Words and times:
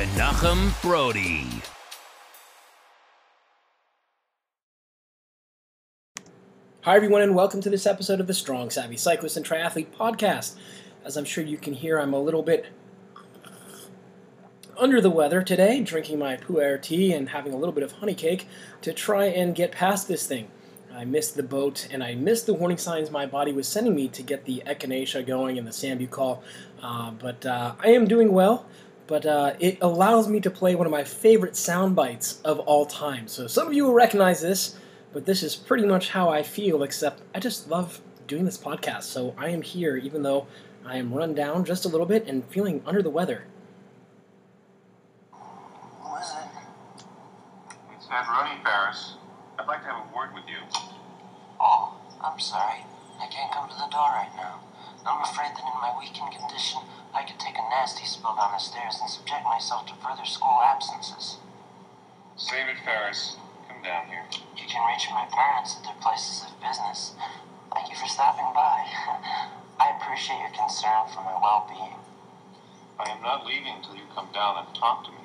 Menachem 0.00 0.80
Brodie. 0.80 1.44
Hi, 6.80 6.96
everyone, 6.96 7.20
and 7.20 7.34
welcome 7.34 7.60
to 7.60 7.68
this 7.68 7.86
episode 7.86 8.18
of 8.18 8.26
the 8.26 8.32
Strong 8.32 8.70
Savvy 8.70 8.96
Cyclist 8.96 9.36
and 9.36 9.44
Triathlete 9.44 9.88
Podcast. 9.88 10.56
As 11.04 11.18
I'm 11.18 11.26
sure 11.26 11.44
you 11.44 11.58
can 11.58 11.74
hear, 11.74 11.98
I'm 11.98 12.14
a 12.14 12.18
little 12.18 12.42
bit 12.42 12.68
under 14.78 15.02
the 15.02 15.10
weather 15.10 15.42
today, 15.42 15.82
drinking 15.82 16.18
my 16.18 16.38
pu'er 16.38 16.80
tea 16.80 17.12
and 17.12 17.28
having 17.28 17.52
a 17.52 17.56
little 17.58 17.74
bit 17.74 17.84
of 17.84 17.92
honey 17.92 18.14
cake 18.14 18.48
to 18.80 18.94
try 18.94 19.26
and 19.26 19.54
get 19.54 19.70
past 19.70 20.08
this 20.08 20.26
thing. 20.26 20.48
I 20.94 21.04
missed 21.04 21.36
the 21.36 21.42
boat 21.42 21.88
and 21.92 22.02
I 22.02 22.14
missed 22.14 22.46
the 22.46 22.54
warning 22.54 22.78
signs 22.78 23.10
my 23.10 23.26
body 23.26 23.52
was 23.52 23.68
sending 23.68 23.94
me 23.94 24.08
to 24.08 24.22
get 24.22 24.46
the 24.46 24.62
echinacea 24.66 25.26
going 25.26 25.58
and 25.58 25.66
the 25.66 25.72
sambucol. 25.72 26.40
Uh, 26.82 27.10
but 27.10 27.44
uh, 27.44 27.74
I 27.80 27.88
am 27.88 28.08
doing 28.08 28.32
well. 28.32 28.64
But 29.10 29.26
uh, 29.26 29.54
it 29.58 29.78
allows 29.80 30.28
me 30.28 30.38
to 30.38 30.50
play 30.50 30.76
one 30.76 30.86
of 30.86 30.92
my 30.92 31.02
favorite 31.02 31.56
sound 31.56 31.96
bites 31.96 32.40
of 32.42 32.60
all 32.60 32.86
time. 32.86 33.26
So 33.26 33.48
some 33.48 33.66
of 33.66 33.74
you 33.74 33.82
will 33.82 33.92
recognize 33.92 34.40
this, 34.40 34.76
but 35.12 35.26
this 35.26 35.42
is 35.42 35.56
pretty 35.56 35.84
much 35.84 36.10
how 36.10 36.28
I 36.28 36.44
feel. 36.44 36.84
Except 36.84 37.20
I 37.34 37.40
just 37.40 37.68
love 37.68 38.00
doing 38.28 38.44
this 38.44 38.56
podcast. 38.56 39.02
So 39.02 39.34
I 39.36 39.48
am 39.48 39.62
here, 39.62 39.96
even 39.96 40.22
though 40.22 40.46
I 40.86 40.96
am 40.96 41.12
run 41.12 41.34
down 41.34 41.64
just 41.64 41.84
a 41.84 41.88
little 41.88 42.06
bit 42.06 42.28
and 42.28 42.44
feeling 42.44 42.84
under 42.86 43.02
the 43.02 43.10
weather. 43.10 43.46
Who 45.32 46.16
is 46.16 46.30
it? 46.30 47.44
It's 47.96 48.06
Rooney 48.06 48.60
Ferris. 48.62 49.14
I'd 49.58 49.66
like 49.66 49.82
to 49.82 49.88
have 49.88 50.06
a 50.06 50.16
word 50.16 50.32
with 50.34 50.44
you. 50.46 50.62
Oh, 51.60 51.96
I'm 52.22 52.38
sorry. 52.38 52.84
I 53.20 53.26
can't 53.26 53.50
come 53.50 53.68
to 53.68 53.74
the 53.74 53.88
door 53.90 54.06
right 54.06 54.30
now. 54.36 54.60
I'm 55.06 55.22
afraid 55.22 55.56
that 55.56 55.64
in 55.64 55.80
my 55.80 55.96
weakened 55.98 56.32
condition, 56.32 56.82
I 57.14 57.24
could 57.24 57.40
take 57.40 57.56
a 57.56 57.64
nasty 57.70 58.04
spill 58.04 58.36
down 58.36 58.52
the 58.52 58.58
stairs 58.58 58.98
and 59.00 59.08
subject 59.10 59.44
myself 59.44 59.86
to 59.86 59.94
further 59.96 60.24
school 60.24 60.60
absences. 60.62 61.38
Save 62.36 62.68
it, 62.68 62.78
Ferris. 62.84 63.36
Come 63.68 63.82
down 63.82 64.08
here. 64.08 64.24
You 64.56 64.66
can 64.68 64.84
reach 64.88 65.08
my 65.10 65.26
parents 65.32 65.76
at 65.76 65.84
their 65.84 65.98
places 66.00 66.44
of 66.44 66.60
business. 66.60 67.14
Thank 67.72 67.90
you 67.90 67.96
for 67.96 68.08
stopping 68.08 68.52
by. 68.54 68.84
I 69.80 69.96
appreciate 69.96 70.40
your 70.40 70.52
concern 70.52 71.08
for 71.08 71.22
my 71.22 71.36
well-being. 71.40 71.96
I 72.98 73.10
am 73.10 73.22
not 73.22 73.46
leaving 73.46 73.72
until 73.76 73.96
you 73.96 74.04
come 74.14 74.28
down 74.34 74.64
and 74.64 74.74
talk 74.76 75.04
to 75.04 75.10
me. 75.10 75.19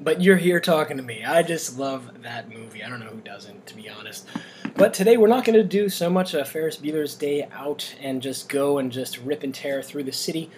But 0.00 0.22
you're 0.22 0.36
here 0.36 0.60
talking 0.60 0.96
to 0.96 1.02
me. 1.02 1.24
I 1.24 1.42
just 1.42 1.78
love 1.78 2.22
that 2.22 2.48
movie. 2.48 2.84
I 2.84 2.88
don't 2.88 3.00
know 3.00 3.06
who 3.06 3.20
doesn't, 3.20 3.66
to 3.66 3.74
be 3.74 3.88
honest. 3.88 4.28
But 4.76 4.94
today 4.94 5.16
we're 5.16 5.26
not 5.26 5.44
going 5.44 5.56
to 5.56 5.64
do 5.64 5.88
so 5.88 6.08
much 6.08 6.34
a 6.34 6.44
Ferris 6.44 6.76
Bueller's 6.76 7.16
Day 7.16 7.48
Out 7.52 7.94
and 8.00 8.22
just 8.22 8.48
go 8.48 8.78
and 8.78 8.92
just 8.92 9.18
rip 9.18 9.42
and 9.42 9.54
tear 9.54 9.82
through 9.82 10.04
the 10.04 10.12
city. 10.12 10.50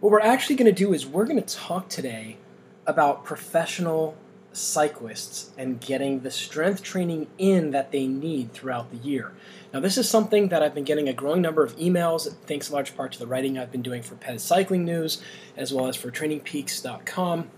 What 0.00 0.12
we're 0.12 0.20
actually 0.20 0.56
going 0.56 0.72
to 0.72 0.84
do 0.84 0.92
is 0.92 1.06
we're 1.06 1.24
going 1.24 1.42
to 1.42 1.56
talk 1.56 1.88
today 1.88 2.36
about 2.86 3.24
professional 3.24 4.16
cyclists 4.52 5.50
and 5.58 5.80
getting 5.80 6.20
the 6.20 6.30
strength 6.30 6.82
training 6.82 7.26
in 7.38 7.72
that 7.72 7.92
they 7.92 8.06
need 8.06 8.52
throughout 8.52 8.90
the 8.90 8.96
year. 8.96 9.32
Now, 9.72 9.80
this 9.80 9.98
is 9.98 10.08
something 10.08 10.48
that 10.48 10.62
I've 10.62 10.74
been 10.74 10.84
getting 10.84 11.08
a 11.08 11.12
growing 11.12 11.42
number 11.42 11.62
of 11.62 11.76
emails, 11.76 12.32
thanks 12.46 12.68
in 12.68 12.74
large 12.74 12.96
part 12.96 13.12
to 13.12 13.18
the 13.18 13.26
writing 13.26 13.58
I've 13.58 13.72
been 13.72 13.82
doing 13.82 14.02
for 14.02 14.14
Pez 14.14 14.40
Cycling 14.40 14.84
News, 14.84 15.20
as 15.56 15.72
well 15.72 15.88
as 15.88 15.96
for 15.96 16.10
TrainingPeaks.com 16.10 17.50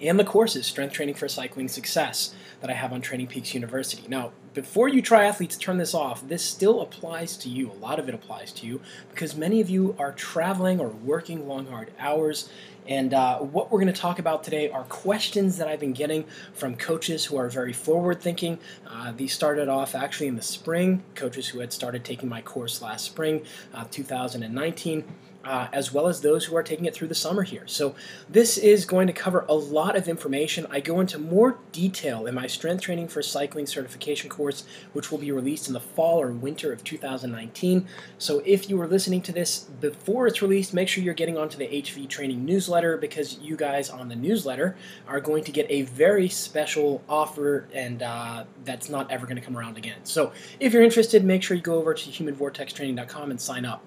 and 0.00 0.18
the 0.18 0.24
courses 0.24 0.66
Strength 0.66 0.92
Training 0.92 1.14
for 1.14 1.28
Cycling 1.28 1.68
Success 1.68 2.34
that 2.60 2.70
I 2.70 2.74
have 2.74 2.92
on 2.92 3.00
Training 3.00 3.28
Peaks 3.28 3.54
University. 3.54 4.04
Now, 4.08 4.32
before 4.54 4.88
you 4.88 5.02
triathletes 5.02 5.58
turn 5.58 5.78
this 5.78 5.94
off, 5.94 6.26
this 6.26 6.42
still 6.42 6.80
applies 6.80 7.36
to 7.38 7.48
you. 7.48 7.70
A 7.70 7.74
lot 7.74 7.98
of 7.98 8.08
it 8.08 8.14
applies 8.14 8.52
to 8.52 8.66
you 8.66 8.80
because 9.10 9.36
many 9.36 9.60
of 9.60 9.68
you 9.68 9.94
are 9.98 10.12
traveling 10.12 10.80
or 10.80 10.88
working 10.88 11.46
long, 11.46 11.66
hard 11.66 11.92
hours. 11.98 12.48
And 12.88 13.12
uh, 13.12 13.38
what 13.38 13.70
we're 13.70 13.80
going 13.80 13.92
to 13.92 14.00
talk 14.00 14.18
about 14.18 14.44
today 14.44 14.70
are 14.70 14.84
questions 14.84 15.58
that 15.58 15.68
I've 15.68 15.80
been 15.80 15.92
getting 15.92 16.24
from 16.54 16.76
coaches 16.76 17.24
who 17.24 17.36
are 17.36 17.48
very 17.48 17.72
forward 17.72 18.20
thinking. 18.20 18.58
Uh, 18.86 19.12
these 19.12 19.32
started 19.32 19.68
off 19.68 19.94
actually 19.94 20.28
in 20.28 20.36
the 20.36 20.42
spring, 20.42 21.02
coaches 21.14 21.48
who 21.48 21.58
had 21.58 21.72
started 21.72 22.04
taking 22.04 22.28
my 22.28 22.40
course 22.42 22.80
last 22.80 23.04
spring, 23.04 23.44
uh, 23.74 23.84
2019 23.90 25.04
uh, 25.46 25.68
as 25.72 25.92
well 25.92 26.08
as 26.08 26.20
those 26.20 26.44
who 26.44 26.56
are 26.56 26.62
taking 26.62 26.86
it 26.86 26.94
through 26.94 27.06
the 27.06 27.14
summer 27.14 27.44
here. 27.44 27.62
So, 27.66 27.94
this 28.28 28.58
is 28.58 28.84
going 28.84 29.06
to 29.06 29.12
cover 29.12 29.46
a 29.48 29.54
lot 29.54 29.96
of 29.96 30.08
information. 30.08 30.66
I 30.70 30.80
go 30.80 30.98
into 30.98 31.18
more 31.18 31.58
detail 31.70 32.26
in 32.26 32.34
my 32.34 32.48
Strength 32.48 32.82
Training 32.82 33.08
for 33.08 33.22
Cycling 33.22 33.66
certification 33.66 34.28
course, 34.28 34.64
which 34.92 35.10
will 35.10 35.18
be 35.18 35.30
released 35.30 35.68
in 35.68 35.74
the 35.74 35.80
fall 35.80 36.20
or 36.20 36.32
winter 36.32 36.72
of 36.72 36.82
2019. 36.82 37.86
So, 38.18 38.42
if 38.44 38.68
you 38.68 38.80
are 38.80 38.88
listening 38.88 39.22
to 39.22 39.32
this 39.32 39.60
before 39.80 40.26
it's 40.26 40.42
released, 40.42 40.74
make 40.74 40.88
sure 40.88 41.04
you're 41.04 41.14
getting 41.14 41.38
onto 41.38 41.56
the 41.56 41.68
HV 41.68 42.08
Training 42.08 42.44
newsletter 42.44 42.96
because 42.96 43.38
you 43.38 43.56
guys 43.56 43.88
on 43.88 44.08
the 44.08 44.16
newsletter 44.16 44.76
are 45.06 45.20
going 45.20 45.44
to 45.44 45.52
get 45.52 45.66
a 45.70 45.82
very 45.82 46.28
special 46.28 47.04
offer, 47.08 47.68
and 47.72 48.02
uh, 48.02 48.44
that's 48.64 48.88
not 48.88 49.08
ever 49.12 49.26
going 49.26 49.36
to 49.36 49.42
come 49.42 49.56
around 49.56 49.78
again. 49.78 49.98
So, 50.02 50.32
if 50.58 50.72
you're 50.72 50.82
interested, 50.82 51.24
make 51.24 51.44
sure 51.44 51.56
you 51.56 51.62
go 51.62 51.76
over 51.76 51.94
to 51.94 52.10
humanvortextraining.com 52.10 53.30
and 53.30 53.40
sign 53.40 53.64
up. 53.64 53.82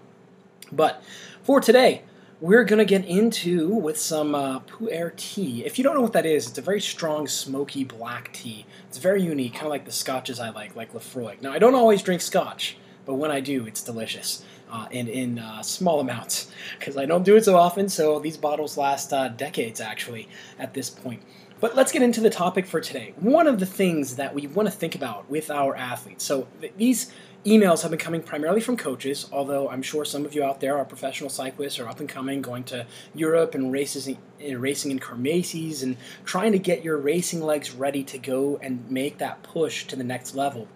But 0.72 1.04
for 1.50 1.60
today, 1.60 2.04
we're 2.42 2.64
going 2.64 2.78
to 2.78 2.86
get 2.86 3.04
into 3.06 3.70
with 3.70 3.98
some 3.98 4.36
uh, 4.36 4.60
pu'er 4.60 5.16
tea. 5.16 5.66
If 5.66 5.80
you 5.80 5.84
don't 5.84 5.96
know 5.96 6.02
what 6.02 6.14
that 6.14 6.28
is, 6.28 6.48
it's 6.48 6.60
a 6.60 6.62
very 6.62 6.80
strong, 6.80 7.26
smoky 7.26 7.84
black 7.84 8.32
tea. 8.34 8.68
It's 8.88 9.00
very 9.00 9.24
unique, 9.24 9.54
kind 9.54 9.66
of 9.66 9.72
like 9.72 9.84
the 9.84 9.92
scotches 9.92 10.40
I 10.40 10.52
like, 10.52 10.76
like 10.76 10.94
Laphroaig. 10.94 11.42
Now, 11.42 11.52
I 11.52 11.58
don't 11.58 11.74
always 11.74 12.04
drink 12.04 12.22
scotch, 12.22 12.78
but 13.08 13.16
when 13.16 13.32
I 13.32 13.40
do, 13.40 13.66
it's 13.66 13.82
delicious. 13.82 14.46
Uh, 14.70 14.90
and 14.92 15.10
in 15.10 15.40
uh, 15.40 15.64
small 15.64 16.00
amounts, 16.00 16.52
because 16.78 16.98
I 16.98 17.08
don't 17.08 17.24
do 17.24 17.36
it 17.36 17.46
so 17.46 17.58
often, 17.58 17.90
so 17.90 18.20
these 18.20 18.38
bottles 18.38 18.78
last 18.78 19.12
uh, 19.12 19.30
decades 19.30 19.82
actually 19.82 20.30
at 20.60 20.76
this 20.76 20.88
point. 20.88 21.24
But 21.60 21.76
let's 21.76 21.92
get 21.92 22.04
into 22.04 22.22
the 22.22 22.30
topic 22.30 22.68
for 22.68 22.80
today. 22.80 23.16
One 23.18 23.48
of 23.48 23.60
the 23.60 23.66
things 23.66 24.18
that 24.18 24.36
we 24.36 24.46
want 24.46 24.68
to 24.70 24.72
think 24.72 24.94
about 24.94 25.28
with 25.32 25.50
our 25.50 25.76
athletes. 25.76 26.24
So 26.24 26.48
th- 26.62 26.74
these 26.78 27.12
emails 27.46 27.82
have 27.84 27.92
been 27.92 28.00
coming 28.00 28.22
primarily 28.22 28.60
from 28.60 28.76
coaches, 28.76 29.28
although 29.32 29.70
I'm 29.70 29.82
sure 29.82 30.04
some 30.04 30.26
of 30.26 30.34
you 30.34 30.44
out 30.44 30.60
there 30.60 30.78
are 30.78 30.86
professional 30.86 31.30
cyclists 31.30 31.80
or 31.80 31.88
up 31.88 32.00
and 32.00 32.10
coming, 32.10 32.42
going 32.42 32.64
to 32.66 32.86
Europe 33.16 33.56
and 33.56 33.72
races 33.72 34.08
in, 34.08 34.18
eh, 34.42 34.56
racing 34.56 34.92
in 34.92 35.00
Kermesses 35.00 35.82
and 35.82 35.96
trying 36.26 36.52
to 36.52 36.60
get 36.60 36.84
your 36.84 36.98
racing 36.98 37.42
legs 37.42 37.72
ready 37.72 38.04
to 38.04 38.18
go 38.18 38.60
and 38.62 38.90
make 38.92 39.18
that 39.20 39.42
push 39.42 39.86
to 39.86 39.96
the 39.96 40.04
next 40.04 40.36
level. 40.36 40.68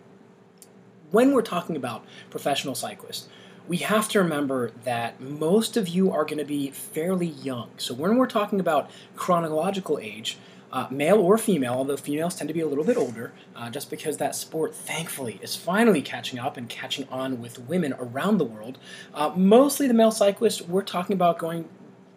When 1.11 1.33
we're 1.33 1.41
talking 1.41 1.75
about 1.75 2.05
professional 2.29 2.75
cyclists, 2.75 3.27
we 3.67 3.77
have 3.77 4.09
to 4.09 4.19
remember 4.19 4.71
that 4.83 5.21
most 5.21 5.77
of 5.77 5.87
you 5.87 6.11
are 6.11 6.25
going 6.25 6.37
to 6.37 6.45
be 6.45 6.71
fairly 6.71 7.27
young. 7.27 7.69
So 7.77 7.93
when 7.93 8.17
we're 8.17 8.27
talking 8.27 8.59
about 8.59 8.89
chronological 9.15 9.99
age, 10.01 10.37
uh, 10.73 10.87
male 10.89 11.17
or 11.19 11.37
female, 11.37 11.73
although 11.73 11.95
females 11.95 12.35
tend 12.35 12.47
to 12.47 12.53
be 12.53 12.59
a 12.59 12.67
little 12.67 12.83
bit 12.83 12.97
older, 12.97 13.31
uh, 13.55 13.69
just 13.69 13.91
because 13.91 14.17
that 14.17 14.35
sport, 14.35 14.73
thankfully, 14.73 15.39
is 15.43 15.55
finally 15.55 16.01
catching 16.01 16.39
up 16.39 16.57
and 16.57 16.67
catching 16.67 17.07
on 17.09 17.39
with 17.39 17.59
women 17.59 17.93
around 17.99 18.39
the 18.39 18.43
world. 18.43 18.79
Uh, 19.13 19.31
mostly 19.35 19.87
the 19.87 19.93
male 19.93 20.11
cyclists 20.11 20.63
we're 20.63 20.81
talking 20.81 21.13
about 21.13 21.37
going 21.37 21.69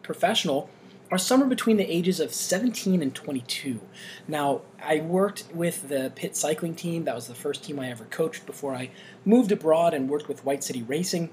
professional 0.02 0.70
are 1.10 1.18
somewhere 1.18 1.48
between 1.48 1.76
the 1.76 1.84
ages 1.84 2.18
of 2.18 2.32
17 2.32 3.02
and 3.02 3.14
22. 3.14 3.78
Now, 4.26 4.62
I 4.82 5.00
worked 5.00 5.44
with 5.52 5.88
the 5.88 6.10
Pitt 6.16 6.34
cycling 6.34 6.74
team. 6.74 7.04
That 7.04 7.14
was 7.14 7.28
the 7.28 7.34
first 7.34 7.62
team 7.62 7.78
I 7.78 7.90
ever 7.90 8.04
coached 8.04 8.46
before 8.46 8.74
I 8.74 8.90
moved 9.26 9.52
abroad 9.52 9.92
and 9.92 10.08
worked 10.08 10.28
with 10.28 10.44
White 10.46 10.64
City 10.64 10.82
Racing. 10.82 11.28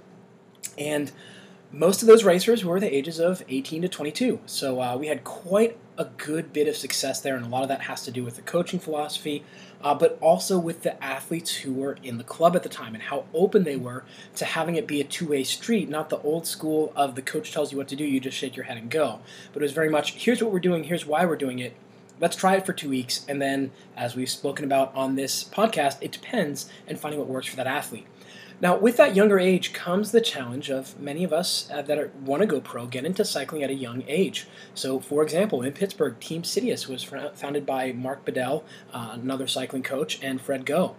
And 0.78 1.12
most 1.72 2.02
of 2.02 2.08
those 2.08 2.26
racers 2.26 2.66
were 2.66 2.81
the 2.81 2.94
ages 2.94 3.18
of 3.18 3.44
18 3.48 3.84
to 3.84 3.88
22. 3.88 4.42
So 4.46 4.81
uh, 4.81 4.98
we 4.98 5.08
had 5.08 5.24
quite 5.24 5.78
a 5.98 6.06
good 6.06 6.54
bit 6.54 6.68
of 6.68 6.75
success 6.75 7.22
there, 7.22 7.36
and 7.36 7.45
a 7.45 7.50
lot 7.50 7.63
of 7.63 7.69
that 7.69 7.81
has 7.81 8.04
to 8.04 8.12
do 8.12 8.24
with 8.24 8.36
the 8.36 8.42
coaching 8.42 8.80
philosophy, 8.80 9.44
uh, 9.81 9.94
but 9.94 10.18
also 10.22 10.57
with 10.57 10.81
the 10.84 11.01
athletes 11.04 11.57
who 11.57 11.74
were 11.74 11.98
in 12.04 12.18
the 12.18 12.24
club 12.24 12.56
at 12.56 12.63
the 12.63 12.69
time 12.69 12.94
and 12.94 13.04
how 13.04 13.25
open 13.34 13.63
they 13.63 13.75
were 13.75 14.04
to 14.36 14.45
having 14.45 14.75
it 14.75 14.88
be 14.88 15.01
a 15.01 15.04
two 15.04 15.28
way 15.28 15.44
street, 15.44 15.90
not 15.90 16.10
the 16.10 16.19
old 16.19 16.48
school 16.48 16.92
of 16.95 17.16
the 17.16 17.22
coach 17.22 17.51
tells 17.51 17.72
you 17.72 17.78
what 17.78 17.88
to 17.88 17.95
do, 17.95 18.04
you 18.04 18.19
just 18.19 18.38
shake 18.38 18.56
your 18.56 18.66
head 18.66 18.78
and 18.78 18.90
go. 18.90 19.19
But 19.51 19.62
it 19.62 19.66
was 19.66 19.74
very 19.74 19.90
much 19.90 20.13
here's 20.13 20.42
what 20.42 20.51
we're 20.51 20.60
doing, 20.60 20.86
here's 20.86 21.06
why 21.06 21.25
we're 21.25 21.36
doing 21.36 21.60
it. 21.60 21.74
Let's 22.19 22.36
try 22.36 22.56
it 22.56 22.66
for 22.66 22.74
two 22.74 22.90
weeks, 22.90 23.25
and 23.28 23.42
then, 23.42 23.72
as 23.98 24.16
we've 24.16 24.30
spoken 24.30 24.63
about 24.63 24.95
on 24.95 25.16
this 25.16 25.44
podcast, 25.44 25.98
it 26.00 26.12
depends 26.12 26.69
and 26.88 26.98
finding 27.00 27.19
what 27.19 27.28
works 27.28 27.48
for 27.48 27.56
that 27.57 27.68
athlete. 27.68 28.06
Now, 28.63 28.77
with 28.77 28.95
that 28.95 29.13
younger 29.13 29.39
age 29.39 29.74
comes 29.74 30.13
the 30.13 30.21
challenge 30.21 30.69
of 30.69 30.98
many 30.98 31.25
of 31.25 31.33
us 31.33 31.69
uh, 31.69 31.81
that 31.81 32.15
want 32.15 32.44
to 32.44 32.48
go 32.48 32.62
pro 32.62 32.86
get 32.86 33.04
into 33.04 33.25
cycling 33.25 33.62
at 33.62 33.69
a 33.69 33.74
young 33.74 34.06
age. 34.07 34.48
So, 34.74 35.01
for 35.01 35.21
example, 35.21 35.62
in 35.62 35.74
Pittsburgh, 35.74 36.18
Team 36.21 36.44
Citius 36.44 36.88
was 36.88 37.04
founded 37.04 37.65
by 37.65 37.92
Mark 37.92 38.24
Bedell, 38.24 38.63
uh, 38.94 39.10
another 39.21 39.48
cycling 39.48 39.83
coach, 39.83 40.18
and 40.24 40.39
Fred 40.39 40.65
Go. 40.65 40.95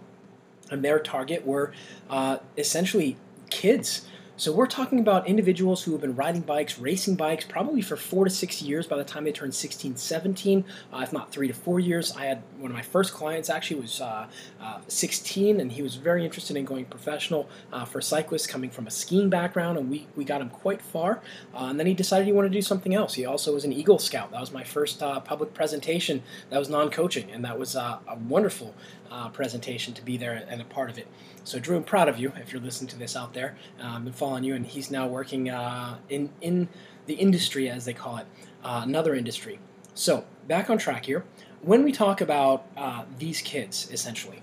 And 0.69 0.85
their 0.85 0.99
target 0.99 1.43
were 1.43 1.73
uh, 2.07 2.37
essentially 2.55 3.17
kids 3.49 4.07
so 4.37 4.51
we're 4.51 4.67
talking 4.67 4.99
about 4.99 5.27
individuals 5.27 5.83
who 5.83 5.93
have 5.93 6.01
been 6.01 6.13
riding 6.13 6.41
bikes, 6.41 6.77
racing 6.77 7.15
bikes, 7.15 7.45
probably 7.45 7.81
for 7.81 7.95
four 7.95 8.25
to 8.25 8.29
six 8.29 8.61
years 8.61 8.85
by 8.85 8.97
the 8.97 9.03
time 9.05 9.23
they 9.23 9.31
turn 9.31 9.53
16, 9.53 9.95
17, 9.95 10.65
uh, 10.91 10.99
if 11.01 11.13
not 11.13 11.31
three 11.31 11.47
to 11.47 11.53
four 11.53 11.79
years. 11.79 12.11
I 12.17 12.25
had 12.25 12.43
one 12.57 12.69
of 12.69 12.75
my 12.75 12.81
first 12.81 13.13
clients 13.13 13.49
actually 13.49 13.79
was 13.79 14.01
uh, 14.01 14.27
uh, 14.59 14.79
16, 14.89 15.61
and 15.61 15.71
he 15.71 15.81
was 15.81 15.95
very 15.95 16.25
interested 16.25 16.57
in 16.57 16.65
going 16.65 16.83
professional 16.83 17.47
uh, 17.71 17.85
for 17.85 18.01
cyclists 18.01 18.45
coming 18.45 18.69
from 18.69 18.87
a 18.87 18.91
skiing 18.91 19.29
background, 19.29 19.77
and 19.77 19.89
we, 19.89 20.05
we 20.17 20.25
got 20.25 20.41
him 20.41 20.49
quite 20.49 20.81
far. 20.81 21.21
Uh, 21.53 21.67
and 21.67 21.79
then 21.79 21.87
he 21.87 21.93
decided 21.93 22.25
he 22.27 22.33
wanted 22.33 22.49
to 22.49 22.57
do 22.57 22.61
something 22.61 22.93
else. 22.93 23.13
He 23.13 23.25
also 23.25 23.53
was 23.53 23.63
an 23.63 23.71
Eagle 23.71 23.99
Scout. 23.99 24.31
That 24.31 24.41
was 24.41 24.51
my 24.51 24.65
first 24.65 25.01
uh, 25.01 25.21
public 25.21 25.53
presentation 25.53 26.23
that 26.49 26.59
was 26.59 26.67
non-coaching, 26.67 27.31
and 27.31 27.45
that 27.45 27.57
was 27.57 27.75
a 27.75 28.01
wonderful 28.27 28.75
presentation 29.33 29.93
to 29.93 30.01
be 30.01 30.17
there 30.17 30.45
and 30.47 30.61
a 30.61 30.65
part 30.65 30.89
of 30.89 30.97
it. 30.97 31.07
So 31.43 31.59
Drew, 31.59 31.77
I'm 31.77 31.83
proud 31.83 32.09
of 32.09 32.17
you 32.17 32.31
if 32.37 32.51
you're 32.51 32.61
listening 32.61 32.89
to 32.89 32.97
this 32.97 33.15
out 33.15 33.33
there. 33.33 33.55
Um, 33.79 34.05
been 34.05 34.13
following 34.13 34.43
you, 34.43 34.55
and 34.55 34.65
he's 34.65 34.89
now 34.89 35.07
working 35.07 35.49
uh, 35.49 35.97
in 36.09 36.29
in 36.41 36.69
the 37.05 37.13
industry 37.13 37.69
as 37.69 37.85
they 37.85 37.93
call 37.93 38.17
it, 38.17 38.25
uh, 38.63 38.81
another 38.83 39.13
industry. 39.13 39.59
So 39.93 40.25
back 40.47 40.69
on 40.69 40.77
track 40.77 41.05
here. 41.05 41.23
When 41.61 41.83
we 41.83 41.91
talk 41.91 42.21
about 42.21 42.67
uh, 42.77 43.05
these 43.17 43.41
kids, 43.41 43.89
essentially, 43.91 44.41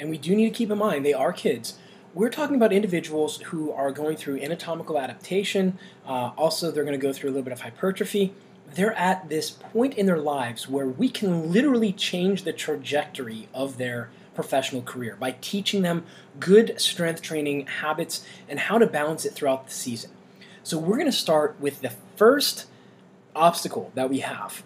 and 0.00 0.08
we 0.10 0.18
do 0.18 0.34
need 0.34 0.48
to 0.48 0.54
keep 0.54 0.70
in 0.70 0.78
mind 0.78 1.04
they 1.04 1.14
are 1.14 1.32
kids. 1.32 1.78
We're 2.14 2.30
talking 2.30 2.56
about 2.56 2.72
individuals 2.72 3.38
who 3.42 3.72
are 3.72 3.90
going 3.90 4.16
through 4.16 4.40
anatomical 4.40 4.98
adaptation. 4.98 5.78
Uh, 6.06 6.30
also, 6.36 6.70
they're 6.70 6.84
going 6.84 6.98
to 6.98 7.06
go 7.06 7.12
through 7.12 7.28
a 7.28 7.32
little 7.32 7.44
bit 7.44 7.52
of 7.52 7.60
hypertrophy 7.60 8.32
they're 8.76 8.92
at 8.92 9.28
this 9.28 9.50
point 9.50 9.94
in 9.94 10.06
their 10.06 10.18
lives 10.18 10.68
where 10.68 10.86
we 10.86 11.08
can 11.08 11.50
literally 11.52 11.92
change 11.92 12.42
the 12.42 12.52
trajectory 12.52 13.48
of 13.52 13.78
their 13.78 14.10
professional 14.34 14.82
career 14.82 15.16
by 15.18 15.32
teaching 15.40 15.82
them 15.82 16.04
good 16.38 16.78
strength 16.78 17.22
training 17.22 17.66
habits 17.66 18.24
and 18.48 18.60
how 18.60 18.78
to 18.78 18.86
balance 18.86 19.24
it 19.24 19.32
throughout 19.32 19.66
the 19.66 19.72
season. 19.72 20.10
So, 20.62 20.78
we're 20.78 20.96
going 20.96 21.06
to 21.06 21.12
start 21.12 21.56
with 21.58 21.80
the 21.80 21.92
first 22.16 22.66
obstacle 23.34 23.92
that 23.94 24.10
we 24.10 24.20
have. 24.20 24.62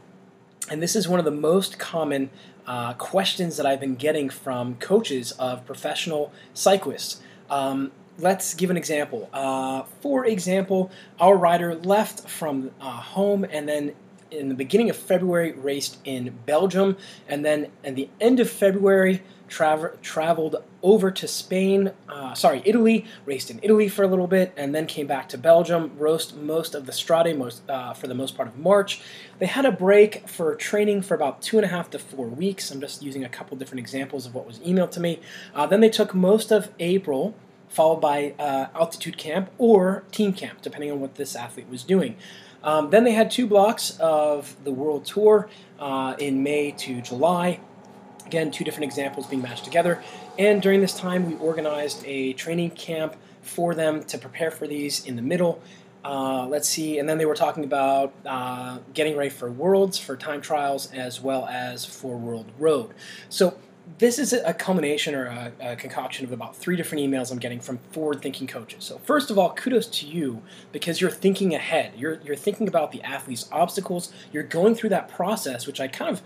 And 0.69 0.83
this 0.83 0.97
is 0.97 1.09
one 1.09 1.19
of 1.19 1.25
the 1.25 1.31
most 1.31 1.79
common 1.79 2.31
uh, 2.67 2.95
questions 2.95 3.57
that 3.57 3.67
I've 3.67 3.81
been 3.81 3.97
getting 3.97 4.29
from 4.29 4.77
coaches 4.77 5.33
of 5.33 5.67
professional 5.67 6.33
cyclists. 6.55 7.21
Um, 7.49 7.93
let's 8.21 8.55
give 8.55 8.71
an 8.71 8.77
example. 8.77 9.29
Uh, 9.33 9.83
for 10.01 10.27
example, 10.27 10.91
our 11.19 11.37
rider 11.37 11.75
left 11.75 12.29
from 12.29 12.71
uh, 12.81 12.91
home 12.91 13.45
and 13.45 13.69
then 13.69 13.95
in 14.31 14.49
the 14.49 14.55
beginning 14.55 14.91
of 14.91 14.97
February 14.97 15.53
raced 15.53 15.99
in 16.05 16.33
Belgium, 16.47 16.97
and 17.29 17.45
then 17.45 17.69
at 17.85 17.97
the 17.97 18.09
end 18.21 18.41
of 18.41 18.49
February 18.49 19.23
tra- 19.49 19.93
traveled 20.03 20.57
over 20.83 21.11
to 21.11 21.29
Spain, 21.29 21.93
uh, 22.09 22.33
sorry, 22.35 22.63
Italy, 22.65 23.05
raced 23.27 23.51
in 23.51 23.61
Italy 23.63 23.89
for 23.89 24.03
a 24.03 24.07
little 24.07 24.27
bit, 24.27 24.53
and 24.57 24.75
then 24.75 24.87
came 24.87 25.07
back 25.07 25.29
to 25.29 25.37
Belgium, 25.37 25.91
raced 25.99 26.37
most 26.37 26.75
of 26.75 26.87
the 26.87 26.93
Strade 26.93 27.37
most, 27.37 27.69
uh, 27.69 27.93
for 27.93 28.07
the 28.07 28.15
most 28.15 28.37
part 28.37 28.49
of 28.49 28.57
March. 28.57 29.03
They 29.39 29.47
had 29.47 29.67
a 29.67 29.73
break 29.73 30.29
for 30.29 30.55
training 30.55 31.03
for 31.03 31.15
about 31.15 31.43
two 31.43 31.59
and 31.59 31.65
a 31.65 31.69
half 31.69 31.91
to 31.91 31.99
four 31.99 32.27
weeks. 32.27 32.71
I'm 32.71 32.81
just 32.81 33.03
using 33.03 33.25
a 33.25 33.29
couple 33.29 33.57
different 33.57 33.81
examples 33.81 34.27
of 34.27 34.35
what 34.35 34.47
was 34.47 34.59
emailed 34.61 34.93
to 34.93 35.01
me. 35.01 35.21
Uh, 35.55 35.67
then 35.67 35.81
they 35.81 35.91
took 35.91 36.15
most 36.15 36.51
of 36.51 36.71
April, 36.79 37.35
followed 37.71 38.01
by 38.01 38.35
uh, 38.39 38.67
altitude 38.75 39.17
camp 39.17 39.51
or 39.57 40.05
team 40.13 40.35
camp, 40.35 40.61
depending 40.61 40.91
on 40.91 41.01
what 41.01 41.15
this 41.15 41.35
athlete 41.35 41.69
was 41.71 41.83
doing. 41.83 42.17
Um, 42.63 42.91
then 42.91 43.05
they 43.05 43.13
had 43.13 43.31
two 43.31 43.47
blocks 43.47 43.97
of 43.99 44.55
the 44.65 44.73
World 44.73 45.07
Tour 45.07 45.49
uh, 45.79 46.15
in 46.19 46.43
May 46.43 46.73
to 46.73 47.01
July. 47.01 47.61
Again, 48.27 48.51
two 48.51 48.65
different 48.65 48.85
examples 48.85 49.27
being 49.27 49.41
matched 49.41 49.65
together. 49.65 50.03
And 50.39 50.61
during 50.61 50.81
this 50.81 50.95
time, 50.95 51.27
we 51.27 51.37
organized 51.37 52.05
a 52.05 52.35
training 52.35 52.73
camp 52.73 53.17
for 53.41 53.75
them 53.75 54.05
to 54.05 54.19
prepare 54.19 54.51
for 54.51 54.67
these 54.67 55.07
in 55.07 55.17
the 55.17 55.23
middle. 55.23 55.63
Uh, 56.05 56.47
let's 56.47 56.69
see, 56.69 56.99
and 56.99 57.09
then 57.09 57.19
they 57.19 57.27
were 57.27 57.35
talking 57.35 57.65
about 57.65 58.13
uh, 58.25 58.79
getting 58.95 59.17
ready 59.17 59.31
for 59.31 59.51
Worlds, 59.51 59.99
for 59.99 60.17
time 60.17 60.41
trials, 60.41 60.91
as 60.93 61.21
well 61.21 61.47
as 61.47 61.85
for 61.85 62.17
World 62.17 62.51
Road. 62.59 62.95
So 63.29 63.59
this 63.99 64.19
is 64.19 64.33
a 64.33 64.55
culmination 64.55 65.15
or 65.15 65.27
a, 65.27 65.53
a, 65.61 65.77
concoction 65.77 66.25
of 66.25 66.33
about 66.33 66.57
three 66.57 66.77
different 66.77 67.05
emails 67.05 67.33
I'm 67.33 67.39
getting 67.39 67.61
from 67.61 67.79
forward-thinking 67.93 68.47
coaches. 68.47 68.85
So 68.85 68.99
first 68.99 69.31
of 69.31 69.39
all, 69.39 69.53
kudos 69.53 69.87
to 69.87 70.07
you 70.07 70.43
because 70.73 71.01
you're 71.01 71.11
thinking 71.11 71.55
ahead. 71.55 71.93
You're 71.97 72.21
you're 72.25 72.37
thinking 72.37 72.69
about 72.69 72.93
the 72.93 73.03
athlete's 73.03 73.49
obstacles. 73.51 74.13
You're 74.33 74.43
going 74.43 74.75
through 74.75 74.91
that 74.91 75.09
process, 75.09 75.67
which 75.67 75.81
I 75.81 75.89
kind 75.89 76.11
of 76.11 76.23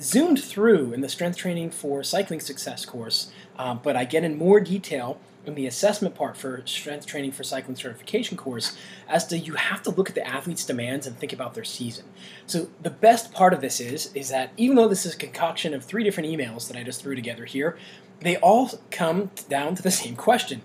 zoomed 0.00 0.42
through 0.42 0.92
in 0.92 1.00
the 1.00 1.08
strength 1.08 1.38
training 1.38 1.70
for 1.70 2.02
cycling 2.02 2.40
success 2.40 2.84
course, 2.84 3.30
um, 3.58 3.80
but 3.82 3.96
I 3.96 4.04
get 4.04 4.24
in 4.24 4.36
more 4.36 4.60
detail 4.60 5.18
in 5.46 5.54
the 5.54 5.66
assessment 5.66 6.14
part 6.14 6.36
for 6.36 6.62
strength 6.66 7.06
training 7.06 7.32
for 7.32 7.44
cycling 7.44 7.76
certification 7.76 8.36
course 8.36 8.76
as 9.08 9.26
to 9.28 9.38
you 9.38 9.54
have 9.54 9.82
to 9.82 9.90
look 9.90 10.08
at 10.08 10.14
the 10.14 10.26
athlete's 10.26 10.64
demands 10.64 11.06
and 11.06 11.16
think 11.18 11.32
about 11.32 11.54
their 11.54 11.64
season. 11.64 12.04
So 12.46 12.68
the 12.82 12.90
best 12.90 13.32
part 13.32 13.52
of 13.52 13.60
this 13.60 13.80
is 13.80 14.12
is 14.14 14.28
that 14.30 14.52
even 14.56 14.76
though 14.76 14.88
this 14.88 15.06
is 15.06 15.14
a 15.14 15.18
concoction 15.18 15.74
of 15.74 15.84
three 15.84 16.04
different 16.04 16.28
emails 16.28 16.68
that 16.68 16.76
I 16.76 16.82
just 16.82 17.02
threw 17.02 17.14
together 17.14 17.44
here, 17.44 17.78
they 18.20 18.36
all 18.36 18.70
come 18.90 19.30
down 19.48 19.74
to 19.74 19.82
the 19.82 19.90
same 19.90 20.16
question. 20.16 20.62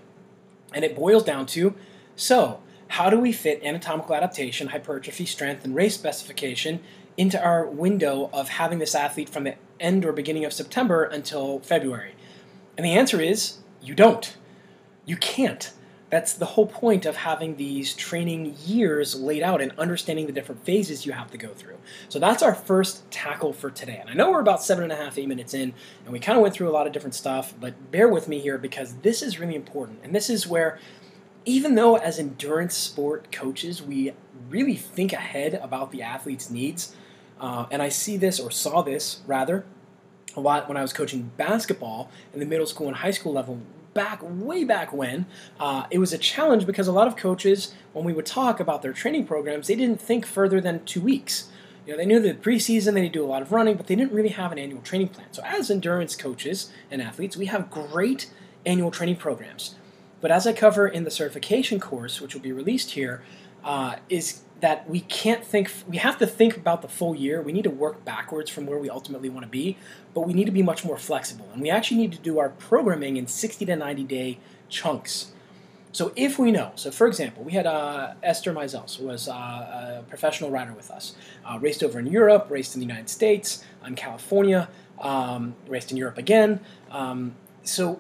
And 0.74 0.86
it 0.86 0.96
boils 0.96 1.24
down 1.24 1.46
to 1.48 1.76
so, 2.16 2.62
how 2.88 3.10
do 3.10 3.20
we 3.20 3.32
fit 3.32 3.64
anatomical 3.64 4.16
adaptation, 4.16 4.68
hypertrophy, 4.68 5.26
strength, 5.26 5.64
and 5.64 5.74
race 5.74 5.96
specification 5.96 6.82
into 7.18 7.42
our 7.42 7.66
window 7.66 8.30
of 8.34 8.50
having 8.50 8.80
this 8.80 8.96
athlete 8.96 9.30
from 9.30 9.46
the 9.46 9.56
end 9.80 10.06
or 10.06 10.12
beginning 10.12 10.46
of 10.46 10.54
September 10.54 11.04
until 11.04 11.60
February? 11.60 12.14
And 12.78 12.86
the 12.86 12.92
answer 12.92 13.20
is 13.22 13.60
you 13.82 13.96
don't. 13.96 14.36
You 15.12 15.18
can't. 15.18 15.74
That's 16.10 16.36
the 16.36 16.46
whole 16.46 16.68
point 16.68 17.06
of 17.06 17.18
having 17.18 17.58
these 17.58 17.94
training 17.94 18.56
years 18.66 19.14
laid 19.14 19.44
out 19.44 19.60
and 19.60 19.74
understanding 19.78 20.26
the 20.26 20.32
different 20.32 20.64
phases 20.64 21.06
you 21.06 21.12
have 21.12 21.30
to 21.32 21.38
go 21.38 21.50
through. 21.50 21.76
So 22.08 22.18
that's 22.18 22.42
our 22.42 22.56
first 22.56 23.12
tackle 23.12 23.52
for 23.52 23.70
today. 23.70 23.98
And 24.00 24.10
I 24.10 24.14
know 24.14 24.32
we're 24.32 24.40
about 24.40 24.64
seven 24.64 24.86
and 24.86 24.94
a 24.94 24.96
half, 24.96 25.18
eight 25.18 25.28
minutes 25.28 25.54
in, 25.54 25.74
and 26.06 26.14
we 26.14 26.20
kind 26.22 26.38
of 26.38 26.42
went 26.42 26.54
through 26.54 26.70
a 26.70 26.72
lot 26.72 26.88
of 26.88 26.94
different 26.94 27.14
stuff, 27.14 27.54
but 27.60 27.92
bear 27.92 28.08
with 28.08 28.30
me 28.30 28.40
here 28.40 28.58
because 28.58 28.94
this 29.00 29.22
is 29.22 29.38
really 29.38 29.54
important. 29.54 30.00
And 30.02 30.16
this 30.16 30.30
is 30.30 30.48
where, 30.48 30.80
even 31.44 31.76
though 31.76 31.98
as 31.98 32.18
endurance 32.18 32.78
sport 32.78 33.30
coaches, 33.34 33.82
we 33.82 34.14
really 34.48 34.78
think 34.78 35.12
ahead 35.12 35.56
about 35.56 35.92
the 35.92 36.04
athlete's 36.04 36.50
needs, 36.50 36.96
uh, 37.38 37.66
and 37.70 37.82
I 37.82 37.90
see 37.90 38.16
this, 38.16 38.40
or 38.40 38.50
saw 38.50 38.82
this 38.82 39.20
rather, 39.28 39.66
a 40.38 40.40
lot 40.40 40.70
when 40.70 40.78
I 40.78 40.82
was 40.82 40.94
coaching 40.94 41.32
basketball 41.36 42.10
in 42.34 42.40
the 42.40 42.46
middle 42.46 42.66
school 42.66 42.88
and 42.88 42.96
high 42.96 43.12
school 43.12 43.34
level. 43.34 43.60
Back 43.94 44.22
way 44.24 44.64
back 44.64 44.94
when, 44.94 45.26
uh, 45.60 45.86
it 45.92 46.00
was 46.00 46.14
a 46.14 46.18
challenge 46.18 46.66
because 46.66 46.88
a 46.88 46.94
lot 46.94 47.08
of 47.08 47.16
coaches, 47.18 47.74
when 47.94 48.06
we 48.06 48.14
would 48.14 48.26
talk 48.26 48.60
about 48.60 48.82
their 48.82 48.94
training 48.94 49.26
programs, 49.26 49.68
they 49.68 49.76
didn't 49.76 50.00
think 50.00 50.26
further 50.26 50.62
than 50.62 50.86
two 50.86 51.02
weeks. 51.02 51.50
You 51.86 51.94
know, 51.94 51.98
they 51.98 52.06
knew 52.06 52.20
the 52.20 52.34
preseason 52.34 52.94
they 52.94 53.10
do 53.10 53.24
a 53.24 53.28
lot 53.28 53.42
of 53.42 53.52
running, 53.52 53.76
but 53.76 53.88
they 53.88 53.96
didn't 53.96 54.14
really 54.14 54.30
have 54.30 54.52
an 54.52 54.60
annual 54.60 54.82
training 54.82 55.10
plan. 55.10 55.28
So, 55.32 55.42
as 55.44 55.70
endurance 55.70 56.16
coaches 56.16 56.72
and 56.90 57.02
athletes, 57.02 57.36
we 57.36 57.48
have 57.48 57.72
great 57.72 58.30
annual 58.66 58.92
training 58.92 59.18
programs. 59.18 59.76
But 60.22 60.32
as 60.32 60.46
I 60.46 60.54
cover 60.54 60.88
in 60.88 61.04
the 61.04 61.12
certification 61.12 61.80
course, 61.80 62.22
which 62.22 62.34
will 62.34 62.42
be 62.42 62.52
released 62.52 62.92
here, 62.92 63.24
uh, 63.64 63.96
is 64.10 64.42
that 64.62 64.90
we 64.90 65.02
can't 65.02 65.44
think 65.44 65.72
we 65.88 65.98
have 65.98 66.18
to 66.20 66.28
think 66.28 66.56
about 66.56 66.82
the 66.82 66.88
full 66.88 67.16
year. 67.16 67.42
We 67.42 67.52
need 67.52 67.64
to 67.64 67.70
work 67.70 68.06
backwards 68.06 68.50
from 68.50 68.66
where 68.66 68.78
we 68.78 68.90
ultimately 68.90 69.30
want 69.30 69.46
to 69.46 69.50
be 69.50 69.78
but 70.14 70.22
we 70.22 70.34
need 70.34 70.46
to 70.46 70.52
be 70.52 70.62
much 70.62 70.84
more 70.84 70.98
flexible 70.98 71.48
and 71.54 71.62
we 71.62 71.70
actually 71.70 71.98
need 71.98 72.12
to 72.12 72.18
do 72.20 72.40
our 72.40 72.50
programming 72.50 73.18
in 73.18 73.28
60 73.28 73.66
to 73.66 73.76
90 73.76 74.04
day 74.04 74.40
chunks. 74.70 75.32
So 75.94 76.14
if 76.16 76.40
we 76.40 76.52
know 76.52 76.72
so 76.76 76.92
for 76.92 77.08
example 77.08 77.44
we 77.44 77.52
had 77.52 77.66
uh, 77.66 78.14
esther 78.24 78.54
Mizels, 78.54 78.98
who 78.98 79.08
was 79.08 79.28
uh, 79.28 79.34
a 79.34 80.04
professional 80.08 80.50
rider 80.50 80.74
with 80.74 80.90
us 80.90 81.16
uh, 81.46 81.58
raced 81.60 81.84
over 81.84 82.00
in 82.00 82.08
europe 82.08 82.48
raced 82.50 82.76
in 82.76 82.80
the 82.80 82.88
united 82.88 83.10
states 83.10 83.64
in 83.86 83.96
california 83.96 84.70
um, 85.00 85.56
raced 85.68 85.92
in 85.92 85.98
europe 85.98 86.18
again 86.18 86.62
um, 86.92 87.36
so 87.64 88.00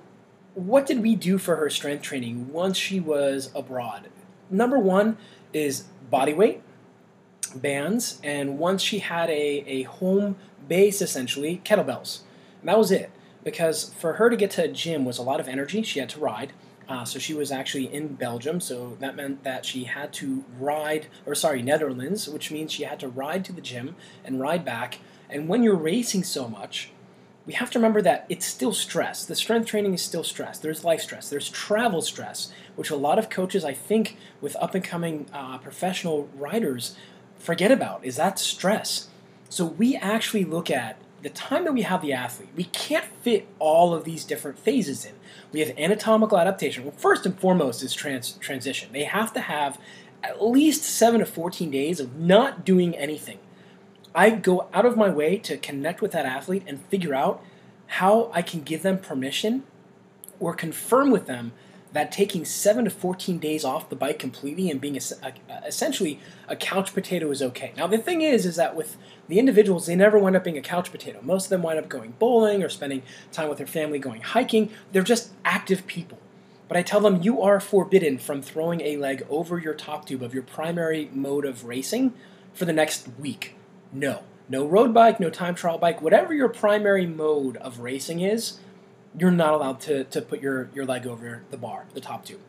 what 0.53 0.85
did 0.85 1.01
we 1.01 1.15
do 1.15 1.37
for 1.37 1.55
her 1.55 1.69
strength 1.69 2.01
training 2.01 2.51
once 2.51 2.77
she 2.77 2.99
was 2.99 3.51
abroad? 3.55 4.09
Number 4.49 4.77
one 4.77 5.17
is 5.53 5.85
body 6.11 6.33
weight, 6.33 6.61
bands, 7.55 8.19
and 8.23 8.59
once 8.59 8.83
she 8.83 8.99
had 8.99 9.29
a, 9.29 9.63
a 9.65 9.83
home 9.83 10.35
base 10.67 11.01
essentially, 11.01 11.61
kettlebells. 11.65 12.19
And 12.59 12.69
that 12.69 12.77
was 12.77 12.91
it. 12.91 13.09
Because 13.43 13.91
for 13.97 14.13
her 14.13 14.29
to 14.29 14.35
get 14.35 14.51
to 14.51 14.65
a 14.65 14.67
gym 14.67 15.03
was 15.03 15.17
a 15.17 15.23
lot 15.23 15.39
of 15.39 15.47
energy. 15.47 15.81
She 15.81 15.99
had 15.99 16.09
to 16.09 16.19
ride. 16.19 16.53
Uh, 16.87 17.05
so 17.05 17.17
she 17.17 17.33
was 17.33 17.51
actually 17.51 17.91
in 17.91 18.15
Belgium, 18.15 18.59
so 18.59 18.97
that 18.99 19.15
meant 19.15 19.43
that 19.43 19.65
she 19.65 19.85
had 19.85 20.11
to 20.11 20.43
ride, 20.59 21.07
or 21.25 21.33
sorry, 21.33 21.61
Netherlands, 21.61 22.27
which 22.27 22.51
means 22.51 22.71
she 22.71 22.83
had 22.83 22.99
to 22.99 23.07
ride 23.07 23.45
to 23.45 23.53
the 23.53 23.61
gym 23.61 23.95
and 24.25 24.41
ride 24.41 24.65
back. 24.65 24.99
And 25.29 25.47
when 25.47 25.63
you're 25.63 25.75
racing 25.75 26.25
so 26.25 26.49
much, 26.49 26.91
we 27.45 27.53
have 27.53 27.71
to 27.71 27.79
remember 27.79 28.01
that 28.01 28.25
it's 28.29 28.45
still 28.45 28.73
stress. 28.73 29.25
The 29.25 29.35
strength 29.35 29.67
training 29.67 29.93
is 29.93 30.01
still 30.01 30.23
stress. 30.23 30.59
There's 30.59 30.83
life 30.83 31.01
stress. 31.01 31.29
There's 31.29 31.49
travel 31.49 32.01
stress, 32.01 32.51
which 32.81 32.89
a 32.89 32.95
lot 32.95 33.17
of 33.17 33.29
coaches, 33.29 33.63
I 33.63 33.73
think, 33.73 34.17
with 34.41 34.55
up 34.57 34.75
and 34.75 34.83
coming 34.83 35.27
uh, 35.31 35.57
professional 35.59 36.27
riders, 36.35 36.95
forget 37.38 37.71
about. 37.71 38.03
Is 38.03 38.17
that 38.17 38.39
stress? 38.39 39.07
So 39.50 39.65
we 39.65 39.95
actually 39.95 40.43
look 40.43 40.69
at 40.69 40.97
the 41.21 41.29
time 41.29 41.63
that 41.65 41.73
we 41.73 41.83
have 41.83 42.01
the 42.01 42.13
athlete. 42.13 42.50
We 42.55 42.65
can't 42.65 43.05
fit 43.21 43.47
all 43.59 43.93
of 43.93 44.03
these 44.03 44.25
different 44.25 44.57
phases 44.57 45.05
in. 45.05 45.13
We 45.51 45.59
have 45.59 45.77
anatomical 45.77 46.38
adaptation. 46.38 46.83
Well, 46.83 46.93
first 46.97 47.25
and 47.25 47.39
foremost 47.39 47.83
is 47.83 47.93
trans- 47.93 48.33
transition. 48.33 48.89
They 48.91 49.03
have 49.03 49.31
to 49.33 49.41
have 49.41 49.79
at 50.23 50.43
least 50.43 50.83
seven 50.83 51.19
to 51.19 51.25
14 51.25 51.71
days 51.71 52.00
of 52.00 52.15
not 52.15 52.65
doing 52.65 52.95
anything 52.95 53.39
I 54.13 54.29
go 54.31 54.67
out 54.73 54.85
of 54.85 54.97
my 54.97 55.09
way 55.09 55.38
to 55.38 55.57
connect 55.57 56.01
with 56.01 56.11
that 56.11 56.25
athlete 56.25 56.63
and 56.67 56.81
figure 56.85 57.15
out 57.15 57.43
how 57.88 58.29
I 58.33 58.41
can 58.41 58.61
give 58.61 58.83
them 58.83 58.97
permission 58.97 59.63
or 60.39 60.53
confirm 60.53 61.11
with 61.11 61.27
them 61.27 61.53
that 61.93 62.12
taking 62.12 62.45
7 62.45 62.86
to 62.86 62.91
14 62.91 63.38
days 63.38 63.65
off 63.65 63.89
the 63.89 63.95
bike 63.95 64.17
completely 64.17 64.69
and 64.69 64.79
being 64.79 64.98
a, 64.98 65.01
a, 65.24 65.53
uh, 65.53 65.62
essentially 65.65 66.19
a 66.48 66.55
couch 66.55 66.93
potato 66.93 67.29
is 67.31 67.41
okay. 67.41 67.74
Now 67.75 67.88
the 67.88 67.98
thing 67.98 68.21
is 68.21 68.45
is 68.45 68.55
that 68.55 68.75
with 68.75 68.98
the 69.27 69.39
individuals 69.39 69.86
they 69.86 69.95
never 69.95 70.17
wind 70.17 70.36
up 70.36 70.43
being 70.43 70.57
a 70.57 70.62
couch 70.62 70.91
potato. 70.91 71.19
Most 71.21 71.45
of 71.45 71.50
them 71.50 71.63
wind 71.63 71.79
up 71.79 71.89
going 71.89 72.15
bowling 72.19 72.63
or 72.63 72.69
spending 72.69 73.03
time 73.31 73.50
with 73.50 73.57
their 73.57 73.67
family 73.67 74.00
going 74.00 74.21
hiking. 74.21 74.71
They're 74.91 75.03
just 75.03 75.31
active 75.43 75.88
people. 75.88 76.17
But 76.67 76.77
I 76.77 76.83
tell 76.83 77.01
them 77.01 77.21
you 77.21 77.41
are 77.41 77.60
forbidden 77.60 78.17
from 78.17 78.41
throwing 78.41 78.79
a 78.81 78.95
leg 78.95 79.25
over 79.29 79.60
your 79.60 79.74
top 79.74 80.05
tube 80.05 80.24
of 80.24 80.33
your 80.33 80.43
primary 80.43 81.10
mode 81.13 81.43
of 81.43 81.65
racing 81.65 82.13
for 82.53 82.63
the 82.63 82.74
next 82.74 83.07
week 83.19 83.55
no. 83.91 84.24
No 84.50 84.65
road 84.65 84.93
bike, 84.93 85.19
no 85.19 85.29
time 85.29 85.55
trial 85.55 85.77
bike, 85.77 86.01
whatever 86.01 86.33
your 86.33 86.50
primary 86.50 87.05
mode 87.05 87.57
of 87.57 87.79
racing 87.79 88.19
is, 88.19 88.60
you're 89.17 89.31
not 89.31 89.53
allowed 89.53 89.79
to, 89.81 90.03
to 90.05 90.21
put 90.21 90.41
your, 90.41 90.69
your 90.73 90.85
leg 90.85 91.05
over 91.05 91.43
the 91.51 91.57
bar, 91.57 91.85
the 91.93 92.01
top 92.01 92.25
tube. 92.25 92.39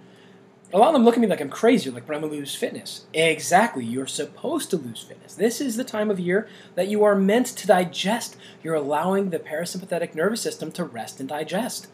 A 0.74 0.78
lot 0.78 0.88
of 0.88 0.94
them 0.94 1.04
look 1.04 1.14
at 1.14 1.20
me 1.20 1.26
like 1.26 1.42
I'm 1.42 1.50
crazy, 1.50 1.90
like, 1.90 2.06
but 2.06 2.16
I'm 2.16 2.22
gonna 2.22 2.32
lose 2.32 2.54
fitness. 2.54 3.04
Exactly, 3.12 3.84
you're 3.84 4.06
supposed 4.06 4.70
to 4.70 4.78
lose 4.78 5.02
fitness. 5.02 5.34
This 5.34 5.60
is 5.60 5.76
the 5.76 5.84
time 5.84 6.10
of 6.10 6.18
year 6.18 6.48
that 6.76 6.88
you 6.88 7.04
are 7.04 7.14
meant 7.14 7.46
to 7.48 7.66
digest. 7.66 8.36
You're 8.62 8.74
allowing 8.74 9.30
the 9.30 9.38
parasympathetic 9.38 10.14
nervous 10.14 10.40
system 10.40 10.72
to 10.72 10.84
rest 10.84 11.20
and 11.20 11.28
digest. 11.28 11.88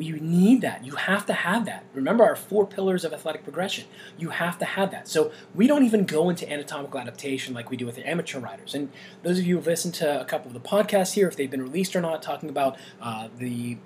You 0.00 0.18
need 0.18 0.62
that. 0.62 0.84
You 0.84 0.96
have 0.96 1.26
to 1.26 1.32
have 1.32 1.66
that. 1.66 1.84
Remember 1.94 2.24
our 2.24 2.36
four 2.36 2.66
pillars 2.66 3.04
of 3.04 3.12
athletic 3.12 3.44
progression. 3.44 3.84
You 4.18 4.30
have 4.30 4.58
to 4.58 4.64
have 4.64 4.90
that. 4.92 5.08
So 5.08 5.30
we 5.54 5.66
don't 5.66 5.84
even 5.84 6.04
go 6.04 6.30
into 6.30 6.50
anatomical 6.50 6.98
adaptation 6.98 7.54
like 7.54 7.70
we 7.70 7.76
do 7.76 7.86
with 7.86 7.96
the 7.96 8.08
amateur 8.08 8.40
riders. 8.40 8.74
And 8.74 8.90
those 9.22 9.38
of 9.38 9.46
you 9.46 9.56
who've 9.56 9.66
listened 9.66 9.94
to 9.94 10.20
a 10.20 10.24
couple 10.24 10.48
of 10.48 10.54
the 10.54 10.60
podcasts 10.68 11.12
here, 11.14 11.28
if 11.28 11.36
they've 11.36 11.50
been 11.50 11.62
released 11.62 11.94
or 11.94 12.00
not, 12.00 12.22
talking 12.22 12.48
about 12.48 12.76
uh, 13.00 13.28
the 13.38 13.78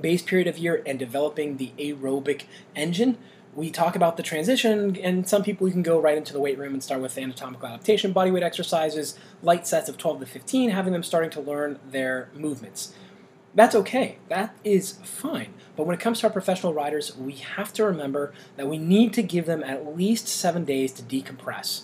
base 0.00 0.22
period 0.22 0.46
of 0.46 0.56
year 0.58 0.82
and 0.86 0.98
developing 0.98 1.56
the 1.56 1.72
aerobic 1.78 2.44
engine, 2.76 3.18
we 3.54 3.70
talk 3.70 3.96
about 3.96 4.16
the 4.16 4.22
transition, 4.22 4.96
and 5.02 5.28
some 5.28 5.42
people 5.42 5.66
you 5.66 5.72
can 5.72 5.82
go 5.82 6.00
right 6.00 6.16
into 6.16 6.32
the 6.32 6.38
weight 6.38 6.56
room 6.56 6.72
and 6.72 6.82
start 6.82 7.00
with 7.00 7.18
anatomical 7.18 7.66
adaptation, 7.66 8.14
bodyweight 8.14 8.42
exercises, 8.42 9.18
light 9.42 9.66
sets 9.66 9.88
of 9.88 9.98
12 9.98 10.20
to 10.20 10.26
15, 10.26 10.70
having 10.70 10.92
them 10.92 11.02
starting 11.02 11.30
to 11.30 11.40
learn 11.40 11.78
their 11.90 12.28
movements. 12.32 12.94
That's 13.54 13.74
okay. 13.74 14.18
That 14.28 14.54
is 14.64 14.92
fine. 15.02 15.52
But 15.76 15.86
when 15.86 15.94
it 15.94 16.00
comes 16.00 16.20
to 16.20 16.26
our 16.26 16.32
professional 16.32 16.74
riders, 16.74 17.16
we 17.16 17.32
have 17.32 17.72
to 17.74 17.84
remember 17.84 18.32
that 18.56 18.68
we 18.68 18.78
need 18.78 19.12
to 19.14 19.22
give 19.22 19.46
them 19.46 19.64
at 19.64 19.96
least 19.96 20.28
seven 20.28 20.64
days 20.64 20.92
to 20.92 21.02
decompress. 21.02 21.82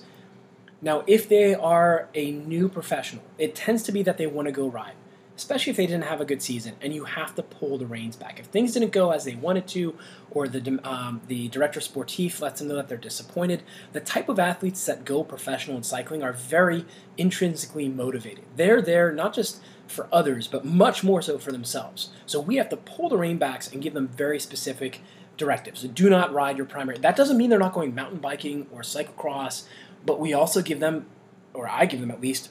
Now, 0.82 1.02
if 1.06 1.28
they 1.28 1.54
are 1.54 2.08
a 2.14 2.30
new 2.30 2.68
professional, 2.68 3.23
it 3.38 3.54
tends 3.54 3.82
to 3.85 3.92
be 3.92 4.02
that 4.02 4.18
they 4.18 4.26
want 4.26 4.46
to 4.46 4.52
go 4.52 4.68
ride, 4.68 4.92
especially 5.35 5.70
if 5.70 5.78
they 5.78 5.87
didn't 5.87 6.04
have 6.04 6.20
a 6.20 6.26
good 6.26 6.42
season, 6.42 6.75
and 6.82 6.94
you 6.94 7.04
have 7.04 7.35
to 7.37 7.42
pull 7.42 7.78
the 7.78 7.87
reins 7.87 8.14
back. 8.14 8.38
If 8.38 8.46
things 8.46 8.75
didn't 8.75 8.92
go 8.92 9.11
as 9.11 9.25
they 9.25 9.35
wanted 9.35 9.66
to, 9.68 9.96
or 10.30 10.46
the 10.46 10.78
um, 10.85 11.23
the 11.26 11.49
director 11.49 11.80
sportif 11.80 12.40
lets 12.42 12.61
them 12.61 12.68
know 12.68 12.76
that 12.76 12.88
they're 12.88 12.99
disappointed, 12.99 13.62
the 13.92 14.00
type 14.00 14.28
of 14.28 14.38
athletes 14.38 14.85
that 14.85 15.06
go 15.06 15.25
professional 15.25 15.78
in 15.78 15.82
cycling 15.82 16.23
are 16.23 16.35
very 16.35 16.85
intrinsically 17.16 17.88
motivated. 17.88 18.44
They're 18.54 18.82
there 18.82 19.11
not 19.12 19.35
just 19.35 19.62
for 19.87 20.09
others, 20.12 20.47
but 20.47 20.64
much 20.64 21.05
more 21.05 21.23
so 21.23 21.38
for 21.38 21.52
themselves. 21.52 22.11
So 22.26 22.40
we 22.40 22.57
have 22.57 22.69
to 22.71 22.76
pull 22.76 23.09
the 23.09 23.16
rein 23.16 23.38
backs 23.38 23.73
and 23.73 23.83
give 23.83 23.95
them 23.95 24.09
very 24.09 24.40
specific 24.40 25.00
directives. 25.37 25.83
Do 25.83 26.11
not 26.11 26.33
ride 26.33 26.57
your 26.57 26.66
primary. 26.66 26.99
That 26.99 27.16
doesn't 27.16 27.37
mean 27.37 27.50
they're 27.50 27.59
not 27.59 27.73
going 27.73 27.95
mountain 27.95 28.19
biking 28.19 28.66
or 28.73 28.83
cyclocross, 28.83 29.64
but 30.05 30.21
we 30.21 30.33
also 30.33 30.62
give 30.62 30.81
them, 30.81 31.07
or 31.52 31.69
I 31.69 31.87
give 31.87 32.00
them 32.00 32.11
at 32.11 32.21
least, 32.21 32.50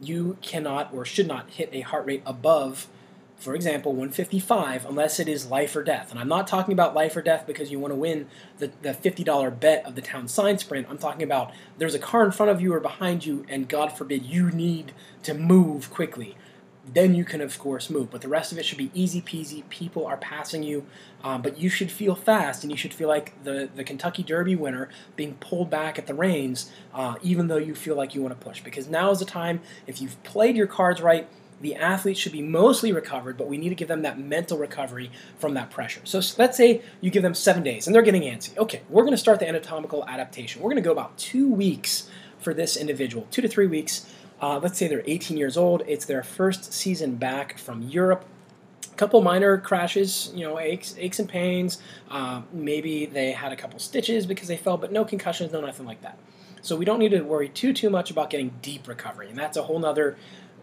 you 0.00 0.38
cannot 0.40 0.92
or 0.92 1.04
should 1.04 1.26
not 1.26 1.50
hit 1.50 1.68
a 1.72 1.82
heart 1.82 2.06
rate 2.06 2.22
above, 2.24 2.88
for 3.36 3.54
example, 3.54 3.92
155 3.92 4.86
unless 4.86 5.20
it 5.20 5.28
is 5.28 5.46
life 5.46 5.76
or 5.76 5.82
death. 5.82 6.10
And 6.10 6.18
I'm 6.18 6.28
not 6.28 6.46
talking 6.46 6.72
about 6.72 6.94
life 6.94 7.16
or 7.16 7.22
death 7.22 7.46
because 7.46 7.70
you 7.70 7.78
want 7.78 7.92
to 7.92 7.96
win 7.96 8.28
the, 8.58 8.70
the 8.82 8.92
$50 8.92 9.60
bet 9.60 9.84
of 9.84 9.94
the 9.94 10.02
town 10.02 10.26
sign 10.26 10.58
sprint. 10.58 10.86
I'm 10.88 10.98
talking 10.98 11.22
about 11.22 11.52
there's 11.78 11.94
a 11.94 11.98
car 11.98 12.24
in 12.24 12.32
front 12.32 12.50
of 12.50 12.60
you 12.60 12.72
or 12.72 12.80
behind 12.80 13.26
you, 13.26 13.44
and 13.48 13.68
God 13.68 13.92
forbid 13.92 14.24
you 14.24 14.50
need 14.50 14.92
to 15.22 15.34
move 15.34 15.90
quickly 15.90 16.36
then 16.92 17.14
you 17.14 17.24
can 17.24 17.40
of 17.40 17.58
course 17.58 17.90
move. 17.90 18.10
But 18.10 18.20
the 18.20 18.28
rest 18.28 18.52
of 18.52 18.58
it 18.58 18.64
should 18.64 18.78
be 18.78 18.90
easy 18.94 19.20
peasy. 19.20 19.68
People 19.68 20.06
are 20.06 20.16
passing 20.16 20.62
you, 20.62 20.86
um, 21.22 21.42
but 21.42 21.58
you 21.58 21.68
should 21.68 21.90
feel 21.90 22.14
fast, 22.14 22.62
and 22.62 22.70
you 22.70 22.76
should 22.76 22.94
feel 22.94 23.08
like 23.08 23.42
the 23.44 23.68
the 23.74 23.84
Kentucky 23.84 24.22
Derby 24.22 24.56
winner 24.56 24.88
being 25.16 25.34
pulled 25.34 25.70
back 25.70 25.98
at 25.98 26.06
the 26.06 26.14
reins, 26.14 26.70
uh, 26.94 27.16
even 27.22 27.48
though 27.48 27.56
you 27.56 27.74
feel 27.74 27.96
like 27.96 28.14
you 28.14 28.22
want 28.22 28.38
to 28.38 28.44
push. 28.44 28.62
Because 28.62 28.88
now 28.88 29.10
is 29.10 29.18
the 29.18 29.24
time. 29.24 29.60
If 29.86 30.00
you've 30.00 30.22
played 30.22 30.56
your 30.56 30.66
cards 30.66 31.00
right. 31.00 31.28
The 31.62 31.74
athlete 31.74 32.16
should 32.16 32.32
be 32.32 32.40
mostly 32.40 32.90
recovered, 32.90 33.36
but 33.36 33.46
we 33.46 33.58
need 33.58 33.68
to 33.68 33.74
give 33.74 33.88
them 33.88 34.00
that 34.00 34.18
mental 34.18 34.56
recovery 34.56 35.10
from 35.38 35.52
that 35.52 35.70
pressure. 35.70 36.00
So 36.04 36.22
let's 36.38 36.56
say 36.56 36.80
you 37.02 37.10
give 37.10 37.22
them 37.22 37.34
seven 37.34 37.62
days 37.62 37.86
and 37.86 37.94
they're 37.94 38.00
getting 38.00 38.22
antsy. 38.22 38.56
Okay, 38.56 38.80
we're 38.88 39.02
going 39.02 39.12
to 39.12 39.18
start 39.18 39.40
the 39.40 39.46
anatomical 39.46 40.02
adaptation. 40.08 40.62
We're 40.62 40.70
going 40.70 40.82
to 40.82 40.88
go 40.88 40.92
about 40.92 41.18
two 41.18 41.52
weeks 41.52 42.08
for 42.38 42.54
this 42.54 42.78
individual, 42.78 43.26
two 43.30 43.42
to 43.42 43.48
three 43.48 43.66
weeks 43.66 44.10
uh, 44.40 44.58
let's 44.62 44.78
say 44.78 44.88
they're 44.88 45.02
18 45.06 45.36
years 45.36 45.56
old. 45.56 45.82
It's 45.86 46.04
their 46.04 46.22
first 46.22 46.72
season 46.72 47.16
back 47.16 47.58
from 47.58 47.82
Europe. 47.82 48.24
A 48.90 48.96
couple 48.96 49.20
minor 49.22 49.58
crashes, 49.58 50.32
you 50.34 50.46
know, 50.46 50.58
aches, 50.58 50.94
aches 50.98 51.18
and 51.18 51.28
pains. 51.28 51.80
Uh, 52.10 52.42
maybe 52.52 53.06
they 53.06 53.32
had 53.32 53.52
a 53.52 53.56
couple 53.56 53.78
stitches 53.78 54.26
because 54.26 54.48
they 54.48 54.56
fell, 54.56 54.76
but 54.76 54.92
no 54.92 55.04
concussions, 55.04 55.52
no 55.52 55.60
nothing 55.60 55.86
like 55.86 56.02
that. 56.02 56.18
So 56.62 56.76
we 56.76 56.84
don't 56.84 56.98
need 56.98 57.10
to 57.10 57.22
worry 57.22 57.48
too 57.48 57.72
too 57.72 57.90
much 57.90 58.10
about 58.10 58.30
getting 58.30 58.52
deep 58.60 58.86
recovery, 58.86 59.28
and 59.28 59.38
that's 59.38 59.56
a 59.56 59.62
whole 59.62 59.78
nother 59.78 60.16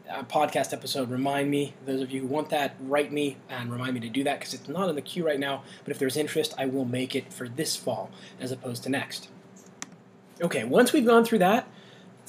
uh, 0.09 0.23
podcast 0.23 0.73
episode. 0.73 1.09
Remind 1.09 1.49
me, 1.49 1.73
those 1.85 2.01
of 2.01 2.11
you 2.11 2.21
who 2.21 2.27
want 2.27 2.49
that, 2.49 2.75
write 2.79 3.11
me 3.11 3.37
and 3.49 3.71
remind 3.71 3.93
me 3.93 3.99
to 4.01 4.09
do 4.09 4.23
that 4.23 4.39
because 4.39 4.53
it's 4.53 4.67
not 4.67 4.89
in 4.89 4.95
the 4.95 5.01
queue 5.01 5.25
right 5.25 5.39
now. 5.39 5.63
But 5.83 5.91
if 5.91 5.99
there's 5.99 6.17
interest, 6.17 6.53
I 6.57 6.65
will 6.65 6.85
make 6.85 7.15
it 7.15 7.33
for 7.33 7.47
this 7.47 7.75
fall 7.75 8.11
as 8.39 8.51
opposed 8.51 8.83
to 8.83 8.89
next. 8.89 9.29
Okay, 10.41 10.63
once 10.63 10.93
we've 10.93 11.05
gone 11.05 11.25
through 11.25 11.39
that, 11.39 11.67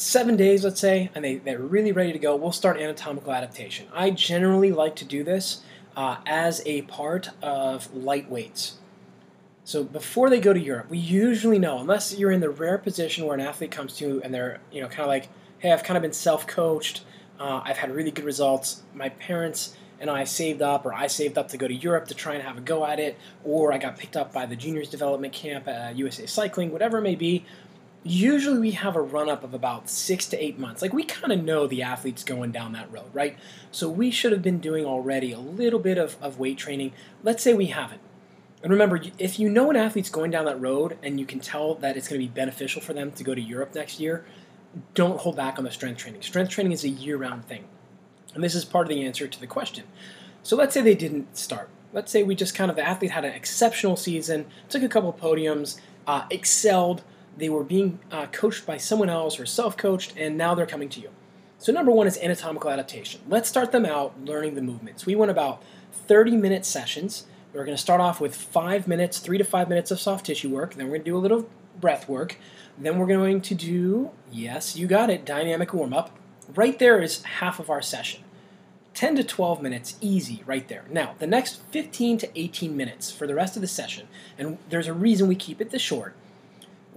seven 0.01 0.37
days, 0.37 0.65
let's 0.65 0.81
say, 0.81 1.11
and 1.15 1.25
they, 1.25 1.37
they're 1.37 1.59
really 1.59 1.93
ready 1.93 2.13
to 2.13 2.19
go, 2.19 2.37
we'll 2.37 2.53
start 2.53 2.79
anatomical 2.79 3.33
adaptation. 3.33 3.87
I 3.93 4.11
generally 4.11 4.73
like 4.73 4.97
to 4.97 5.05
do 5.05 5.25
this 5.25 5.63
uh, 5.97 6.19
as 6.27 6.63
a 6.65 6.83
part 6.83 7.31
of 7.43 7.93
light 7.95 8.31
weights. 8.31 8.79
So 9.65 9.85
before 9.85 10.31
they 10.31 10.41
go 10.41 10.53
to 10.53 10.61
Europe, 10.61 10.89
we 10.89 10.99
usually 10.99 11.59
know, 11.59 11.79
unless 11.79 12.17
you're 12.17 12.31
in 12.31 12.41
the 12.41 12.49
rare 12.49 12.79
position 12.79 13.27
where 13.27 13.35
an 13.35 13.41
athlete 13.41 13.71
comes 13.71 13.97
to 13.97 14.23
and 14.23 14.33
they're, 14.33 14.61
you 14.73 14.81
know, 14.81 14.89
kind 14.89 15.01
of 15.01 15.09
like, 15.09 15.29
hey, 15.59 15.73
I've 15.73 15.83
kind 15.83 15.97
of 15.97 16.03
been 16.03 16.13
self-coached, 16.13 17.03
uh, 17.39 17.61
I've 17.65 17.77
had 17.77 17.95
really 17.95 18.11
good 18.11 18.25
results, 18.25 18.83
my 18.95 19.11
parents 19.11 19.77
and 20.01 20.09
I 20.09 20.25
saved 20.25 20.63
up, 20.63 20.87
or 20.87 20.95
I 20.95 21.09
saved 21.09 21.37
up 21.39 21.49
to 21.49 21.57
go 21.57 21.67
to 21.67 21.75
Europe 21.75 22.07
to 22.09 22.15
try 22.15 22.35
and 22.35 22.43
have 22.43 22.57
a 22.57 22.61
go 22.61 22.87
at 22.87 23.01
it, 23.01 23.19
or 23.45 23.73
I 23.73 23.79
got 23.79 23.99
picked 23.99 24.17
up 24.17 24.33
by 24.33 24.47
the 24.47 24.57
juniors 24.57 24.89
development 24.89 25.33
camp 25.33 25.67
at 25.67 25.97
USA 25.97 26.27
Cycling, 26.27 26.71
whatever 26.71 26.99
it 26.99 27.03
may 27.03 27.17
be, 27.17 27.45
usually 28.09 28.59
we 28.59 28.71
have 28.73 28.97
a 28.97 29.03
run 29.03 29.29
up 29.29 29.45
of 29.45 29.53
about 29.53 29.89
six 29.89 30.27
to 30.27 30.43
eight 30.43 30.59
months. 30.59 30.81
Like 30.81 30.93
we 30.93 31.05
kind 31.05 31.33
of 31.33 31.43
know 31.43 31.67
the 31.67 31.83
athlete's 31.83 32.25
going 32.25 32.53
down 32.53 32.73
that 32.73 32.91
road, 32.91 33.11
right? 33.13 33.37
So 33.71 33.89
we 33.89 34.11
should 34.11 34.33
have 34.33 34.43
been 34.43 34.61
doing 34.61 34.87
already 34.87 35.33
a 35.33 35.39
little 35.39 35.79
bit 35.79 35.99
of, 35.99 36.17
of 36.23 36.39
weight 36.39 36.59
training. 36.59 36.93
Let's 37.23 37.43
say 37.43 37.55
we 37.55 37.67
haven't. 37.67 38.01
And 38.63 38.73
remember, 38.73 39.01
if 39.19 39.39
you 39.39 39.49
know 39.49 39.71
an 39.71 39.77
athlete's 39.77 40.11
going 40.11 40.31
down 40.31 40.47
that 40.47 40.61
road 40.61 40.99
and 41.03 41.21
you 41.21 41.27
can 41.27 41.39
tell 41.39 41.75
that 41.77 41.97
it's 41.97 42.09
going 42.09 42.21
to 42.21 42.27
be 42.27 42.33
beneficial 42.33 42.81
for 42.81 42.93
them 42.93 43.13
to 43.13 43.23
go 43.23 43.35
to 43.35 43.41
Europe 43.41 43.75
next 43.75 44.01
year, 44.01 44.25
don't 44.95 45.21
hold 45.21 45.37
back 45.37 45.59
on 45.59 45.65
the 45.65 45.71
strength 45.71 45.99
training. 45.99 46.23
Strength 46.23 46.51
training 46.51 46.73
is 46.73 46.85
a 46.85 46.89
year 46.89 47.17
round 47.17 47.47
thing. 47.47 47.65
And 48.35 48.43
this 48.43 48.55
is 48.55 48.65
part 48.65 48.87
of 48.87 48.89
the 48.89 49.05
answer 49.05 49.29
to 49.29 49.41
the 49.41 49.47
question. 49.47 49.85
So 50.43 50.57
let's 50.57 50.75
say 50.75 50.81
they 50.81 50.95
didn't 50.95 51.37
start. 51.37 51.69
Let's 51.93 52.11
say 52.11 52.23
we 52.23 52.35
just 52.35 52.55
kind 52.55 52.71
of, 52.71 52.77
the 52.77 52.87
athlete 52.87 53.13
had 53.13 53.25
an 53.25 53.33
exceptional 53.33 53.97
season, 53.97 54.47
took 54.69 54.83
a 54.83 54.89
couple 54.89 55.11
of 55.11 55.17
podiums, 55.17 55.81
uh, 56.07 56.27
excelled, 56.31 57.03
they 57.39 57.49
were 57.49 57.65
being 57.65 58.01
uh, 58.11 58.27
coached 58.27 58.67
by 58.67 58.77
someone 58.77 59.09
else 59.09 59.39
or 59.39 59.47
self 59.47 59.77
coached, 59.77 60.15
and 60.17 60.37
now 60.37 60.55
they're 60.55 60.67
coming 60.67 60.89
to 60.91 61.01
you. 61.01 61.11
So, 61.59 61.73
number 61.73 61.91
one 61.91 62.07
is 62.07 62.19
anatomical 62.19 62.71
adaptation. 62.71 63.21
Let's 63.29 63.49
start 63.49 63.73
them 63.73 63.87
out 63.87 64.15
learning 64.23 64.55
the 64.55 64.63
movements. 64.63 65.07
We 65.07 65.15
want 65.15 65.31
about 65.31 65.63
30 65.93 66.37
minute 66.37 66.65
sessions. 66.65 67.27
We're 67.53 67.65
going 67.65 67.77
to 67.77 67.83
start 67.83 68.01
off 68.01 68.21
with 68.21 68.35
five 68.35 68.87
minutes, 68.87 69.19
three 69.19 69.39
to 69.39 69.45
five 69.45 69.69
minutes 69.69 69.91
of 69.91 69.99
soft 69.99 70.27
tissue 70.27 70.51
work. 70.51 70.75
Then 70.75 70.87
we're 70.87 70.93
going 70.93 71.05
to 71.05 71.11
do 71.11 71.17
a 71.17 71.19
little 71.19 71.49
breath 71.81 72.09
work. 72.09 72.37
Then 72.77 72.99
we're 72.99 73.07
going 73.07 73.41
to 73.41 73.55
do, 73.55 74.11
yes, 74.31 74.77
you 74.77 74.87
got 74.87 75.11
it, 75.11 75.25
dynamic 75.25 75.73
warm 75.73 75.93
up. 75.93 76.17
Right 76.55 76.79
there 76.79 77.01
is 77.01 77.23
half 77.23 77.59
of 77.59 77.71
our 77.71 77.83
session. 77.83 78.23
10 78.95 79.17
to 79.17 79.25
12 79.25 79.63
minutes, 79.63 79.97
easy, 80.01 80.43
right 80.47 80.67
there. 80.69 80.85
Now, 80.91 81.15
the 81.19 81.27
next 81.27 81.63
15 81.71 82.19
to 82.19 82.41
18 82.41 82.77
minutes 82.77 83.11
for 83.11 83.27
the 83.27 83.35
rest 83.35 83.57
of 83.57 83.63
the 83.63 83.69
session, 83.69 84.09
and 84.37 84.59
there's 84.71 84.89
a 84.89 84.93
reason 84.93 85.29
we 85.29 85.37
keep 85.37 85.61
it 85.61 85.71
this 85.71 85.83
short, 85.83 86.15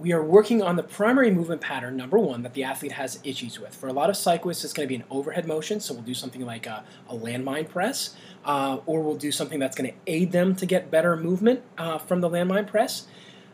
we 0.02 0.12
are 0.12 0.22
working 0.22 0.60
on 0.60 0.74
the 0.74 0.82
primary 0.82 1.30
movement 1.30 1.60
pattern, 1.60 1.96
number 1.96 2.18
one, 2.18 2.42
that 2.42 2.54
the 2.54 2.64
athlete 2.64 2.92
has 2.92 3.20
issues 3.22 3.60
with. 3.60 3.72
For 3.72 3.86
a 3.88 3.92
lot 3.92 4.10
of 4.10 4.16
cyclists, 4.16 4.64
it's 4.64 4.72
going 4.72 4.84
to 4.84 4.88
be 4.88 4.96
an 4.96 5.04
overhead 5.10 5.46
motion, 5.46 5.78
so 5.78 5.94
we'll 5.94 6.02
do 6.02 6.12
something 6.12 6.44
like 6.44 6.66
a, 6.66 6.82
a 7.08 7.14
landmine 7.14 7.68
press, 7.68 8.16
uh, 8.44 8.78
or 8.84 9.00
we'll 9.02 9.14
do 9.14 9.30
something 9.30 9.60
that's 9.60 9.76
going 9.76 9.90
to 9.90 9.96
aid 10.08 10.32
them 10.32 10.56
to 10.56 10.66
get 10.66 10.90
better 10.90 11.16
movement 11.16 11.62
uh, 11.78 11.98
from 11.98 12.20
the 12.20 12.28
landmine 12.28 12.66
press. 12.66 13.06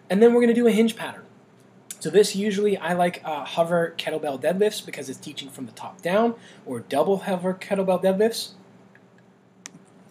And 0.08 0.22
then 0.22 0.32
we're 0.32 0.40
going 0.40 0.54
to 0.54 0.54
do 0.54 0.66
a 0.66 0.72
hinge 0.72 0.96
pattern. 0.96 1.24
So 2.00 2.08
this 2.08 2.34
usually 2.34 2.78
I 2.78 2.94
like 2.94 3.20
uh, 3.24 3.44
hover 3.44 3.94
kettlebell 3.98 4.40
deadlifts 4.40 4.84
because 4.84 5.10
it's 5.10 5.18
teaching 5.18 5.50
from 5.50 5.66
the 5.66 5.72
top 5.72 6.00
down, 6.00 6.34
or 6.64 6.80
double 6.80 7.18
hover 7.18 7.52
kettlebell 7.52 8.02
deadlifts. 8.02 8.52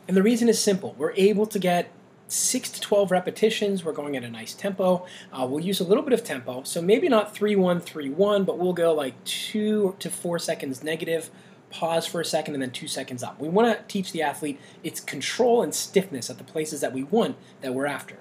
And 0.07 0.15
the 0.15 0.21
reason 0.21 0.49
is 0.49 0.61
simple: 0.61 0.93
we're 0.99 1.13
able 1.13 1.47
to 1.47 1.57
get 1.57 1.89
six 2.27 2.69
to 2.71 2.81
twelve 2.81 3.11
repetitions. 3.11 3.83
We're 3.83 3.93
going 3.93 4.17
at 4.17 4.23
a 4.23 4.29
nice 4.29 4.53
tempo. 4.53 5.05
Uh, 5.31 5.47
we'll 5.49 5.63
use 5.63 5.79
a 5.79 5.83
little 5.83 6.03
bit 6.03 6.13
of 6.13 6.23
tempo, 6.23 6.63
so 6.63 6.81
maybe 6.81 7.09
not 7.09 7.33
three 7.33 7.55
one 7.55 7.79
three 7.79 8.09
one, 8.09 8.43
but 8.43 8.57
we'll 8.57 8.73
go 8.73 8.93
like 8.93 9.21
two 9.23 9.95
to 9.99 10.09
four 10.09 10.39
seconds 10.39 10.83
negative. 10.83 11.29
Pause 11.69 12.07
for 12.07 12.21
a 12.21 12.25
second 12.25 12.53
and 12.53 12.63
then 12.63 12.71
two 12.71 12.87
seconds 12.87 13.21
up. 13.21 13.41
We 13.41 13.49
want 13.49 13.77
to 13.77 13.83
teach 13.87 14.13
the 14.13 14.21
athlete 14.21 14.57
its 14.85 15.01
control 15.01 15.61
and 15.61 15.75
stiffness 15.75 16.29
at 16.29 16.37
the 16.37 16.45
places 16.45 16.79
that 16.79 16.93
we 16.93 17.03
want 17.03 17.35
that 17.59 17.73
we're 17.73 17.87
after. 17.87 18.19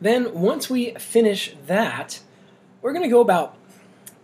Then 0.00 0.32
once 0.32 0.70
we 0.70 0.92
finish 0.92 1.56
that, 1.66 2.20
we're 2.82 2.92
going 2.92 3.02
to 3.02 3.10
go 3.10 3.20
about, 3.20 3.56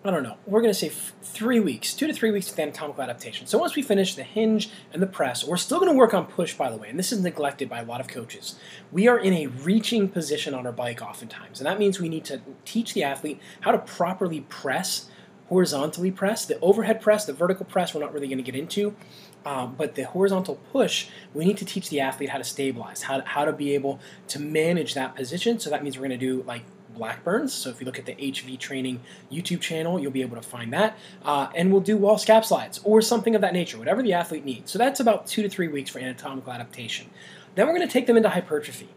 I 0.06 0.10
don't 0.10 0.22
know, 0.22 0.36
we're 0.44 0.60
going 0.60 0.72
to 0.72 0.78
say 0.78 0.90
three 0.90 1.60
weeks, 1.60 1.94
two 1.94 2.06
to 2.06 2.12
three 2.12 2.30
weeks 2.30 2.50
with 2.50 2.58
anatomical 2.58 3.02
adaptation. 3.02 3.46
So 3.46 3.56
once 3.56 3.74
we 3.74 3.80
finish 3.80 4.14
the 4.14 4.22
hinge 4.22 4.68
and 4.92 5.00
the 5.00 5.06
press, 5.06 5.44
we're 5.44 5.56
still 5.56 5.80
going 5.80 5.90
to 5.90 5.96
work 5.96 6.12
on 6.12 6.26
push, 6.26 6.52
by 6.52 6.70
the 6.70 6.76
way, 6.76 6.90
and 6.90 6.98
this 6.98 7.10
is 7.10 7.22
neglected 7.22 7.70
by 7.70 7.80
a 7.80 7.86
lot 7.86 8.02
of 8.02 8.06
coaches. 8.06 8.56
We 8.92 9.08
are 9.08 9.18
in 9.18 9.32
a 9.32 9.46
reaching 9.46 10.10
position 10.10 10.52
on 10.52 10.66
our 10.66 10.72
bike 10.72 11.00
oftentimes, 11.00 11.58
and 11.58 11.66
that 11.66 11.78
means 11.78 12.00
we 12.00 12.10
need 12.10 12.26
to 12.26 12.42
teach 12.66 12.92
the 12.92 13.02
athlete 13.02 13.40
how 13.62 13.72
to 13.72 13.78
properly 13.78 14.42
press 14.42 15.08
horizontally 15.48 16.10
press. 16.10 16.44
The 16.44 16.58
overhead 16.60 17.00
press, 17.00 17.24
the 17.24 17.32
vertical 17.32 17.64
press, 17.64 17.94
we're 17.94 18.00
not 18.00 18.12
really 18.12 18.28
going 18.28 18.38
to 18.38 18.44
get 18.44 18.56
into. 18.56 18.94
Um, 19.46 19.74
but 19.76 19.94
the 19.94 20.04
horizontal 20.04 20.56
push, 20.72 21.08
we 21.34 21.44
need 21.44 21.58
to 21.58 21.66
teach 21.66 21.90
the 21.90 22.00
athlete 22.00 22.30
how 22.30 22.38
to 22.38 22.44
stabilize, 22.44 23.02
how 23.02 23.18
to, 23.18 23.28
how 23.28 23.44
to 23.44 23.52
be 23.52 23.74
able 23.74 24.00
to 24.28 24.38
manage 24.38 24.94
that 24.94 25.14
position. 25.14 25.58
So 25.58 25.68
that 25.68 25.82
means 25.82 25.98
we're 25.98 26.08
going 26.08 26.18
to 26.18 26.26
do 26.26 26.42
like 26.44 26.62
Blackburns. 26.94 27.52
So 27.52 27.70
if 27.70 27.80
you 27.80 27.86
look 27.86 27.98
at 27.98 28.06
the 28.06 28.14
HV 28.14 28.58
Training 28.58 29.00
YouTube 29.30 29.60
channel, 29.60 29.98
you'll 29.98 30.10
be 30.10 30.22
able 30.22 30.36
to 30.36 30.42
find 30.42 30.72
that. 30.72 30.96
Uh, 31.22 31.48
and 31.54 31.72
we'll 31.72 31.80
do 31.80 31.96
wall 31.96 32.16
scap 32.16 32.44
slides 32.44 32.80
or 32.84 33.02
something 33.02 33.34
of 33.34 33.40
that 33.40 33.52
nature, 33.52 33.78
whatever 33.78 34.02
the 34.02 34.12
athlete 34.12 34.44
needs. 34.44 34.70
So 34.70 34.78
that's 34.78 35.00
about 35.00 35.26
two 35.26 35.42
to 35.42 35.48
three 35.48 35.68
weeks 35.68 35.90
for 35.90 35.98
anatomical 35.98 36.52
adaptation. 36.52 37.10
Then 37.54 37.66
we're 37.66 37.74
going 37.74 37.86
to 37.86 37.92
take 37.92 38.06
them 38.06 38.16
into 38.16 38.28
hypertrophy. 38.28 38.88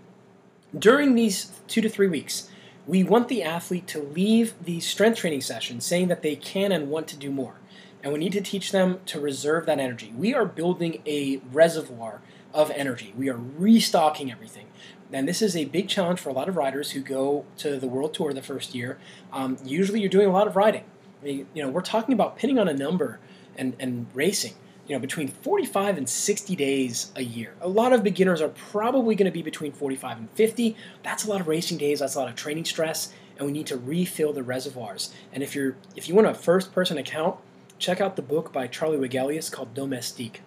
During 0.77 1.15
these 1.15 1.51
two 1.67 1.81
to 1.81 1.89
three 1.89 2.07
weeks, 2.07 2.49
we 2.85 3.03
want 3.03 3.27
the 3.27 3.43
athlete 3.43 3.87
to 3.87 4.01
leave 4.01 4.53
the 4.63 4.79
strength 4.79 5.19
training 5.19 5.41
session 5.41 5.81
saying 5.81 6.07
that 6.07 6.21
they 6.21 6.35
can 6.35 6.71
and 6.71 6.89
want 6.89 7.07
to 7.09 7.17
do 7.17 7.29
more. 7.29 7.55
And 8.01 8.13
we 8.13 8.19
need 8.19 8.31
to 8.33 8.41
teach 8.41 8.71
them 8.71 8.99
to 9.07 9.19
reserve 9.19 9.65
that 9.65 9.79
energy. 9.79 10.13
We 10.15 10.33
are 10.33 10.45
building 10.45 11.01
a 11.05 11.41
reservoir 11.51 12.21
of 12.53 12.71
energy. 12.71 13.13
We 13.17 13.29
are 13.29 13.37
restocking 13.37 14.31
everything. 14.31 14.67
And 15.11 15.27
this 15.27 15.41
is 15.41 15.55
a 15.55 15.65
big 15.65 15.87
challenge 15.87 16.19
for 16.19 16.29
a 16.29 16.33
lot 16.33 16.49
of 16.49 16.57
riders 16.57 16.91
who 16.91 17.01
go 17.01 17.45
to 17.57 17.79
the 17.79 17.87
world 17.87 18.13
tour 18.13 18.33
the 18.33 18.41
first 18.41 18.75
year. 18.75 18.97
Um, 19.31 19.57
usually 19.63 20.01
you're 20.01 20.09
doing 20.09 20.27
a 20.27 20.31
lot 20.31 20.47
of 20.47 20.55
riding. 20.55 20.83
I 21.21 21.25
mean, 21.25 21.47
You 21.53 21.63
know, 21.63 21.69
we're 21.69 21.81
talking 21.81 22.13
about 22.13 22.37
pinning 22.37 22.59
on 22.59 22.67
a 22.67 22.73
number 22.73 23.19
and, 23.55 23.75
and 23.79 24.07
racing 24.13 24.53
you 24.87 24.95
know, 24.95 24.99
between 24.99 25.27
45 25.27 25.97
and 25.97 26.07
60 26.07 26.55
days 26.55 27.11
a 27.15 27.23
year. 27.23 27.53
A 27.61 27.67
lot 27.67 27.91
of 27.91 28.03
beginners 28.03 28.41
are 28.41 28.49
probably 28.49 29.15
going 29.15 29.25
to 29.25 29.31
be 29.31 29.41
between 29.41 29.73
45 29.73 30.17
and 30.17 30.29
50. 30.31 30.75
That's 31.03 31.25
a 31.25 31.29
lot 31.29 31.41
of 31.41 31.47
racing 31.47 31.77
days. 31.77 31.99
That's 31.99 32.15
a 32.15 32.19
lot 32.19 32.29
of 32.29 32.35
training 32.35 32.65
stress, 32.65 33.13
and 33.37 33.45
we 33.45 33.51
need 33.51 33.67
to 33.67 33.77
refill 33.77 34.31
the 34.31 34.43
reservoirs. 34.43 35.13
And 35.33 35.43
if 35.43 35.55
you're 35.55 35.75
if 35.95 36.07
you 36.07 36.15
want 36.15 36.27
a 36.27 36.33
first-person 36.33 36.97
account, 36.97 37.37
check 37.79 37.99
out 37.99 38.15
the 38.15 38.21
book 38.21 38.53
by 38.53 38.67
Charlie 38.67 38.97
Wegelius 38.97 39.49
called 39.49 39.73
Domestique. 39.73 40.41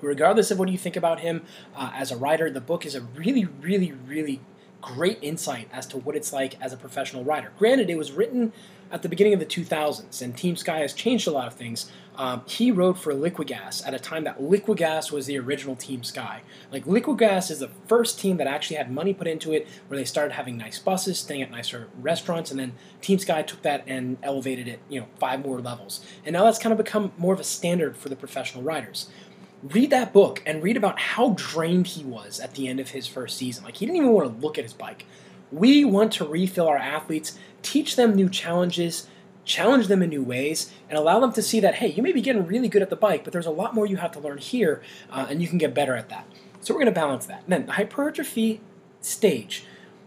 Regardless 0.00 0.50
of 0.50 0.58
what 0.58 0.68
you 0.68 0.78
think 0.78 0.96
about 0.96 1.20
him 1.20 1.44
uh, 1.76 1.90
as 1.94 2.10
a 2.10 2.16
writer, 2.16 2.50
the 2.50 2.60
book 2.60 2.86
is 2.86 2.94
a 2.94 3.00
really, 3.00 3.46
really, 3.60 3.92
really 3.92 4.40
great 4.80 5.18
insight 5.22 5.68
as 5.72 5.86
to 5.86 5.98
what 5.98 6.14
it's 6.14 6.32
like 6.32 6.60
as 6.60 6.72
a 6.72 6.76
professional 6.76 7.24
rider. 7.24 7.52
Granted, 7.58 7.90
it 7.90 7.98
was 7.98 8.12
written 8.12 8.52
at 8.90 9.02
the 9.02 9.08
beginning 9.08 9.34
of 9.34 9.40
the 9.40 9.46
2000s, 9.46 10.22
and 10.22 10.36
Team 10.36 10.56
Sky 10.56 10.78
has 10.78 10.94
changed 10.94 11.26
a 11.26 11.30
lot 11.30 11.46
of 11.46 11.54
things. 11.54 11.90
Um, 12.16 12.42
he 12.46 12.70
wrote 12.72 12.98
for 12.98 13.12
Liquigas 13.12 13.86
at 13.86 13.94
a 13.94 13.98
time 13.98 14.24
that 14.24 14.40
Liquigas 14.40 15.12
was 15.12 15.26
the 15.26 15.38
original 15.38 15.76
Team 15.76 16.02
Sky. 16.02 16.42
Like 16.72 16.84
Liquigas 16.84 17.50
is 17.50 17.58
the 17.58 17.68
first 17.86 18.18
team 18.18 18.38
that 18.38 18.46
actually 18.46 18.76
had 18.76 18.90
money 18.90 19.12
put 19.12 19.26
into 19.26 19.52
it, 19.52 19.68
where 19.88 19.98
they 19.98 20.04
started 20.04 20.32
having 20.32 20.56
nice 20.56 20.78
buses, 20.78 21.18
staying 21.18 21.42
at 21.42 21.50
nicer 21.50 21.88
restaurants, 22.00 22.50
and 22.50 22.58
then 22.58 22.72
Team 23.02 23.18
Sky 23.18 23.42
took 23.42 23.62
that 23.62 23.84
and 23.86 24.16
elevated 24.22 24.66
it, 24.66 24.80
you 24.88 25.00
know, 25.00 25.06
five 25.18 25.44
more 25.44 25.60
levels. 25.60 26.04
And 26.24 26.32
now 26.32 26.44
that's 26.44 26.58
kind 26.58 26.72
of 26.72 26.78
become 26.78 27.12
more 27.18 27.34
of 27.34 27.40
a 27.40 27.44
standard 27.44 27.96
for 27.96 28.08
the 28.08 28.16
professional 28.16 28.64
riders 28.64 29.08
read 29.62 29.90
that 29.90 30.12
book 30.12 30.42
and 30.46 30.62
read 30.62 30.76
about 30.76 30.98
how 30.98 31.30
drained 31.36 31.88
he 31.88 32.04
was 32.04 32.40
at 32.40 32.54
the 32.54 32.68
end 32.68 32.80
of 32.80 32.90
his 32.90 33.06
first 33.06 33.36
season. 33.36 33.64
Like 33.64 33.76
he 33.76 33.86
didn't 33.86 33.96
even 33.96 34.12
want 34.12 34.32
to 34.32 34.46
look 34.46 34.58
at 34.58 34.64
his 34.64 34.72
bike. 34.72 35.06
We 35.50 35.84
want 35.84 36.12
to 36.14 36.24
refill 36.24 36.68
our 36.68 36.76
athletes 36.76 37.38
teach 37.62 37.96
them 37.96 38.14
new 38.14 38.28
challenges, 38.28 39.06
challenge 39.44 39.88
them 39.88 40.02
in 40.02 40.10
new 40.10 40.22
ways, 40.22 40.72
and 40.88 40.98
allow 40.98 41.20
them 41.20 41.32
to 41.32 41.42
see 41.42 41.60
that, 41.60 41.76
hey, 41.76 41.88
you 41.88 42.02
may 42.02 42.12
be 42.12 42.20
getting 42.20 42.46
really 42.46 42.68
good 42.68 42.82
at 42.82 42.90
the 42.90 42.96
bike, 42.96 43.24
but 43.24 43.32
there's 43.32 43.46
a 43.46 43.50
lot 43.50 43.74
more 43.74 43.86
you 43.86 43.96
have 43.96 44.12
to 44.12 44.20
learn 44.20 44.38
here, 44.38 44.82
uh, 45.10 45.26
and 45.28 45.42
you 45.42 45.48
can 45.48 45.58
get 45.58 45.74
better 45.74 45.94
at 45.94 46.08
that. 46.08 46.26
So 46.60 46.74
we're 46.74 46.80
going 46.80 46.94
to 46.94 47.00
balance 47.00 47.26
that. 47.26 47.42
And 47.44 47.52
then 47.52 47.66
the 47.66 47.72
hypertrophy 47.72 48.60
stage, 49.00 49.64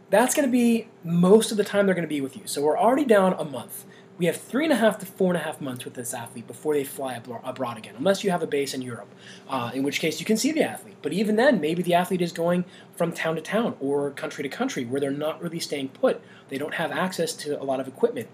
that's 0.10 0.36
going 0.36 0.48
to 0.48 0.52
be 0.52 0.88
most 1.04 1.52
of 1.52 1.58
the 1.58 1.64
time 1.64 1.86
they're 1.86 1.96
going 1.96 2.08
to 2.08 2.10
be 2.10 2.22
with 2.22 2.36
you. 2.36 2.44
So 2.46 2.62
we're 2.62 2.78
already 2.78 3.06
down 3.06 3.34
a 3.34 3.46
month. 3.46 3.86
We 4.22 4.28
have 4.28 4.38
three 4.38 4.66
and 4.66 4.72
a 4.72 4.76
half 4.76 5.00
to 5.00 5.08
four 5.08 5.34
and 5.34 5.42
a 5.42 5.44
half 5.44 5.60
months 5.60 5.84
with 5.84 5.96
this 5.96 6.14
athlete 6.14 6.46
before 6.46 6.76
they 6.76 6.84
fly 6.84 7.20
abroad 7.44 7.80
again, 7.80 7.96
unless 7.98 8.24
you 8.24 8.30
have 8.30 8.44
a 8.44 8.46
base 8.46 8.72
in 8.76 8.84
Europe, 8.84 9.08
uh, 9.50 9.72
in 9.74 9.82
which 9.82 10.00
case 10.00 10.20
you 10.20 10.28
can 10.28 10.38
see 10.38 10.52
the 10.52 10.62
athlete. 10.62 10.98
But 11.02 11.12
even 11.12 11.38
then, 11.38 11.60
maybe 11.60 11.82
the 11.82 11.96
athlete 11.96 12.22
is 12.22 12.32
going 12.32 12.66
from 12.96 13.14
town 13.14 13.34
to 13.38 13.42
town 13.42 13.76
or 13.80 14.12
country 14.12 14.44
to 14.44 14.50
country 14.50 14.86
where 14.86 15.02
they're 15.02 15.10
not 15.10 15.42
really 15.42 15.60
staying 15.60 15.90
put. 15.90 16.22
They 16.50 16.60
don't 16.60 16.76
have 16.76 16.92
access 16.92 17.34
to 17.34 17.60
a 17.60 17.64
lot 17.64 17.80
of 17.80 17.88
equipment. 17.88 18.28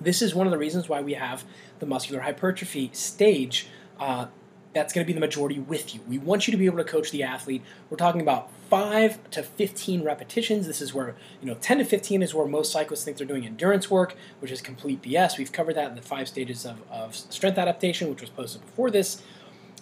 This 0.00 0.22
is 0.22 0.36
one 0.36 0.46
of 0.46 0.52
the 0.52 0.58
reasons 0.58 0.88
why 0.88 1.00
we 1.00 1.14
have 1.14 1.42
the 1.80 1.86
muscular 1.86 2.20
hypertrophy 2.20 2.90
stage 2.92 3.66
uh, 3.98 4.26
that's 4.72 4.92
going 4.92 5.04
to 5.04 5.06
be 5.08 5.14
the 5.14 5.18
majority 5.18 5.58
with 5.58 5.96
you. 5.96 6.00
We 6.06 6.18
want 6.18 6.46
you 6.46 6.52
to 6.52 6.58
be 6.58 6.66
able 6.66 6.78
to 6.78 6.84
coach 6.84 7.10
the 7.10 7.24
athlete. 7.24 7.64
We're 7.90 7.96
talking 7.96 8.20
about 8.20 8.52
5 8.68 9.30
to 9.30 9.42
15 9.42 10.02
repetitions. 10.02 10.66
This 10.66 10.80
is 10.80 10.92
where, 10.92 11.14
you 11.40 11.48
know, 11.48 11.54
10 11.54 11.78
to 11.78 11.84
15 11.84 12.22
is 12.22 12.34
where 12.34 12.46
most 12.46 12.70
cyclists 12.72 13.04
think 13.04 13.16
they're 13.16 13.26
doing 13.26 13.46
endurance 13.46 13.90
work, 13.90 14.16
which 14.40 14.50
is 14.50 14.60
complete 14.60 15.02
BS. 15.02 15.38
We've 15.38 15.52
covered 15.52 15.74
that 15.76 15.90
in 15.90 15.96
the 15.96 16.02
five 16.02 16.28
stages 16.28 16.66
of, 16.66 16.82
of 16.90 17.14
strength 17.14 17.58
adaptation, 17.58 18.10
which 18.10 18.20
was 18.20 18.30
posted 18.30 18.62
before 18.62 18.90
this. 18.90 19.22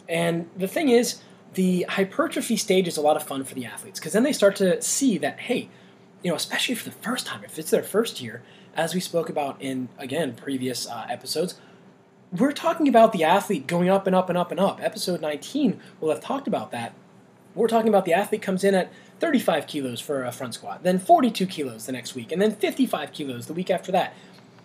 And 0.09 0.49
the 0.57 0.69
thing 0.69 0.89
is, 0.89 1.21
the 1.55 1.87
hypertrophy 1.89 2.57
stage 2.57 2.87
is 2.87 2.97
a 2.97 3.01
lot 3.01 3.17
of 3.17 3.23
fun 3.23 3.43
for 3.45 3.55
the 3.55 3.65
athletes 3.65 3.99
because 3.99 4.13
then 4.13 4.23
they 4.23 4.33
start 4.33 4.57
to 4.57 4.81
see 4.83 5.19
that, 5.19 5.41
hey, 5.41 5.69
you 6.23 6.31
know, 6.31 6.37
especially 6.37 6.75
for 6.75 6.85
the 6.85 6.97
first 6.97 7.27
time, 7.27 7.43
if 7.45 7.59
it's 7.59 7.71
their 7.71 7.83
first 7.83 8.21
year, 8.21 8.43
as 8.75 8.95
we 8.95 9.01
spoke 9.01 9.29
about 9.29 9.57
in, 9.61 9.89
again, 9.99 10.35
previous 10.35 10.87
uh, 10.87 11.07
episodes, 11.09 11.59
we're 12.31 12.53
talking 12.53 12.89
about 12.89 13.13
the 13.13 13.25
athlete 13.25 13.67
going 13.67 13.89
up 13.89 14.07
and 14.07 14.15
up 14.15 14.29
and 14.29 14.37
up 14.37 14.51
and 14.51 14.61
up. 14.61 14.83
Episode 14.83 15.21
19 15.21 15.81
will 16.01 16.11
have 16.11 16.21
talked 16.21 16.47
about 16.47 16.71
that. 16.73 16.95
We're 17.57 17.69
talking 17.69 17.89
about 17.89 18.05
the 18.05 18.13
athlete 18.13 18.43
comes 18.43 18.65
in 18.65 18.75
at 18.75 18.93
35 19.19 19.67
kilos 19.67 19.99
for 19.99 20.25
a 20.25 20.31
front 20.31 20.55
squat, 20.55 20.83
then 20.83 20.99
42 20.99 21.47
kilos 21.47 21.87
the 21.87 21.93
next 21.93 22.15
week, 22.15 22.31
and 22.31 22.41
then 22.41 22.55
55 22.55 23.13
kilos 23.13 23.47
the 23.47 23.55
week 23.55 23.71
after 23.71 23.91
that. 23.93 24.15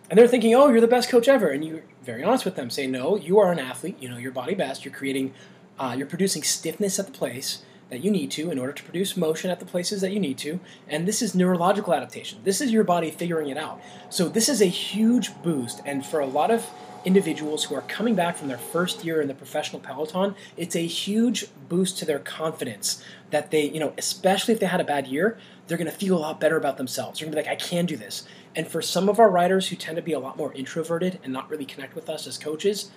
And 0.10 0.17
they're 0.17 0.27
thinking, 0.27 0.54
oh, 0.54 0.67
you're 0.67 0.82
the 0.82 0.88
best 0.88 1.08
coach 1.10 1.30
ever. 1.30 1.47
And 1.47 1.63
you're 1.63 1.84
very 2.04 2.21
honest 2.21 2.43
with 2.43 2.58
them, 2.58 2.69
say, 2.69 2.86
no, 2.86 3.15
you 3.15 3.39
are 3.39 3.49
an 3.49 3.60
athlete, 3.60 3.95
you 4.01 4.10
know 4.10 4.17
your 4.17 4.34
body 4.34 4.56
best, 4.56 4.84
you're 4.84 4.93
creating, 4.93 5.34
uh, 5.80 5.95
you're 5.97 6.06
producing 6.06 6.43
stiffness 6.43 6.99
at 6.99 7.06
the 7.06 7.13
place 7.13 7.63
that 7.89 8.04
you 8.04 8.12
need 8.12 8.30
to 8.32 8.51
in 8.51 8.60
order 8.60 8.73
to 8.73 8.84
produce 8.84 9.15
motion 9.15 9.49
at 9.49 9.60
the 9.60 9.65
places 9.65 10.01
that 10.01 10.12
you 10.12 10.19
need 10.19 10.38
to. 10.39 10.60
And 10.89 11.08
this 11.08 11.21
is 11.21 11.34
neurological 11.34 11.93
adaptation. 11.93 12.39
This 12.43 12.60
is 12.60 12.71
your 12.73 12.84
body 12.84 13.10
figuring 13.10 13.47
it 13.47 13.58
out. 13.58 13.82
So 14.10 14.27
this 14.27 14.49
is 14.49 14.62
a 14.62 14.65
huge 14.65 15.34
boost. 15.43 15.82
And 15.86 16.06
for 16.06 16.19
a 16.19 16.25
lot 16.25 16.51
of 16.51 16.69
individuals 17.05 17.65
who 17.65 17.75
are 17.75 17.81
coming 17.81 18.15
back 18.15 18.37
from 18.37 18.47
their 18.47 18.57
first 18.57 19.03
year 19.03 19.21
in 19.21 19.27
the 19.27 19.33
professional 19.33 19.79
peloton, 19.79 20.35
it's 20.57 20.75
a 20.75 20.85
huge 20.85 21.45
boost 21.67 21.97
to 21.99 22.05
their 22.05 22.19
confidence 22.19 23.03
that 23.31 23.51
they, 23.51 23.69
you 23.69 23.79
know, 23.79 23.93
especially 23.97 24.53
if 24.53 24.59
they 24.59 24.65
had 24.65 24.81
a 24.81 24.85
bad 24.85 25.07
year, 25.07 25.37
they're 25.67 25.77
going 25.77 25.89
to 25.89 25.95
feel 25.95 26.17
a 26.17 26.19
lot 26.19 26.39
better 26.39 26.57
about 26.57 26.77
themselves. 26.77 27.19
They're 27.19 27.25
going 27.25 27.35
to 27.35 27.41
be 27.41 27.49
like, 27.49 27.61
I 27.61 27.63
can 27.63 27.85
do 27.85 27.95
this. 27.95 28.27
And 28.55 28.67
for 28.67 28.81
some 28.81 29.09
of 29.09 29.19
our 29.19 29.29
riders 29.29 29.69
who 29.69 29.75
tend 29.75 29.95
to 29.95 30.01
be 30.01 30.13
a 30.13 30.19
lot 30.19 30.37
more 30.37 30.53
introverted 30.53 31.19
and 31.23 31.31
not 31.31 31.49
really 31.49 31.65
connect 31.65 31.95
with 31.95 32.09
us 32.09 32.27
as 32.27 32.37
coaches, 32.37 32.91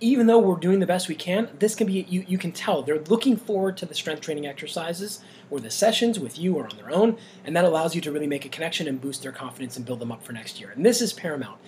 even 0.00 0.26
though 0.26 0.38
we're 0.38 0.56
doing 0.56 0.80
the 0.80 0.86
best 0.86 1.08
we 1.08 1.14
can, 1.14 1.48
this 1.58 1.74
can 1.74 1.86
be 1.86 2.04
you, 2.08 2.24
you 2.28 2.36
can 2.36 2.52
tell 2.52 2.82
they're 2.82 3.00
looking 3.00 3.36
forward 3.36 3.76
to 3.78 3.86
the 3.86 3.94
strength 3.94 4.20
training 4.20 4.46
exercises 4.46 5.22
or 5.50 5.58
the 5.58 5.70
sessions 5.70 6.18
with 6.18 6.38
you 6.38 6.54
or 6.56 6.64
on 6.64 6.76
their 6.76 6.90
own, 6.90 7.16
and 7.44 7.56
that 7.56 7.64
allows 7.64 7.94
you 7.94 8.00
to 8.02 8.12
really 8.12 8.26
make 8.26 8.44
a 8.44 8.48
connection 8.48 8.86
and 8.88 9.00
boost 9.00 9.22
their 9.22 9.32
confidence 9.32 9.76
and 9.76 9.86
build 9.86 10.00
them 10.00 10.12
up 10.12 10.22
for 10.22 10.32
next 10.32 10.60
year. 10.60 10.70
And 10.70 10.84
this 10.84 11.00
is 11.00 11.12
paramount. 11.14 11.58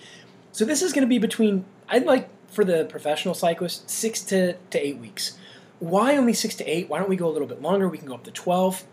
So 0.51 0.65
this 0.65 0.81
is 0.81 0.93
going 0.93 1.03
to 1.03 1.07
be 1.07 1.19
between 1.19 1.65
I'd 1.89 2.05
like 2.05 2.29
for 2.49 2.63
the 2.63 2.85
professional 2.85 3.33
cyclist 3.33 3.89
six 3.89 4.21
to, 4.23 4.53
to 4.53 4.85
eight 4.85 4.97
weeks. 4.97 5.37
Why 5.79 6.17
only 6.17 6.33
six 6.33 6.55
to 6.55 6.65
eight? 6.65 6.89
Why 6.89 6.99
don't 6.99 7.09
we 7.09 7.15
go 7.15 7.27
a 7.27 7.31
little 7.31 7.47
bit 7.47 7.61
longer? 7.61 7.87
We 7.87 7.97
can 7.97 8.07
go 8.07 8.15
up 8.15 8.23
to 8.25 8.31
12. 8.31 8.83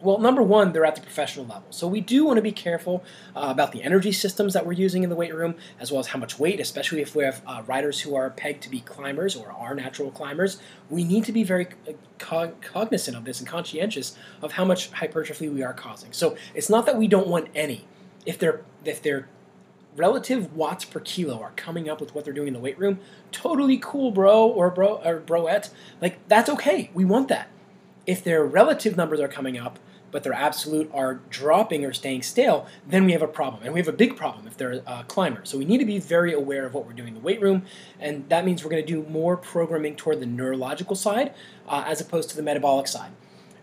Well, 0.00 0.18
number 0.18 0.42
one, 0.42 0.72
they're 0.72 0.84
at 0.84 0.94
the 0.94 1.00
professional 1.00 1.46
level. 1.46 1.64
So 1.70 1.86
we 1.86 2.02
do 2.02 2.26
want 2.26 2.36
to 2.36 2.42
be 2.42 2.52
careful 2.52 3.02
uh, 3.34 3.46
about 3.48 3.72
the 3.72 3.82
energy 3.82 4.12
systems 4.12 4.52
that 4.52 4.66
we're 4.66 4.72
using 4.72 5.02
in 5.02 5.08
the 5.08 5.16
weight 5.16 5.34
room, 5.34 5.54
as 5.80 5.90
well 5.90 6.00
as 6.00 6.08
how 6.08 6.18
much 6.18 6.38
weight, 6.38 6.60
especially 6.60 7.00
if 7.00 7.16
we 7.16 7.24
have 7.24 7.40
uh, 7.46 7.62
riders 7.66 8.00
who 8.00 8.14
are 8.14 8.28
pegged 8.28 8.62
to 8.64 8.68
be 8.70 8.80
climbers 8.80 9.34
or 9.34 9.50
are 9.52 9.74
natural 9.74 10.10
climbers. 10.10 10.60
We 10.90 11.02
need 11.02 11.24
to 11.24 11.32
be 11.32 11.44
very 11.44 11.68
uh, 11.88 11.92
co- 12.18 12.52
cognizant 12.60 13.16
of 13.16 13.24
this 13.24 13.38
and 13.38 13.48
conscientious 13.48 14.16
of 14.42 14.52
how 14.52 14.66
much 14.66 14.90
hypertrophy 14.90 15.48
we 15.48 15.62
are 15.62 15.72
causing. 15.72 16.12
So 16.12 16.36
it's 16.54 16.68
not 16.68 16.84
that 16.84 16.98
we 16.98 17.08
don't 17.08 17.28
want 17.28 17.48
any. 17.54 17.86
If 18.26 18.38
they're 18.38 18.62
if 18.84 19.00
they're 19.00 19.28
relative 19.96 20.54
watts 20.54 20.84
per 20.84 21.00
kilo 21.00 21.40
are 21.40 21.52
coming 21.56 21.88
up 21.88 22.00
with 22.00 22.14
what 22.14 22.24
they're 22.24 22.34
doing 22.34 22.48
in 22.48 22.54
the 22.54 22.60
weight 22.60 22.78
room, 22.78 22.98
totally 23.32 23.78
cool, 23.78 24.10
bro 24.10 24.46
or 24.46 24.70
bro 24.70 25.00
or 25.04 25.20
broette. 25.20 25.70
Like 26.00 26.26
that's 26.28 26.48
okay. 26.50 26.90
We 26.94 27.04
want 27.04 27.28
that. 27.28 27.48
If 28.06 28.22
their 28.22 28.44
relative 28.44 28.96
numbers 28.96 29.20
are 29.20 29.28
coming 29.28 29.58
up, 29.58 29.78
but 30.10 30.22
their 30.22 30.32
absolute 30.32 30.90
are 30.94 31.20
dropping 31.30 31.84
or 31.84 31.92
staying 31.92 32.22
stale, 32.22 32.66
then 32.86 33.04
we 33.04 33.12
have 33.12 33.22
a 33.22 33.28
problem. 33.28 33.62
And 33.64 33.74
we 33.74 33.80
have 33.80 33.88
a 33.88 33.92
big 33.92 34.16
problem 34.16 34.46
if 34.46 34.56
they're 34.56 34.82
uh, 34.86 35.02
climbers. 35.02 35.50
So 35.50 35.58
we 35.58 35.64
need 35.64 35.78
to 35.78 35.84
be 35.84 35.98
very 35.98 36.32
aware 36.32 36.64
of 36.64 36.74
what 36.74 36.86
we're 36.86 36.92
doing 36.92 37.08
in 37.08 37.14
the 37.14 37.20
weight 37.20 37.42
room. 37.42 37.64
And 37.98 38.28
that 38.28 38.44
means 38.44 38.64
we're 38.64 38.70
going 38.70 38.86
to 38.86 38.86
do 38.86 39.02
more 39.10 39.36
programming 39.36 39.96
toward 39.96 40.20
the 40.20 40.26
neurological 40.26 40.96
side 40.96 41.34
uh, 41.68 41.84
as 41.86 42.00
opposed 42.00 42.30
to 42.30 42.36
the 42.36 42.42
metabolic 42.42 42.86
side. 42.86 43.10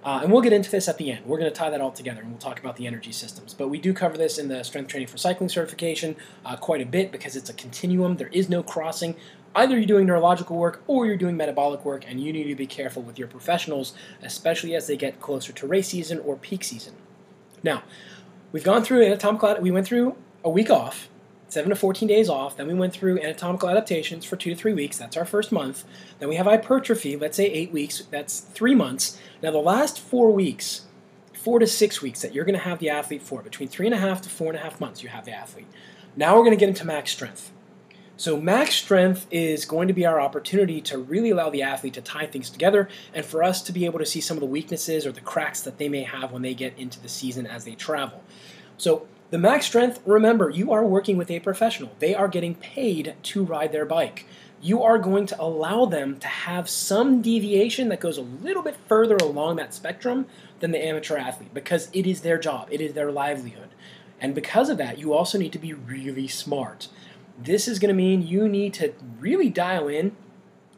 Uh, 0.04 0.20
and 0.22 0.32
we'll 0.32 0.42
get 0.42 0.52
into 0.52 0.70
this 0.70 0.88
at 0.90 0.98
the 0.98 1.12
end. 1.12 1.26
We're 1.26 1.38
going 1.38 1.52
to 1.52 1.58
tie 1.58 1.70
that 1.70 1.80
all 1.80 1.92
together 1.92 2.22
and 2.22 2.30
we'll 2.30 2.40
talk 2.40 2.60
about 2.60 2.76
the 2.76 2.86
energy 2.88 3.12
systems. 3.12 3.54
But 3.54 3.70
we 3.70 3.78
do 3.78 3.94
cover 3.94 4.18
this 4.18 4.38
in 4.38 4.50
the 4.50 4.64
strength 4.64 4.90
training 4.90 5.08
for 5.08 5.18
cycling 5.18 5.50
certification 5.50 6.16
uh, 6.46 6.58
quite 6.58 6.82
a 6.82 6.86
bit 6.86 7.12
because 7.12 7.36
it's 7.36 7.50
a 7.50 7.54
continuum. 7.54 8.18
There 8.18 8.28
is 8.28 8.50
no 8.50 8.64
crossing. 8.64 9.16
Either 9.56 9.78
you're 9.78 9.86
doing 9.86 10.06
neurological 10.06 10.58
work 10.58 10.84
or 10.88 11.06
you're 11.06 11.16
doing 11.16 11.38
metabolic 11.38 11.86
work, 11.86 12.04
and 12.08 12.20
you 12.20 12.34
need 12.34 12.46
to 12.46 12.56
be 12.56 12.66
careful 12.66 13.04
with 13.04 13.20
your 13.20 13.28
professionals, 13.28 13.94
especially 14.24 14.76
as 14.76 14.88
they 14.88 14.98
get 14.98 15.22
closer 15.22 15.54
to 15.54 15.68
race 15.68 15.90
season 15.90 16.20
or 16.20 16.36
peak 16.36 16.64
season. 16.64 16.96
Now, 17.62 17.84
we've 18.52 18.64
gone 18.64 18.84
through 18.84 19.06
anatomical, 19.06 19.56
we 19.62 19.70
went 19.70 19.86
through 19.86 20.18
a 20.44 20.50
week 20.50 20.72
off, 20.72 21.08
7 21.54 21.70
to 21.70 21.76
14 21.76 22.08
days 22.08 22.30
off. 22.30 22.58
Then 22.58 22.68
we 22.68 22.74
went 22.74 22.94
through 22.94 23.20
anatomical 23.20 23.70
adaptations 23.70 24.26
for 24.26 24.36
2 24.36 24.50
to 24.50 24.56
3 24.56 24.74
weeks. 24.74 24.98
That's 24.98 25.16
our 25.16 25.26
first 25.26 25.52
month. 25.52 25.86
Then 26.20 26.28
we 26.30 26.36
have 26.36 26.48
hypertrophy, 26.48 27.16
let's 27.16 27.38
say 27.38 27.46
8 27.46 27.72
weeks. 27.72 28.04
That's 28.10 28.40
3 28.40 28.76
months. 28.76 29.20
Now, 29.42 29.52
the 29.52 29.60
last 29.60 30.00
4 30.00 30.32
weeks, 30.32 30.88
4 31.34 31.60
to 31.60 31.68
6 31.68 32.02
weeks 32.02 32.22
that 32.22 32.34
you're 32.34 32.46
going 32.46 32.58
to 32.58 32.64
have 32.64 32.80
the 32.80 32.90
athlete 32.90 33.22
for, 33.22 33.42
between 33.42 33.70
3.5 33.70 34.22
to 34.22 34.30
4.5 34.30 34.80
months, 34.80 35.04
you 35.04 35.10
have 35.10 35.26
the 35.26 35.32
athlete. 35.32 35.68
Now 36.16 36.36
we're 36.36 36.44
going 36.44 36.58
to 36.58 36.60
get 36.60 36.70
into 36.70 36.86
max 36.86 37.12
strength. 37.12 37.52
So, 38.16 38.40
max 38.40 38.76
strength 38.76 39.26
is 39.32 39.66
going 39.66 39.88
to 39.88 39.94
be 39.94 40.06
our 40.06 40.22
opportunity 40.22 40.80
to 40.82 41.00
really 41.00 41.32
allow 41.32 41.50
the 41.50 41.64
athlete 41.64 41.96
to 41.96 42.02
tie 42.02 42.28
things 42.28 42.52
together 42.52 42.88
and 43.14 43.26
for 43.26 43.44
us 43.44 43.62
to 43.64 43.72
be 43.72 43.86
able 43.86 43.98
to 43.98 44.06
see 44.06 44.22
some 44.22 44.38
of 44.38 44.42
the 44.42 44.48
weaknesses 44.48 45.08
or 45.08 45.12
the 45.12 45.22
cracks 45.22 45.62
that 45.62 45.80
they 45.80 45.90
may 45.90 46.04
have 46.04 46.32
when 46.32 46.44
they 46.44 46.54
get 46.54 46.78
into 46.78 47.00
the 47.00 47.10
season 47.10 47.48
as 47.48 47.66
they 47.66 47.74
travel. 47.74 48.24
So, 48.78 49.08
the 49.34 49.40
max 49.40 49.66
strength, 49.66 50.00
remember, 50.06 50.52
you 50.52 50.72
are 50.74 50.86
working 50.86 51.18
with 51.18 51.32
a 51.32 51.40
professional. 51.40 51.90
They 51.98 52.14
are 52.14 52.28
getting 52.28 52.54
paid 52.54 53.16
to 53.24 53.44
ride 53.44 53.72
their 53.72 53.84
bike. 53.84 54.28
You 54.62 54.84
are 54.84 55.00
going 55.00 55.26
to 55.26 55.42
allow 55.42 55.88
them 55.88 56.20
to 56.20 56.28
have 56.28 56.70
some 56.70 57.20
deviation 57.20 57.90
that 57.90 58.00
goes 58.00 58.20
a 58.20 58.22
little 58.22 58.62
bit 58.62 58.78
further 58.88 59.16
along 59.16 59.56
that 59.56 59.74
spectrum 59.74 60.28
than 60.60 60.70
the 60.70 60.86
amateur 60.86 61.18
athlete 61.18 61.52
because 61.52 61.90
it 61.94 62.06
is 62.06 62.22
their 62.22 62.38
job, 62.38 62.68
it 62.70 62.80
is 62.80 62.94
their 62.94 63.12
livelihood. 63.12 63.70
And 64.22 64.36
because 64.36 64.70
of 64.70 64.78
that, 64.78 65.00
you 65.00 65.16
also 65.16 65.40
need 65.40 65.54
to 65.54 65.58
be 65.58 65.74
really 65.74 66.28
smart. 66.28 66.90
This 67.36 67.68
is 67.68 67.80
going 67.80 67.90
to 67.90 67.96
mean 67.96 68.22
you 68.22 68.48
need 68.48 68.76
to 68.76 68.94
really 69.20 69.50
dial 69.50 69.88
in 69.88 70.16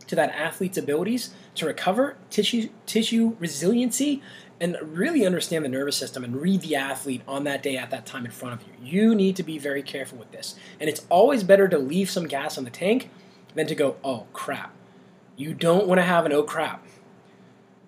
to 0.08 0.16
that 0.16 0.30
athlete's 0.30 0.78
abilities 0.78 1.34
to 1.56 1.66
recover, 1.66 2.16
tissue, 2.30 2.70
tissue 2.86 3.36
resiliency, 3.38 4.22
and 4.60 4.78
really 4.82 5.26
understand 5.26 5.66
the 5.66 5.70
nervous 5.70 5.98
system 5.98 6.24
and 6.24 6.42
read 6.42 6.62
the 6.62 6.76
athlete 6.76 7.22
on 7.28 7.44
that 7.44 7.62
day 7.62 7.78
at 7.78 7.90
that 7.92 8.06
time 8.06 8.26
in 8.26 8.32
front 8.32 8.62
of 8.62 8.68
you. 8.68 8.74
You 8.82 9.16
need 9.16 9.36
to 9.36 9.44
be 9.44 9.58
very 9.58 9.84
careful 9.84 10.18
with 10.18 10.32
this. 10.32 10.56
And 10.80 10.90
it's 10.90 11.06
always 11.10 11.44
better 11.44 11.68
to 11.68 11.78
leave 11.78 12.10
some 12.10 12.28
gas 12.28 12.58
on 12.58 12.64
the 12.64 12.70
tank 12.70 13.10
than 13.54 13.68
to 13.68 13.76
go, 13.76 13.98
oh 14.04 14.28
crap. 14.34 14.74
You 15.36 15.54
don't 15.54 15.88
want 15.88 16.00
to 16.00 16.04
have 16.04 16.26
an 16.26 16.32
oh 16.32 16.44
crap. 16.44 16.86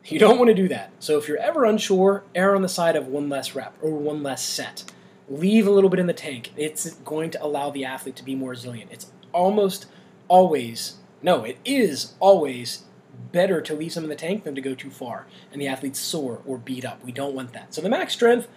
You 0.06 0.20
don't 0.20 0.38
want 0.38 0.50
to 0.50 0.54
do 0.54 0.70
that. 0.70 0.92
So 1.00 1.18
if 1.18 1.28
you're 1.28 1.38
ever 1.38 1.66
unsure, 1.66 2.24
err 2.34 2.56
on 2.56 2.62
the 2.62 2.70
side 2.70 2.96
of 2.96 3.08
one 3.08 3.30
less 3.30 3.56
rep 3.56 3.76
or 3.82 3.92
one 3.92 4.24
less 4.24 4.44
set. 4.44 4.86
Leave 5.30 5.68
a 5.68 5.72
little 5.72 5.90
bit 5.90 6.00
in 6.00 6.08
the 6.08 6.14
tank. 6.14 6.52
It's 6.56 6.96
going 6.96 7.32
to 7.32 7.44
allow 7.44 7.70
the 7.70 7.84
athlete 7.84 8.16
to 8.18 8.24
be 8.24 8.36
more 8.36 8.52
resilient. 8.52 8.92
It's 8.92 9.12
almost 9.34 9.86
always, 10.30 10.96
no, 11.22 11.44
it 11.44 11.58
is 11.66 12.14
always 12.20 12.84
better 13.32 13.62
to 13.62 13.74
leave 13.74 13.94
some 13.94 14.04
in 14.04 14.10
the 14.10 14.16
tank 14.16 14.44
than 14.44 14.56
to 14.56 14.62
go 14.62 14.76
too 14.76 14.90
far 14.90 15.28
and 15.52 15.62
the 15.62 15.68
athlete's 15.68 16.00
sore 16.00 16.42
or 16.46 16.58
beat 16.58 16.86
up. 16.86 17.04
We 17.04 17.12
don't 17.12 17.34
want 17.34 17.54
that. 17.54 17.74
So 17.74 17.82
the 17.82 17.90
max 17.90 18.14
strength, 18.14 18.48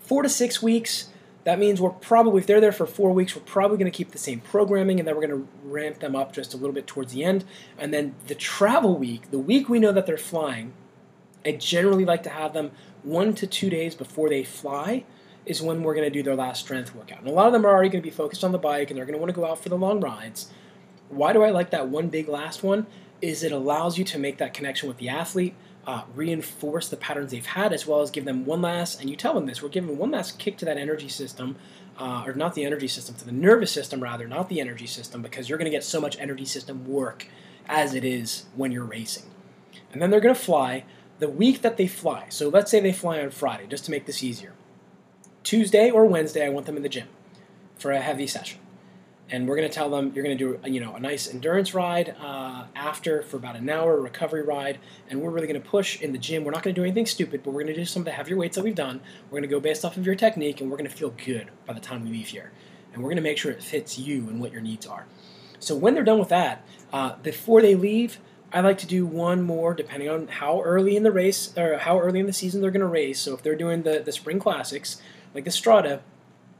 four 0.00 0.22
to 0.22 0.28
six 0.28 0.62
weeks. 0.62 1.08
That 1.44 1.58
means 1.58 1.80
we're 1.80 1.90
probably, 1.90 2.40
if 2.40 2.46
they're 2.46 2.60
there 2.60 2.70
for 2.70 2.86
four 2.86 3.12
weeks, 3.12 3.34
we're 3.34 3.42
probably 3.42 3.76
going 3.76 3.90
to 3.90 3.96
keep 3.96 4.12
the 4.12 4.18
same 4.18 4.40
programming 4.40 5.00
and 5.00 5.08
then 5.08 5.16
we're 5.16 5.26
going 5.26 5.42
to 5.42 5.48
ramp 5.64 5.98
them 5.98 6.14
up 6.14 6.32
just 6.32 6.54
a 6.54 6.56
little 6.56 6.72
bit 6.72 6.86
towards 6.86 7.12
the 7.12 7.24
end. 7.24 7.44
And 7.76 7.92
then 7.92 8.14
the 8.28 8.36
travel 8.36 8.96
week, 8.96 9.32
the 9.32 9.40
week 9.40 9.68
we 9.68 9.80
know 9.80 9.90
that 9.90 10.06
they're 10.06 10.16
flying, 10.16 10.72
I 11.44 11.52
generally 11.52 12.04
like 12.04 12.22
to 12.24 12.30
have 12.30 12.52
them 12.52 12.70
one 13.02 13.34
to 13.34 13.48
two 13.48 13.70
days 13.70 13.96
before 13.96 14.28
they 14.28 14.44
fly 14.44 15.04
is 15.44 15.60
when 15.60 15.82
we're 15.82 15.94
going 15.94 16.06
to 16.06 16.10
do 16.10 16.22
their 16.22 16.36
last 16.36 16.60
strength 16.60 16.94
workout. 16.94 17.18
And 17.18 17.28
a 17.28 17.32
lot 17.32 17.48
of 17.48 17.52
them 17.52 17.66
are 17.66 17.70
already 17.70 17.88
going 17.88 18.02
to 18.02 18.08
be 18.08 18.14
focused 18.14 18.44
on 18.44 18.52
the 18.52 18.58
bike 18.58 18.90
and 18.90 18.96
they're 18.96 19.04
going 19.04 19.14
to 19.14 19.18
want 19.18 19.30
to 19.30 19.34
go 19.34 19.44
out 19.44 19.60
for 19.60 19.68
the 19.68 19.76
long 19.76 20.00
rides. 20.00 20.48
Why 21.08 21.32
do 21.32 21.42
I 21.42 21.50
like 21.50 21.70
that 21.70 21.88
one 21.88 22.08
big 22.08 22.28
last 22.28 22.62
one? 22.62 22.86
Is 23.22 23.44
it 23.44 23.52
allows 23.52 23.96
you 23.96 24.04
to 24.04 24.18
make 24.18 24.38
that 24.38 24.52
connection 24.52 24.88
with 24.88 24.98
the 24.98 25.08
athlete, 25.08 25.54
uh, 25.86 26.02
reinforce 26.14 26.88
the 26.88 26.96
patterns 26.96 27.30
they've 27.30 27.46
had, 27.46 27.72
as 27.72 27.86
well 27.86 28.02
as 28.02 28.10
give 28.10 28.24
them 28.24 28.44
one 28.44 28.60
last, 28.60 29.00
and 29.00 29.08
you 29.08 29.16
tell 29.16 29.32
them 29.32 29.46
this, 29.46 29.62
we're 29.62 29.68
giving 29.68 29.96
one 29.96 30.10
last 30.10 30.38
kick 30.38 30.58
to 30.58 30.64
that 30.64 30.76
energy 30.76 31.08
system, 31.08 31.56
uh, 31.98 32.24
or 32.26 32.34
not 32.34 32.54
the 32.54 32.64
energy 32.64 32.88
system, 32.88 33.14
to 33.14 33.24
the 33.24 33.32
nervous 33.32 33.70
system 33.70 34.02
rather, 34.02 34.26
not 34.26 34.48
the 34.48 34.60
energy 34.60 34.86
system, 34.86 35.22
because 35.22 35.48
you're 35.48 35.58
going 35.58 35.70
to 35.70 35.76
get 35.76 35.84
so 35.84 36.00
much 36.00 36.18
energy 36.18 36.44
system 36.44 36.86
work 36.86 37.28
as 37.68 37.94
it 37.94 38.04
is 38.04 38.44
when 38.56 38.72
you're 38.72 38.84
racing. 38.84 39.30
And 39.92 40.02
then 40.02 40.10
they're 40.10 40.20
going 40.20 40.34
to 40.34 40.40
fly 40.40 40.84
the 41.20 41.28
week 41.28 41.62
that 41.62 41.76
they 41.76 41.86
fly. 41.86 42.26
So 42.28 42.48
let's 42.48 42.70
say 42.70 42.80
they 42.80 42.92
fly 42.92 43.20
on 43.20 43.30
Friday, 43.30 43.66
just 43.68 43.84
to 43.84 43.90
make 43.92 44.06
this 44.06 44.22
easier. 44.22 44.52
Tuesday 45.44 45.90
or 45.90 46.06
Wednesday, 46.06 46.44
I 46.44 46.48
want 46.48 46.66
them 46.66 46.76
in 46.76 46.82
the 46.82 46.88
gym 46.88 47.08
for 47.76 47.92
a 47.92 48.00
heavy 48.00 48.26
session 48.26 48.58
and 49.32 49.48
we're 49.48 49.56
going 49.56 49.68
to 49.68 49.74
tell 49.74 49.88
them 49.88 50.12
you're 50.14 50.22
going 50.22 50.36
to 50.36 50.58
do 50.60 50.70
you 50.70 50.78
know 50.78 50.94
a 50.94 51.00
nice 51.00 51.28
endurance 51.28 51.74
ride 51.74 52.14
uh, 52.20 52.64
after 52.76 53.22
for 53.22 53.38
about 53.38 53.56
an 53.56 53.68
hour 53.68 53.98
recovery 54.00 54.42
ride 54.42 54.78
and 55.08 55.20
we're 55.20 55.30
really 55.30 55.46
going 55.48 55.60
to 55.60 55.68
push 55.68 56.00
in 56.00 56.12
the 56.12 56.18
gym. 56.18 56.44
We're 56.44 56.52
not 56.52 56.62
going 56.62 56.74
to 56.74 56.80
do 56.80 56.84
anything 56.84 57.06
stupid 57.06 57.42
but 57.42 57.50
we're 57.50 57.64
going 57.64 57.74
to 57.74 57.80
do 57.80 57.86
some 57.86 58.02
of 58.02 58.04
the 58.04 58.12
heavier 58.12 58.36
weights 58.36 58.56
that 58.56 58.62
we've 58.62 58.74
done. 58.74 59.00
We're 59.30 59.40
going 59.40 59.48
to 59.48 59.54
go 59.54 59.58
based 59.58 59.84
off 59.84 59.96
of 59.96 60.06
your 60.06 60.14
technique 60.14 60.60
and 60.60 60.70
we're 60.70 60.76
going 60.76 60.88
to 60.88 60.94
feel 60.94 61.14
good 61.24 61.48
by 61.66 61.72
the 61.72 61.80
time 61.80 62.04
we 62.04 62.10
leave 62.10 62.28
here. 62.28 62.52
And 62.92 63.02
we're 63.02 63.08
going 63.08 63.16
to 63.16 63.22
make 63.22 63.38
sure 63.38 63.50
it 63.50 63.62
fits 63.62 63.98
you 63.98 64.28
and 64.28 64.38
what 64.38 64.52
your 64.52 64.60
needs 64.60 64.86
are. 64.86 65.06
So 65.58 65.74
when 65.74 65.94
they're 65.94 66.04
done 66.04 66.18
with 66.18 66.28
that 66.28 66.64
uh, 66.92 67.16
before 67.22 67.62
they 67.62 67.74
leave 67.74 68.18
I 68.52 68.60
like 68.60 68.76
to 68.78 68.86
do 68.86 69.06
one 69.06 69.40
more 69.40 69.72
depending 69.72 70.10
on 70.10 70.28
how 70.28 70.60
early 70.60 70.94
in 70.94 71.04
the 71.04 71.12
race 71.12 71.56
or 71.56 71.78
how 71.78 71.98
early 71.98 72.20
in 72.20 72.26
the 72.26 72.34
season 72.34 72.60
they're 72.60 72.70
going 72.70 72.82
to 72.82 72.86
race. 72.86 73.18
So 73.18 73.32
if 73.32 73.42
they're 73.42 73.56
doing 73.56 73.82
the, 73.82 74.00
the 74.00 74.12
spring 74.12 74.38
classics, 74.38 75.00
like 75.34 75.44
the 75.44 75.50
Strada, 75.50 76.02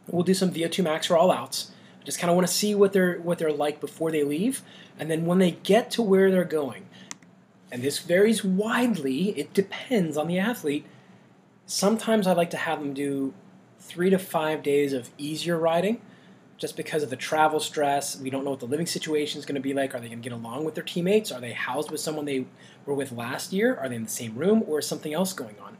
we'll 0.08 0.22
do 0.22 0.32
some 0.32 0.50
VO2 0.50 0.82
max 0.82 1.08
for 1.08 1.18
all 1.18 1.30
outs 1.30 1.70
just 2.04 2.18
kind 2.18 2.30
of 2.30 2.36
want 2.36 2.46
to 2.46 2.52
see 2.52 2.74
what 2.74 2.92
they're 2.92 3.18
what 3.18 3.38
they're 3.38 3.52
like 3.52 3.80
before 3.80 4.10
they 4.10 4.24
leave, 4.24 4.62
and 4.98 5.10
then 5.10 5.26
when 5.26 5.38
they 5.38 5.52
get 5.52 5.90
to 5.92 6.02
where 6.02 6.30
they're 6.30 6.44
going, 6.44 6.86
and 7.70 7.82
this 7.82 7.98
varies 7.98 8.44
widely. 8.44 9.30
It 9.38 9.54
depends 9.54 10.16
on 10.16 10.28
the 10.28 10.38
athlete. 10.38 10.84
Sometimes 11.66 12.26
I 12.26 12.32
like 12.32 12.50
to 12.50 12.56
have 12.56 12.80
them 12.80 12.92
do 12.92 13.32
three 13.78 14.10
to 14.10 14.18
five 14.18 14.62
days 14.62 14.92
of 14.92 15.10
easier 15.16 15.58
riding, 15.58 16.00
just 16.58 16.76
because 16.76 17.02
of 17.02 17.10
the 17.10 17.16
travel 17.16 17.60
stress. 17.60 18.20
We 18.20 18.30
don't 18.30 18.44
know 18.44 18.50
what 18.50 18.60
the 18.60 18.66
living 18.66 18.86
situation 18.86 19.38
is 19.38 19.46
going 19.46 19.54
to 19.54 19.60
be 19.60 19.74
like. 19.74 19.94
Are 19.94 20.00
they 20.00 20.08
going 20.08 20.22
to 20.22 20.28
get 20.28 20.36
along 20.36 20.64
with 20.64 20.74
their 20.74 20.84
teammates? 20.84 21.32
Are 21.32 21.40
they 21.40 21.52
housed 21.52 21.90
with 21.90 22.00
someone 22.00 22.24
they 22.24 22.46
were 22.84 22.94
with 22.94 23.12
last 23.12 23.52
year? 23.52 23.76
Are 23.76 23.88
they 23.88 23.96
in 23.96 24.04
the 24.04 24.10
same 24.10 24.36
room, 24.36 24.62
or 24.66 24.80
is 24.80 24.86
something 24.86 25.14
else 25.14 25.32
going 25.32 25.56
on? 25.60 25.76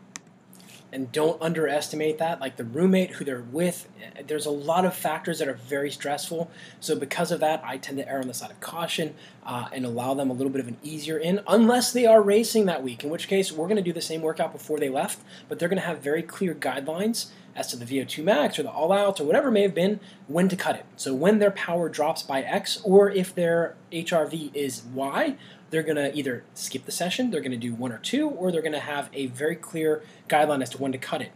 And 0.92 1.11
don't 1.11 1.40
underestimate 1.40 2.18
that. 2.18 2.40
Like 2.40 2.57
the 2.57 2.64
roommate 2.64 3.12
who 3.12 3.24
they're 3.24 3.40
with, 3.40 3.88
there's 4.26 4.46
a 4.46 4.50
lot 4.50 4.85
of 4.85 4.94
factors 4.94 5.38
that 5.38 5.48
are 5.48 5.55
very 5.55 5.90
stressful. 5.90 6.50
So 6.81 6.94
because 6.94 7.33
of 7.33 7.40
that, 7.40 7.62
I 7.64 7.78
tend 7.78 7.98
to 7.98 8.09
err 8.09 8.20
on 8.20 8.28
the 8.28 8.35
side 8.35 8.50
of 8.50 8.61
caution 8.61 9.14
uh, 9.44 9.68
and 9.72 9.87
allow 9.87 10.14
them 10.14 10.28
a 10.28 10.35
little 10.35 10.52
bit 10.52 10.61
of 10.61 10.68
an 10.68 10.76
easier 10.83 11.16
in, 11.16 11.40
unless 11.48 11.92
they 11.92 12.05
are 12.05 12.20
racing 12.20 12.66
that 12.66 12.83
week. 12.83 13.02
In 13.02 13.11
which 13.11 13.26
case, 13.26 13.50
we're 13.50 13.66
going 13.66 13.76
to 13.76 13.83
do 13.83 13.92
the 13.92 14.02
same 14.02 14.20
workout 14.20 14.52
before 14.52 14.78
they 14.78 14.90
left, 14.90 15.20
but 15.48 15.59
they're 15.59 15.68
going 15.68 15.81
to 15.81 15.87
have 15.87 16.00
very 16.00 16.22
clear 16.22 16.55
guidelines 16.55 17.31
as 17.55 17.66
to 17.68 17.76
the 17.76 17.85
VO2 17.85 18.24
max 18.24 18.59
or 18.59 18.62
the 18.62 18.70
all 18.70 18.92
out 18.92 19.20
or 19.20 19.24
whatever 19.24 19.50
may 19.50 19.62
have 19.62 19.74
been 19.74 20.00
when 20.26 20.48
to 20.48 20.57
cut 20.57 20.76
it. 20.76 20.87
So 20.96 21.14
when 21.14 21.38
their 21.38 21.50
power 21.50 21.88
drops 21.88 22.22
by 22.22 22.42
X, 22.42 22.81
or 22.85 23.11
if 23.11 23.35
their 23.35 23.76
HRV 23.92 24.55
is 24.55 24.83
Y, 24.94 25.37
they're 25.72 25.82
going 25.82 25.96
to 25.96 26.14
either 26.14 26.44
skip 26.54 26.85
the 26.85 26.92
session, 26.92 27.30
they're 27.30 27.40
going 27.40 27.50
to 27.50 27.56
do 27.56 27.74
one 27.74 27.92
or 27.92 27.98
two, 27.98 28.28
or 28.28 28.52
they're 28.52 28.61
going 28.61 28.72
to 28.72 28.78
have 28.78 29.08
a 29.14 29.26
very 29.28 29.56
clear 29.56 30.02
guideline 30.28 30.62
as 30.62 30.68
to 30.70 30.78
when 30.78 30.92
to 30.92 30.98
cut 30.98 31.22
it. 31.22 31.32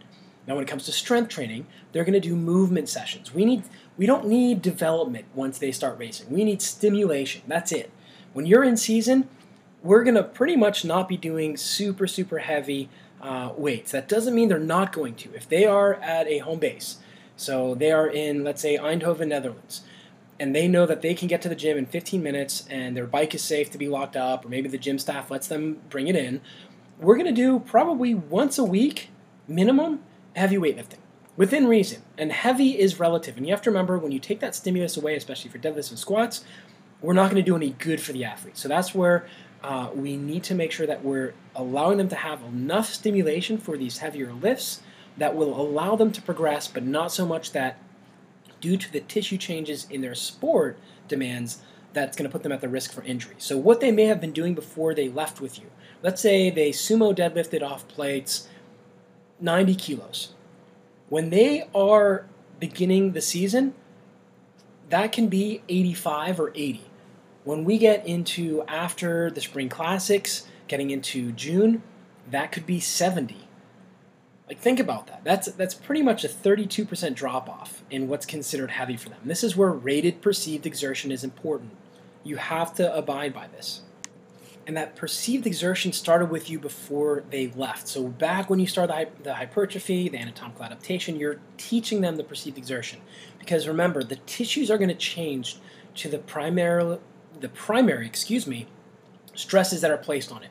Now, 0.47 0.53
when 0.55 0.63
it 0.63 0.67
comes 0.67 0.85
to 0.85 0.91
strength 0.91 1.29
training, 1.29 1.65
they're 1.91 2.05
going 2.05 2.13
to 2.13 2.19
do 2.19 2.35
movement 2.35 2.87
sessions. 2.87 3.33
We 3.33 3.43
need 3.43 3.63
we 3.97 4.05
don't 4.05 4.27
need 4.27 4.61
development 4.61 5.25
once 5.33 5.57
they 5.57 5.71
start 5.71 5.97
racing. 5.97 6.29
We 6.29 6.43
need 6.43 6.61
stimulation. 6.61 7.41
That's 7.47 7.71
it. 7.71 7.89
When 8.33 8.45
you're 8.45 8.63
in 8.63 8.77
season, 8.77 9.27
we're 9.81 10.03
going 10.03 10.15
to 10.15 10.23
pretty 10.23 10.55
much 10.55 10.85
not 10.85 11.09
be 11.09 11.17
doing 11.17 11.57
super 11.57 12.05
super 12.05 12.37
heavy 12.37 12.89
uh, 13.19 13.53
weights. 13.57 13.91
That 13.91 14.07
doesn't 14.07 14.35
mean 14.35 14.49
they're 14.49 14.59
not 14.59 14.93
going 14.93 15.15
to. 15.15 15.33
If 15.33 15.49
they 15.49 15.65
are 15.65 15.95
at 15.95 16.27
a 16.27 16.37
home 16.37 16.59
base, 16.59 16.97
so 17.35 17.73
they 17.73 17.91
are 17.91 18.07
in 18.07 18.43
let's 18.43 18.61
say 18.61 18.77
Eindhoven, 18.77 19.29
Netherlands, 19.29 19.81
and 20.39 20.55
they 20.55 20.67
know 20.67 20.85
that 20.85 21.01
they 21.01 21.13
can 21.13 21.27
get 21.27 21.41
to 21.41 21.49
the 21.49 21.55
gym 21.55 21.77
in 21.77 21.85
15 21.85 22.21
minutes 22.21 22.67
and 22.69 22.95
their 22.95 23.07
bike 23.07 23.33
is 23.33 23.43
safe 23.43 23.71
to 23.71 23.77
be 23.77 23.87
locked 23.87 24.15
up, 24.15 24.45
or 24.45 24.49
maybe 24.49 24.69
the 24.69 24.77
gym 24.77 24.99
staff 24.99 25.31
lets 25.31 25.47
them 25.47 25.81
bring 25.89 26.07
it 26.07 26.15
in. 26.15 26.41
We're 26.99 27.15
going 27.15 27.27
to 27.27 27.31
do 27.31 27.59
probably 27.59 28.13
once 28.13 28.57
a 28.57 28.63
week 28.63 29.09
minimum 29.47 30.03
heavy 30.35 30.57
weightlifting 30.57 30.99
within 31.35 31.67
reason. 31.67 32.01
And 32.17 32.31
heavy 32.31 32.77
is 32.77 32.99
relative. 32.99 33.37
And 33.37 33.45
you 33.45 33.53
have 33.53 33.61
to 33.63 33.69
remember 33.69 33.97
when 33.97 34.11
you 34.11 34.19
take 34.19 34.39
that 34.41 34.55
stimulus 34.55 34.97
away, 34.97 35.15
especially 35.15 35.51
for 35.51 35.59
deadlifts 35.59 35.89
and 35.89 35.99
squats, 35.99 36.43
we're 37.01 37.13
not 37.13 37.31
going 37.31 37.43
to 37.43 37.49
do 37.49 37.55
any 37.55 37.71
good 37.71 38.01
for 38.01 38.11
the 38.11 38.25
athlete. 38.25 38.57
So 38.57 38.67
that's 38.67 38.93
where 38.93 39.27
uh, 39.63 39.89
we 39.93 40.17
need 40.17 40.43
to 40.43 40.55
make 40.55 40.71
sure 40.71 40.87
that 40.87 41.03
we're 41.03 41.33
allowing 41.55 41.97
them 41.97 42.09
to 42.09 42.15
have 42.15 42.41
enough 42.43 42.93
stimulation 42.93 43.57
for 43.57 43.77
these 43.77 43.99
heavier 43.99 44.33
lifts 44.33 44.81
that 45.17 45.35
will 45.35 45.59
allow 45.59 45.95
them 45.95 46.11
to 46.11 46.21
progress, 46.21 46.67
but 46.67 46.83
not 46.83 47.11
so 47.11 47.25
much 47.25 47.51
that 47.51 47.79
due 48.59 48.77
to 48.77 48.91
the 48.91 48.99
tissue 49.01 49.37
changes 49.37 49.87
in 49.89 50.01
their 50.01 50.15
sport 50.15 50.77
demands 51.07 51.61
that's 51.93 52.15
going 52.15 52.29
to 52.29 52.31
put 52.31 52.43
them 52.43 52.51
at 52.51 52.61
the 52.61 52.69
risk 52.69 52.91
for 52.91 53.03
injury. 53.03 53.35
So 53.37 53.57
what 53.57 53.79
they 53.79 53.91
may 53.91 54.05
have 54.05 54.21
been 54.21 54.31
doing 54.31 54.53
before 54.53 54.93
they 54.93 55.09
left 55.09 55.41
with 55.41 55.59
you. 55.59 55.65
Let's 56.03 56.21
say 56.21 56.49
they 56.49 56.71
sumo 56.71 57.15
deadlifted 57.15 57.63
off 57.63 57.87
plates 57.87 58.47
90 59.39 59.75
kilos. 59.75 60.33
When 61.09 61.29
they 61.29 61.67
are 61.73 62.25
beginning 62.59 63.13
the 63.13 63.21
season, 63.21 63.73
that 64.89 65.11
can 65.11 65.27
be 65.27 65.61
85 65.67 66.39
or 66.39 66.49
80. 66.49 66.81
When 67.43 67.63
we 67.63 67.77
get 67.77 68.05
into 68.05 68.63
after 68.63 69.31
the 69.31 69.41
spring 69.41 69.69
classics, 69.69 70.47
getting 70.67 70.91
into 70.91 71.31
June, 71.31 71.81
that 72.29 72.51
could 72.51 72.65
be 72.65 72.79
70. 72.79 73.46
Like 74.47 74.59
think 74.59 74.79
about 74.79 75.07
that. 75.07 75.23
That's 75.23 75.47
that's 75.51 75.73
pretty 75.73 76.01
much 76.01 76.23
a 76.23 76.29
32% 76.29 77.15
drop 77.15 77.49
off 77.49 77.83
in 77.89 78.07
what's 78.07 78.25
considered 78.25 78.71
heavy 78.71 78.95
for 78.95 79.09
them. 79.09 79.19
This 79.25 79.43
is 79.43 79.57
where 79.57 79.71
rated 79.71 80.21
perceived 80.21 80.65
exertion 80.65 81.11
is 81.11 81.23
important. 81.23 81.71
You 82.23 82.37
have 82.37 82.73
to 82.75 82.95
abide 82.95 83.33
by 83.33 83.47
this 83.47 83.81
and 84.67 84.75
that 84.75 84.97
perceived 84.97 85.47
exertion 85.47 85.93
started 85.93 86.29
with 86.29 86.49
you 86.49 86.59
before 86.59 87.23
they 87.29 87.47
left. 87.55 87.87
So 87.87 88.03
back 88.09 88.49
when 88.49 88.59
you 88.59 88.67
start 88.67 88.89
the, 88.89 89.07
the 89.23 89.33
hypertrophy, 89.33 90.09
the 90.09 90.17
anatomical 90.17 90.65
adaptation, 90.65 91.15
you're 91.15 91.39
teaching 91.55 92.01
them 92.01 92.17
the 92.17 92.23
perceived 92.23 92.57
exertion. 92.57 92.99
Because 93.39 93.65
remember, 93.65 94.03
the 94.03 94.17
tissues 94.17 94.69
are 94.69 94.77
going 94.77 94.89
to 94.89 94.95
change 94.95 95.57
to 95.95 96.09
the 96.09 96.17
primary, 96.19 96.97
the 97.39 97.47
primary, 97.47 98.05
excuse 98.05 98.45
me, 98.45 98.67
stresses 99.35 99.79
that 99.79 99.89
are 99.89 99.97
placed 99.97 100.33
on 100.33 100.43
it. 100.43 100.49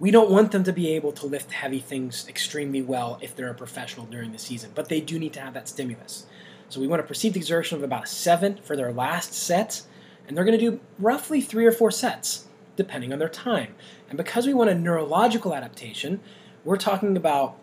We 0.00 0.10
don't 0.10 0.30
want 0.30 0.50
them 0.50 0.64
to 0.64 0.72
be 0.72 0.90
able 0.90 1.12
to 1.12 1.26
lift 1.26 1.52
heavy 1.52 1.78
things 1.78 2.26
extremely 2.28 2.82
well 2.82 3.18
if 3.22 3.36
they're 3.36 3.50
a 3.50 3.54
professional 3.54 4.06
during 4.06 4.32
the 4.32 4.38
season, 4.38 4.72
but 4.74 4.88
they 4.88 5.00
do 5.00 5.18
need 5.18 5.32
to 5.34 5.40
have 5.40 5.54
that 5.54 5.68
stimulus. 5.68 6.26
So 6.68 6.80
we 6.80 6.88
want 6.88 7.00
a 7.00 7.04
perceived 7.04 7.36
exertion 7.36 7.76
of 7.76 7.84
about 7.84 8.04
a 8.04 8.08
seven 8.08 8.56
for 8.56 8.76
their 8.76 8.92
last 8.92 9.32
set, 9.32 9.82
and 10.26 10.36
they're 10.36 10.44
going 10.44 10.58
to 10.58 10.70
do 10.70 10.80
roughly 10.98 11.40
three 11.40 11.66
or 11.66 11.72
four 11.72 11.90
sets 11.90 12.48
depending 12.76 13.12
on 13.12 13.20
their 13.20 13.28
time. 13.28 13.74
And 14.08 14.16
because 14.16 14.46
we 14.46 14.54
want 14.54 14.70
a 14.70 14.74
neurological 14.74 15.54
adaptation, 15.54 16.20
we're 16.64 16.76
talking 16.76 17.16
about 17.16 17.56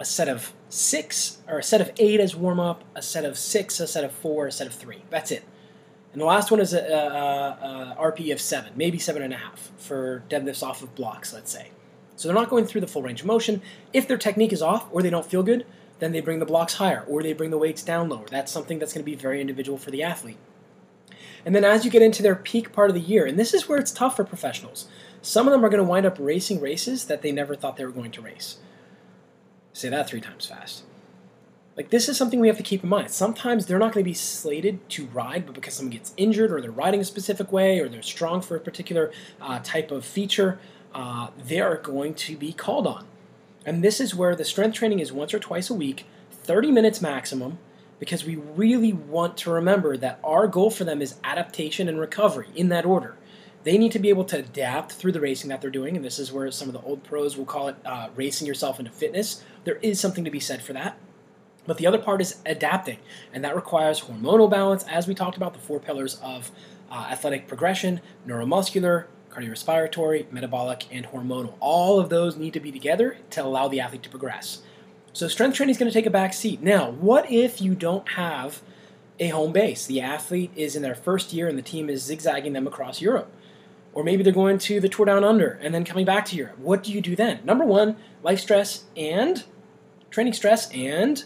a 0.00 0.04
set 0.04 0.28
of 0.28 0.52
six, 0.68 1.38
or 1.48 1.58
a 1.58 1.62
set 1.62 1.80
of 1.80 1.92
eight 1.98 2.20
as 2.20 2.34
warm 2.34 2.58
up, 2.58 2.84
a 2.94 3.02
set 3.02 3.24
of 3.24 3.38
six, 3.38 3.78
a 3.78 3.86
set 3.86 4.04
of 4.04 4.12
four, 4.12 4.46
a 4.46 4.52
set 4.52 4.66
of 4.66 4.74
three. 4.74 5.02
That's 5.10 5.30
it. 5.30 5.44
And 6.18 6.22
the 6.24 6.26
last 6.26 6.50
one 6.50 6.58
is 6.58 6.74
a, 6.74 6.80
a, 6.80 7.96
a 7.96 8.10
RP 8.10 8.32
of 8.32 8.40
seven, 8.40 8.72
maybe 8.74 8.98
seven 8.98 9.22
and 9.22 9.32
a 9.32 9.36
half 9.36 9.70
for 9.76 10.24
deadlifts 10.28 10.64
off 10.64 10.82
of 10.82 10.92
blocks, 10.96 11.32
let's 11.32 11.52
say. 11.52 11.70
So 12.16 12.26
they're 12.26 12.34
not 12.34 12.50
going 12.50 12.66
through 12.66 12.80
the 12.80 12.88
full 12.88 13.02
range 13.02 13.20
of 13.20 13.28
motion. 13.28 13.62
If 13.92 14.08
their 14.08 14.18
technique 14.18 14.52
is 14.52 14.60
off 14.60 14.88
or 14.90 15.00
they 15.00 15.10
don't 15.10 15.24
feel 15.24 15.44
good, 15.44 15.64
then 16.00 16.10
they 16.10 16.20
bring 16.20 16.40
the 16.40 16.44
blocks 16.44 16.74
higher 16.74 17.04
or 17.06 17.22
they 17.22 17.34
bring 17.34 17.50
the 17.50 17.56
weights 17.56 17.84
down 17.84 18.08
lower. 18.08 18.26
That's 18.26 18.50
something 18.50 18.80
that's 18.80 18.92
going 18.92 19.04
to 19.04 19.08
be 19.08 19.14
very 19.14 19.40
individual 19.40 19.78
for 19.78 19.92
the 19.92 20.02
athlete. 20.02 20.38
And 21.46 21.54
then 21.54 21.62
as 21.62 21.84
you 21.84 21.90
get 21.92 22.02
into 22.02 22.24
their 22.24 22.34
peak 22.34 22.72
part 22.72 22.90
of 22.90 22.94
the 22.94 23.00
year, 23.00 23.24
and 23.24 23.38
this 23.38 23.54
is 23.54 23.68
where 23.68 23.78
it's 23.78 23.92
tough 23.92 24.16
for 24.16 24.24
professionals, 24.24 24.88
some 25.22 25.46
of 25.46 25.52
them 25.52 25.64
are 25.64 25.68
going 25.68 25.84
to 25.84 25.88
wind 25.88 26.04
up 26.04 26.16
racing 26.18 26.60
races 26.60 27.04
that 27.04 27.22
they 27.22 27.30
never 27.30 27.54
thought 27.54 27.76
they 27.76 27.84
were 27.84 27.92
going 27.92 28.10
to 28.10 28.22
race. 28.22 28.56
Say 29.72 29.88
that 29.90 30.08
three 30.10 30.20
times 30.20 30.46
fast. 30.46 30.82
Like, 31.78 31.90
this 31.90 32.08
is 32.08 32.16
something 32.16 32.40
we 32.40 32.48
have 32.48 32.56
to 32.56 32.64
keep 32.64 32.82
in 32.82 32.88
mind. 32.88 33.12
Sometimes 33.12 33.66
they're 33.66 33.78
not 33.78 33.92
going 33.92 34.02
to 34.02 34.10
be 34.10 34.12
slated 34.12 34.90
to 34.90 35.06
ride, 35.06 35.46
but 35.46 35.54
because 35.54 35.74
someone 35.74 35.92
gets 35.92 36.12
injured 36.16 36.50
or 36.50 36.60
they're 36.60 36.72
riding 36.72 37.00
a 37.00 37.04
specific 37.04 37.52
way 37.52 37.78
or 37.78 37.88
they're 37.88 38.02
strong 38.02 38.40
for 38.40 38.56
a 38.56 38.60
particular 38.60 39.12
uh, 39.40 39.60
type 39.62 39.92
of 39.92 40.04
feature, 40.04 40.58
uh, 40.92 41.28
they 41.38 41.60
are 41.60 41.76
going 41.76 42.14
to 42.14 42.36
be 42.36 42.52
called 42.52 42.88
on. 42.88 43.06
And 43.64 43.84
this 43.84 44.00
is 44.00 44.12
where 44.12 44.34
the 44.34 44.44
strength 44.44 44.74
training 44.74 44.98
is 44.98 45.12
once 45.12 45.32
or 45.32 45.38
twice 45.38 45.70
a 45.70 45.74
week, 45.74 46.04
30 46.32 46.72
minutes 46.72 47.00
maximum, 47.00 47.58
because 48.00 48.24
we 48.24 48.34
really 48.34 48.92
want 48.92 49.36
to 49.36 49.50
remember 49.52 49.96
that 49.96 50.18
our 50.24 50.48
goal 50.48 50.72
for 50.72 50.82
them 50.82 51.00
is 51.00 51.14
adaptation 51.22 51.88
and 51.88 52.00
recovery 52.00 52.48
in 52.56 52.70
that 52.70 52.86
order. 52.86 53.14
They 53.62 53.78
need 53.78 53.92
to 53.92 54.00
be 54.00 54.08
able 54.08 54.24
to 54.24 54.38
adapt 54.38 54.90
through 54.90 55.12
the 55.12 55.20
racing 55.20 55.50
that 55.50 55.60
they're 55.60 55.70
doing, 55.70 55.94
and 55.94 56.04
this 56.04 56.18
is 56.18 56.32
where 56.32 56.50
some 56.50 56.68
of 56.68 56.74
the 56.74 56.80
old 56.80 57.04
pros 57.04 57.36
will 57.36 57.44
call 57.44 57.68
it 57.68 57.76
uh, 57.84 58.08
racing 58.16 58.48
yourself 58.48 58.80
into 58.80 58.90
fitness. 58.90 59.44
There 59.62 59.76
is 59.76 60.00
something 60.00 60.24
to 60.24 60.30
be 60.32 60.40
said 60.40 60.60
for 60.60 60.72
that. 60.72 60.98
But 61.68 61.76
the 61.76 61.86
other 61.86 61.98
part 61.98 62.22
is 62.22 62.36
adapting, 62.46 62.98
and 63.30 63.44
that 63.44 63.54
requires 63.54 64.00
hormonal 64.00 64.50
balance, 64.50 64.84
as 64.84 65.06
we 65.06 65.14
talked 65.14 65.36
about 65.36 65.52
the 65.52 65.58
four 65.58 65.78
pillars 65.78 66.18
of 66.22 66.50
uh, 66.90 67.08
athletic 67.10 67.46
progression 67.46 68.00
neuromuscular, 68.26 69.04
cardiorespiratory, 69.28 70.32
metabolic, 70.32 70.86
and 70.90 71.06
hormonal. 71.08 71.52
All 71.60 72.00
of 72.00 72.08
those 72.08 72.38
need 72.38 72.54
to 72.54 72.60
be 72.60 72.72
together 72.72 73.18
to 73.30 73.44
allow 73.44 73.68
the 73.68 73.80
athlete 73.80 74.02
to 74.04 74.08
progress. 74.08 74.62
So 75.12 75.28
strength 75.28 75.56
training 75.56 75.72
is 75.72 75.78
going 75.78 75.90
to 75.90 75.94
take 75.94 76.06
a 76.06 76.10
back 76.10 76.32
seat. 76.32 76.62
Now, 76.62 76.90
what 76.90 77.30
if 77.30 77.60
you 77.60 77.74
don't 77.74 78.08
have 78.12 78.62
a 79.20 79.28
home 79.28 79.52
base? 79.52 79.84
The 79.84 80.00
athlete 80.00 80.52
is 80.56 80.74
in 80.74 80.80
their 80.80 80.94
first 80.94 81.34
year 81.34 81.48
and 81.48 81.58
the 81.58 81.62
team 81.62 81.90
is 81.90 82.02
zigzagging 82.02 82.54
them 82.54 82.66
across 82.66 83.02
Europe. 83.02 83.30
Or 83.92 84.02
maybe 84.02 84.22
they're 84.22 84.32
going 84.32 84.58
to 84.60 84.80
the 84.80 84.88
Tour 84.88 85.04
Down 85.04 85.22
Under 85.22 85.58
and 85.60 85.74
then 85.74 85.84
coming 85.84 86.06
back 86.06 86.24
to 86.26 86.36
Europe. 86.36 86.58
What 86.58 86.82
do 86.82 86.92
you 86.92 87.02
do 87.02 87.14
then? 87.14 87.40
Number 87.44 87.66
one, 87.66 87.96
life 88.22 88.40
stress 88.40 88.84
and 88.96 89.44
training 90.10 90.32
stress 90.32 90.72
and 90.72 91.24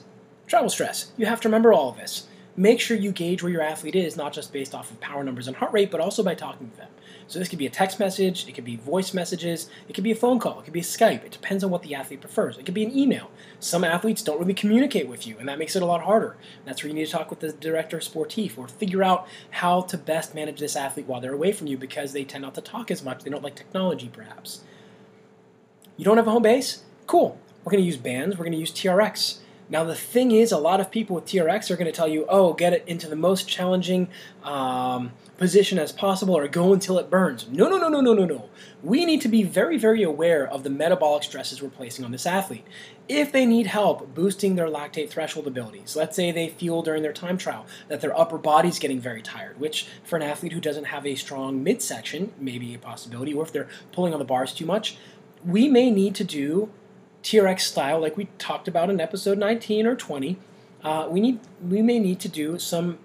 travel 0.53 0.69
stress. 0.69 1.13
You 1.17 1.25
have 1.25 1.41
to 1.41 1.49
remember 1.49 1.73
all 1.73 1.89
of 1.89 1.97
this. 1.97 2.27
Make 2.59 2.79
sure 2.79 2.95
you 2.95 3.11
gauge 3.11 3.43
where 3.43 3.51
your 3.51 3.63
athlete 3.63 3.97
is, 3.97 4.19
not 4.19 4.35
just 4.35 4.53
based 4.53 4.75
off 4.75 4.91
of 4.91 5.01
power 5.01 5.25
numbers 5.25 5.49
and 5.49 5.57
heart 5.57 5.73
rate, 5.73 5.91
but 5.91 5.99
also 5.99 6.23
by 6.23 6.35
talking 6.35 6.69
to 6.69 6.77
them. 6.77 6.91
So 7.27 7.39
this 7.39 7.49
could 7.49 7.59
be 7.59 7.65
a 7.67 7.71
text 7.71 7.99
message, 7.99 8.47
it 8.47 8.53
could 8.53 8.67
be 8.67 8.77
voice 8.77 9.15
messages, 9.15 9.71
it 9.89 9.95
could 9.95 10.05
be 10.05 10.11
a 10.13 10.15
phone 10.15 10.39
call, 10.39 10.61
it 10.61 10.65
could 10.65 10.75
be 10.75 10.81
a 10.81 10.83
Skype. 10.83 11.25
It 11.25 11.31
depends 11.31 11.65
on 11.65 11.71
what 11.71 11.83
the 11.83 11.95
athlete 11.95 12.21
prefers. 12.21 12.59
It 12.59 12.67
could 12.67 12.75
be 12.75 12.85
an 12.85 12.95
email. 12.95 13.31
Some 13.61 13.83
athletes 13.83 14.21
don't 14.21 14.39
really 14.39 14.53
communicate 14.53 15.09
with 15.09 15.27
you, 15.27 15.39
and 15.39 15.49
that 15.49 15.59
makes 15.59 15.75
it 15.75 15.83
a 15.83 15.87
lot 15.87 16.03
harder. 16.03 16.37
That's 16.67 16.83
where 16.83 16.89
you 16.89 16.95
need 16.95 17.07
to 17.07 17.13
talk 17.13 17.31
with 17.31 17.41
the 17.41 17.55
director 17.55 17.97
sportif 18.01 18.59
or 18.59 18.69
figure 18.69 19.03
out 19.03 19.27
how 19.53 19.81
to 19.81 19.97
best 19.97 20.35
manage 20.35 20.61
this 20.61 20.77
athlete 20.77 21.07
while 21.07 21.23
they're 21.23 21.33
away 21.33 21.53
from 21.53 21.67
you 21.67 21.79
because 21.79 22.13
they 22.13 22.25
tend 22.25 22.43
not 22.43 22.55
to 22.57 22.61
talk 22.61 22.91
as 22.91 23.03
much. 23.03 23.25
They 23.25 23.31
don't 23.31 23.43
like 23.43 23.55
technology, 23.55 24.11
perhaps. 24.13 24.65
You 25.97 26.05
don't 26.05 26.19
have 26.19 26.27
a 26.27 26.31
home 26.31 26.43
base? 26.43 26.83
Cool. 27.07 27.41
We're 27.65 27.71
going 27.71 27.83
to 27.83 27.87
use 27.87 27.97
bands. 27.97 28.37
We're 28.37 28.45
going 28.45 28.53
to 28.53 28.59
use 28.59 28.73
TRX. 28.73 29.39
Now, 29.69 29.85
the 29.85 29.95
thing 29.95 30.33
is, 30.33 30.53
a 30.53 30.59
lot 30.59 30.81
of 30.81 30.91
people 30.91 31.17
with 31.17 31.25
TRX 31.25 31.71
are 31.71 31.77
going 31.77 31.87
to 31.87 31.93
tell 31.93 32.09
you, 32.09 32.27
oh, 32.29 32.53
get 32.53 32.73
it 32.73 32.85
into 32.87 33.09
the 33.09 33.17
most 33.17 33.49
challenging 33.49 34.09
um, 34.43 35.13
position 35.39 35.79
as 35.79 35.93
possible 35.93 36.37
or 36.37 36.47
go 36.47 36.73
until 36.73 36.99
it 36.99 37.09
burns. 37.09 37.49
No, 37.49 37.69
no, 37.69 37.79
no, 37.79 37.89
no, 37.89 38.01
no, 38.01 38.13
no, 38.13 38.25
no. 38.25 38.49
We 38.83 39.05
need 39.05 39.21
to 39.23 39.29
be 39.29 39.43
very, 39.43 39.79
very 39.79 40.03
aware 40.03 40.47
of 40.47 40.63
the 40.63 40.71
metabolic 40.71 41.23
stresses 41.23 41.63
we're 41.63 41.71
placing 41.71 42.05
on 42.05 42.13
this 42.13 42.27
athlete. 42.27 42.67
If 43.09 43.33
they 43.33 43.47
need 43.47 43.67
help 43.67 44.15
boosting 44.15 44.57
their 44.57 44.69
lactate 44.69 45.09
threshold 45.09 45.47
abilities, 45.47 45.97
let's 45.97 46.17
say 46.17 46.33
they 46.33 46.49
feel 46.49 46.83
during 46.83 47.03
their 47.03 47.13
time 47.13 47.39
trial 47.39 47.67
that 47.89 48.01
their 48.01 48.17
upper 48.19 48.39
body's 48.39 48.79
getting 48.79 49.01
very 49.01 49.23
tired, 49.23 49.59
which 49.59 49.87
for 50.05 50.17
an 50.17 50.23
athlete 50.23 50.53
who 50.53 50.61
doesn't 50.61 50.85
have 50.85 51.07
a 51.07 51.15
strong 51.15 51.63
midsection 51.63 52.33
may 52.39 52.59
be 52.59 52.75
a 52.75 52.79
possibility, 52.79 53.33
or 53.33 53.43
if 53.43 53.53
they're 53.53 53.69
pulling 53.91 54.13
on 54.13 54.19
the 54.19 54.25
bars 54.25 54.53
too 54.53 54.67
much, 54.67 54.97
we 55.45 55.69
may 55.69 55.91
need 55.91 56.15
to 56.17 56.25
do 56.25 56.71
TRX 57.23 57.61
style, 57.61 58.01
like 58.01 58.17
we 58.17 58.29
talked 58.39 58.69
about 58.69 58.91
in 58.91 59.01
episode 59.01 59.39
19 59.39 59.87
or 59.87 59.95
20, 59.95 60.37
uh, 60.83 61.07
we 61.09 61.21
need 61.21 61.41
we 61.67 61.83
may 61.83 61.99
need 61.99 62.21
to 62.21 62.29
do 62.29 62.59
some 62.59 62.99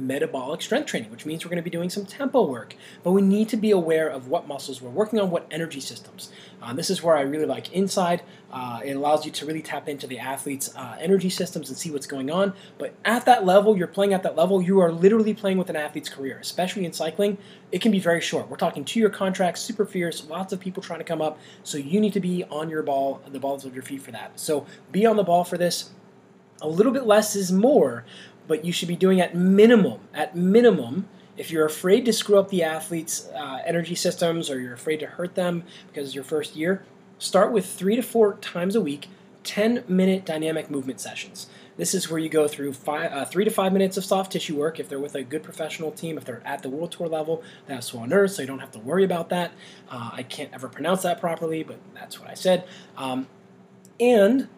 metabolic 0.00 0.62
strength 0.62 0.86
training, 0.86 1.10
which 1.10 1.26
means 1.26 1.44
we're 1.44 1.50
going 1.50 1.56
to 1.56 1.62
be 1.62 1.70
doing 1.70 1.90
some 1.90 2.06
tempo 2.06 2.44
work. 2.44 2.74
But 3.02 3.12
we 3.12 3.22
need 3.22 3.48
to 3.50 3.56
be 3.56 3.70
aware 3.70 4.08
of 4.08 4.28
what 4.28 4.48
muscles 4.48 4.80
we're 4.80 4.90
working 4.90 5.20
on, 5.20 5.30
what 5.30 5.46
energy 5.50 5.80
systems. 5.80 6.32
Uh, 6.62 6.72
this 6.72 6.90
is 6.90 7.02
where 7.02 7.16
I 7.16 7.22
really 7.22 7.46
like 7.46 7.68
INSCYD. 7.72 8.20
Uh, 8.52 8.80
it 8.84 8.96
allows 8.96 9.24
you 9.24 9.30
to 9.30 9.46
really 9.46 9.62
tap 9.62 9.88
into 9.88 10.06
the 10.06 10.18
athlete's 10.18 10.74
uh, 10.76 10.96
energy 11.00 11.30
systems 11.30 11.68
and 11.68 11.78
see 11.78 11.90
what's 11.90 12.06
going 12.06 12.30
on. 12.30 12.52
But 12.78 12.94
at 13.04 13.24
that 13.26 13.46
level, 13.46 13.76
you're 13.76 13.86
playing 13.86 14.12
at 14.12 14.22
that 14.24 14.36
level, 14.36 14.60
you 14.60 14.80
are 14.80 14.90
literally 14.90 15.34
playing 15.34 15.56
with 15.56 15.70
an 15.70 15.76
athlete's 15.76 16.08
career, 16.08 16.38
especially 16.40 16.84
in 16.84 16.92
cycling. 16.92 17.38
It 17.70 17.80
can 17.80 17.92
be 17.92 18.00
very 18.00 18.20
short. 18.20 18.50
We're 18.50 18.56
talking 18.56 18.84
two 18.84 18.98
year 18.98 19.10
contracts, 19.10 19.60
super 19.60 19.86
fierce, 19.86 20.26
lots 20.28 20.52
of 20.52 20.58
people 20.58 20.82
trying 20.82 20.98
to 20.98 21.04
come 21.04 21.22
up. 21.22 21.38
So 21.62 21.78
you 21.78 22.00
need 22.00 22.12
to 22.14 22.20
be 22.20 22.42
on 22.50 22.68
your 22.68 22.82
ball, 22.82 23.22
the 23.30 23.38
balls 23.38 23.64
of 23.64 23.72
your 23.74 23.84
feet 23.84 24.02
for 24.02 24.10
that. 24.10 24.38
So 24.40 24.66
be 24.90 25.06
on 25.06 25.16
the 25.16 25.22
ball 25.24 25.44
for 25.44 25.56
this 25.56 25.90
A 26.62 26.68
little 26.68 26.92
bit 26.92 27.04
less 27.06 27.36
is 27.36 27.50
more, 27.52 28.04
but 28.50 28.64
you 28.64 28.72
should 28.72 28.88
be 28.88 28.96
doing 28.96 29.20
at 29.20 29.32
minimum, 29.32 30.00
at 30.12 30.34
minimum, 30.34 31.08
if 31.36 31.52
you're 31.52 31.64
afraid 31.64 32.04
to 32.04 32.12
screw 32.12 32.36
up 32.36 32.48
the 32.48 32.64
athletes' 32.64 33.28
uh, 33.28 33.62
energy 33.64 33.94
systems 33.94 34.50
or 34.50 34.58
you're 34.58 34.74
afraid 34.74 34.96
to 34.98 35.06
hurt 35.06 35.36
them 35.36 35.62
because 35.86 36.08
it's 36.08 36.16
your 36.16 36.24
first 36.24 36.56
year, 36.56 36.82
start 37.20 37.52
with 37.52 37.64
three 37.64 37.94
to 37.94 38.02
four 38.02 38.34
times 38.38 38.74
a 38.74 38.80
week, 38.80 39.08
10 39.44 39.84
minute 39.86 40.26
dynamic 40.26 40.68
movement 40.68 41.00
sessions. 41.00 41.48
This 41.76 41.94
is 41.94 42.10
where 42.10 42.18
you 42.18 42.28
go 42.28 42.48
through 42.48 42.72
five, 42.72 43.12
uh, 43.12 43.24
three 43.24 43.44
to 43.44 43.52
five 43.52 43.72
minutes 43.72 43.96
of 43.96 44.04
soft 44.04 44.32
tissue 44.32 44.56
work. 44.56 44.80
If 44.80 44.88
they're 44.88 44.98
with 44.98 45.14
a 45.14 45.22
good 45.22 45.44
professional 45.44 45.92
team, 45.92 46.18
if 46.18 46.24
they're 46.24 46.42
at 46.44 46.64
the 46.64 46.70
World 46.70 46.90
Tour 46.90 47.06
level, 47.06 47.44
they 47.66 47.74
have 47.74 47.84
soigneurs, 47.84 48.30
so 48.30 48.42
you 48.42 48.48
don't 48.48 48.58
have 48.58 48.72
to 48.72 48.80
worry 48.80 49.04
about 49.04 49.28
that. 49.28 49.52
Uh, 49.88 50.10
I 50.12 50.24
can't 50.24 50.52
ever 50.52 50.68
pronounce 50.68 51.02
that 51.02 51.20
properly, 51.20 51.62
but 51.62 51.78
that's 51.94 52.18
what 52.18 52.28
I 52.28 52.34
said. 52.34 52.66
Um, 52.96 53.28
and 54.00 54.48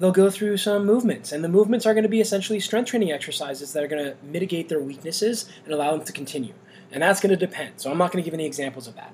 they'll 0.00 0.10
go 0.10 0.30
through 0.30 0.56
some 0.56 0.84
movements, 0.84 1.30
and 1.30 1.44
the 1.44 1.48
movements 1.48 1.86
are 1.86 1.94
going 1.94 2.02
to 2.02 2.08
be 2.08 2.20
essentially 2.20 2.58
strength 2.58 2.88
training 2.88 3.12
exercises 3.12 3.72
that 3.72 3.84
are 3.84 3.88
going 3.88 4.04
to 4.04 4.16
mitigate 4.24 4.68
their 4.68 4.80
weaknesses 4.80 5.48
and 5.64 5.72
allow 5.72 5.92
them 5.92 6.04
to 6.04 6.12
continue. 6.12 6.54
And 6.90 7.02
that's 7.02 7.20
going 7.20 7.30
to 7.30 7.36
depend. 7.36 7.74
So 7.76 7.90
I'm 7.90 7.98
not 7.98 8.10
going 8.10 8.24
to 8.24 8.26
give 8.26 8.34
any 8.34 8.46
examples 8.46 8.88
of 8.88 8.96
that. 8.96 9.12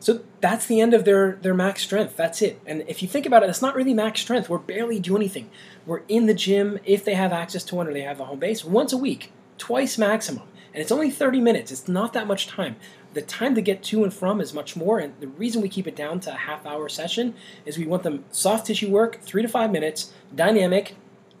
So 0.00 0.20
that's 0.40 0.66
the 0.66 0.80
end 0.80 0.92
of 0.92 1.04
their, 1.04 1.38
their 1.42 1.54
max 1.54 1.82
strength. 1.82 2.16
That's 2.16 2.42
it. 2.42 2.60
And 2.66 2.84
if 2.88 3.02
you 3.02 3.08
think 3.08 3.26
about 3.26 3.42
it, 3.42 3.50
it's 3.50 3.62
not 3.62 3.74
really 3.74 3.94
max 3.94 4.20
strength. 4.20 4.48
We're 4.48 4.58
barely 4.58 4.98
doing 4.98 5.22
anything. 5.22 5.50
We're 5.86 6.02
in 6.08 6.26
the 6.26 6.34
gym, 6.34 6.78
if 6.84 7.04
they 7.04 7.14
have 7.14 7.32
access 7.32 7.64
to 7.64 7.76
one 7.76 7.86
or 7.86 7.92
they 7.92 8.00
have 8.00 8.18
a 8.18 8.24
home 8.24 8.38
base, 8.38 8.64
once 8.64 8.92
a 8.92 8.96
week, 8.96 9.30
twice 9.58 9.98
maximum. 9.98 10.44
And 10.72 10.80
it's 10.80 10.92
only 10.92 11.10
30 11.10 11.40
minutes. 11.40 11.70
It's 11.70 11.86
not 11.86 12.12
that 12.14 12.26
much 12.26 12.46
time. 12.46 12.76
The 13.12 13.22
time 13.22 13.54
to 13.56 13.62
get 13.62 13.82
to 13.84 14.04
and 14.04 14.14
from 14.14 14.40
is 14.40 14.54
much 14.54 14.76
more. 14.76 14.98
And 14.98 15.14
the 15.20 15.26
reason 15.26 15.62
we 15.62 15.68
keep 15.68 15.86
it 15.86 15.96
down 15.96 16.20
to 16.20 16.32
a 16.32 16.36
half 16.36 16.64
hour 16.64 16.88
session 16.88 17.34
is 17.64 17.76
we 17.76 17.86
want 17.86 18.02
them 18.02 18.24
soft 18.30 18.66
tissue 18.66 18.90
work, 18.90 19.20
three 19.22 19.42
to 19.42 19.48
five 19.48 19.72
minutes, 19.72 20.12
dynamic, 20.34 20.96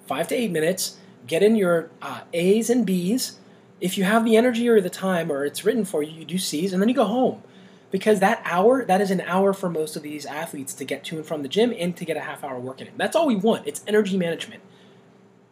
five 0.06 0.28
to 0.28 0.34
eight 0.34 0.50
minutes. 0.50 0.98
Get 1.26 1.42
in 1.42 1.54
your 1.54 1.90
uh, 2.02 2.22
A's 2.32 2.70
and 2.70 2.84
B's. 2.84 3.38
If 3.80 3.96
you 3.96 4.04
have 4.04 4.24
the 4.24 4.36
energy 4.36 4.68
or 4.68 4.80
the 4.80 4.90
time 4.90 5.30
or 5.30 5.44
it's 5.44 5.64
written 5.64 5.84
for 5.84 6.02
you, 6.02 6.12
you 6.12 6.24
do 6.24 6.38
C's 6.38 6.72
and 6.72 6.82
then 6.82 6.88
you 6.88 6.94
go 6.94 7.04
home 7.04 7.42
because 7.90 8.20
that 8.20 8.40
hour 8.44 8.84
that 8.84 9.00
is 9.00 9.10
an 9.10 9.20
hour 9.22 9.52
for 9.52 9.68
most 9.68 9.96
of 9.96 10.02
these 10.02 10.26
athletes 10.26 10.74
to 10.74 10.84
get 10.84 11.04
to 11.04 11.16
and 11.16 11.26
from 11.26 11.42
the 11.42 11.48
gym 11.48 11.74
and 11.76 11.96
to 11.96 12.04
get 12.04 12.16
a 12.16 12.20
half 12.20 12.44
hour 12.44 12.58
work 12.58 12.80
in 12.80 12.88
that's 12.96 13.16
all 13.16 13.26
we 13.26 13.36
want 13.36 13.66
it's 13.66 13.82
energy 13.86 14.16
management 14.16 14.62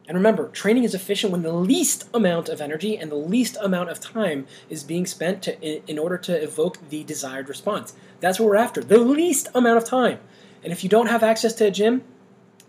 and 0.08 0.16
remember 0.16 0.48
training 0.48 0.82
is 0.82 0.94
efficient 0.94 1.30
when 1.30 1.42
the 1.42 1.52
least 1.52 2.08
amount 2.12 2.48
of 2.48 2.60
energy 2.60 2.96
and 2.96 3.12
the 3.12 3.16
least 3.16 3.56
amount 3.60 3.90
of 3.90 4.00
time 4.00 4.46
is 4.68 4.82
being 4.82 5.06
spent 5.06 5.42
to, 5.42 5.60
in, 5.60 5.82
in 5.86 5.98
order 5.98 6.18
to 6.18 6.42
evoke 6.42 6.88
the 6.88 7.04
desired 7.04 7.48
response 7.48 7.94
that's 8.20 8.40
what 8.40 8.48
we're 8.48 8.56
after 8.56 8.82
the 8.82 8.98
least 8.98 9.48
amount 9.54 9.76
of 9.76 9.84
time 9.84 10.18
and 10.64 10.72
if 10.72 10.82
you 10.82 10.88
don't 10.88 11.06
have 11.06 11.22
access 11.22 11.52
to 11.52 11.66
a 11.66 11.70
gym 11.70 12.02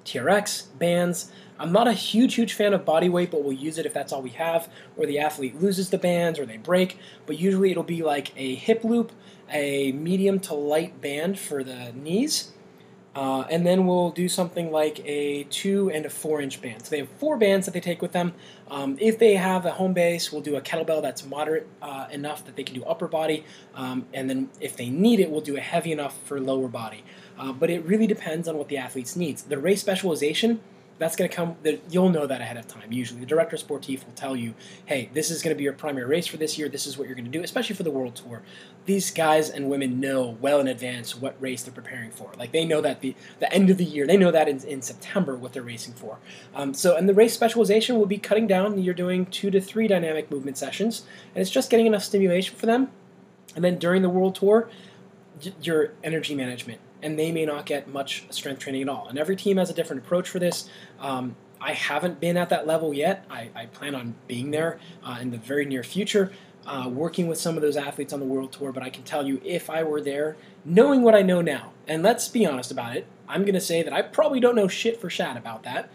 trx 0.06 0.67
bands 0.78 1.32
I'm 1.60 1.73
not 1.73 1.89
a 1.89 1.93
huge, 1.93 2.36
huge 2.36 2.54
fan 2.54 2.73
of 2.73 2.86
body 2.86 3.10
weight, 3.10 3.32
but 3.32 3.43
we'll 3.43 3.52
use 3.52 3.78
it 3.78 3.86
if 3.86 3.93
that's 3.93 4.13
all 4.13 4.21
we 4.21 4.30
have, 4.30 4.69
or 4.95 5.06
the 5.06 5.19
athlete 5.19 5.62
loses 5.62 5.89
the 5.89 5.97
bands 5.97 6.39
or 6.39 6.45
they 6.45 6.56
break. 6.56 6.97
But 7.25 7.38
usually 7.38 7.69
it'll 7.69 7.84
be 7.84 8.02
like 8.02 8.32
a 8.38 8.56
hip 8.56 8.86
loop, 8.86 9.12
a 9.52 9.91
medium 9.91 10.39
to 10.41 10.54
light 10.54 11.02
band 11.02 11.38
for 11.38 11.62
the 11.62 11.91
knees, 11.91 12.54
uh, 13.19 13.41
and 13.49 13.67
then 13.67 13.86
we'll 13.86 14.12
do 14.12 14.29
something 14.29 14.71
like 14.71 15.01
a 15.05 15.43
two 15.49 15.91
and 15.91 16.05
a 16.05 16.10
four 16.10 16.39
inch 16.39 16.62
band. 16.62 16.86
So 16.86 16.91
they 16.91 16.99
have 16.99 17.10
four 17.17 17.36
bands 17.36 17.65
that 17.65 17.73
they 17.73 17.82
take 17.82 18.01
with 18.01 18.13
them. 18.13 18.34
Um, 18.71 18.95
if 18.97 19.19
they 19.19 19.34
have 19.34 19.65
a 19.65 19.71
home 19.71 19.91
base, 19.91 20.32
we'll 20.32 20.41
do 20.41 20.55
a 20.55 20.62
kettlebell 20.62 21.01
that's 21.01 21.25
moderate 21.25 21.67
uh, 21.82 22.08
enough 22.13 22.45
that 22.45 22.55
they 22.55 22.63
can 22.63 22.75
do 22.75 22.84
upper 22.86 23.10
body. 23.10 23.43
Um, 23.75 24.05
and 24.13 24.29
then 24.29 24.49
if 24.62 24.77
they 24.77 24.88
need 24.88 25.19
it, 25.19 25.29
we'll 25.29 25.41
do 25.41 25.58
a 25.58 25.60
heavy 25.60 25.91
enough 25.91 26.17
for 26.23 26.39
lower 26.39 26.69
body. 26.69 27.03
Uh, 27.38 27.51
but 27.51 27.69
it 27.69 27.84
really 27.84 28.08
depends 28.08 28.47
on 28.47 28.58
what 28.58 28.69
the 28.69 28.77
athlete's 28.77 29.17
needs. 29.17 29.43
The 29.43 29.58
race 29.58 29.82
specialization 29.82 30.62
that's 30.99 31.15
going 31.15 31.29
to 31.29 31.35
come. 31.35 31.55
You'll 31.89 32.09
know 32.09 32.27
that 32.27 32.41
ahead 32.41 32.57
of 32.57 32.67
time. 32.67 32.91
Usually, 32.91 33.19
the 33.19 33.25
director 33.25 33.57
sportif 33.57 34.05
will 34.05 34.13
tell 34.13 34.35
you, 34.35 34.53
"Hey, 34.85 35.09
this 35.13 35.31
is 35.31 35.41
going 35.41 35.55
to 35.55 35.57
be 35.57 35.63
your 35.63 35.73
primary 35.73 36.05
race 36.05 36.27
for 36.27 36.38
this 36.38 36.57
year. 36.57 36.69
This 36.69 36.85
is 36.85 36.97
what 36.97 37.07
you're 37.07 37.15
going 37.15 37.25
to 37.25 37.31
do." 37.31 37.41
Especially 37.41 37.75
for 37.75 37.83
the 37.83 37.91
World 37.91 38.15
Tour, 38.15 38.43
these 38.85 39.09
guys 39.09 39.49
and 39.49 39.69
women 39.69 39.99
know 39.99 40.38
well 40.41 40.59
in 40.59 40.67
advance 40.67 41.15
what 41.15 41.41
race 41.41 41.63
they're 41.63 41.73
preparing 41.73 42.12
for. 42.12 42.31
Like 42.38 42.51
they 42.51 42.65
know 42.65 42.81
that 42.81 43.01
the 43.01 43.15
the 43.39 43.51
end 43.51 43.69
of 43.69 43.77
the 43.77 43.85
year, 43.85 44.05
they 44.05 44.17
know 44.17 44.31
that 44.31 44.47
in, 44.47 44.63
in 44.65 44.81
September 44.81 45.35
what 45.35 45.53
they're 45.53 45.63
racing 45.63 45.93
for. 45.93 46.19
Um, 46.53 46.73
so, 46.73 46.95
and 46.95 47.07
the 47.07 47.13
race 47.13 47.33
specialization 47.33 47.97
will 47.97 48.05
be 48.05 48.17
cutting 48.17 48.45
down. 48.45 48.77
You're 48.77 48.93
doing 48.93 49.25
two 49.25 49.49
to 49.51 49.62
three 49.62 49.88
dynamic 49.88 50.29
movement 50.29 50.57
sessions, 50.57 51.03
and 51.33 51.41
it's 51.41 51.51
just 51.51 51.69
getting 51.69 51.88
enough 51.88 52.03
stimulation 52.03 52.55
for 52.55 52.65
them. 52.65 52.89
And 53.55 53.63
then 53.63 53.79
during 53.79 54.01
the 54.03 54.09
World 54.09 54.35
Tour, 54.35 54.69
your 55.62 55.93
energy 56.04 56.36
management 56.36 56.80
and 57.02 57.17
they 57.17 57.32
may 57.32 57.45
not 57.45 57.65
get 57.65 57.88
much 57.88 58.25
strength 58.30 58.60
training 58.60 58.82
at 58.82 58.89
all. 58.89 59.08
And 59.08 59.17
every 59.17 59.36
team 59.36 59.58
has 59.58 59.69
a 59.69 59.73
different 59.73 60.04
approach 60.04 60.30
for 60.30 60.39
this. 60.39 60.69
Um, 60.99 61.36
I 61.62 61.73
haven't 61.73 62.19
been 62.19 62.38
at 62.38 62.49
that 62.49 62.67
level 62.67 62.93
yet. 62.93 63.25
I, 63.30 63.49
I 63.56 63.65
plan 63.67 63.95
on 63.95 64.15
being 64.28 64.52
there 64.52 64.80
uh, 65.04 65.17
in 65.21 65.32
the 65.32 65.38
very 65.38 65.65
near 65.65 65.84
future, 65.84 66.32
uh, 66.65 66.89
working 66.91 67.28
with 67.28 67.39
some 67.39 67.56
of 67.56 67.62
those 67.62 67.78
athletes 67.78 68.13
on 68.13 68.19
the 68.19 68.25
world 68.25 68.52
tour. 68.52 68.71
But 68.71 68.84
I 68.84 68.89
can 68.89 69.04
tell 69.04 69.25
you, 69.25 69.41
if 69.43 69.69
I 69.69 69.84
were 69.84 70.02
there, 70.02 70.38
knowing 70.63 71.02
what 71.02 71.15
I 71.15 71.21
know 71.21 71.41
now, 71.41 71.73
and 71.88 72.04
let's 72.04 72.28
be 72.28 72.45
honest 72.45 72.71
about 72.71 72.95
it, 72.95 73.08
I'm 73.28 73.41
going 73.41 73.54
to 73.54 73.62
say 73.62 73.84
that 73.84 73.93
I 73.93 74.02
probably 74.02 74.39
don't 74.39 74.56
know 74.56 74.67
shit 74.67 74.99
for 74.99 75.10
shat 75.10 75.38
about 75.38 75.63
that. 75.63 75.89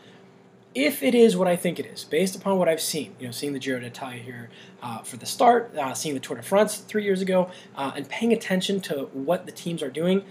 If 0.75 1.05
it 1.05 1.15
is 1.15 1.37
what 1.37 1.47
I 1.47 1.55
think 1.55 1.79
it 1.79 1.87
is, 1.87 2.03
based 2.03 2.35
upon 2.35 2.59
what 2.59 2.69
I've 2.69 2.81
seen, 2.81 3.15
you 3.21 3.27
know, 3.27 3.33
seeing 3.33 3.53
the 3.53 3.61
Giro 3.61 3.79
d'Italia 3.79 4.21
here 4.21 4.51
uh, 4.83 4.99
for 4.99 5.17
the 5.17 5.27
start, 5.27 5.73
uh, 5.77 5.95
seeing 5.95 6.17
the 6.17 6.21
Tour 6.21 6.37
de 6.37 6.43
France 6.43 6.79
three 6.79 7.05
years 7.05 7.23
ago, 7.23 7.49
uh, 7.77 7.93
and 7.95 8.09
paying 8.09 8.33
attention 8.33 8.81
to 8.81 9.05
what 9.13 9.47
the 9.47 9.53
teams 9.53 9.85
are 9.85 9.91
doing, 9.91 10.25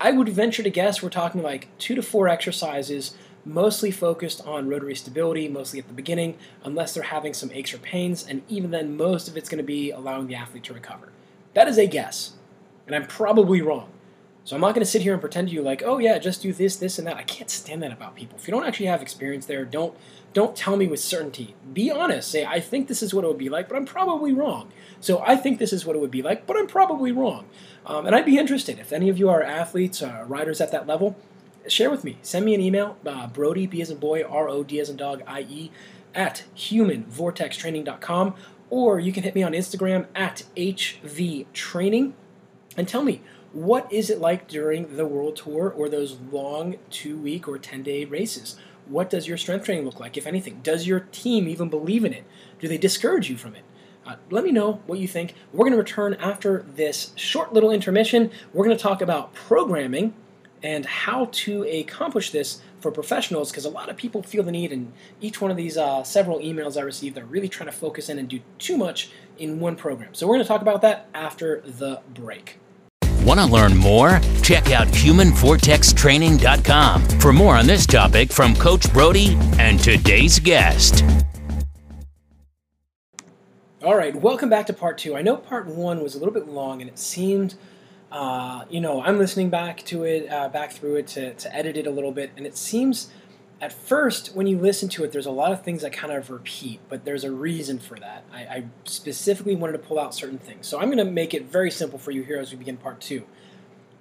I 0.00 0.12
would 0.12 0.28
venture 0.28 0.62
to 0.62 0.70
guess 0.70 1.02
we're 1.02 1.10
talking 1.10 1.42
like 1.42 1.66
two 1.78 1.96
to 1.96 2.02
four 2.02 2.28
exercises, 2.28 3.16
mostly 3.44 3.90
focused 3.90 4.46
on 4.46 4.68
rotary 4.68 4.94
stability, 4.94 5.48
mostly 5.48 5.80
at 5.80 5.88
the 5.88 5.94
beginning, 5.94 6.36
unless 6.62 6.94
they're 6.94 7.02
having 7.02 7.34
some 7.34 7.50
aches 7.52 7.74
or 7.74 7.78
pains, 7.78 8.24
and 8.24 8.42
even 8.48 8.70
then, 8.70 8.96
most 8.96 9.26
of 9.26 9.36
it's 9.36 9.48
going 9.48 9.58
to 9.58 9.64
be 9.64 9.90
allowing 9.90 10.28
the 10.28 10.36
athlete 10.36 10.62
to 10.64 10.74
recover. 10.74 11.10
That 11.54 11.66
is 11.66 11.76
a 11.76 11.88
guess, 11.88 12.34
and 12.86 12.94
I'm 12.94 13.06
probably 13.06 13.60
wrong. 13.60 13.91
So 14.44 14.56
I'm 14.56 14.60
not 14.60 14.74
going 14.74 14.84
to 14.84 14.90
sit 14.90 15.02
here 15.02 15.12
and 15.12 15.20
pretend 15.20 15.48
to 15.48 15.54
you 15.54 15.62
like, 15.62 15.82
oh 15.84 15.98
yeah, 15.98 16.18
just 16.18 16.42
do 16.42 16.52
this, 16.52 16.76
this, 16.76 16.98
and 16.98 17.06
that. 17.06 17.16
I 17.16 17.22
can't 17.22 17.50
stand 17.50 17.82
that 17.82 17.92
about 17.92 18.16
people. 18.16 18.38
If 18.38 18.48
you 18.48 18.52
don't 18.52 18.66
actually 18.66 18.86
have 18.86 19.02
experience 19.02 19.46
there, 19.46 19.64
don't 19.64 19.96
don't 20.32 20.56
tell 20.56 20.76
me 20.76 20.86
with 20.86 21.00
certainty. 21.00 21.54
Be 21.72 21.90
honest. 21.90 22.30
Say 22.30 22.44
I 22.44 22.58
think 22.58 22.88
this 22.88 23.02
is 23.02 23.14
what 23.14 23.24
it 23.24 23.28
would 23.28 23.38
be 23.38 23.48
like, 23.48 23.68
but 23.68 23.76
I'm 23.76 23.86
probably 23.86 24.32
wrong. 24.32 24.72
So 25.00 25.22
I 25.24 25.36
think 25.36 25.58
this 25.58 25.72
is 25.72 25.86
what 25.86 25.94
it 25.94 26.00
would 26.00 26.10
be 26.10 26.22
like, 26.22 26.46
but 26.46 26.56
I'm 26.56 26.66
probably 26.66 27.12
wrong. 27.12 27.46
Um, 27.86 28.06
and 28.06 28.14
I'd 28.14 28.24
be 28.24 28.38
interested 28.38 28.78
if 28.78 28.92
any 28.92 29.08
of 29.08 29.18
you 29.18 29.28
are 29.28 29.42
athletes, 29.42 30.02
uh, 30.02 30.24
riders 30.26 30.60
at 30.60 30.70
that 30.72 30.86
level. 30.86 31.16
Share 31.68 31.90
with 31.90 32.02
me. 32.02 32.18
Send 32.22 32.44
me 32.44 32.54
an 32.54 32.60
email, 32.60 32.96
uh, 33.06 33.28
Brodie, 33.28 33.66
B 33.66 33.80
as 33.80 33.90
in 33.90 33.98
boy, 33.98 34.22
R 34.24 34.48
O 34.48 34.64
D 34.64 34.80
as 34.80 34.90
in 34.90 34.96
dog, 34.96 35.22
I 35.26 35.42
E, 35.42 35.70
at 36.14 36.44
humanvortextraining.com, 36.56 38.34
or 38.70 38.98
you 38.98 39.12
can 39.12 39.22
hit 39.22 39.34
me 39.34 39.42
on 39.42 39.52
Instagram 39.52 40.06
at 40.14 40.44
HVTraining 40.56 42.12
and 42.76 42.88
tell 42.88 43.02
me 43.02 43.22
what 43.52 43.92
is 43.92 44.08
it 44.08 44.18
like 44.18 44.48
during 44.48 44.96
the 44.96 45.06
world 45.06 45.36
tour 45.36 45.70
or 45.70 45.88
those 45.88 46.18
long 46.30 46.76
two 46.90 47.16
week 47.18 47.46
or 47.46 47.58
10 47.58 47.82
day 47.82 48.04
races? 48.04 48.56
What 48.86 49.10
does 49.10 49.28
your 49.28 49.36
strength 49.36 49.66
training 49.66 49.84
look 49.84 50.00
like, 50.00 50.16
if 50.16 50.26
anything? 50.26 50.60
Does 50.62 50.86
your 50.86 51.00
team 51.00 51.46
even 51.48 51.68
believe 51.68 52.04
in 52.04 52.12
it? 52.12 52.24
Do 52.58 52.68
they 52.68 52.78
discourage 52.78 53.30
you 53.30 53.36
from 53.36 53.54
it? 53.54 53.62
Uh, 54.04 54.16
let 54.30 54.42
me 54.42 54.50
know 54.50 54.80
what 54.86 54.98
you 54.98 55.06
think. 55.06 55.34
We're 55.52 55.64
going 55.64 55.72
to 55.72 55.78
return 55.78 56.14
after 56.14 56.64
this 56.74 57.12
short 57.14 57.52
little 57.52 57.70
intermission. 57.70 58.30
We're 58.52 58.64
going 58.64 58.76
to 58.76 58.82
talk 58.82 59.00
about 59.00 59.32
programming 59.34 60.14
and 60.62 60.86
how 60.86 61.28
to 61.32 61.62
accomplish 61.64 62.30
this 62.30 62.62
for 62.80 62.90
professionals 62.90 63.50
because 63.50 63.64
a 63.64 63.70
lot 63.70 63.88
of 63.88 63.96
people 63.96 64.22
feel 64.22 64.42
the 64.42 64.52
need, 64.52 64.72
and 64.72 64.92
each 65.20 65.40
one 65.40 65.50
of 65.50 65.56
these 65.56 65.76
uh, 65.76 66.02
several 66.02 66.38
emails 66.40 66.76
I 66.76 66.82
received, 66.82 67.16
they're 67.16 67.24
really 67.24 67.48
trying 67.48 67.68
to 67.68 67.76
focus 67.76 68.08
in 68.08 68.18
and 68.18 68.28
do 68.28 68.40
too 68.58 68.76
much 68.76 69.10
in 69.38 69.60
one 69.60 69.76
program. 69.76 70.14
So 70.14 70.26
we're 70.26 70.34
going 70.34 70.44
to 70.44 70.48
talk 70.48 70.62
about 70.62 70.82
that 70.82 71.08
after 71.14 71.60
the 71.62 72.00
break. 72.12 72.58
Want 73.24 73.38
to 73.38 73.46
learn 73.46 73.76
more? 73.76 74.18
Check 74.42 74.72
out 74.72 74.88
humanvortextraining.com 74.88 77.20
for 77.20 77.32
more 77.32 77.56
on 77.56 77.68
this 77.68 77.86
topic 77.86 78.32
from 78.32 78.56
Coach 78.56 78.92
Brodie 78.92 79.38
and 79.58 79.78
today's 79.78 80.40
guest. 80.40 81.04
All 83.84 83.96
right, 83.96 84.16
welcome 84.16 84.50
back 84.50 84.66
to 84.66 84.72
part 84.72 84.98
two. 84.98 85.14
I 85.16 85.22
know 85.22 85.36
part 85.36 85.66
one 85.66 86.02
was 86.02 86.16
a 86.16 86.18
little 86.18 86.34
bit 86.34 86.48
long, 86.48 86.80
and 86.80 86.90
it 86.90 86.98
seemed, 86.98 87.54
uh, 88.10 88.64
you 88.68 88.80
know, 88.80 89.00
I'm 89.02 89.18
listening 89.18 89.50
back 89.50 89.84
to 89.86 90.02
it, 90.02 90.28
uh, 90.28 90.48
back 90.48 90.72
through 90.72 90.96
it 90.96 91.06
to, 91.08 91.34
to 91.34 91.54
edit 91.54 91.76
it 91.76 91.86
a 91.86 91.90
little 91.90 92.12
bit, 92.12 92.32
and 92.36 92.44
it 92.44 92.56
seems 92.56 93.08
at 93.62 93.72
first 93.72 94.34
when 94.34 94.48
you 94.48 94.58
listen 94.58 94.88
to 94.88 95.04
it, 95.04 95.12
there's 95.12 95.24
a 95.24 95.30
lot 95.30 95.52
of 95.52 95.62
things 95.62 95.82
that 95.82 95.92
kind 95.92 96.12
of 96.12 96.30
repeat, 96.30 96.80
but 96.88 97.04
there's 97.04 97.22
a 97.22 97.30
reason 97.30 97.78
for 97.78 97.96
that. 98.00 98.24
I, 98.32 98.38
I 98.40 98.64
specifically 98.84 99.54
wanted 99.54 99.74
to 99.74 99.78
pull 99.78 100.00
out 100.00 100.16
certain 100.16 100.38
things. 100.38 100.66
So 100.66 100.80
I'm 100.80 100.86
going 100.86 100.98
to 100.98 101.04
make 101.04 101.32
it 101.32 101.44
very 101.44 101.70
simple 101.70 101.96
for 101.96 102.10
you 102.10 102.24
here 102.24 102.40
as 102.40 102.50
we 102.50 102.58
begin 102.58 102.76
part 102.76 103.00
two. 103.00 103.22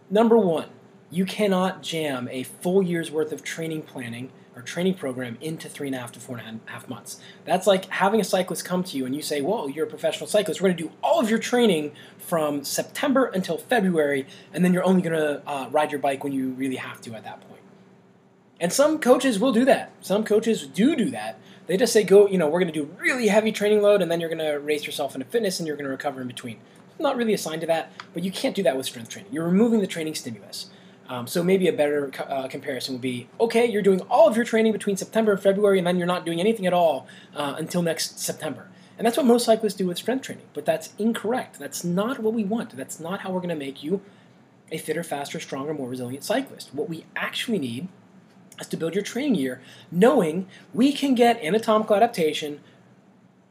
Number 0.10 0.36
one, 0.36 0.70
you 1.12 1.26
cannot 1.26 1.84
jam 1.84 2.28
a 2.32 2.42
full 2.42 2.82
year's 2.82 3.12
worth 3.12 3.32
of 3.32 3.44
training 3.44 3.84
planning 3.84 4.32
or 4.56 4.64
training 4.64 4.96
program 4.96 5.38
into 5.42 5.70
three 5.70 5.88
and 5.90 5.96
a 5.96 6.00
half 6.00 6.12
to 6.14 6.20
four 6.20 6.38
and 6.38 6.60
a 6.68 6.72
half 6.72 6.90
months. 6.90 7.20
That's 7.46 7.68
like 7.68 7.86
having 7.86 8.20
a 8.20 8.24
cyclist 8.24 8.66
come 8.66 8.84
to 8.86 8.98
you 8.98 9.06
and 9.06 9.16
you 9.16 9.22
say, 9.22 9.42
Whoa, 9.42 9.68
you're 9.68 9.86
a 9.86 9.90
professional 9.90 10.28
cyclist. 10.28 10.60
We're 10.60 10.70
going 10.70 10.78
to 10.78 10.84
do 10.86 10.92
all 11.04 11.20
of 11.20 11.30
your 11.30 11.40
training 11.40 11.92
from 12.18 12.64
September 12.64 13.26
until 13.26 13.60
February, 13.60 14.26
and 14.54 14.66
then 14.66 14.74
you're 14.74 14.84
only 14.84 15.04
going 15.04 15.16
to 15.16 15.48
uh, 15.48 15.70
ride 15.70 15.92
your 15.92 16.00
bike 16.00 16.24
when 16.24 16.34
you 16.34 16.50
really 16.50 16.78
have 16.78 17.00
to 17.02 17.14
at 17.14 17.24
that 17.26 17.42
point. 17.48 17.61
And 18.62 18.72
some 18.72 19.00
coaches 19.00 19.40
will 19.40 19.52
do 19.52 19.66
that. 19.66 19.92
Some 20.02 20.24
coaches 20.24 20.68
do 20.68 20.96
do 20.96 21.10
that. 21.10 21.40
They 21.66 21.78
just 21.78 21.92
say, 21.92 22.04
go, 22.04 22.28
you 22.28 22.38
know, 22.38 22.48
we're 22.48 22.60
going 22.60 22.72
to 22.72 22.80
do 22.80 22.96
really 23.00 23.28
heavy 23.28 23.52
training 23.52 23.82
load, 23.82 24.04
and 24.04 24.12
then 24.12 24.20
you're 24.20 24.30
going 24.30 24.38
to 24.38 24.60
race 24.60 24.86
yourself 24.86 25.16
into 25.16 25.26
fitness, 25.26 25.60
and 25.60 25.66
you're 25.66 25.76
going 25.76 25.86
to 25.86 25.92
recover 25.92 26.22
in 26.22 26.28
between. 26.28 26.60
I'm 26.98 27.04
not 27.04 27.18
really 27.18 27.34
assigned 27.34 27.62
to 27.62 27.68
that, 27.68 27.92
but 28.14 28.24
you 28.24 28.32
can't 28.32 28.56
do 28.56 28.62
that 28.62 28.78
with 28.78 28.86
strength 28.86 29.10
training. 29.10 29.34
You're 29.34 29.46
removing 29.46 29.80
the 29.82 29.88
training 29.88 30.14
stimulus. 30.14 30.70
Um, 31.10 31.26
so 31.26 31.44
maybe 31.44 31.68
a 31.68 31.74
better 31.74 32.12
uh, 32.30 32.48
comparison 32.48 32.94
would 32.94 33.02
be, 33.02 33.28
okay, 33.40 33.66
you're 33.66 33.82
doing 33.82 34.02
all 34.02 34.28
of 34.28 34.36
your 34.36 34.46
training 34.46 34.74
between 34.74 34.96
September 34.96 35.32
and 35.32 35.42
February, 35.42 35.80
and 35.80 35.88
then 35.88 35.98
you're 35.98 36.06
not 36.06 36.24
doing 36.24 36.40
anything 36.40 36.68
at 36.68 36.74
all 36.74 37.08
uh, 37.36 37.56
until 37.58 37.82
next 37.82 38.20
September. 38.20 38.70
And 38.98 39.08
that's 39.08 39.18
what 39.18 39.26
most 39.26 39.46
cyclists 39.46 39.74
do 39.74 39.88
with 39.88 39.98
strength 39.98 40.24
training, 40.24 40.46
but 40.54 40.66
that's 40.66 40.94
incorrect. 41.00 41.58
That's 41.58 41.84
not 41.84 42.20
what 42.20 42.36
we 42.36 42.44
want. 42.44 42.78
That's 42.78 43.00
not 43.00 43.22
how 43.22 43.32
we're 43.32 43.40
going 43.40 43.50
to 43.50 43.56
make 43.56 43.82
you 43.82 44.02
a 44.72 44.78
fitter, 44.78 45.04
faster, 45.04 45.40
stronger, 45.40 45.74
more 45.74 45.90
resilient 45.90 46.24
cyclist. 46.24 46.74
What 46.74 46.88
we 46.88 47.06
actually 47.16 47.58
need 47.58 47.88
is 48.62 48.68
to 48.68 48.78
build 48.78 48.94
your 48.94 49.04
training 49.04 49.36
year 49.36 49.62
knowing 49.92 50.48
we 50.74 50.94
can 50.94 51.16
get 51.16 51.44
anatomical 51.44 51.96
adaptation, 51.96 52.62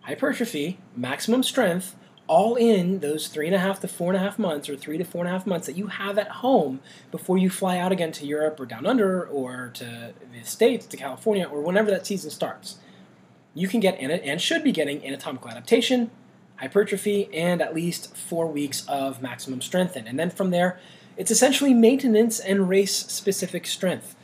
hypertrophy, 0.03 0.79
maximum 0.97 1.43
strength, 1.43 1.97
all 2.27 2.55
in 2.55 3.01
those 3.01 3.27
three 3.27 3.47
and 3.47 3.57
a 3.57 3.59
half 3.59 3.81
to 3.81 3.89
four 3.89 4.13
and 4.13 4.17
a 4.17 4.21
half 4.21 4.39
months 4.39 4.69
or 4.69 4.77
three 4.77 4.97
to 4.97 5.05
four 5.05 5.23
and 5.23 5.29
a 5.29 5.33
half 5.33 5.47
months 5.47 5.67
that 5.67 5.77
you 5.77 5.89
have 5.89 6.17
at 6.17 6.29
home 6.29 6.81
before 7.11 7.37
you 7.37 7.51
fly 7.51 7.77
out 7.77 7.91
again 7.91 8.13
to 8.13 8.25
Europe 8.25 8.59
or 8.61 8.67
down 8.67 8.87
under 8.87 9.27
or 9.27 9.71
to 9.75 10.15
the 10.33 10.45
States, 10.45 10.87
to 10.87 10.97
California, 10.97 11.45
or 11.47 11.61
whenever 11.61 11.91
that 11.91 12.07
season 12.07 12.31
starts 12.31 12.79
you 13.55 13.69
can 13.69 13.81
get 13.81 13.99
in 13.99 14.11
it 14.11 14.23
and 14.25 14.41
should 14.41 14.63
be 14.63 14.73
getting 14.73 15.05
anatomical 15.05 15.51
adaptation, 15.51 16.11
hypertrophy, 16.57 17.29
and 17.35 17.61
at 17.61 17.75
least 17.75 18.17
four 18.17 18.47
weeks 18.47 18.87
of 18.87 19.21
maximum 19.21 19.61
strength 19.61 19.97
in. 19.97 20.07
And 20.07 20.19
then 20.19 20.31
from 20.31 20.51
there, 20.51 20.79
it's 21.17 21.31
essentially 21.31 21.75
maintenance 21.75 22.39
and 22.39 22.69
race 22.69 22.95
specific 22.95 23.67
strength. 23.67 24.15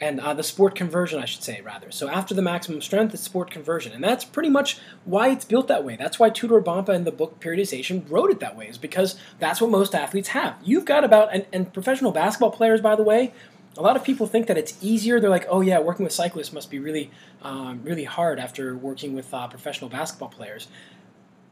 And 0.00 0.20
uh, 0.20 0.32
the 0.32 0.44
sport 0.44 0.76
conversion, 0.76 1.20
I 1.20 1.24
should 1.24 1.42
say, 1.42 1.60
rather. 1.60 1.90
So 1.90 2.08
after 2.08 2.32
the 2.32 2.42
maximum 2.42 2.80
strength, 2.80 3.14
it's 3.14 3.24
sport 3.24 3.50
conversion. 3.50 3.92
And 3.92 4.04
that's 4.04 4.24
pretty 4.24 4.48
much 4.48 4.78
why 5.04 5.30
it's 5.30 5.44
built 5.44 5.66
that 5.68 5.84
way. 5.84 5.96
That's 5.96 6.20
why 6.20 6.30
Tudor 6.30 6.60
Bompa 6.60 6.90
in 6.90 7.02
the 7.02 7.10
book 7.10 7.40
Periodization 7.40 8.08
wrote 8.08 8.30
it 8.30 8.38
that 8.38 8.56
way, 8.56 8.68
is 8.68 8.78
because 8.78 9.16
that's 9.40 9.60
what 9.60 9.70
most 9.70 9.96
athletes 9.96 10.28
have. 10.28 10.56
You've 10.62 10.84
got 10.84 11.02
about, 11.02 11.34
and, 11.34 11.46
and 11.52 11.72
professional 11.72 12.12
basketball 12.12 12.52
players, 12.52 12.80
by 12.80 12.94
the 12.94 13.02
way, 13.02 13.32
a 13.76 13.82
lot 13.82 13.96
of 13.96 14.04
people 14.04 14.26
think 14.26 14.46
that 14.46 14.56
it's 14.56 14.76
easier. 14.80 15.20
They're 15.20 15.30
like, 15.30 15.46
oh 15.48 15.60
yeah, 15.60 15.78
working 15.80 16.04
with 16.04 16.12
cyclists 16.12 16.52
must 16.52 16.70
be 16.70 16.78
really, 16.78 17.10
um, 17.42 17.80
really 17.82 18.04
hard 18.04 18.38
after 18.38 18.76
working 18.76 19.14
with 19.14 19.32
uh, 19.34 19.48
professional 19.48 19.90
basketball 19.90 20.28
players. 20.28 20.68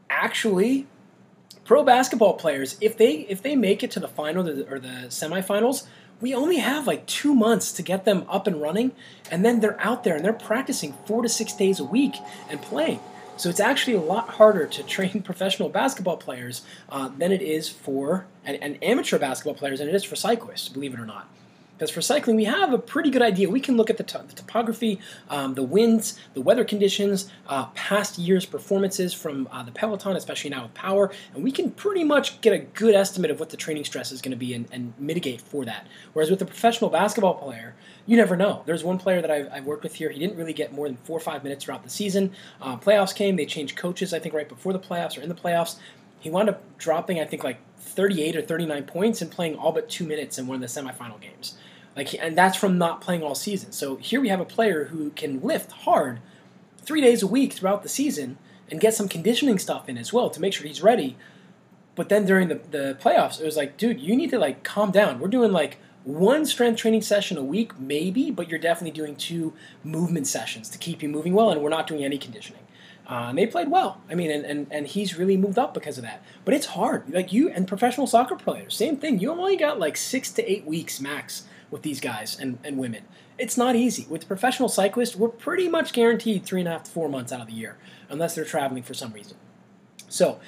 Actually, 0.09 0.87
pro 1.63 1.83
basketball 1.83 2.33
players, 2.33 2.77
if 2.81 2.97
they 2.97 3.11
if 3.29 3.41
they 3.41 3.55
make 3.55 3.83
it 3.83 3.91
to 3.91 3.99
the 3.99 4.07
final 4.07 4.47
or 4.47 4.79
the 4.79 5.07
semifinals, 5.07 5.85
we 6.19 6.33
only 6.33 6.57
have 6.57 6.87
like 6.87 7.05
two 7.05 7.33
months 7.33 7.71
to 7.73 7.81
get 7.81 8.05
them 8.05 8.25
up 8.29 8.47
and 8.47 8.61
running, 8.61 8.91
and 9.29 9.45
then 9.45 9.59
they're 9.59 9.79
out 9.79 10.03
there 10.03 10.15
and 10.15 10.25
they're 10.25 10.33
practicing 10.33 10.93
four 11.05 11.21
to 11.21 11.29
six 11.29 11.53
days 11.53 11.79
a 11.79 11.83
week 11.83 12.15
and 12.49 12.61
playing. 12.61 12.99
So 13.37 13.49
it's 13.49 13.59
actually 13.59 13.93
a 13.93 14.01
lot 14.01 14.29
harder 14.29 14.65
to 14.65 14.83
train 14.95 15.21
professional 15.21 15.69
basketball 15.69 16.17
players 16.17 16.63
uh, 16.89 17.09
than 17.09 17.31
it 17.31 17.41
is 17.41 17.69
for 17.69 18.25
and, 18.43 18.77
amateur 18.81 19.19
basketball 19.19 19.53
players 19.53 19.79
than 19.79 19.89
it 19.89 19.95
is 19.95 20.03
for 20.03 20.15
cyclists, 20.15 20.69
believe 20.69 20.93
it 20.93 20.99
or 20.99 21.05
not. 21.05 21.27
Because 21.77 21.91
for 21.91 22.01
cycling, 22.01 22.35
we 22.35 22.45
have 22.45 22.73
a 22.73 22.79
pretty 22.79 23.11
good 23.11 23.21
idea. 23.21 23.51
We 23.51 23.59
can 23.59 23.77
look 23.77 23.91
at 23.91 23.97
the, 23.97 24.03
the 24.03 24.33
topography, 24.33 24.99
um, 25.29 25.53
the 25.53 25.61
winds, 25.61 26.17
the 26.33 26.41
weather 26.41 26.65
conditions, 26.65 27.29
uh, 27.47 27.65
past 27.75 28.17
years' 28.17 28.47
performances 28.47 29.13
from 29.13 29.47
uh, 29.51 29.61
the 29.61 29.71
peloton, 29.71 30.15
especially 30.15 30.49
now 30.49 30.63
with 30.63 30.73
power, 30.73 31.11
and 31.35 31.43
we 31.43 31.51
can 31.51 31.69
pretty 31.69 32.03
much 32.03 32.41
get 32.41 32.51
a 32.51 32.57
good 32.57 32.95
estimate 32.95 33.29
of 33.29 33.39
what 33.39 33.51
the 33.51 33.57
training 33.57 33.85
stress 33.85 34.11
is 34.11 34.23
going 34.23 34.31
to 34.31 34.37
be 34.37 34.55
and, 34.55 34.67
and, 34.71 34.93
mitigate 34.97 35.39
for 35.39 35.65
that. 35.65 35.85
Whereas 36.13 36.31
with 36.31 36.41
a 36.41 36.45
professional 36.45 36.89
basketball 36.89 37.35
player, 37.35 37.75
you 38.07 38.17
never 38.17 38.35
know. 38.35 38.63
There's 38.65 38.83
one 38.83 38.97
player 38.97 39.21
that 39.21 39.29
I've, 39.29 39.47
I've, 39.51 39.65
worked 39.65 39.83
with 39.83 39.93
here. 39.93 40.09
He 40.09 40.17
didn't 40.17 40.37
really 40.37 40.53
get 40.53 40.73
more 40.73 40.87
than 40.87 40.97
four 40.97 41.17
or 41.17 41.21
five 41.21 41.43
minutes 41.43 41.65
throughout 41.65 41.83
the 41.83 41.89
season. 41.89 42.31
Uh, 42.59 42.77
playoffs 42.77 43.13
came. 43.13 43.35
They 43.35 43.45
changed 43.45 43.75
coaches, 43.75 44.13
I 44.13 44.19
think, 44.19 44.33
right 44.33 44.49
before 44.49 44.73
the 44.73 44.79
playoffs 44.79 45.17
or 45.17 45.21
in 45.21 45.29
the 45.29 45.35
playoffs. 45.35 45.75
He 46.19 46.31
wound 46.31 46.49
up 46.49 46.63
dropping, 46.79 47.19
I 47.19 47.25
think, 47.25 47.43
like 47.43 47.59
38 47.77 48.35
or 48.35 48.41
39 48.41 48.83
points 48.85 49.21
and 49.21 49.29
playing 49.29 49.55
all 49.55 49.71
but 49.71 49.89
two 49.89 50.05
minutes 50.05 50.37
in 50.37 50.47
one 50.47 50.55
of 50.55 50.61
the 50.61 50.81
semifinal 50.81 51.19
games. 51.21 51.57
Like, 51.97 52.13
and 52.13 52.37
that's 52.37 52.55
from 52.55 52.77
not 52.77 53.01
playing 53.01 53.23
all 53.23 53.33
season. 53.33 53.71
So 53.71 53.95
here 53.95 54.21
we 54.21 54.29
have 54.29 54.39
a 54.39 54.45
player 54.45 54.85
who 54.85 55.09
can 55.09 55.41
lift 55.41 55.71
hard 55.71 56.19
three 56.77 57.01
days 57.01 57.23
a 57.23 57.27
week 57.27 57.53
throughout 57.53 57.81
the 57.81 57.89
season 57.89 58.37
and 58.69 58.79
get 58.79 58.93
some 58.93 59.09
conditioning 59.09 59.57
stuff 59.57 59.89
in 59.89 59.97
as 59.97 60.13
well 60.13 60.29
to 60.29 60.39
make 60.39 60.53
sure 60.53 60.67
he's 60.67 60.83
ready. 60.83 61.17
But 61.95 62.09
then 62.09 62.27
during 62.27 62.49
the, 62.49 62.61
the 62.69 62.97
playoffs, 63.01 63.41
it 63.41 63.45
was 63.45 63.57
like, 63.57 63.77
dude, 63.77 63.99
you 63.99 64.15
need 64.15 64.29
to 64.29 64.37
like 64.37 64.63
calm 64.63 64.91
down. 64.91 65.19
We're 65.19 65.27
doing 65.27 65.51
like 65.51 65.79
one 66.03 66.45
strength 66.45 66.77
training 66.77 67.01
session 67.01 67.35
a 67.35 67.43
week, 67.43 67.79
maybe, 67.79 68.29
but 68.29 68.47
you're 68.47 68.59
definitely 68.59 68.91
doing 68.91 69.15
two 69.15 69.53
movement 69.83 70.27
sessions 70.27 70.69
to 70.69 70.77
keep 70.77 71.01
you 71.01 71.09
moving 71.09 71.33
well, 71.33 71.49
and 71.49 71.61
we're 71.61 71.69
not 71.69 71.87
doing 71.87 72.05
any 72.05 72.19
conditioning. 72.19 72.61
Uh, 73.09 73.27
and 73.29 73.37
they 73.37 73.47
played 73.47 73.71
well. 73.71 74.01
I 74.09 74.15
mean, 74.15 74.29
and, 74.29 74.45
and, 74.45 74.67
and 74.69 74.85
he's 74.85 75.17
really 75.17 75.37
moved 75.37 75.57
up 75.57 75.73
because 75.73 75.97
of 75.97 76.03
that. 76.03 76.21
But 76.45 76.53
it's 76.53 76.67
hard. 76.67 77.09
Like 77.09 77.33
you 77.33 77.49
and 77.49 77.67
professional 77.67 78.05
soccer 78.05 78.35
players, 78.35 78.75
same 78.75 78.97
thing. 78.97 79.19
You 79.19 79.31
only 79.31 79.57
got 79.57 79.79
like 79.79 79.97
six 79.97 80.31
to 80.33 80.49
eight 80.49 80.65
weeks 80.65 81.01
max 81.01 81.43
with 81.71 81.81
these 81.81 81.99
guys 81.99 82.37
and, 82.39 82.57
and 82.63 82.77
women. 82.77 83.03
It's 83.37 83.57
not 83.57 83.75
easy. 83.75 84.07
With 84.09 84.27
professional 84.27 84.69
cyclists, 84.69 85.15
we're 85.15 85.29
pretty 85.29 85.67
much 85.67 85.93
guaranteed 85.93 86.45
three 86.45 86.61
and 86.61 86.67
a 86.67 86.71
half 86.71 86.83
to 86.83 86.91
four 86.91 87.09
months 87.09 87.31
out 87.31 87.41
of 87.41 87.47
the 87.47 87.53
year, 87.53 87.77
unless 88.09 88.35
they're 88.35 88.45
traveling 88.45 88.83
for 88.83 88.93
some 88.93 89.13
reason. 89.13 89.37
So, 90.09 90.39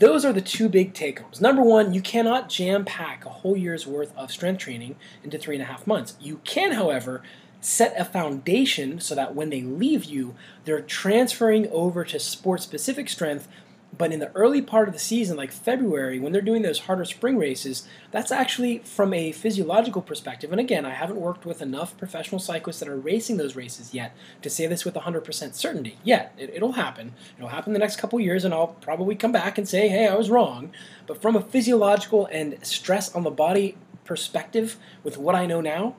those 0.00 0.24
are 0.24 0.32
the 0.32 0.40
two 0.40 0.68
big 0.68 0.92
take 0.92 1.20
homes. 1.20 1.40
Number 1.40 1.62
one, 1.62 1.94
you 1.94 2.00
cannot 2.00 2.48
jam 2.48 2.84
pack 2.84 3.24
a 3.24 3.28
whole 3.28 3.56
year's 3.56 3.86
worth 3.86 4.16
of 4.16 4.32
strength 4.32 4.58
training 4.58 4.96
into 5.22 5.38
three 5.38 5.54
and 5.54 5.62
a 5.62 5.66
half 5.66 5.86
months. 5.86 6.16
You 6.20 6.40
can, 6.44 6.72
however, 6.72 7.22
set 7.60 7.98
a 7.98 8.04
foundation 8.04 9.00
so 9.00 9.14
that 9.14 9.34
when 9.34 9.50
they 9.50 9.62
leave 9.62 10.04
you, 10.04 10.34
they're 10.64 10.82
transferring 10.82 11.68
over 11.70 12.04
to 12.04 12.18
sport 12.18 12.60
specific 12.60 13.08
strength 13.08 13.48
but 13.96 14.12
in 14.12 14.18
the 14.18 14.32
early 14.34 14.62
part 14.62 14.88
of 14.88 14.94
the 14.94 15.00
season, 15.00 15.36
like 15.36 15.52
February, 15.52 16.18
when 16.18 16.32
they're 16.32 16.42
doing 16.42 16.62
those 16.62 16.80
harder 16.80 17.04
spring 17.04 17.36
races, 17.36 17.86
that's 18.10 18.32
actually 18.32 18.78
from 18.78 19.12
a 19.12 19.30
physiological 19.32 20.02
perspective. 20.02 20.50
And 20.50 20.60
again, 20.60 20.84
I 20.84 20.90
haven't 20.90 21.20
worked 21.20 21.44
with 21.44 21.62
enough 21.62 21.96
professional 21.96 22.40
cyclists 22.40 22.80
that 22.80 22.88
are 22.88 22.96
racing 22.96 23.36
those 23.36 23.54
races 23.56 23.94
yet 23.94 24.14
to 24.42 24.50
say 24.50 24.66
this 24.66 24.84
with 24.84 24.94
100% 24.94 25.54
certainty. 25.54 25.98
Yet, 26.02 26.34
it, 26.36 26.60
will 26.62 26.72
happen. 26.72 27.12
It'll 27.36 27.50
happen 27.50 27.72
the 27.72 27.78
next 27.78 27.96
couple 27.96 28.18
years, 28.18 28.44
and 28.44 28.52
I'll 28.52 28.68
probably 28.68 29.14
come 29.14 29.32
back 29.32 29.58
and 29.58 29.68
say, 29.68 29.88
hey, 29.88 30.08
I 30.08 30.14
was 30.14 30.30
wrong. 30.30 30.72
But 31.06 31.20
from 31.20 31.36
a 31.36 31.40
physiological 31.40 32.26
and 32.26 32.64
stress 32.66 33.14
on 33.14 33.22
the 33.22 33.30
body 33.30 33.76
perspective, 34.04 34.76
with 35.02 35.18
what 35.18 35.34
I 35.34 35.46
know 35.46 35.60
now, 35.60 35.94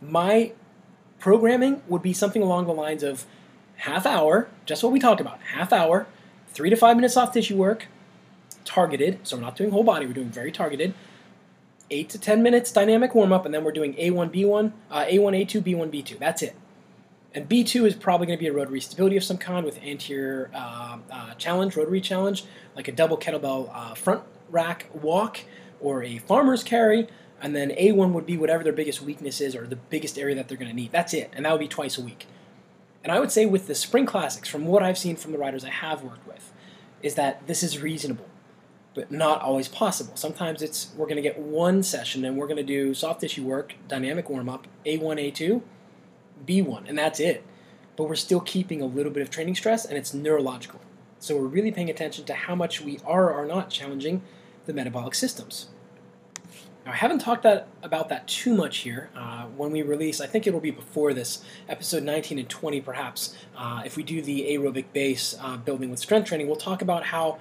my 0.00 0.52
programming 1.18 1.82
would 1.86 2.02
be 2.02 2.14
something 2.14 2.42
along 2.42 2.66
the 2.66 2.72
lines 2.72 3.02
of 3.02 3.26
half 3.76 4.06
hour, 4.06 4.48
just 4.64 4.82
what 4.82 4.92
we 4.92 4.98
talked 4.98 5.20
about, 5.20 5.40
half 5.42 5.72
hour 5.72 6.06
three 6.52 6.70
to 6.70 6.76
five 6.76 6.96
minutes 6.96 7.14
soft 7.14 7.34
tissue 7.34 7.56
work, 7.56 7.86
targeted. 8.64 9.26
So 9.26 9.36
we're 9.36 9.42
not 9.42 9.56
doing 9.56 9.70
whole 9.70 9.84
body, 9.84 10.06
we're 10.06 10.12
doing 10.12 10.30
very 10.30 10.52
targeted. 10.52 10.94
Eight 11.90 12.08
to 12.10 12.18
10 12.18 12.42
minutes 12.42 12.70
dynamic 12.70 13.14
warm 13.14 13.32
up, 13.32 13.44
and 13.44 13.52
then 13.52 13.64
we're 13.64 13.72
doing 13.72 13.94
A1, 13.94 14.32
B1, 14.32 14.72
uh, 14.90 15.04
A1, 15.06 15.44
A2, 15.44 15.62
B1, 15.62 15.90
B2. 15.90 16.18
That's 16.18 16.42
it. 16.42 16.54
And 17.34 17.48
B2 17.48 17.86
is 17.86 17.94
probably 17.94 18.26
going 18.26 18.38
to 18.38 18.42
be 18.42 18.48
a 18.48 18.52
rotary 18.52 18.80
stability 18.80 19.16
of 19.16 19.24
some 19.24 19.38
kind 19.38 19.64
with 19.64 19.80
anterior 19.82 20.50
uh, 20.54 20.98
uh, 21.10 21.34
challenge, 21.34 21.76
rotary 21.76 22.00
challenge, 22.00 22.44
like 22.74 22.88
a 22.88 22.92
double 22.92 23.16
kettlebell 23.16 23.70
uh, 23.72 23.94
front 23.94 24.22
rack 24.50 24.88
walk 24.92 25.40
or 25.80 26.02
a 26.02 26.18
farmer's 26.18 26.62
carry. 26.64 27.08
And 27.40 27.54
then 27.54 27.70
A1 27.70 28.12
would 28.12 28.26
be 28.26 28.36
whatever 28.36 28.62
their 28.62 28.72
biggest 28.72 29.00
weakness 29.00 29.40
is 29.40 29.56
or 29.56 29.66
the 29.66 29.76
biggest 29.76 30.18
area 30.18 30.34
that 30.34 30.48
they're 30.48 30.58
going 30.58 30.70
to 30.70 30.76
need. 30.76 30.92
That's 30.92 31.14
it. 31.14 31.30
And 31.32 31.44
that 31.44 31.52
would 31.52 31.60
be 31.60 31.68
twice 31.68 31.96
a 31.98 32.02
week. 32.02 32.26
And 33.02 33.12
I 33.12 33.18
would 33.18 33.32
say 33.32 33.46
with 33.46 33.66
the 33.66 33.74
spring 33.74 34.06
classics, 34.06 34.48
from 34.48 34.66
what 34.66 34.82
I've 34.82 34.98
seen 34.98 35.16
from 35.16 35.32
the 35.32 35.38
riders 35.38 35.64
I 35.64 35.70
have 35.70 36.02
worked 36.02 36.26
with, 36.26 36.52
is 37.02 37.14
that 37.14 37.46
this 37.46 37.62
is 37.62 37.80
reasonable, 37.80 38.26
but 38.94 39.10
not 39.10 39.40
always 39.40 39.68
possible. 39.68 40.16
Sometimes 40.16 40.60
it's 40.60 40.90
we're 40.96 41.06
going 41.06 41.16
to 41.16 41.22
get 41.22 41.38
one 41.38 41.82
session 41.82 42.24
and 42.24 42.36
we're 42.36 42.46
going 42.46 42.58
to 42.58 42.62
do 42.62 42.92
soft 42.92 43.22
tissue 43.22 43.44
work, 43.44 43.74
dynamic 43.88 44.28
warm 44.28 44.48
up, 44.48 44.66
A1, 44.84 45.00
A2, 45.00 45.62
B1, 46.46 46.88
and 46.88 46.98
that's 46.98 47.20
it. 47.20 47.44
But 47.96 48.04
we're 48.04 48.16
still 48.16 48.40
keeping 48.40 48.82
a 48.82 48.86
little 48.86 49.12
bit 49.12 49.22
of 49.22 49.30
training 49.30 49.54
stress 49.54 49.84
and 49.84 49.96
it's 49.96 50.12
neurological. 50.12 50.80
So 51.18 51.36
we're 51.36 51.46
really 51.46 51.70
paying 51.70 51.90
attention 51.90 52.24
to 52.26 52.34
how 52.34 52.54
much 52.54 52.80
we 52.80 52.98
are 53.06 53.30
or 53.30 53.42
are 53.42 53.46
not 53.46 53.70
challenging 53.70 54.22
the 54.66 54.72
metabolic 54.72 55.14
systems. 55.14 55.68
Now, 56.84 56.92
I 56.92 56.96
haven't 56.96 57.18
talked 57.18 57.42
that, 57.42 57.68
about 57.82 58.08
that 58.08 58.26
too 58.26 58.54
much 58.54 58.78
here. 58.78 59.10
Uh, 59.14 59.44
when 59.56 59.70
we 59.70 59.82
release, 59.82 60.20
I 60.20 60.26
think 60.26 60.46
it'll 60.46 60.60
be 60.60 60.70
before 60.70 61.12
this, 61.12 61.44
episode 61.68 62.02
19 62.02 62.38
and 62.38 62.48
20 62.48 62.80
perhaps. 62.80 63.36
Uh, 63.56 63.82
if 63.84 63.96
we 63.96 64.02
do 64.02 64.22
the 64.22 64.46
aerobic 64.50 64.86
base 64.92 65.36
uh, 65.42 65.58
building 65.58 65.90
with 65.90 65.98
strength 65.98 66.28
training, 66.28 66.46
we'll 66.46 66.56
talk 66.56 66.80
about 66.80 67.06
how 67.06 67.38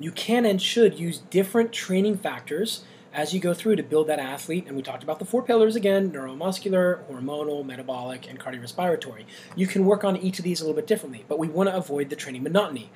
you 0.00 0.10
can 0.10 0.44
and 0.44 0.60
should 0.60 0.98
use 0.98 1.18
different 1.18 1.72
training 1.72 2.18
factors 2.18 2.82
as 3.14 3.34
you 3.34 3.38
go 3.38 3.54
through 3.54 3.76
to 3.76 3.82
build 3.84 4.08
that 4.08 4.18
athlete. 4.18 4.64
And 4.66 4.74
we 4.74 4.82
talked 4.82 5.04
about 5.04 5.20
the 5.20 5.24
four 5.24 5.42
pillars 5.42 5.76
again 5.76 6.10
neuromuscular, 6.10 7.04
hormonal, 7.08 7.64
metabolic, 7.64 8.28
and 8.28 8.40
cardiorespiratory. 8.40 9.24
You 9.54 9.68
can 9.68 9.84
work 9.84 10.02
on 10.02 10.16
each 10.16 10.38
of 10.38 10.44
these 10.44 10.60
a 10.60 10.64
little 10.64 10.76
bit 10.76 10.88
differently, 10.88 11.24
but 11.28 11.38
we 11.38 11.46
want 11.46 11.68
to 11.68 11.76
avoid 11.76 12.10
the 12.10 12.16
training 12.16 12.42
monotony 12.42 12.90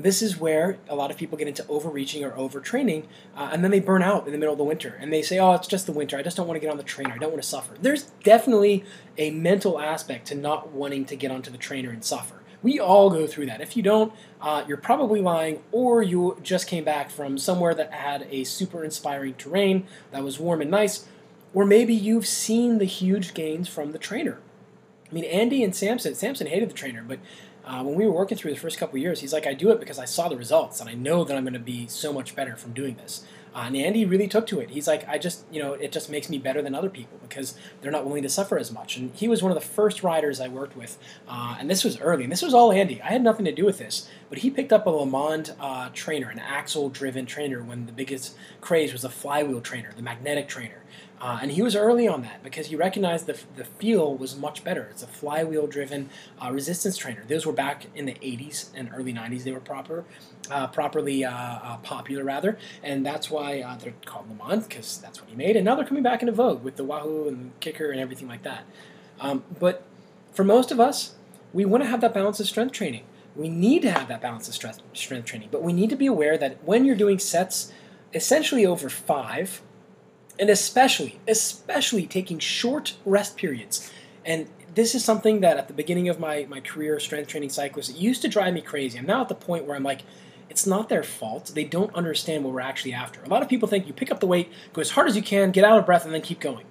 This 0.00 0.22
is 0.22 0.38
where 0.38 0.78
a 0.88 0.94
lot 0.94 1.10
of 1.10 1.16
people 1.16 1.36
get 1.36 1.48
into 1.48 1.66
overreaching 1.66 2.24
or 2.24 2.30
overtraining, 2.30 3.06
uh, 3.36 3.50
and 3.52 3.64
then 3.64 3.72
they 3.72 3.80
burn 3.80 4.00
out 4.00 4.26
in 4.26 4.32
the 4.32 4.38
middle 4.38 4.52
of 4.52 4.58
the 4.58 4.64
winter. 4.64 4.96
And 5.00 5.12
they 5.12 5.22
say, 5.22 5.40
"Oh, 5.40 5.54
it's 5.54 5.66
just 5.66 5.86
the 5.86 5.92
winter. 5.92 6.16
I 6.16 6.22
just 6.22 6.36
don't 6.36 6.46
want 6.46 6.54
to 6.54 6.60
get 6.60 6.70
on 6.70 6.76
the 6.76 6.84
trainer. 6.84 7.12
I 7.12 7.18
don't 7.18 7.32
want 7.32 7.42
to 7.42 7.48
suffer." 7.48 7.74
There's 7.82 8.04
definitely 8.22 8.84
a 9.18 9.32
mental 9.32 9.80
aspect 9.80 10.28
to 10.28 10.36
not 10.36 10.70
wanting 10.70 11.04
to 11.06 11.16
get 11.16 11.32
onto 11.32 11.50
the 11.50 11.58
trainer 11.58 11.90
and 11.90 12.04
suffer. 12.04 12.36
We 12.62 12.78
all 12.78 13.10
go 13.10 13.26
through 13.26 13.46
that. 13.46 13.60
If 13.60 13.76
you 13.76 13.82
don't, 13.82 14.12
uh, 14.40 14.64
you're 14.68 14.76
probably 14.76 15.20
lying, 15.20 15.62
or 15.72 16.02
you 16.02 16.38
just 16.42 16.68
came 16.68 16.84
back 16.84 17.10
from 17.10 17.36
somewhere 17.36 17.74
that 17.74 17.92
had 17.92 18.28
a 18.30 18.44
super 18.44 18.84
inspiring 18.84 19.34
terrain 19.34 19.86
that 20.12 20.22
was 20.22 20.38
warm 20.38 20.60
and 20.60 20.70
nice, 20.70 21.06
or 21.54 21.64
maybe 21.64 21.94
you've 21.94 22.26
seen 22.26 22.78
the 22.78 22.84
huge 22.84 23.34
gains 23.34 23.68
from 23.68 23.90
the 23.90 23.98
trainer. 23.98 24.38
I 25.10 25.14
mean, 25.14 25.24
Andy 25.24 25.64
and 25.64 25.74
Samson, 25.74 26.14
Samson 26.14 26.46
hated 26.48 26.68
the 26.68 26.74
trainer, 26.74 27.02
but 27.06 27.18
uh, 27.68 27.82
when 27.84 27.94
we 27.94 28.06
were 28.06 28.12
working 28.12 28.38
through 28.38 28.52
the 28.52 28.58
first 28.58 28.78
couple 28.78 28.98
years, 28.98 29.20
he's 29.20 29.32
like, 29.32 29.46
I 29.46 29.52
do 29.52 29.70
it 29.70 29.78
because 29.78 29.98
I 29.98 30.06
saw 30.06 30.28
the 30.28 30.38
results, 30.38 30.80
and 30.80 30.88
I 30.88 30.94
know 30.94 31.22
that 31.22 31.36
I'm 31.36 31.44
going 31.44 31.52
to 31.52 31.58
be 31.58 31.86
so 31.86 32.14
much 32.14 32.34
better 32.34 32.56
from 32.56 32.72
doing 32.72 32.96
this. 32.96 33.24
Uh, 33.54 33.64
and 33.66 33.76
Andy 33.76 34.04
really 34.06 34.28
took 34.28 34.46
to 34.46 34.60
it. 34.60 34.70
He's 34.70 34.86
like, 34.86 35.06
I 35.08 35.18
just, 35.18 35.44
you 35.50 35.60
know, 35.60 35.74
it 35.74 35.92
just 35.92 36.08
makes 36.08 36.30
me 36.30 36.38
better 36.38 36.62
than 36.62 36.74
other 36.74 36.88
people 36.88 37.18
because 37.22 37.56
they're 37.80 37.90
not 37.90 38.06
willing 38.06 38.22
to 38.22 38.28
suffer 38.28 38.58
as 38.58 38.70
much. 38.72 38.96
And 38.96 39.14
he 39.14 39.28
was 39.28 39.42
one 39.42 39.50
of 39.52 39.56
the 39.56 39.64
first 39.66 40.02
riders 40.02 40.40
I 40.40 40.48
worked 40.48 40.76
with, 40.76 40.96
uh, 41.28 41.56
and 41.58 41.68
this 41.68 41.84
was 41.84 42.00
early, 42.00 42.22
and 42.22 42.32
this 42.32 42.42
was 42.42 42.54
all 42.54 42.72
Andy. 42.72 43.02
I 43.02 43.08
had 43.08 43.22
nothing 43.22 43.44
to 43.44 43.52
do 43.52 43.66
with 43.66 43.78
this, 43.78 44.08
but 44.30 44.38
he 44.38 44.50
picked 44.50 44.72
up 44.72 44.86
a 44.86 44.90
LeMond 44.90 45.54
uh, 45.60 45.90
trainer, 45.92 46.30
an 46.30 46.38
axle-driven 46.38 47.26
trainer, 47.26 47.62
when 47.62 47.84
the 47.84 47.92
biggest 47.92 48.34
craze 48.62 48.92
was 48.92 49.02
the 49.02 49.10
flywheel 49.10 49.60
trainer, 49.60 49.92
the 49.94 50.02
magnetic 50.02 50.48
trainer. 50.48 50.82
Uh, 51.20 51.40
and 51.42 51.50
he 51.50 51.62
was 51.62 51.74
early 51.74 52.06
on 52.06 52.22
that 52.22 52.42
because 52.44 52.68
he 52.68 52.76
recognized 52.76 53.26
the, 53.26 53.38
the 53.56 53.64
feel 53.64 54.14
was 54.14 54.36
much 54.36 54.62
better. 54.62 54.86
It's 54.90 55.02
a 55.02 55.06
flywheel 55.06 55.66
driven 55.66 56.10
uh, 56.40 56.52
resistance 56.52 56.96
trainer. 56.96 57.24
Those 57.26 57.44
were 57.44 57.52
back 57.52 57.86
in 57.94 58.06
the 58.06 58.14
80s 58.14 58.70
and 58.74 58.88
early 58.94 59.12
90s. 59.12 59.42
They 59.42 59.50
were 59.50 59.60
proper, 59.60 60.04
uh, 60.50 60.68
properly 60.68 61.24
uh, 61.24 61.32
uh, 61.32 61.76
popular, 61.78 62.22
rather. 62.22 62.56
And 62.84 63.04
that's 63.04 63.30
why 63.30 63.60
uh, 63.60 63.76
they're 63.76 63.94
called 64.04 64.26
LeMond 64.30 64.68
because 64.68 64.98
that's 64.98 65.20
what 65.20 65.28
he 65.28 65.34
made. 65.34 65.56
And 65.56 65.64
now 65.64 65.74
they're 65.74 65.86
coming 65.86 66.04
back 66.04 66.22
into 66.22 66.32
vogue 66.32 66.62
with 66.62 66.76
the 66.76 66.84
Wahoo 66.84 67.26
and 67.26 67.58
KICKR 67.60 67.90
and 67.90 68.00
everything 68.00 68.28
like 68.28 68.44
that. 68.44 68.64
Um, 69.20 69.42
but 69.58 69.84
for 70.32 70.44
most 70.44 70.70
of 70.70 70.78
us, 70.78 71.14
we 71.52 71.64
want 71.64 71.82
to 71.82 71.88
have 71.88 72.00
that 72.02 72.14
balance 72.14 72.38
of 72.38 72.46
strength 72.46 72.72
training. 72.72 73.04
We 73.34 73.48
need 73.48 73.82
to 73.82 73.90
have 73.90 74.08
that 74.08 74.20
balance 74.20 74.46
of 74.48 74.54
strength, 74.54 74.82
strength 74.92 75.26
training. 75.26 75.48
But 75.50 75.62
we 75.62 75.72
need 75.72 75.90
to 75.90 75.96
be 75.96 76.06
aware 76.06 76.38
that 76.38 76.62
when 76.64 76.84
you're 76.84 76.96
doing 76.96 77.18
sets 77.18 77.72
essentially 78.14 78.64
over 78.64 78.88
five, 78.88 79.62
and 80.38 80.50
especially, 80.50 81.18
especially 81.26 82.06
taking 82.06 82.38
short 82.38 82.96
rest 83.04 83.36
periods. 83.36 83.90
And 84.24 84.48
this 84.74 84.94
is 84.94 85.04
something 85.04 85.40
that 85.40 85.56
at 85.56 85.68
the 85.68 85.74
beginning 85.74 86.08
of 86.08 86.20
my, 86.20 86.46
my 86.48 86.60
career, 86.60 87.00
strength 87.00 87.28
training 87.28 87.50
cyclist, 87.50 87.90
it 87.90 87.96
used 87.96 88.22
to 88.22 88.28
drive 88.28 88.54
me 88.54 88.60
crazy. 88.60 88.98
I'm 88.98 89.06
now 89.06 89.20
at 89.20 89.28
the 89.28 89.34
point 89.34 89.64
where 89.64 89.76
I'm 89.76 89.82
like, 89.82 90.02
it's 90.50 90.66
not 90.66 90.88
their 90.88 91.02
fault. 91.02 91.52
They 91.54 91.64
don't 91.64 91.94
understand 91.94 92.44
what 92.44 92.52
we're 92.52 92.60
actually 92.60 92.92
after. 92.92 93.22
A 93.22 93.28
lot 93.28 93.42
of 93.42 93.48
people 93.48 93.68
think 93.68 93.86
you 93.86 93.92
pick 93.92 94.10
up 94.10 94.20
the 94.20 94.26
weight, 94.26 94.50
go 94.72 94.80
as 94.80 94.90
hard 94.90 95.08
as 95.08 95.16
you 95.16 95.22
can, 95.22 95.50
get 95.50 95.64
out 95.64 95.78
of 95.78 95.86
breath, 95.86 96.04
and 96.04 96.14
then 96.14 96.22
keep 96.22 96.40
going. 96.40 96.64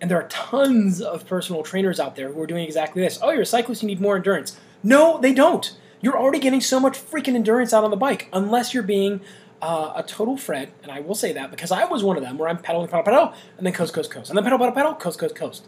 And 0.00 0.10
there 0.10 0.18
are 0.18 0.28
tons 0.28 1.00
of 1.00 1.26
personal 1.26 1.62
trainers 1.62 1.98
out 1.98 2.16
there 2.16 2.32
who 2.32 2.40
are 2.42 2.46
doing 2.46 2.64
exactly 2.64 3.00
this. 3.00 3.18
Oh, 3.22 3.30
you're 3.30 3.42
a 3.42 3.46
cyclist, 3.46 3.82
you 3.82 3.86
need 3.86 4.00
more 4.00 4.16
endurance. 4.16 4.58
No, 4.82 5.18
they 5.18 5.32
don't. 5.32 5.74
You're 6.02 6.18
already 6.18 6.40
getting 6.40 6.60
so 6.60 6.78
much 6.78 6.98
freaking 6.98 7.34
endurance 7.34 7.72
out 7.72 7.84
on 7.84 7.90
the 7.90 7.96
bike, 7.96 8.28
unless 8.32 8.74
you're 8.74 8.82
being 8.82 9.22
uh, 9.64 9.94
a 9.96 10.02
total 10.02 10.36
Fred, 10.36 10.72
and 10.82 10.92
I 10.92 11.00
will 11.00 11.14
say 11.14 11.32
that 11.32 11.50
because 11.50 11.72
I 11.72 11.86
was 11.86 12.04
one 12.04 12.18
of 12.18 12.22
them 12.22 12.36
where 12.36 12.50
I'm 12.50 12.58
pedaling, 12.58 12.88
pedal, 12.88 13.02
pedal, 13.02 13.32
and 13.56 13.66
then 13.66 13.72
coast, 13.72 13.94
coast, 13.94 14.10
coast, 14.10 14.28
and 14.28 14.36
then 14.36 14.44
pedal, 14.44 14.58
pedal, 14.58 14.74
pedal, 14.74 14.94
coast, 14.94 15.18
coast, 15.18 15.34
coast. 15.34 15.66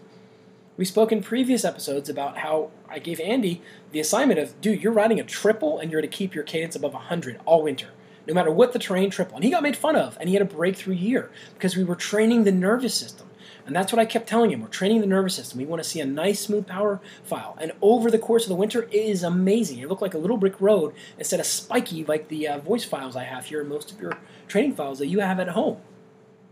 We 0.76 0.84
spoke 0.84 1.12
in 1.12 1.22
previous 1.22 1.64
episodes 1.64 2.10
about 2.10 2.36
how 2.36 2.70
I 2.90 2.98
gave 2.98 3.18
Andy 3.20 3.62
the 3.92 4.00
assignment 4.00 4.38
of, 4.38 4.60
dude, 4.60 4.82
you're 4.82 4.92
riding 4.92 5.18
a 5.18 5.24
triple 5.24 5.78
and 5.78 5.90
you're 5.90 6.02
to 6.02 6.08
keep 6.08 6.34
your 6.34 6.44
cadence 6.44 6.76
above 6.76 6.92
100 6.92 7.40
all 7.46 7.62
winter, 7.62 7.88
no 8.26 8.34
matter 8.34 8.50
what 8.50 8.74
the 8.74 8.78
terrain 8.78 9.08
triple. 9.08 9.36
And 9.36 9.44
he 9.44 9.50
got 9.50 9.62
made 9.62 9.78
fun 9.78 9.96
of, 9.96 10.18
and 10.20 10.28
he 10.28 10.34
had 10.34 10.42
a 10.42 10.44
breakthrough 10.44 10.94
year 10.94 11.30
because 11.54 11.74
we 11.74 11.82
were 11.82 11.96
training 11.96 12.44
the 12.44 12.52
nervous 12.52 12.94
system. 12.94 13.25
And 13.66 13.74
that's 13.74 13.92
what 13.92 13.98
I 13.98 14.06
kept 14.06 14.28
telling 14.28 14.52
him. 14.52 14.60
We're 14.60 14.68
training 14.68 15.00
the 15.00 15.08
nervous 15.08 15.34
system. 15.34 15.58
We 15.58 15.66
want 15.66 15.82
to 15.82 15.88
see 15.88 16.00
a 16.00 16.06
nice, 16.06 16.40
smooth 16.40 16.68
power 16.68 17.00
file. 17.24 17.58
And 17.60 17.72
over 17.82 18.10
the 18.10 18.18
course 18.18 18.44
of 18.44 18.48
the 18.48 18.54
winter, 18.54 18.84
it 18.84 18.94
is 18.94 19.24
amazing. 19.24 19.80
It 19.80 19.88
looked 19.88 20.02
like 20.02 20.14
a 20.14 20.18
little 20.18 20.36
brick 20.36 20.60
road 20.60 20.94
instead 21.18 21.40
of 21.40 21.46
spiky 21.46 22.04
like 22.04 22.28
the 22.28 22.46
uh, 22.46 22.58
voice 22.58 22.84
files 22.84 23.16
I 23.16 23.24
have 23.24 23.46
here 23.46 23.60
and 23.60 23.68
most 23.68 23.90
of 23.90 24.00
your 24.00 24.16
training 24.46 24.76
files 24.76 25.00
that 25.00 25.08
you 25.08 25.18
have 25.18 25.40
at 25.40 25.48
home. 25.48 25.78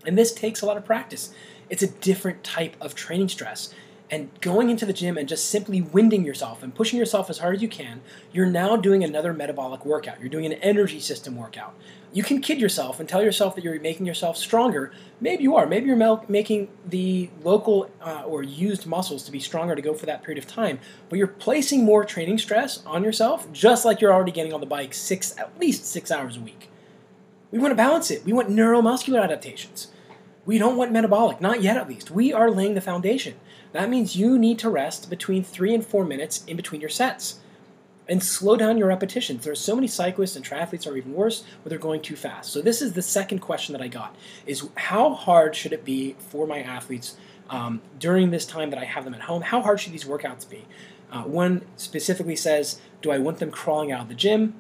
And 0.04 0.18
this 0.18 0.34
takes 0.34 0.60
a 0.60 0.66
lot 0.66 0.76
of 0.76 0.84
practice. 0.84 1.32
It's 1.70 1.82
a 1.82 1.90
different 1.90 2.42
type 2.42 2.76
of 2.80 2.96
training 2.96 3.28
stress. 3.28 3.72
And 4.10 4.28
going 4.40 4.68
into 4.68 4.84
the 4.84 4.92
gym 4.92 5.16
and 5.16 5.28
just 5.28 5.48
simply 5.48 5.80
winding 5.80 6.24
yourself 6.24 6.62
and 6.62 6.74
pushing 6.74 6.98
yourself 6.98 7.30
as 7.30 7.38
hard 7.38 7.56
as 7.56 7.62
you 7.62 7.68
can, 7.68 8.02
you're 8.32 8.46
now 8.46 8.76
doing 8.76 9.02
another 9.02 9.32
metabolic 9.32 9.86
workout. 9.86 10.20
You're 10.20 10.28
doing 10.28 10.46
an 10.46 10.52
energy 10.54 11.00
system 11.00 11.36
workout. 11.36 11.74
You 12.14 12.22
can 12.22 12.40
kid 12.40 12.60
yourself 12.60 13.00
and 13.00 13.08
tell 13.08 13.24
yourself 13.24 13.56
that 13.56 13.64
you're 13.64 13.80
making 13.80 14.06
yourself 14.06 14.36
stronger. 14.36 14.92
Maybe 15.20 15.42
you 15.42 15.56
are. 15.56 15.66
Maybe 15.66 15.86
you're 15.86 16.20
making 16.28 16.68
the 16.86 17.28
local 17.42 17.90
uh, 18.00 18.22
or 18.24 18.44
used 18.44 18.86
muscles 18.86 19.24
to 19.24 19.32
be 19.32 19.40
stronger 19.40 19.74
to 19.74 19.82
go 19.82 19.94
for 19.94 20.06
that 20.06 20.22
period 20.22 20.42
of 20.42 20.48
time. 20.48 20.78
But 21.08 21.18
you're 21.18 21.26
placing 21.26 21.84
more 21.84 22.04
training 22.04 22.38
stress 22.38 22.86
on 22.86 23.02
yourself, 23.02 23.50
just 23.52 23.84
like 23.84 24.00
you're 24.00 24.12
already 24.12 24.30
getting 24.30 24.52
on 24.52 24.60
the 24.60 24.66
bike 24.66 24.94
six, 24.94 25.36
at 25.36 25.58
least 25.60 25.86
six 25.86 26.12
hours 26.12 26.36
a 26.36 26.40
week. 26.40 26.70
We 27.50 27.58
want 27.58 27.72
to 27.72 27.76
balance 27.76 28.12
it. 28.12 28.24
We 28.24 28.32
want 28.32 28.48
neuromuscular 28.48 29.24
adaptations. 29.24 29.88
We 30.46 30.56
don't 30.56 30.76
want 30.76 30.92
metabolic, 30.92 31.40
not 31.40 31.62
yet 31.62 31.76
at 31.76 31.88
least. 31.88 32.12
We 32.12 32.32
are 32.32 32.48
laying 32.48 32.74
the 32.74 32.80
foundation. 32.80 33.34
That 33.72 33.90
means 33.90 34.14
you 34.14 34.38
need 34.38 34.60
to 34.60 34.70
rest 34.70 35.10
between 35.10 35.42
three 35.42 35.74
and 35.74 35.84
four 35.84 36.04
minutes 36.04 36.44
in 36.46 36.56
between 36.56 36.80
your 36.80 36.90
sets. 36.90 37.40
And 38.06 38.22
slow 38.22 38.56
down 38.56 38.76
your 38.76 38.88
repetitions. 38.88 39.44
There 39.44 39.52
are 39.52 39.56
so 39.56 39.74
many 39.74 39.86
cyclists 39.86 40.36
and 40.36 40.44
triathletes 40.44 40.86
are 40.86 40.96
even 40.96 41.14
worse 41.14 41.42
where 41.62 41.70
they're 41.70 41.78
going 41.78 42.02
too 42.02 42.16
fast. 42.16 42.52
So 42.52 42.60
this 42.60 42.82
is 42.82 42.92
the 42.92 43.02
second 43.02 43.38
question 43.38 43.72
that 43.72 43.80
I 43.80 43.88
got: 43.88 44.14
is 44.46 44.68
how 44.74 45.14
hard 45.14 45.56
should 45.56 45.72
it 45.72 45.84
be 45.84 46.14
for 46.18 46.46
my 46.46 46.60
athletes 46.60 47.16
um, 47.48 47.80
during 47.98 48.30
this 48.30 48.44
time 48.44 48.70
that 48.70 48.78
I 48.78 48.84
have 48.84 49.04
them 49.04 49.14
at 49.14 49.22
home? 49.22 49.42
How 49.42 49.62
hard 49.62 49.80
should 49.80 49.92
these 49.92 50.04
workouts 50.04 50.48
be? 50.48 50.66
Uh, 51.10 51.22
one 51.22 51.64
specifically 51.76 52.36
says, 52.36 52.80
"Do 53.00 53.10
I 53.10 53.18
want 53.18 53.38
them 53.38 53.50
crawling 53.50 53.90
out 53.90 54.02
of 54.02 54.08
the 54.08 54.14
gym?" 54.14 54.54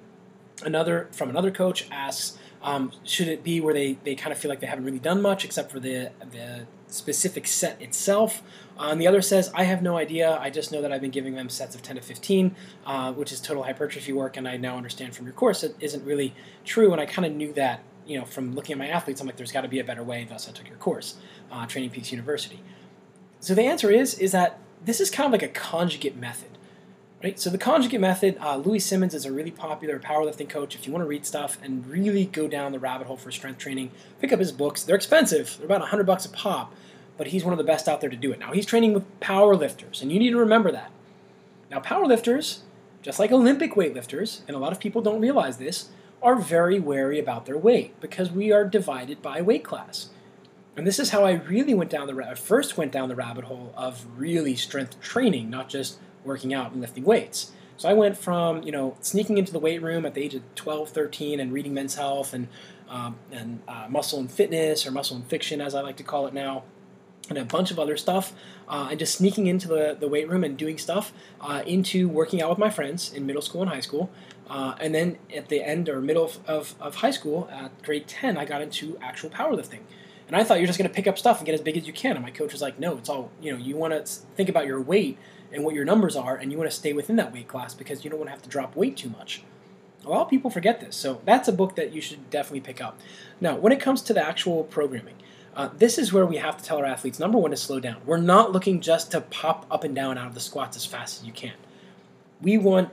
Another 0.64 1.08
from 1.12 1.28
another 1.28 1.50
coach 1.50 1.86
asks, 1.90 2.38
um, 2.64 2.92
should 3.04 3.28
it 3.28 3.44
be 3.44 3.60
where 3.60 3.74
they, 3.74 3.98
they 4.04 4.14
kind 4.14 4.32
of 4.32 4.38
feel 4.38 4.48
like 4.48 4.60
they 4.60 4.66
haven't 4.66 4.86
really 4.86 4.98
done 4.98 5.20
much 5.20 5.44
except 5.44 5.70
for 5.70 5.78
the 5.78 6.10
the 6.32 6.66
specific 6.94 7.46
set 7.46 7.80
itself? 7.80 8.42
Uh, 8.78 8.88
and 8.90 9.00
the 9.00 9.06
other 9.06 9.22
says, 9.22 9.50
I 9.54 9.64
have 9.64 9.82
no 9.82 9.96
idea. 9.96 10.36
I 10.40 10.50
just 10.50 10.72
know 10.72 10.82
that 10.82 10.92
I've 10.92 11.00
been 11.00 11.10
giving 11.10 11.34
them 11.34 11.48
sets 11.48 11.74
of 11.74 11.82
10 11.82 11.96
to 11.96 12.02
15, 12.02 12.54
uh, 12.86 13.12
which 13.12 13.32
is 13.32 13.40
total 13.40 13.62
hypertrophy 13.62 14.12
work, 14.12 14.36
and 14.36 14.48
I 14.48 14.56
now 14.56 14.76
understand 14.76 15.14
from 15.14 15.26
your 15.26 15.34
course 15.34 15.62
it 15.62 15.76
isn't 15.80 16.04
really 16.04 16.34
true. 16.64 16.92
And 16.92 17.00
I 17.00 17.06
kind 17.06 17.26
of 17.26 17.32
knew 17.32 17.52
that, 17.52 17.80
you 18.06 18.18
know, 18.18 18.24
from 18.24 18.54
looking 18.54 18.72
at 18.72 18.78
my 18.78 18.88
athletes. 18.88 19.20
I'm 19.20 19.26
like, 19.26 19.36
there's 19.36 19.52
got 19.52 19.62
to 19.62 19.68
be 19.68 19.78
a 19.78 19.84
better 19.84 20.02
way. 20.02 20.26
Thus, 20.28 20.48
I 20.48 20.52
took 20.52 20.68
your 20.68 20.78
course, 20.78 21.16
uh, 21.52 21.66
Training 21.66 21.90
Peaks 21.90 22.10
University. 22.10 22.60
So 23.40 23.54
the 23.54 23.62
answer 23.62 23.90
is 23.90 24.18
is 24.18 24.32
that 24.32 24.58
this 24.84 25.00
is 25.00 25.10
kind 25.10 25.26
of 25.26 25.32
like 25.32 25.42
a 25.42 25.52
conjugate 25.52 26.16
method. 26.16 26.53
Right? 27.24 27.40
So 27.40 27.48
the 27.48 27.56
conjugate 27.56 28.02
method, 28.02 28.36
uh, 28.38 28.56
Louie 28.58 28.78
Simmons 28.78 29.14
is 29.14 29.24
a 29.24 29.32
really 29.32 29.50
popular 29.50 29.98
powerlifting 29.98 30.46
coach. 30.46 30.74
If 30.74 30.86
you 30.86 30.92
want 30.92 31.04
to 31.04 31.08
read 31.08 31.24
stuff 31.24 31.56
and 31.62 31.86
really 31.86 32.26
go 32.26 32.46
down 32.46 32.72
the 32.72 32.78
rabbit 32.78 33.06
hole 33.06 33.16
for 33.16 33.32
strength 33.32 33.56
training, 33.56 33.92
pick 34.20 34.30
up 34.30 34.40
his 34.40 34.52
books. 34.52 34.82
They're 34.82 34.94
expensive. 34.94 35.56
They're 35.56 35.64
about 35.64 35.80
100 35.80 36.04
bucks 36.04 36.26
a 36.26 36.28
pop, 36.28 36.74
but 37.16 37.28
he's 37.28 37.42
one 37.42 37.54
of 37.54 37.56
the 37.56 37.64
best 37.64 37.88
out 37.88 38.02
there 38.02 38.10
to 38.10 38.16
do 38.16 38.30
it. 38.30 38.40
Now 38.40 38.52
he's 38.52 38.66
training 38.66 38.92
with 38.92 39.20
powerlifters, 39.20 40.02
and 40.02 40.12
you 40.12 40.18
need 40.18 40.32
to 40.32 40.36
remember 40.36 40.70
that. 40.72 40.90
Now 41.70 41.80
powerlifters, 41.80 42.58
just 43.00 43.18
like 43.18 43.32
Olympic 43.32 43.72
weightlifters, 43.72 44.42
and 44.46 44.54
a 44.54 44.60
lot 44.60 44.72
of 44.72 44.78
people 44.78 45.00
don't 45.00 45.22
realize 45.22 45.56
this, 45.56 45.88
are 46.22 46.36
very 46.36 46.78
wary 46.78 47.18
about 47.18 47.46
their 47.46 47.56
weight 47.56 47.98
because 48.02 48.30
we 48.30 48.52
are 48.52 48.66
divided 48.66 49.22
by 49.22 49.40
weight 49.40 49.64
class. 49.64 50.10
And 50.76 50.86
this 50.86 50.98
is 50.98 51.08
how 51.08 51.24
I 51.24 51.32
really 51.32 51.72
went 51.72 51.88
down 51.88 52.06
the 52.06 52.22
I 52.22 52.34
first 52.34 52.76
went 52.76 52.92
down 52.92 53.08
the 53.08 53.14
rabbit 53.14 53.44
hole 53.44 53.72
of 53.78 54.04
really 54.18 54.56
strength 54.56 55.00
training, 55.00 55.48
not 55.48 55.70
just 55.70 55.98
working 56.24 56.54
out 56.54 56.72
and 56.72 56.80
lifting 56.80 57.04
weights. 57.04 57.52
So 57.76 57.88
I 57.88 57.92
went 57.92 58.16
from, 58.16 58.62
you 58.62 58.72
know, 58.72 58.96
sneaking 59.00 59.38
into 59.38 59.52
the 59.52 59.58
weight 59.58 59.82
room 59.82 60.06
at 60.06 60.14
the 60.14 60.22
age 60.22 60.34
of 60.34 60.42
12, 60.54 60.90
13 60.90 61.40
and 61.40 61.52
reading 61.52 61.74
Men's 61.74 61.96
Health 61.96 62.32
and, 62.32 62.48
um, 62.88 63.16
and 63.32 63.62
uh, 63.66 63.86
Muscle 63.88 64.20
and 64.20 64.30
Fitness 64.30 64.86
or 64.86 64.92
Muscle 64.92 65.16
and 65.16 65.26
Fiction 65.26 65.60
as 65.60 65.74
I 65.74 65.80
like 65.80 65.96
to 65.96 66.04
call 66.04 66.26
it 66.26 66.34
now 66.34 66.62
and 67.28 67.38
a 67.38 67.44
bunch 67.44 67.70
of 67.70 67.78
other 67.78 67.96
stuff 67.96 68.32
uh, 68.68 68.88
and 68.90 68.98
just 68.98 69.16
sneaking 69.16 69.46
into 69.46 69.66
the, 69.66 69.96
the 69.98 70.06
weight 70.08 70.28
room 70.28 70.44
and 70.44 70.56
doing 70.56 70.78
stuff 70.78 71.12
uh, 71.40 71.62
into 71.66 72.08
working 72.08 72.42
out 72.42 72.50
with 72.50 72.58
my 72.58 72.70
friends 72.70 73.12
in 73.12 73.26
middle 73.26 73.42
school 73.42 73.62
and 73.62 73.70
high 73.70 73.80
school. 73.80 74.10
Uh, 74.48 74.74
and 74.78 74.94
then 74.94 75.18
at 75.34 75.48
the 75.48 75.62
end 75.62 75.88
or 75.88 76.00
middle 76.00 76.24
of, 76.24 76.38
of, 76.46 76.74
of 76.80 76.96
high 76.96 77.10
school, 77.10 77.48
at 77.50 77.82
grade 77.82 78.06
10, 78.06 78.36
I 78.36 78.44
got 78.44 78.60
into 78.60 78.98
actual 79.00 79.30
powerlifting. 79.30 79.80
And 80.26 80.36
I 80.36 80.44
thought 80.44 80.58
you're 80.58 80.66
just 80.66 80.78
going 80.78 80.88
to 80.88 80.94
pick 80.94 81.06
up 81.06 81.18
stuff 81.18 81.38
and 81.38 81.46
get 81.46 81.54
as 81.54 81.60
big 81.60 81.76
as 81.76 81.86
you 81.86 81.92
can. 81.92 82.16
And 82.16 82.24
my 82.24 82.30
coach 82.30 82.52
was 82.52 82.62
like, 82.62 82.78
no, 82.78 82.96
it's 82.96 83.08
all, 83.08 83.30
you 83.40 83.52
know, 83.52 83.58
you 83.58 83.76
want 83.76 83.92
to 83.92 84.12
think 84.36 84.48
about 84.48 84.66
your 84.66 84.80
weight 84.80 85.18
and 85.54 85.64
what 85.64 85.74
your 85.74 85.84
numbers 85.84 86.16
are, 86.16 86.36
and 86.36 86.50
you 86.50 86.58
want 86.58 86.70
to 86.70 86.76
stay 86.76 86.92
within 86.92 87.16
that 87.16 87.32
weight 87.32 87.48
class 87.48 87.74
because 87.74 88.04
you 88.04 88.10
don't 88.10 88.18
want 88.18 88.28
to 88.28 88.32
have 88.32 88.42
to 88.42 88.48
drop 88.48 88.76
weight 88.76 88.96
too 88.96 89.08
much. 89.08 89.42
A 90.04 90.10
lot 90.10 90.22
of 90.22 90.28
people 90.28 90.50
forget 90.50 90.80
this, 90.80 90.96
so 90.96 91.22
that's 91.24 91.48
a 91.48 91.52
book 91.52 91.76
that 91.76 91.92
you 91.92 92.00
should 92.00 92.28
definitely 92.28 92.60
pick 92.60 92.80
up. 92.80 93.00
Now, 93.40 93.56
when 93.56 93.72
it 93.72 93.80
comes 93.80 94.02
to 94.02 94.12
the 94.12 94.22
actual 94.22 94.64
programming, 94.64 95.14
uh, 95.56 95.70
this 95.76 95.98
is 95.98 96.12
where 96.12 96.26
we 96.26 96.36
have 96.36 96.56
to 96.58 96.64
tell 96.64 96.78
our 96.78 96.84
athletes 96.84 97.18
number 97.18 97.38
one 97.38 97.52
to 97.52 97.56
slow 97.56 97.80
down. 97.80 97.98
We're 98.04 98.18
not 98.18 98.52
looking 98.52 98.80
just 98.80 99.12
to 99.12 99.20
pop 99.20 99.66
up 99.70 99.84
and 99.84 99.94
down 99.94 100.18
out 100.18 100.26
of 100.26 100.34
the 100.34 100.40
squats 100.40 100.76
as 100.76 100.84
fast 100.84 101.20
as 101.20 101.26
you 101.26 101.32
can. 101.32 101.54
We 102.42 102.58
want 102.58 102.90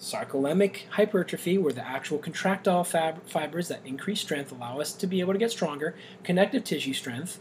sarcolemmic 0.00 0.88
hypertrophy, 0.90 1.58
where 1.58 1.74
the 1.74 1.86
actual 1.86 2.18
contractile 2.18 2.84
fab- 2.84 3.28
fibers 3.28 3.68
that 3.68 3.80
increase 3.84 4.20
strength 4.20 4.50
allow 4.50 4.80
us 4.80 4.92
to 4.94 5.06
be 5.06 5.20
able 5.20 5.34
to 5.34 5.38
get 5.38 5.50
stronger, 5.50 5.94
connective 6.24 6.64
tissue 6.64 6.94
strength, 6.94 7.38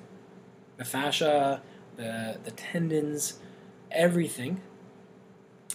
the 0.78 0.84
fascia, 0.86 1.62
the, 1.96 2.38
the 2.44 2.52
tendons, 2.52 3.40
everything. 3.92 4.62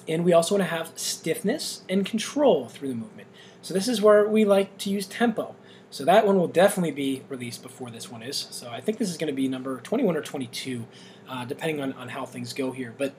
And 0.06 0.24
we 0.24 0.32
also 0.32 0.56
want 0.56 0.68
to 0.68 0.76
have 0.76 0.92
stiffness 0.96 1.82
and 1.88 2.04
control 2.04 2.68
through 2.68 2.88
the 2.88 2.94
movement. 2.94 3.28
So 3.62 3.72
this 3.72 3.88
is 3.88 4.02
where 4.02 4.28
we 4.28 4.44
like 4.44 4.76
to 4.78 4.90
use 4.90 5.06
tempo. 5.06 5.56
So 5.90 6.04
that 6.04 6.26
one 6.26 6.36
will 6.36 6.48
definitely 6.48 6.90
be 6.90 7.22
released 7.28 7.62
before 7.62 7.90
this 7.90 8.10
one 8.10 8.22
is. 8.22 8.48
So 8.50 8.68
I 8.68 8.80
think 8.80 8.98
this 8.98 9.08
is 9.08 9.16
going 9.16 9.32
to 9.32 9.34
be 9.34 9.48
number 9.48 9.80
21 9.80 10.16
or 10.16 10.22
22, 10.22 10.86
uh, 11.28 11.44
depending 11.44 11.80
on, 11.80 11.92
on 11.94 12.08
how 12.08 12.26
things 12.26 12.52
go 12.52 12.72
here. 12.72 12.92
But 12.98 13.14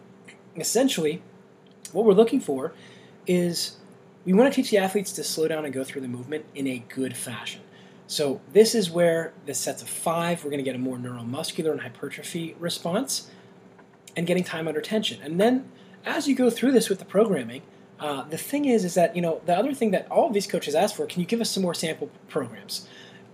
essentially, 0.58 1.22
what 1.94 2.06
we're 2.06 2.14
looking 2.14 2.42
for 2.42 2.74
is 3.26 3.78
we 4.26 4.34
want 4.34 4.52
to 4.52 4.56
teach 4.56 4.72
the 4.72 4.78
athletes 4.78 5.12
to 5.14 5.24
slow 5.24 5.48
down 5.48 5.66
and 5.66 5.74
go 5.74 5.84
through 5.84 6.02
the 6.02 6.08
movement 6.08 6.46
in 6.54 6.68
a 6.68 6.80
good 6.90 7.16
fashion. 7.16 7.62
So 8.08 8.42
this 8.52 8.76
is 8.76 8.92
where 8.92 9.34
the 9.46 9.54
sets 9.54 9.82
of 9.82 9.90
five, 9.90 10.44
we're 10.44 10.52
going 10.52 10.64
to 10.64 10.70
get 10.70 10.76
a 10.76 10.80
more 10.80 10.98
neuromuscular 10.98 11.72
and 11.72 11.82
hypertrophy 11.82 12.56
response 12.60 13.32
and 14.16 14.26
getting 14.28 14.44
time 14.44 14.68
under 14.68 14.82
tension. 14.82 15.22
And 15.22 15.40
then 15.40 15.70
as 16.06 16.28
you 16.28 16.36
go 16.36 16.50
through 16.50 16.72
this 16.72 16.90
with 16.90 17.00
the 17.00 17.06
programming, 17.06 17.62
uh, 18.00 18.24
the 18.24 18.38
thing 18.38 18.66
is, 18.66 18.84
is 18.84 18.94
that, 18.96 19.16
you 19.16 19.22
know, 19.22 19.42
the 19.46 19.58
other 19.58 19.74
thing 19.74 19.92
that 19.92 20.10
all 20.12 20.28
of 20.28 20.34
these 20.34 20.48
coaches 20.48 20.76
ask 20.76 20.96
for, 20.96 21.06
can 21.06 21.22
you 21.22 21.28
give 21.28 21.42
us 21.42 21.50
some 21.50 21.64
more 21.64 21.74
sample 21.74 22.10
programs? 22.28 22.88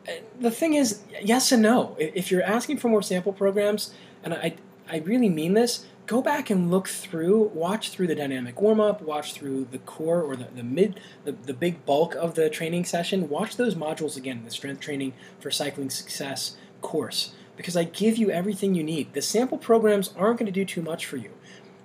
Uh, 0.07 0.13
the 0.39 0.51
thing 0.51 0.73
is, 0.73 1.01
yes 1.21 1.51
and 1.51 1.63
no. 1.63 1.95
If 1.99 2.31
you're 2.31 2.43
asking 2.43 2.77
for 2.77 2.87
more 2.87 3.01
sample 3.01 3.33
programs, 3.33 3.93
and 4.23 4.33
I, 4.33 4.55
I 4.89 4.97
really 4.99 5.29
mean 5.29 5.53
this, 5.53 5.85
go 6.05 6.21
back 6.21 6.49
and 6.49 6.69
look 6.69 6.87
through, 6.87 7.51
watch 7.53 7.89
through 7.89 8.07
the 8.07 8.15
dynamic 8.15 8.61
warm 8.61 8.79
up, 8.79 9.01
watch 9.01 9.33
through 9.33 9.67
the 9.71 9.79
core 9.79 10.21
or 10.21 10.35
the, 10.35 10.47
the 10.55 10.63
mid, 10.63 10.99
the, 11.23 11.31
the 11.31 11.53
big 11.53 11.85
bulk 11.85 12.15
of 12.15 12.35
the 12.35 12.49
training 12.49 12.85
session. 12.85 13.29
Watch 13.29 13.57
those 13.57 13.75
modules 13.75 14.17
again, 14.17 14.43
the 14.43 14.51
strength 14.51 14.81
training 14.81 15.13
for 15.39 15.49
cycling 15.49 15.89
success 15.89 16.55
course, 16.81 17.33
because 17.61 17.77
I 17.77 17.83
give 17.83 18.17
you 18.17 18.31
everything 18.31 18.75
you 18.75 18.83
need. 18.83 19.13
The 19.13 19.21
sample 19.21 19.57
programs 19.57 20.13
aren't 20.17 20.39
going 20.39 20.47
to 20.47 20.51
do 20.51 20.65
too 20.65 20.81
much 20.81 21.05
for 21.05 21.17
you. 21.17 21.31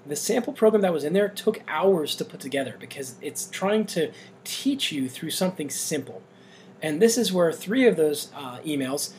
The 0.07 0.16
sample 0.16 0.53
program 0.53 0.83
that 0.83 0.93
was 0.93 1.05
in 1.05 1.12
there 1.12 1.29
took 1.29 1.62
hours 1.68 2.14
to 2.16 2.24
put 2.24 2.41
together 2.41 2.77
because 2.79 3.16
it's 3.20 3.47
trying 3.51 3.87
to 3.87 4.12
teach 4.45 4.91
you 4.91 5.09
through 5.09 5.31
something 5.31 5.68
simple. 5.68 6.22
And 6.81 7.03
this 7.03 7.18
is 7.18 7.33
where 7.33 7.53
three 7.53 7.87
of 7.87 7.97
those 7.97 8.31
uh, 8.35 8.59
emails 8.61 9.12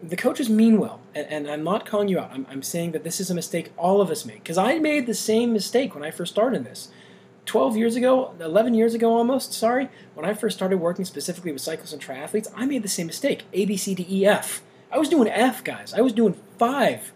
the 0.00 0.16
coaches 0.16 0.48
mean 0.48 0.78
well, 0.78 1.00
and, 1.12 1.26
and 1.26 1.50
I'm 1.50 1.64
not 1.64 1.84
calling 1.84 2.06
you 2.06 2.20
out. 2.20 2.30
I'm, 2.32 2.46
I'm, 2.48 2.62
saying 2.62 2.92
that 2.92 3.02
this 3.02 3.18
is 3.18 3.30
a 3.30 3.34
mistake 3.34 3.72
all 3.76 4.00
of 4.00 4.10
us 4.10 4.24
make 4.24 4.44
because 4.44 4.56
I 4.56 4.78
made 4.78 5.06
the 5.06 5.14
same 5.14 5.52
mistake 5.52 5.92
when 5.92 6.04
I 6.04 6.12
first 6.12 6.32
started 6.32 6.64
this. 6.64 6.88
12 7.46 7.76
years 7.76 7.96
ago, 7.96 8.32
11 8.38 8.74
years 8.74 8.94
ago 8.94 9.12
almost, 9.12 9.52
sorry, 9.52 9.88
when 10.14 10.24
I 10.24 10.34
first 10.34 10.56
started 10.56 10.78
working 10.78 11.04
specifically 11.04 11.50
with 11.50 11.62
cyclists 11.62 11.92
and 11.92 12.00
triathletes, 12.00 12.46
I 12.54 12.64
made 12.64 12.84
the 12.84 12.88
same 12.88 13.08
mistake 13.08 13.44
A, 13.52 13.64
B, 13.64 13.76
C, 13.76 13.94
D, 13.96 14.06
E, 14.08 14.24
F. 14.24 14.62
I 14.90 14.98
was 14.98 15.08
doing 15.08 15.28
F, 15.28 15.62
guys. 15.64 15.94
I 15.94 16.00
was 16.00 16.12
doing 16.12 16.34
five. 16.58 17.12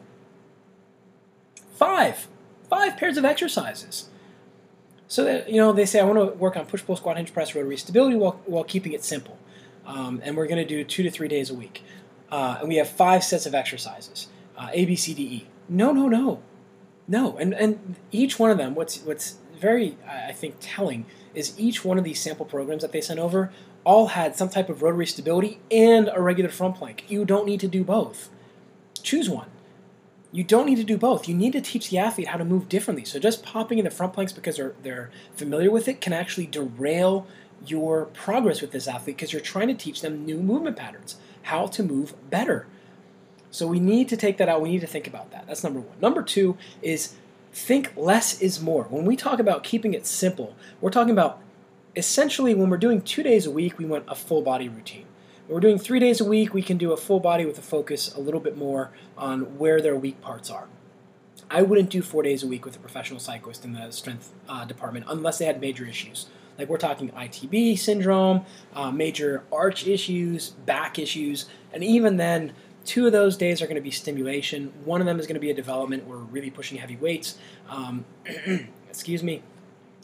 Five. 1.75 2.29
Five 2.69 2.97
pairs 2.97 3.17
of 3.17 3.25
exercises. 3.25 4.09
So 5.09 5.25
that, 5.25 5.51
you 5.51 5.57
know, 5.57 5.73
they 5.73 5.85
say, 5.85 6.01
I 6.01 6.05
want 6.05 6.19
to 6.19 6.39
work 6.39 6.57
on 6.57 6.67
push, 6.67 6.85
pull, 6.85 6.97
squat, 6.97 7.17
hinge, 7.17 7.35
press, 7.35 7.55
rotary 7.55 7.77
stability 7.77 8.17
while, 8.17 8.41
while 8.47 8.65
keeping 8.65 8.93
it 8.93 9.05
simple. 9.05 9.39
Um, 9.87 10.23
and 10.25 10.37
we're 10.37 10.47
going 10.47 10.67
to 10.67 10.69
do 10.69 10.85
two 10.85 11.03
to 11.03 11.11
three 11.11 11.29
days 11.29 11.51
a 11.51 11.55
week 11.55 11.83
uh, 12.33 12.57
and 12.61 12.69
we 12.69 12.77
have 12.77 12.89
five 12.89 13.23
sets 13.23 13.47
of 13.47 13.55
exercises 13.55 14.29
uh, 14.57 14.69
A, 14.73 14.85
B, 14.87 14.97
C, 14.97 15.15
D, 15.15 15.23
E. 15.23 15.47
No, 15.69 15.93
no, 15.93 16.09
no, 16.09 16.43
no. 17.07 17.37
And 17.37 17.55
and 17.55 17.97
each 18.11 18.39
one 18.39 18.51
of 18.51 18.59
them, 18.59 18.75
what's 18.75 19.03
what's 19.03 19.37
very 19.55 19.97
I 20.09 20.33
think 20.33 20.57
telling 20.61 21.07
is 21.35 21.59
each 21.59 21.85
one 21.85 21.99
of 21.99 22.05
these 22.05 22.21
sample 22.21 22.47
programs 22.47 22.83
that 22.83 22.93
they 22.93 23.01
sent 23.01 23.21
over 23.21 23.53
all 23.85 24.09
had 24.09 24.37
some 24.37 24.49
type 24.49 24.69
of 24.69 24.83
rotary 24.83 25.07
stability 25.07 25.61
and 25.71 26.11
a 26.15 26.21
regular 26.21 26.51
front 26.51 26.77
plank. 26.77 27.05
You 27.09 27.25
don't 27.25 27.47
need 27.47 27.61
to 27.61 27.69
do 27.69 27.85
both. 27.85 28.31
Choose 29.03 29.29
one. 29.29 29.49
You 30.31 30.45
don't 30.45 30.67
need 30.67 30.77
to 30.77 30.85
do 30.85 30.97
both. 30.97 31.29
You 31.29 31.35
need 31.35 31.53
to 31.53 31.61
teach 31.61 31.91
the 31.91 31.99
athlete 31.99 32.29
how 32.29 32.39
to 32.39 32.45
move 32.45 32.69
differently. 32.69 33.05
So 33.05 33.19
just 33.19 33.43
popping 33.43 33.79
in 33.79 33.85
the 33.85 33.91
front 33.91 34.15
planks 34.15 34.33
because 34.33 34.57
they're 34.57 34.75
they're 34.83 35.11
familiar 35.35 35.71
with 35.71 35.89
it 35.89 36.01
can 36.01 36.13
actually 36.13 36.47
derail 36.47 37.27
your 37.67 38.07
progress 38.07 38.61
with 38.61 38.73
this 38.73 38.89
athlete 38.89 39.17
because 39.17 39.33
you're 39.33 39.43
trying 39.43 39.69
to 39.69 39.75
teach 39.75 40.01
them 40.01 40.25
new 40.25 40.39
movement 40.39 40.77
patterns 40.77 41.17
how 41.43 41.67
to 41.67 41.83
move 41.83 42.15
better. 42.31 42.67
So 43.51 43.67
we 43.67 43.81
need 43.81 44.09
to 44.09 44.17
take 44.17 44.39
that 44.39 44.49
out. 44.49 44.63
We 44.63 44.71
need 44.71 44.81
to 44.81 44.87
think 44.87 45.07
about 45.07 45.31
that. 45.33 45.47
That's 45.47 45.63
number 45.63 45.81
one. 45.81 46.01
Number 46.01 46.23
two 46.23 46.57
is 46.81 47.15
think 47.53 47.93
less 47.97 48.41
is 48.41 48.61
more. 48.61 48.85
When 48.85 49.05
we 49.05 49.17
talk 49.17 49.39
about 49.39 49.63
keeping 49.63 49.93
it 49.93 50.07
simple, 50.07 50.57
we're 50.81 50.91
talking 50.91 51.13
about 51.13 51.42
essentially 51.97 52.55
when 52.55 52.71
we're 52.71 52.77
doing 52.77 53.03
two 53.03 53.23
days 53.23 53.47
a 53.47 53.51
week, 53.51 53.79
we 53.79 53.85
want 53.85 54.05
a 54.09 54.15
full 54.15 54.43
body 54.43 54.69
routine. 54.69 55.07
When 55.47 55.55
we're 55.55 55.61
doing 55.61 55.79
three 55.79 55.99
days 55.99 56.21
a 56.21 56.25
week, 56.25 56.55
we 56.55 56.63
can 56.63 56.79
do 56.79 56.93
a 56.93 56.97
full 56.97 57.21
body 57.21 57.45
with 57.45 57.59
a 57.59 57.63
focus 57.63 58.15
a 58.15 58.21
little 58.21 58.41
bit 58.41 58.57
more 58.57 58.91
on 59.17 59.59
where 59.59 59.81
their 59.81 59.97
weak 59.97 60.21
parts 60.21 60.51
are. 60.51 60.69
I 61.51 61.63
wouldn't 61.63 61.91
do 61.91 62.01
four 62.01 62.23
days 62.23 62.43
a 62.43 62.47
week 62.47 62.65
with 62.65 62.77
a 62.77 62.79
professional 62.79 63.21
cyclist 63.21 63.65
in 63.65 63.73
the 63.73 63.91
strength 63.91 64.33
uh, 64.49 64.65
department 64.65 65.07
unless 65.09 65.39
they 65.39 65.45
had 65.45 65.61
major 65.61 65.85
issues. 65.85 66.27
Like 66.59 66.69
we're 66.69 66.79
talking 66.79 67.11
ITB 67.11 67.79
syndrome, 67.79 68.45
uh, 68.75 68.91
major 68.91 69.45
arch 69.53 69.87
issues, 69.87 70.51
back 70.51 70.99
issues, 70.99 71.47
and 71.73 71.83
even 71.83 72.17
then, 72.17 72.53
two 72.85 73.07
of 73.07 73.13
those 73.13 73.37
days 73.37 73.63
are 73.63 73.67
going 73.67 73.77
to 73.77 73.83
be 73.83 73.91
stimulation. 73.91 74.73
One 74.85 75.01
of 75.01 75.07
them 75.07 75.19
is 75.21 75.27
going 75.27 75.35
to 75.35 75.41
be 75.41 75.51
a 75.51 75.55
development. 75.55 76.07
We're 76.07 76.17
really 76.17 76.51
pushing 76.51 76.79
heavy 76.79 76.97
weights. 76.97 77.39
Um, 77.69 78.05
excuse 78.89 79.23
me. 79.23 79.43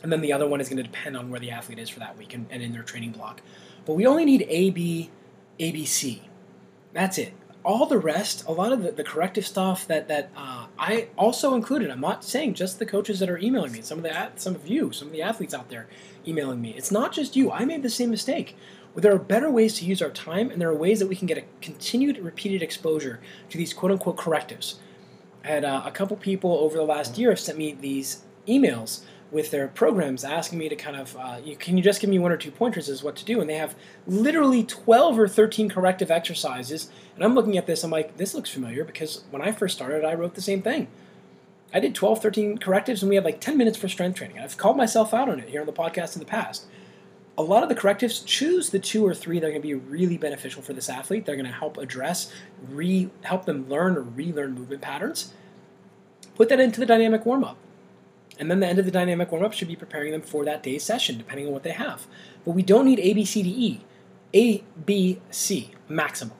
And 0.02 0.12
then 0.12 0.20
the 0.20 0.32
other 0.32 0.48
one 0.48 0.60
is 0.60 0.68
going 0.68 0.76
to 0.78 0.82
depend 0.82 1.16
on 1.16 1.30
where 1.30 1.40
the 1.40 1.50
athlete 1.50 1.78
is 1.78 1.88
for 1.88 1.98
that 2.00 2.16
week 2.16 2.34
and, 2.34 2.46
and 2.50 2.62
in 2.62 2.72
their 2.72 2.82
training 2.82 3.12
block. 3.12 3.42
But 3.84 3.94
we 3.94 4.06
only 4.06 4.24
need 4.24 4.46
AB, 4.48 5.10
ABC. 5.58 6.20
That's 6.92 7.18
it 7.18 7.32
all 7.68 7.84
the 7.84 7.98
rest, 7.98 8.46
a 8.46 8.52
lot 8.52 8.72
of 8.72 8.82
the, 8.82 8.92
the 8.92 9.04
corrective 9.04 9.46
stuff 9.46 9.86
that 9.88 10.08
that 10.08 10.30
uh, 10.34 10.66
I 10.78 11.08
also 11.18 11.54
included. 11.54 11.90
I'm 11.90 12.00
not 12.00 12.24
saying 12.24 12.54
just 12.54 12.78
the 12.78 12.86
coaches 12.86 13.18
that 13.20 13.28
are 13.28 13.38
emailing 13.38 13.72
me. 13.72 13.82
Some 13.82 13.98
of 13.98 14.04
the 14.04 14.30
some 14.36 14.54
of 14.54 14.66
you, 14.66 14.90
some 14.90 15.08
of 15.08 15.12
the 15.12 15.20
athletes 15.20 15.52
out 15.52 15.68
there 15.68 15.86
emailing 16.26 16.62
me. 16.62 16.70
It's 16.70 16.90
not 16.90 17.12
just 17.12 17.36
you. 17.36 17.50
I 17.52 17.66
made 17.66 17.82
the 17.82 17.90
same 17.90 18.08
mistake. 18.10 18.56
Well, 18.94 19.02
there 19.02 19.14
are 19.14 19.18
better 19.18 19.50
ways 19.50 19.74
to 19.78 19.84
use 19.84 20.00
our 20.00 20.10
time, 20.10 20.50
and 20.50 20.60
there 20.60 20.70
are 20.70 20.74
ways 20.74 20.98
that 20.98 21.08
we 21.08 21.14
can 21.16 21.26
get 21.26 21.36
a 21.36 21.44
continued, 21.60 22.16
repeated 22.18 22.62
exposure 22.62 23.20
to 23.50 23.58
these 23.58 23.74
quote 23.74 23.92
unquote 23.92 24.16
correctives. 24.16 24.80
I 25.44 25.58
uh, 25.58 25.86
a 25.86 25.90
couple 25.90 26.16
people 26.16 26.52
over 26.52 26.76
the 26.76 26.84
last 26.84 27.18
year 27.18 27.28
have 27.30 27.40
sent 27.40 27.58
me 27.58 27.74
these 27.74 28.22
emails 28.46 29.02
with 29.30 29.50
their 29.50 29.68
programs 29.68 30.24
asking 30.24 30.58
me 30.58 30.68
to 30.68 30.76
kind 30.76 30.96
of, 30.96 31.16
uh, 31.16 31.38
you, 31.44 31.54
can 31.56 31.76
you 31.76 31.82
just 31.82 32.00
give 32.00 32.08
me 32.08 32.18
one 32.18 32.32
or 32.32 32.36
two 32.36 32.50
pointers 32.50 32.88
as 32.88 33.02
what 33.02 33.16
to 33.16 33.24
do? 33.24 33.40
And 33.40 33.48
they 33.48 33.56
have 33.56 33.74
literally 34.06 34.64
12 34.64 35.18
or 35.18 35.28
13 35.28 35.68
corrective 35.68 36.10
exercises. 36.10 36.90
And 37.14 37.24
I'm 37.24 37.34
looking 37.34 37.58
at 37.58 37.66
this, 37.66 37.84
I'm 37.84 37.90
like, 37.90 38.16
this 38.16 38.34
looks 38.34 38.50
familiar 38.50 38.84
because 38.84 39.24
when 39.30 39.42
I 39.42 39.52
first 39.52 39.76
started, 39.76 40.04
I 40.04 40.14
wrote 40.14 40.34
the 40.34 40.40
same 40.40 40.62
thing. 40.62 40.88
I 41.72 41.80
did 41.80 41.94
12, 41.94 42.22
13 42.22 42.58
correctives, 42.58 43.02
and 43.02 43.10
we 43.10 43.16
had 43.16 43.24
like 43.24 43.42
10 43.42 43.58
minutes 43.58 43.76
for 43.76 43.88
strength 43.88 44.16
training. 44.16 44.38
I've 44.38 44.56
called 44.56 44.78
myself 44.78 45.12
out 45.12 45.28
on 45.28 45.38
it 45.38 45.50
here 45.50 45.60
on 45.60 45.66
the 45.66 45.72
podcast 45.72 46.14
in 46.14 46.20
the 46.20 46.26
past. 46.26 46.64
A 47.36 47.42
lot 47.42 47.62
of 47.62 47.68
the 47.68 47.74
correctives, 47.74 48.20
choose 48.20 48.70
the 48.70 48.78
two 48.78 49.06
or 49.06 49.14
three 49.14 49.38
that 49.38 49.46
are 49.46 49.50
going 49.50 49.62
to 49.62 49.68
be 49.68 49.74
really 49.74 50.16
beneficial 50.16 50.62
for 50.62 50.72
this 50.72 50.88
athlete. 50.88 51.26
They're 51.26 51.36
going 51.36 51.46
to 51.46 51.52
help 51.52 51.76
address, 51.76 52.32
re, 52.70 53.10
help 53.22 53.44
them 53.44 53.68
learn 53.68 53.96
or 53.96 54.00
relearn 54.00 54.54
movement 54.54 54.80
patterns. 54.80 55.34
Put 56.36 56.48
that 56.48 56.58
into 56.58 56.80
the 56.80 56.86
dynamic 56.86 57.26
warm 57.26 57.44
up 57.44 57.58
and 58.38 58.50
then 58.50 58.60
the 58.60 58.66
end 58.66 58.78
of 58.78 58.84
the 58.84 58.90
dynamic 58.90 59.32
warm 59.32 59.44
up 59.44 59.52
should 59.52 59.68
be 59.68 59.76
preparing 59.76 60.12
them 60.12 60.22
for 60.22 60.44
that 60.44 60.62
day's 60.62 60.84
session, 60.84 61.18
depending 61.18 61.46
on 61.46 61.52
what 61.52 61.64
they 61.64 61.72
have. 61.72 62.06
But 62.44 62.52
we 62.52 62.62
don't 62.62 62.84
need 62.84 63.00
A, 63.00 63.12
B, 63.12 63.24
C, 63.24 63.42
D, 63.42 63.50
E. 63.50 63.80
A, 64.34 64.62
B, 64.84 65.20
C, 65.30 65.72
maximum. 65.88 66.36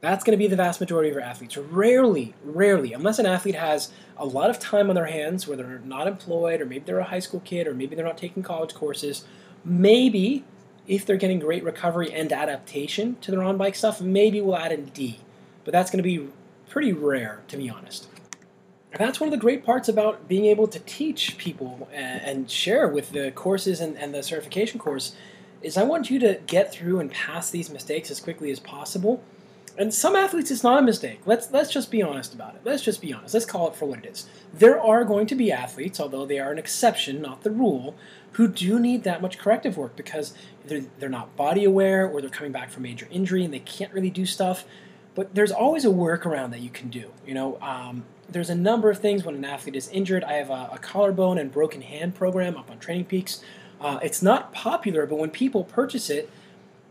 That's 0.00 0.24
going 0.24 0.36
to 0.36 0.38
be 0.38 0.48
the 0.48 0.56
vast 0.56 0.80
majority 0.80 1.10
of 1.10 1.16
our 1.16 1.22
athletes. 1.22 1.56
Rarely, 1.56 2.34
rarely, 2.42 2.92
unless 2.92 3.18
an 3.18 3.26
athlete 3.26 3.54
has 3.54 3.90
a 4.16 4.24
lot 4.24 4.50
of 4.50 4.58
time 4.58 4.88
on 4.88 4.94
their 4.94 5.06
hands 5.06 5.46
where 5.46 5.56
they're 5.56 5.80
not 5.84 6.06
employed, 6.06 6.60
or 6.60 6.66
maybe 6.66 6.84
they're 6.84 6.98
a 6.98 7.04
high 7.04 7.18
school 7.18 7.40
kid, 7.40 7.66
or 7.66 7.74
maybe 7.74 7.94
they're 7.94 8.04
not 8.04 8.18
taking 8.18 8.42
college 8.42 8.74
courses, 8.74 9.24
maybe 9.64 10.44
if 10.88 11.04
they're 11.06 11.16
getting 11.16 11.38
great 11.38 11.62
recovery 11.62 12.12
and 12.12 12.32
adaptation 12.32 13.16
to 13.20 13.30
their 13.30 13.42
on 13.42 13.56
bike 13.56 13.74
stuff, 13.74 14.00
maybe 14.00 14.40
we'll 14.40 14.56
add 14.56 14.72
in 14.72 14.86
D. 14.86 15.20
But 15.64 15.72
that's 15.72 15.90
going 15.90 16.02
to 16.02 16.02
be 16.02 16.28
pretty 16.68 16.92
rare, 16.92 17.42
to 17.48 17.56
be 17.56 17.70
honest 17.70 18.08
that's 18.98 19.20
one 19.20 19.28
of 19.28 19.30
the 19.30 19.40
great 19.40 19.64
parts 19.64 19.88
about 19.88 20.28
being 20.28 20.44
able 20.46 20.68
to 20.68 20.78
teach 20.80 21.38
people 21.38 21.88
and, 21.92 22.50
share 22.50 22.88
with 22.88 23.12
the 23.12 23.30
courses 23.30 23.80
and, 23.80 23.96
and, 23.96 24.12
the 24.12 24.22
certification 24.22 24.78
course 24.78 25.14
is 25.62 25.76
I 25.76 25.84
want 25.84 26.10
you 26.10 26.18
to 26.20 26.40
get 26.46 26.72
through 26.72 27.00
and 27.00 27.10
pass 27.10 27.50
these 27.50 27.70
mistakes 27.70 28.10
as 28.10 28.20
quickly 28.20 28.50
as 28.50 28.58
possible. 28.60 29.22
And 29.78 29.94
some 29.94 30.14
athletes, 30.14 30.50
it's 30.50 30.62
not 30.62 30.78
a 30.78 30.82
mistake. 30.82 31.20
Let's 31.24 31.50
let's 31.50 31.70
just 31.70 31.90
be 31.90 32.02
honest 32.02 32.34
about 32.34 32.54
it. 32.56 32.60
Let's 32.62 32.82
just 32.82 33.00
be 33.00 33.14
honest. 33.14 33.32
Let's 33.32 33.46
call 33.46 33.68
it 33.68 33.74
for 33.74 33.86
what 33.86 34.00
it 34.00 34.06
is. 34.06 34.28
There 34.52 34.78
are 34.78 35.04
going 35.04 35.26
to 35.28 35.34
be 35.34 35.50
athletes, 35.50 35.98
although 35.98 36.26
they 36.26 36.38
are 36.38 36.52
an 36.52 36.58
exception, 36.58 37.22
not 37.22 37.42
the 37.42 37.50
rule, 37.50 37.94
who 38.32 38.48
do 38.48 38.78
need 38.78 39.04
that 39.04 39.22
much 39.22 39.38
corrective 39.38 39.76
work 39.76 39.96
because 39.96 40.34
they're, 40.66 40.84
they're 40.98 41.08
not 41.08 41.36
body 41.36 41.64
aware 41.64 42.06
or 42.06 42.20
they're 42.20 42.30
coming 42.30 42.52
back 42.52 42.70
from 42.70 42.82
major 42.82 43.08
injury 43.10 43.44
and 43.44 43.52
they 43.52 43.60
can't 43.60 43.92
really 43.92 44.10
do 44.10 44.26
stuff. 44.26 44.64
But 45.14 45.34
there's 45.34 45.52
always 45.52 45.84
a 45.84 45.88
workaround 45.88 46.50
that 46.50 46.60
you 46.60 46.70
can 46.70 46.88
do. 46.88 47.10
You 47.26 47.34
know, 47.34 47.58
um, 47.60 48.04
there's 48.32 48.50
a 48.50 48.54
number 48.54 48.90
of 48.90 48.98
things 48.98 49.24
when 49.24 49.34
an 49.34 49.44
athlete 49.44 49.76
is 49.76 49.88
injured. 49.88 50.24
I 50.24 50.34
have 50.34 50.50
a, 50.50 50.70
a 50.72 50.78
collarbone 50.78 51.38
and 51.38 51.50
broken 51.50 51.82
hand 51.82 52.14
program 52.14 52.56
up 52.56 52.70
on 52.70 52.78
Training 52.78 53.06
Peaks. 53.06 53.42
Uh, 53.80 53.98
it's 54.02 54.22
not 54.22 54.52
popular, 54.52 55.06
but 55.06 55.16
when 55.16 55.30
people 55.30 55.64
purchase 55.64 56.08
it 56.08 56.30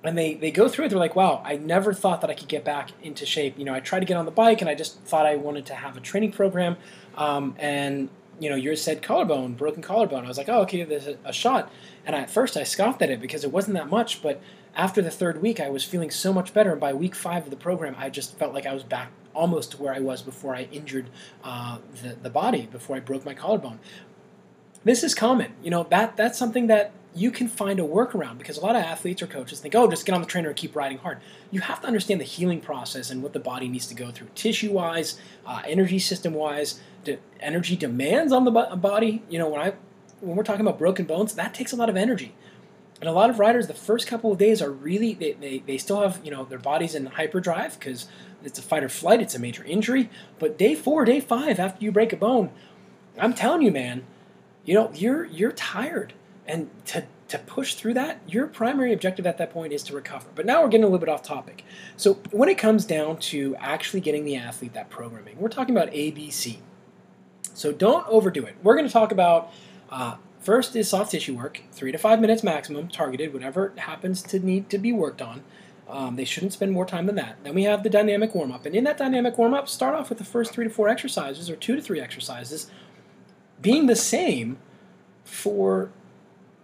and 0.03 0.17
they, 0.17 0.33
they 0.33 0.51
go 0.51 0.67
through 0.67 0.85
it, 0.85 0.89
they're 0.89 0.99
like, 0.99 1.15
wow, 1.15 1.41
I 1.45 1.57
never 1.57 1.93
thought 1.93 2.21
that 2.21 2.29
I 2.29 2.33
could 2.33 2.47
get 2.47 2.65
back 2.65 2.89
into 3.01 3.25
shape. 3.25 3.57
You 3.57 3.65
know, 3.65 3.73
I 3.73 3.79
tried 3.79 3.99
to 3.99 4.05
get 4.05 4.17
on 4.17 4.25
the 4.25 4.31
bike 4.31 4.61
and 4.61 4.69
I 4.69 4.75
just 4.75 4.99
thought 5.01 5.25
I 5.25 5.35
wanted 5.35 5.65
to 5.67 5.75
have 5.75 5.95
a 5.95 5.99
training 5.99 6.31
program. 6.31 6.77
Um, 7.15 7.55
and, 7.59 8.09
you 8.39 8.49
know, 8.49 8.55
yours 8.55 8.81
said 8.81 9.01
collarbone, 9.01 9.53
broken 9.53 9.81
collarbone. 9.81 10.25
I 10.25 10.27
was 10.27 10.37
like, 10.37 10.49
oh, 10.49 10.61
okay, 10.61 10.83
there's 10.83 11.07
a, 11.07 11.17
a 11.23 11.33
shot. 11.33 11.71
And 12.05 12.15
I, 12.15 12.21
at 12.21 12.29
first 12.29 12.57
I 12.57 12.63
scoffed 12.63 13.01
at 13.01 13.09
it 13.09 13.21
because 13.21 13.43
it 13.43 13.51
wasn't 13.51 13.75
that 13.75 13.89
much, 13.89 14.21
but 14.21 14.41
after 14.75 15.01
the 15.01 15.11
third 15.11 15.41
week, 15.41 15.59
I 15.59 15.69
was 15.69 15.83
feeling 15.83 16.09
so 16.09 16.33
much 16.33 16.53
better. 16.53 16.71
And 16.71 16.79
by 16.79 16.93
week 16.93 17.13
five 17.13 17.43
of 17.43 17.49
the 17.49 17.57
program, 17.57 17.95
I 17.97 18.09
just 18.09 18.37
felt 18.37 18.53
like 18.53 18.65
I 18.65 18.73
was 18.73 18.83
back 18.83 19.11
almost 19.33 19.71
to 19.71 19.81
where 19.81 19.93
I 19.93 19.99
was 19.99 20.21
before 20.21 20.55
I 20.55 20.67
injured 20.71 21.09
uh, 21.43 21.79
the, 22.01 22.15
the 22.21 22.29
body, 22.29 22.67
before 22.71 22.95
I 22.95 22.99
broke 22.99 23.25
my 23.25 23.33
collarbone. 23.33 23.79
This 24.83 25.03
is 25.03 25.13
common. 25.13 25.53
You 25.63 25.69
know, 25.69 25.83
that 25.89 26.17
that's 26.17 26.37
something 26.37 26.67
that 26.67 26.91
you 27.13 27.29
can 27.29 27.47
find 27.47 27.79
a 27.79 27.83
workaround 27.83 28.37
because 28.37 28.57
a 28.57 28.61
lot 28.61 28.75
of 28.75 28.83
athletes 28.83 29.21
or 29.21 29.27
coaches 29.27 29.59
think, 29.59 29.75
oh, 29.75 29.89
just 29.89 30.05
get 30.05 30.15
on 30.15 30.21
the 30.21 30.27
trainer 30.27 30.47
and 30.47 30.57
keep 30.57 30.75
riding 30.75 30.97
hard. 30.97 31.19
You 31.51 31.61
have 31.61 31.81
to 31.81 31.87
understand 31.87 32.21
the 32.21 32.25
healing 32.25 32.61
process 32.61 33.09
and 33.09 33.21
what 33.21 33.33
the 33.33 33.39
body 33.39 33.67
needs 33.67 33.87
to 33.87 33.95
go 33.95 34.11
through, 34.11 34.27
tissue 34.33 34.71
wise, 34.71 35.19
uh, 35.45 35.61
energy 35.65 35.99
system 35.99 36.33
wise, 36.33 36.79
de- 37.03 37.19
energy 37.39 37.75
demands 37.75 38.31
on 38.31 38.45
the 38.45 38.51
body. 38.51 39.23
You 39.29 39.39
know, 39.39 39.49
when 39.49 39.61
I 39.61 39.73
when 40.21 40.35
we're 40.35 40.43
talking 40.43 40.61
about 40.61 40.79
broken 40.79 41.05
bones, 41.05 41.33
that 41.35 41.53
takes 41.53 41.71
a 41.71 41.75
lot 41.75 41.89
of 41.89 41.97
energy. 41.97 42.33
And 43.01 43.09
a 43.09 43.13
lot 43.13 43.31
of 43.31 43.39
riders, 43.39 43.65
the 43.65 43.73
first 43.73 44.05
couple 44.05 44.31
of 44.31 44.37
days 44.37 44.61
are 44.61 44.71
really, 44.71 45.15
they, 45.15 45.31
they, 45.33 45.59
they 45.65 45.77
still 45.79 46.01
have, 46.01 46.21
you 46.23 46.29
know, 46.29 46.45
their 46.45 46.59
bodies 46.59 46.93
in 46.93 47.07
hyperdrive 47.07 47.77
because 47.79 48.07
it's 48.43 48.59
a 48.59 48.61
fight 48.61 48.83
or 48.83 48.89
flight, 48.89 49.19
it's 49.19 49.33
a 49.33 49.39
major 49.39 49.63
injury. 49.63 50.09
But 50.37 50.55
day 50.55 50.75
four, 50.75 51.03
day 51.03 51.19
five, 51.19 51.59
after 51.59 51.83
you 51.83 51.91
break 51.91 52.13
a 52.13 52.17
bone, 52.17 52.51
I'm 53.17 53.33
telling 53.33 53.63
you, 53.63 53.71
man, 53.71 54.03
you 54.65 54.75
know, 54.75 54.91
you're, 54.93 55.25
you're 55.25 55.51
tired. 55.51 56.13
And 56.45 56.69
to, 56.87 57.05
to 57.29 57.39
push 57.39 57.73
through 57.73 57.95
that, 57.95 58.21
your 58.27 58.45
primary 58.45 58.93
objective 58.93 59.25
at 59.25 59.39
that 59.39 59.51
point 59.51 59.73
is 59.73 59.81
to 59.83 59.95
recover. 59.95 60.27
But 60.35 60.45
now 60.45 60.61
we're 60.61 60.69
getting 60.69 60.83
a 60.83 60.87
little 60.87 60.99
bit 60.99 61.09
off 61.09 61.23
topic. 61.23 61.65
So 61.97 62.15
when 62.29 62.49
it 62.49 62.59
comes 62.59 62.85
down 62.85 63.17
to 63.17 63.55
actually 63.55 64.01
getting 64.01 64.25
the 64.25 64.35
athlete 64.35 64.73
that 64.73 64.91
programming, 64.91 65.39
we're 65.39 65.49
talking 65.49 65.75
about 65.75 65.91
ABC. 65.91 66.57
So 67.55 67.71
don't 67.71 68.07
overdo 68.07 68.45
it. 68.45 68.57
We're 68.61 68.75
going 68.75 68.87
to 68.87 68.93
talk 68.93 69.11
about 69.11 69.51
uh, 69.89 70.17
First 70.41 70.75
is 70.75 70.89
soft 70.89 71.11
tissue 71.11 71.37
work, 71.37 71.61
three 71.71 71.91
to 71.91 71.99
five 71.99 72.19
minutes 72.19 72.43
maximum, 72.43 72.87
targeted, 72.87 73.31
whatever 73.31 73.73
happens 73.77 74.23
to 74.23 74.39
need 74.39 74.69
to 74.71 74.79
be 74.79 74.91
worked 74.91 75.21
on. 75.21 75.43
Um, 75.87 76.15
they 76.15 76.25
shouldn't 76.25 76.53
spend 76.53 76.71
more 76.71 76.85
time 76.85 77.05
than 77.05 77.15
that. 77.15 77.37
Then 77.43 77.53
we 77.53 77.63
have 77.63 77.83
the 77.83 77.89
dynamic 77.89 78.33
warm 78.33 78.51
up. 78.51 78.65
And 78.65 78.75
in 78.75 78.83
that 78.85 78.97
dynamic 78.97 79.37
warm 79.37 79.53
up, 79.53 79.69
start 79.69 79.93
off 79.93 80.09
with 80.09 80.17
the 80.17 80.23
first 80.23 80.51
three 80.51 80.63
to 80.63 80.69
four 80.69 80.89
exercises 80.89 81.49
or 81.49 81.55
two 81.55 81.75
to 81.75 81.81
three 81.81 81.99
exercises 81.99 82.71
being 83.61 83.85
the 83.85 83.95
same 83.95 84.57
for 85.23 85.91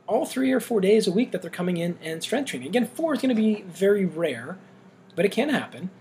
all 0.08 0.26
three 0.26 0.52
or 0.52 0.60
four 0.60 0.82
days 0.82 1.06
a 1.06 1.12
week 1.12 1.32
that 1.32 1.42
they're 1.42 1.52
coming 1.52 1.78
in 1.78 2.00
and 2.02 2.24
strength 2.24 2.50
training. 2.50 2.70
Again, 2.70 2.88
four 2.88 3.14
is 3.14 3.22
going 3.22 3.36
to 3.36 3.40
be 3.40 3.62
very 3.64 4.06
rare, 4.06 4.58
but 5.16 5.26
it 5.26 5.32
can 5.32 5.50
happen. 5.50 5.92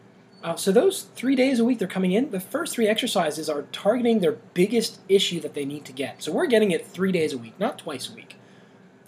Uh, 0.46 0.54
so 0.54 0.70
those 0.70 1.08
three 1.16 1.34
days 1.34 1.58
a 1.58 1.64
week 1.64 1.80
they're 1.80 1.88
coming 1.88 2.12
in, 2.12 2.30
the 2.30 2.38
first 2.38 2.72
three 2.72 2.86
exercises 2.86 3.50
are 3.50 3.62
targeting 3.72 4.20
their 4.20 4.38
biggest 4.54 5.00
issue 5.08 5.40
that 5.40 5.54
they 5.54 5.64
need 5.64 5.84
to 5.84 5.92
get. 5.92 6.22
So 6.22 6.30
we're 6.30 6.46
getting 6.46 6.70
it 6.70 6.86
three 6.86 7.10
days 7.10 7.32
a 7.32 7.38
week, 7.38 7.58
not 7.58 7.78
twice 7.78 8.08
a 8.08 8.14
week. 8.14 8.36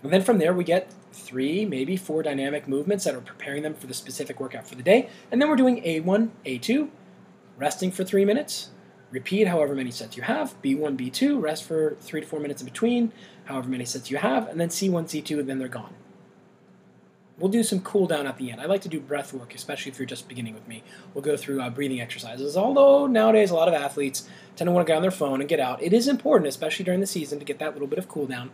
And 0.03 0.13
then 0.13 0.23
from 0.23 0.39
there 0.39 0.53
we 0.53 0.65
get 0.65 0.93
three, 1.13 1.65
maybe 1.65 1.97
four 1.97 2.25
dynamic 2.25 2.67
movements 2.67 3.05
that 3.05 3.15
are 3.15 3.21
preparing 3.21 3.63
them 3.63 3.75
for 3.75 3.87
the 3.87 3.95
specific 3.95 4.41
workout 4.41 4.67
for 4.67 4.75
the 4.75 4.83
day. 4.83 5.11
And 5.31 5.41
then 5.41 5.49
we're 5.49 5.55
doing 5.55 5.81
A1, 5.83 6.31
A2, 6.45 6.89
resting 7.57 7.93
for 7.93 8.03
three 8.03 8.25
minutes, 8.25 8.71
repeat 9.13 9.47
however 9.47 9.77
many 9.77 9.93
sets 9.93 10.17
you 10.17 10.25
have, 10.25 10.61
B1, 10.61 10.97
B2, 10.97 11.41
rest 11.41 11.63
for 11.63 11.97
three 12.01 12.21
to 12.21 12.27
four 12.27 12.41
minutes 12.41 12.63
in 12.63 12.65
between, 12.65 13.13
however 13.45 13.69
many 13.69 13.85
sets 13.85 14.11
you 14.11 14.17
have, 14.17 14.49
and 14.49 14.61
then 14.61 14.71
C1, 14.71 15.05
C2, 15.05 15.39
and 15.39 15.49
then 15.49 15.61
they're 15.61 15.69
gone. 15.69 15.95
We'll 17.39 17.51
do 17.51 17.63
some 17.63 17.81
cool 17.81 18.07
down 18.07 18.27
at 18.27 18.37
the 18.37 18.51
end. 18.51 18.61
I 18.61 18.67
like 18.67 18.81
to 18.83 18.89
do 18.89 19.01
breath 19.01 19.33
work, 19.33 19.55
especially 19.55 19.93
if 19.93 19.99
you're 19.99 20.07
just 20.07 20.29
beginning 20.29 20.55
with 20.55 20.67
me. 20.67 20.83
We'll 21.15 21.23
go 21.23 21.37
through 21.37 21.61
uh, 21.61 21.71
breathing 21.71 22.01
exercises. 22.01 22.57
Although 22.57 23.07
nowadays 23.07 23.51
a 23.51 23.55
lot 23.55 23.69
of 23.69 23.75
athletes 23.75 24.29
tend 24.57 24.67
to 24.67 24.73
want 24.73 24.87
to 24.87 24.91
get 24.91 24.97
on 24.97 25.03
their 25.03 25.13
phone 25.13 25.41
and 25.41 25.49
get 25.49 25.61
out. 25.61 25.81
It 25.83 25.93
is 25.93 26.09
important, 26.09 26.49
especially 26.49 26.85
during 26.85 27.01
the 27.01 27.07
season, 27.07 27.39
to 27.39 27.45
get 27.45 27.61
that 27.61 27.75
little 27.75 27.87
bit 27.87 27.99
of 27.99 28.09
cool 28.09 28.27
down. 28.27 28.51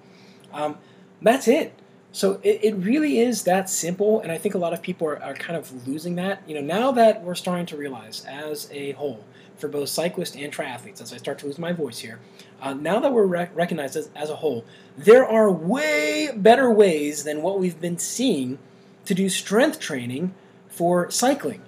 Um, 0.53 0.77
that's 1.23 1.49
it. 1.49 1.73
So 2.13 2.39
it, 2.45 2.61
it 2.63 2.75
really 2.77 3.19
is 3.19 3.43
that 3.43 3.69
simple, 3.69 4.21
and 4.21 4.31
I 4.31 4.39
think 4.39 4.55
a 4.55 4.59
lot 4.59 4.73
of 4.73 4.83
people 4.83 5.09
are, 5.09 5.21
are 5.21 5.35
kind 5.35 5.57
of 5.57 5.89
losing 5.89 6.15
that. 6.15 6.43
You 6.47 6.55
know, 6.55 6.61
now 6.61 6.93
that 6.93 7.23
we're 7.25 7.35
starting 7.35 7.67
to 7.67 7.77
realize 7.77 8.25
as 8.29 8.69
a 8.71 8.93
whole, 8.93 9.25
for 9.57 9.67
both 9.67 9.89
cyclists 9.89 10.37
and 10.37 10.53
triathletes, 10.53 11.01
as 11.01 11.13
I 11.13 11.17
start 11.17 11.39
to 11.41 11.47
lose 11.47 11.59
my 11.59 11.73
voice 11.73 11.99
here, 11.99 12.21
uh, 12.61 12.75
now 12.75 13.01
that 13.01 13.13
we're 13.13 13.27
rec- 13.27 13.57
recognized 13.57 13.97
as, 13.97 14.11
as 14.15 14.31
a 14.31 14.37
whole, 14.37 14.65
there 14.97 15.27
are 15.27 15.51
way 15.51 16.31
better 16.37 16.71
ways 16.71 17.25
than 17.25 17.43
what 17.43 17.59
we've 17.59 17.81
been 17.81 17.99
seeing 17.99 18.59
to 19.05 19.15
do 19.15 19.29
strength 19.29 19.81
training 19.81 20.35
for 20.69 21.11
cycling. 21.11 21.63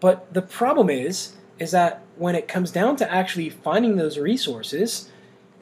But 0.00 0.32
the 0.34 0.42
problem 0.42 0.90
is, 0.90 1.34
is 1.58 1.70
that 1.70 2.02
when 2.16 2.34
it 2.34 2.48
comes 2.48 2.70
down 2.70 2.96
to 2.96 3.12
actually 3.12 3.50
finding 3.50 3.96
those 3.96 4.18
resources, 4.18 5.10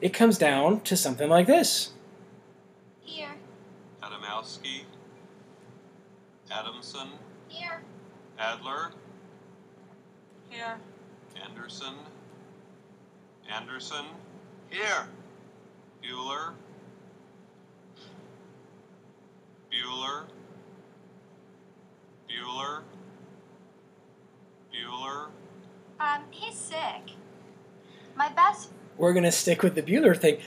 it 0.01 0.13
comes 0.13 0.37
down 0.37 0.81
to 0.81 0.97
something 0.97 1.29
like 1.29 1.47
this. 1.47 1.91
Here. 3.01 3.35
Adamowski. 4.01 4.81
Adamson. 6.49 7.09
Here. 7.47 7.81
Adler. 8.39 8.91
Here. 10.49 10.77
Anderson. 11.47 11.93
Anderson. 13.49 14.05
Here. 14.69 15.07
Bueller. 16.03 16.53
Bueller. 19.71 20.25
Bueller? 22.31 22.81
Bueller? 24.73 25.27
Um, 25.99 26.23
he's 26.31 26.55
sick. 26.55 27.15
My 28.15 28.29
best. 28.29 28.69
We're 28.97 29.13
going 29.13 29.23
to 29.23 29.31
stick 29.31 29.63
with 29.63 29.75
the 29.75 29.81
Bueller 29.81 30.17
thing. 30.17 30.37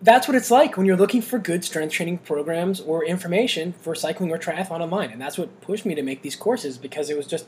That's 0.00 0.26
what 0.26 0.36
it's 0.36 0.50
like 0.50 0.76
when 0.76 0.86
you're 0.86 0.96
looking 0.96 1.22
for 1.22 1.38
good 1.38 1.64
strength 1.64 1.92
training 1.92 2.18
programs 2.18 2.80
or 2.80 3.04
information 3.04 3.72
for 3.72 3.94
cycling 3.94 4.30
or 4.30 4.38
triathlon 4.38 4.80
online. 4.80 5.10
And 5.10 5.20
that's 5.20 5.38
what 5.38 5.60
pushed 5.60 5.86
me 5.86 5.94
to 5.94 6.02
make 6.02 6.22
these 6.22 6.34
courses 6.34 6.76
because 6.76 7.08
it 7.08 7.16
was 7.16 7.26
just, 7.26 7.46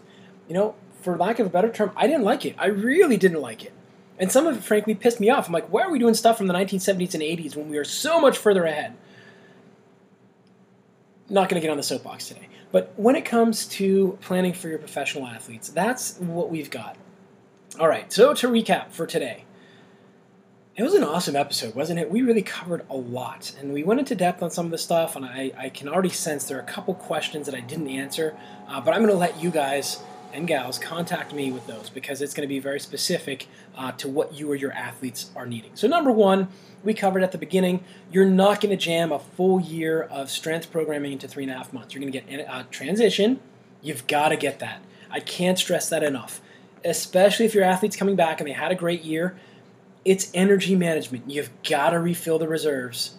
you 0.48 0.54
know, 0.54 0.76
for 1.02 1.16
lack 1.16 1.38
of 1.38 1.46
a 1.46 1.50
better 1.50 1.70
term, 1.70 1.90
I 1.96 2.06
didn't 2.06 2.22
like 2.22 2.46
it. 2.46 2.54
I 2.58 2.66
really 2.66 3.16
didn't 3.16 3.40
like 3.40 3.64
it. 3.64 3.72
And 4.18 4.30
some 4.30 4.46
of 4.46 4.56
it, 4.56 4.62
frankly, 4.62 4.94
pissed 4.94 5.18
me 5.18 5.28
off. 5.30 5.48
I'm 5.48 5.52
like, 5.52 5.70
why 5.72 5.82
are 5.82 5.90
we 5.90 5.98
doing 5.98 6.14
stuff 6.14 6.38
from 6.38 6.46
the 6.46 6.54
1970s 6.54 7.14
and 7.14 7.22
80s 7.22 7.56
when 7.56 7.68
we 7.68 7.76
are 7.76 7.84
so 7.84 8.20
much 8.20 8.38
further 8.38 8.64
ahead? 8.64 8.94
Not 11.28 11.48
going 11.48 11.60
to 11.60 11.64
get 11.64 11.70
on 11.70 11.76
the 11.76 11.82
soapbox 11.82 12.28
today. 12.28 12.48
But 12.70 12.92
when 12.96 13.16
it 13.16 13.24
comes 13.24 13.66
to 13.68 14.18
planning 14.20 14.52
for 14.52 14.68
your 14.68 14.78
professional 14.78 15.26
athletes, 15.26 15.68
that's 15.68 16.18
what 16.18 16.50
we've 16.50 16.70
got. 16.70 16.96
All 17.78 17.88
right, 17.88 18.12
so 18.12 18.34
to 18.34 18.48
recap 18.48 18.90
for 18.90 19.06
today, 19.06 19.44
it 20.76 20.82
was 20.82 20.94
an 20.94 21.04
awesome 21.04 21.36
episode, 21.36 21.74
wasn't 21.76 22.00
it? 22.00 22.10
We 22.10 22.22
really 22.22 22.42
covered 22.42 22.84
a 22.90 22.96
lot, 22.96 23.54
and 23.60 23.72
we 23.72 23.84
went 23.84 24.00
into 24.00 24.16
depth 24.16 24.42
on 24.42 24.50
some 24.50 24.64
of 24.66 24.72
the 24.72 24.78
stuff, 24.78 25.14
and 25.14 25.24
I, 25.24 25.52
I 25.56 25.68
can 25.68 25.88
already 25.88 26.08
sense 26.08 26.44
there 26.44 26.58
are 26.58 26.62
a 26.62 26.64
couple 26.64 26.94
questions 26.94 27.46
that 27.46 27.54
I 27.54 27.60
didn't 27.60 27.88
answer, 27.88 28.36
uh, 28.68 28.80
but 28.80 28.92
I'm 28.92 29.00
going 29.00 29.12
to 29.12 29.18
let 29.18 29.40
you 29.40 29.50
guys 29.50 30.00
and 30.32 30.48
gals 30.48 30.78
contact 30.78 31.32
me 31.32 31.52
with 31.52 31.64
those 31.68 31.90
because 31.90 32.20
it's 32.20 32.34
going 32.34 32.42
to 32.42 32.52
be 32.52 32.58
very 32.58 32.80
specific 32.80 33.46
uh, 33.76 33.92
to 33.92 34.08
what 34.08 34.34
you 34.34 34.50
or 34.50 34.56
your 34.56 34.72
athletes 34.72 35.30
are 35.36 35.46
needing. 35.46 35.70
So, 35.74 35.86
number 35.86 36.10
one, 36.10 36.48
we 36.84 36.94
covered 36.94 37.22
at 37.22 37.32
the 37.32 37.38
beginning, 37.38 37.82
you're 38.10 38.26
not 38.26 38.60
going 38.60 38.76
to 38.76 38.82
jam 38.82 39.12
a 39.12 39.18
full 39.18 39.60
year 39.60 40.02
of 40.02 40.30
strength 40.30 40.70
programming 40.70 41.12
into 41.12 41.26
three 41.28 41.44
and 41.44 41.52
a 41.52 41.56
half 41.56 41.72
months. 41.72 41.94
You're 41.94 42.00
going 42.00 42.12
to 42.12 42.20
get 42.20 42.40
a 42.40 42.52
uh, 42.52 42.64
transition. 42.70 43.40
You've 43.82 44.06
got 44.06 44.28
to 44.28 44.36
get 44.36 44.58
that. 44.60 44.82
I 45.10 45.20
can't 45.20 45.58
stress 45.58 45.88
that 45.90 46.02
enough, 46.02 46.40
especially 46.84 47.46
if 47.46 47.54
your 47.54 47.64
athlete's 47.64 47.96
coming 47.96 48.16
back 48.16 48.40
and 48.40 48.48
they 48.48 48.54
had 48.54 48.72
a 48.72 48.74
great 48.74 49.04
year. 49.04 49.36
It's 50.04 50.30
energy 50.34 50.76
management. 50.76 51.30
You've 51.30 51.50
got 51.62 51.90
to 51.90 51.98
refill 51.98 52.38
the 52.38 52.48
reserves. 52.48 53.16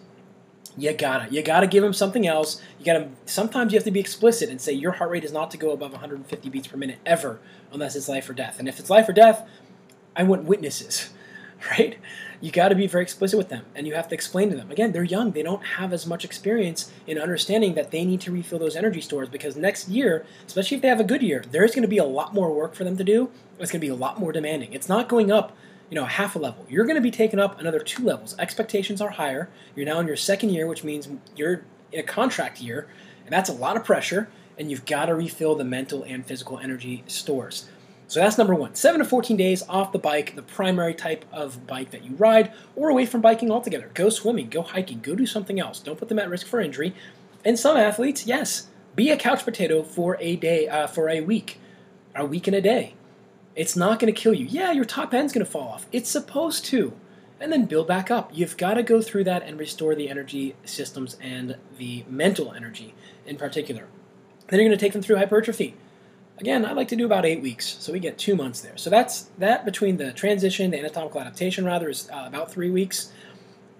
You 0.78 0.92
gotta. 0.92 1.32
You 1.32 1.42
gotta 1.42 1.66
give 1.66 1.82
them 1.82 1.94
something 1.94 2.26
else. 2.26 2.60
You 2.78 2.84
gotta. 2.84 3.08
Sometimes 3.24 3.72
you 3.72 3.78
have 3.78 3.84
to 3.84 3.90
be 3.90 4.00
explicit 4.00 4.50
and 4.50 4.60
say 4.60 4.72
your 4.72 4.92
heart 4.92 5.10
rate 5.10 5.24
is 5.24 5.32
not 5.32 5.50
to 5.52 5.56
go 5.56 5.70
above 5.70 5.92
150 5.92 6.50
beats 6.50 6.66
per 6.66 6.76
minute 6.76 6.98
ever, 7.06 7.40
unless 7.72 7.96
it's 7.96 8.08
life 8.08 8.28
or 8.28 8.34
death. 8.34 8.58
And 8.58 8.68
if 8.68 8.78
it's 8.78 8.90
life 8.90 9.08
or 9.08 9.14
death, 9.14 9.48
I 10.14 10.24
want 10.24 10.44
witnesses, 10.44 11.10
right? 11.70 11.98
You 12.40 12.50
got 12.50 12.68
to 12.68 12.74
be 12.74 12.86
very 12.86 13.02
explicit 13.02 13.38
with 13.38 13.48
them, 13.48 13.64
and 13.74 13.86
you 13.86 13.94
have 13.94 14.08
to 14.08 14.14
explain 14.14 14.50
to 14.50 14.56
them. 14.56 14.70
Again, 14.70 14.92
they're 14.92 15.04
young; 15.04 15.32
they 15.32 15.42
don't 15.42 15.64
have 15.64 15.92
as 15.92 16.06
much 16.06 16.24
experience 16.24 16.92
in 17.06 17.18
understanding 17.18 17.74
that 17.74 17.90
they 17.90 18.04
need 18.04 18.20
to 18.22 18.32
refill 18.32 18.58
those 18.58 18.76
energy 18.76 19.00
stores 19.00 19.28
because 19.28 19.56
next 19.56 19.88
year, 19.88 20.26
especially 20.46 20.76
if 20.76 20.82
they 20.82 20.88
have 20.88 21.00
a 21.00 21.04
good 21.04 21.22
year, 21.22 21.44
there's 21.50 21.74
going 21.74 21.82
to 21.82 21.88
be 21.88 21.98
a 21.98 22.04
lot 22.04 22.34
more 22.34 22.52
work 22.52 22.74
for 22.74 22.84
them 22.84 22.96
to 22.96 23.04
do. 23.04 23.30
It's 23.58 23.70
going 23.70 23.80
to 23.80 23.86
be 23.86 23.92
a 23.92 23.94
lot 23.94 24.20
more 24.20 24.32
demanding. 24.32 24.72
It's 24.72 24.88
not 24.88 25.08
going 25.08 25.32
up 25.32 25.56
you 25.90 25.94
know, 25.94 26.04
half 26.04 26.34
a 26.34 26.38
level. 26.38 26.66
You're 26.68 26.84
going 26.84 26.96
to 26.96 27.02
be 27.02 27.10
taken 27.10 27.38
up 27.38 27.60
another 27.60 27.78
two 27.78 28.04
levels. 28.04 28.34
Expectations 28.38 29.00
are 29.00 29.10
higher. 29.10 29.48
You're 29.74 29.86
now 29.86 30.00
in 30.00 30.06
your 30.06 30.16
second 30.16 30.50
year, 30.50 30.66
which 30.66 30.82
means 30.82 31.08
you're 31.36 31.62
in 31.92 32.00
a 32.00 32.02
contract 32.02 32.60
year, 32.60 32.88
and 33.24 33.32
that's 33.32 33.48
a 33.48 33.52
lot 33.52 33.76
of 33.76 33.84
pressure, 33.84 34.28
and 34.58 34.70
you've 34.70 34.84
got 34.84 35.06
to 35.06 35.14
refill 35.14 35.54
the 35.54 35.64
mental 35.64 36.02
and 36.02 36.26
physical 36.26 36.58
energy 36.58 37.04
stores. 37.06 37.68
So 38.08 38.20
that's 38.20 38.38
number 38.38 38.54
one. 38.54 38.74
7 38.74 39.00
to 39.00 39.04
14 39.04 39.36
days 39.36 39.64
off 39.68 39.92
the 39.92 39.98
bike, 39.98 40.36
the 40.36 40.42
primary 40.42 40.94
type 40.94 41.24
of 41.32 41.66
bike 41.66 41.90
that 41.90 42.04
you 42.04 42.14
ride, 42.14 42.52
or 42.76 42.88
away 42.88 43.04
from 43.04 43.20
biking 43.20 43.50
altogether. 43.50 43.90
Go 43.94 44.10
swimming, 44.10 44.48
go 44.48 44.62
hiking, 44.62 45.00
go 45.00 45.14
do 45.14 45.26
something 45.26 45.58
else. 45.58 45.80
Don't 45.80 45.98
put 45.98 46.08
them 46.08 46.18
at 46.18 46.30
risk 46.30 46.46
for 46.46 46.60
injury. 46.60 46.94
And 47.44 47.58
some 47.58 47.76
athletes, 47.76 48.26
yes, 48.26 48.68
be 48.94 49.10
a 49.10 49.16
couch 49.16 49.44
potato 49.44 49.82
for 49.82 50.16
a 50.20 50.36
day, 50.36 50.68
uh, 50.68 50.86
for 50.86 51.08
a 51.08 51.20
week, 51.20 51.60
a 52.14 52.24
week 52.24 52.46
and 52.46 52.56
a 52.56 52.60
day. 52.60 52.94
It's 53.56 53.74
not 53.74 53.98
going 53.98 54.12
to 54.12 54.20
kill 54.20 54.34
you. 54.34 54.46
Yeah, 54.46 54.70
your 54.70 54.84
top 54.84 55.12
end's 55.12 55.32
going 55.32 55.44
to 55.44 55.50
fall 55.50 55.68
off. 55.68 55.86
It's 55.90 56.10
supposed 56.10 56.64
to. 56.66 56.92
And 57.40 57.52
then 57.52 57.66
build 57.66 57.86
back 57.86 58.10
up. 58.10 58.30
You've 58.32 58.56
got 58.56 58.74
to 58.74 58.82
go 58.82 59.02
through 59.02 59.24
that 59.24 59.42
and 59.42 59.58
restore 59.58 59.94
the 59.94 60.08
energy 60.08 60.54
systems 60.64 61.18
and 61.20 61.56
the 61.76 62.04
mental 62.08 62.52
energy 62.52 62.94
in 63.26 63.36
particular. 63.36 63.88
Then 64.48 64.60
you're 64.60 64.68
going 64.68 64.78
to 64.78 64.82
take 64.82 64.92
them 64.92 65.02
through 65.02 65.16
hypertrophy. 65.16 65.74
Again, 66.38 66.66
I 66.66 66.72
like 66.72 66.88
to 66.88 66.96
do 66.96 67.06
about 67.06 67.24
eight 67.24 67.40
weeks, 67.40 67.78
so 67.80 67.92
we 67.92 67.98
get 67.98 68.18
two 68.18 68.36
months 68.36 68.60
there. 68.60 68.76
So 68.76 68.90
that's 68.90 69.22
that 69.38 69.64
between 69.64 69.96
the 69.96 70.12
transition, 70.12 70.70
the 70.70 70.78
anatomical 70.78 71.20
adaptation 71.20 71.64
rather, 71.64 71.88
is 71.88 72.10
uh, 72.10 72.24
about 72.26 72.52
three 72.52 72.68
weeks. 72.68 73.10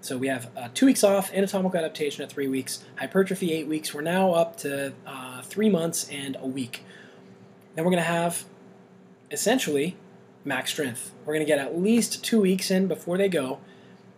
So 0.01 0.17
we 0.17 0.27
have 0.27 0.49
uh, 0.57 0.69
two 0.73 0.87
weeks 0.87 1.03
off, 1.03 1.31
anatomical 1.33 1.77
adaptation 1.77 2.23
at 2.23 2.31
three 2.31 2.47
weeks, 2.47 2.83
hypertrophy 2.97 3.53
eight 3.53 3.67
weeks. 3.67 3.93
We're 3.93 4.01
now 4.01 4.31
up 4.31 4.57
to 4.57 4.93
uh, 5.05 5.41
three 5.43 5.69
months 5.69 6.09
and 6.09 6.35
a 6.39 6.47
week. 6.47 6.83
Then 7.75 7.85
we're 7.85 7.91
going 7.91 8.03
to 8.03 8.09
have 8.09 8.45
essentially 9.29 9.95
max 10.43 10.71
strength. 10.71 11.11
We're 11.25 11.33
going 11.33 11.45
to 11.45 11.51
get 11.51 11.59
at 11.59 11.77
least 11.77 12.23
two 12.23 12.41
weeks 12.41 12.71
in 12.71 12.87
before 12.87 13.19
they 13.19 13.29
go. 13.29 13.59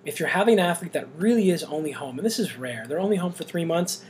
If 0.06 0.18
you're 0.18 0.30
having 0.30 0.60
an 0.60 0.66
athlete 0.66 0.94
that 0.94 1.10
really 1.18 1.50
is 1.50 1.64
only 1.64 1.92
home, 1.92 2.18
and 2.18 2.26
this 2.26 2.40
is 2.40 2.58
rare, 2.58 2.86
they're 2.88 3.02
only 3.02 3.18
home 3.18 3.34
for 3.34 3.44
three 3.44 3.66
months, 3.66 4.04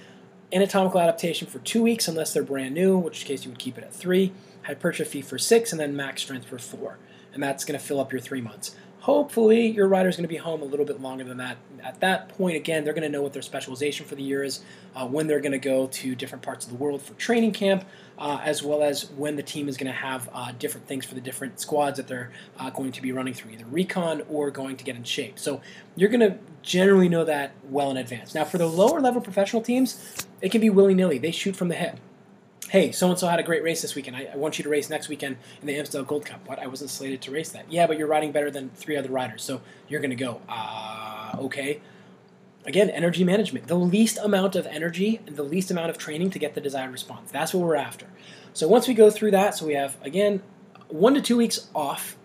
anatomical 0.52 1.00
adaptation 1.00 1.48
for 1.48 1.60
two 1.60 1.82
weeks 1.82 2.08
unless 2.08 2.34
they're 2.34 2.44
brand 2.44 2.74
new, 2.74 2.98
in 2.98 3.04
which 3.04 3.26
case 3.26 3.44
you 3.46 3.52
would 3.52 3.60
keep 3.60 3.78
it 3.78 3.84
at 3.84 3.94
three, 3.94 4.32
hypertrophy 4.64 5.22
for 5.22 5.38
six, 5.38 5.72
and 5.72 5.80
then 5.80 5.96
max 5.96 6.22
strength 6.24 6.46
for 6.46 6.60
four. 6.60 6.98
And 7.34 7.44
that's 7.44 7.64
going 7.64 7.80
to 7.80 7.86
fill 7.86 8.00
up 8.00 8.12
your 8.12 8.22
three 8.22 8.42
months. 8.42 8.76
Hopefully, 9.02 9.68
your 9.68 9.88
rider 9.88 10.10
is 10.10 10.18
going 10.18 10.26
to 10.26 10.30
be 10.30 10.36
home 10.36 10.62
a 10.62 10.66
little 10.66 10.86
bit 10.86 11.00
longer 11.00 11.24
than 11.24 11.38
that. 11.38 11.58
At 11.82 12.02
that 12.02 12.30
point, 12.30 12.58
again, 12.58 12.84
they're 12.84 12.94
going 12.94 13.10
to 13.10 13.10
know 13.10 13.22
what 13.22 13.32
their 13.32 13.42
specialization 13.42 14.06
for 14.06 14.16
the 14.16 14.24
year 14.24 14.44
is, 14.44 14.60
uh, 14.94 15.08
when 15.08 15.26
they're 15.28 15.40
going 15.40 15.54
to 15.54 15.58
go 15.58 15.88
to 15.88 16.16
different 16.16 16.44
parts 16.44 16.66
of 16.66 16.72
the 16.72 16.78
world 16.78 17.02
for 17.02 17.14
training 17.14 17.54
camp, 17.54 17.86
uh, 18.18 18.42
as 18.44 18.62
well 18.62 18.84
as 18.84 19.10
when 19.12 19.38
the 19.38 19.44
team 19.44 19.70
is 19.70 19.78
going 19.78 19.88
to 19.88 19.98
have 19.98 20.30
uh, 20.34 20.52
different 20.60 20.86
things 20.86 21.06
for 21.06 21.16
the 21.16 21.22
different 21.22 21.62
squads 21.62 21.96
that 21.96 22.08
they're 22.08 22.32
uh, 22.58 22.70
going 22.72 22.92
to 22.92 23.02
be 23.02 23.14
running 23.14 23.34
through, 23.34 23.52
either 23.52 23.66
recon 23.68 24.22
or 24.28 24.52
going 24.52 24.76
to 24.76 24.84
get 24.84 24.98
in 24.98 25.04
shape. 25.06 25.40
So 25.40 25.62
you're 25.96 26.10
going 26.10 26.20
to 26.20 26.38
generally 26.70 27.10
know 27.10 27.26
that 27.26 27.52
well 27.64 27.90
in 27.92 27.98
advance. 27.98 28.36
Now, 28.36 28.46
for 28.46 28.58
the 28.58 28.68
lower 28.68 29.02
level 29.02 29.22
professional 29.22 29.62
teams, 29.62 30.28
it 30.42 30.52
can 30.52 30.62
be 30.62 30.70
willy 30.70 30.94
nilly. 30.94 31.18
They 31.18 31.32
shoot 31.32 31.56
from 31.56 31.70
the 31.70 31.76
hip 31.76 31.98
hey, 32.70 32.92
so 32.92 33.10
and 33.10 33.20
so 33.20 33.28
had 33.28 33.40
a 33.40 33.44
great 33.44 33.64
race 33.64 33.82
this 33.82 33.96
weekend. 33.96 34.16
I, 34.16 34.30
I, 34.32 34.38
want 34.38 34.58
you 34.58 34.64
to 34.64 34.70
race 34.70 34.90
next 34.90 35.10
weekend 35.10 35.38
in 35.62 35.68
the 35.68 35.76
Amstel 35.76 36.04
Gold 36.04 36.26
Cup. 36.26 36.48
What? 36.48 36.60
I 36.60 36.68
wasn't 36.68 36.90
slated 36.90 37.22
to 37.24 37.32
race 37.32 37.50
that. 37.50 37.72
Yeah, 37.72 37.88
but 37.88 37.98
you're 37.98 38.08
riding 38.08 38.32
better 38.32 38.52
than 38.52 38.70
three 38.70 38.96
other 38.96 39.10
riders, 39.10 39.44
so 39.44 39.62
you're 39.88 40.02
going 40.02 40.12
to 40.12 40.16
go. 40.16 40.42
Uh, 40.48 41.36
okay. 41.40 41.82
Again, 42.66 42.90
energy 42.90 43.24
management. 43.24 43.68
The 43.68 43.76
least 43.76 44.20
amount 44.22 44.56
of 44.56 44.68
energy 44.68 45.22
and 45.26 45.36
the 45.36 45.44
least 45.44 45.72
amount 45.72 45.90
of 45.90 45.98
training 45.98 46.30
to 46.32 46.40
get 46.40 46.54
the 46.54 46.62
desired 46.62 46.92
response. 46.92 47.32
That's 47.32 47.54
what 47.54 47.66
we're 47.66 47.76
after. 47.76 48.06
So 48.54 48.68
once 48.68 48.88
we 48.88 48.94
go 48.94 49.10
through 49.10 49.32
that, 49.32 49.56
so 49.56 49.66
we 49.66 49.74
have, 49.74 49.98
again, 50.04 50.44
one 50.88 51.14
to 51.16 51.22
two 51.22 51.38
weeks 51.38 51.70
off 51.74 52.18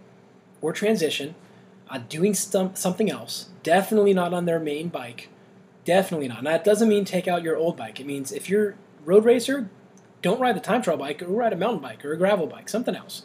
or 0.61 0.73
transition, 0.73 1.35
uh, 1.89 1.99
doing 2.09 2.35
some, 2.35 2.75
something 2.75 3.11
else, 3.11 3.49
definitely 3.65 4.15
not 4.15 4.33
on 4.33 4.45
their 4.45 4.61
main 4.61 4.89
bike. 4.89 5.29
Definitely 5.85 6.29
not. 6.29 6.45
Now, 6.45 6.53
that 6.53 6.65
doesn't 6.65 6.89
mean 6.89 7.05
take 7.05 7.27
out 7.27 7.43
your 7.43 7.57
old 7.57 7.77
bike. 7.77 7.99
It 7.99 8.07
means 8.07 8.31
if 8.31 8.49
you're 8.49 8.77
road 9.05 9.25
racer, 9.25 9.69
don't 10.23 10.41
ride 10.41 10.57
the 10.57 10.61
time 10.61 10.81
trial 10.81 10.97
bike 10.97 11.21
or 11.21 11.27
ride 11.27 11.53
a 11.53 11.57
mountain 11.57 11.83
bike 11.83 12.05
or 12.05 12.13
a 12.13 12.17
gravel 12.17 12.47
bike, 12.47 12.69
something 12.69 12.95
else. 12.95 13.25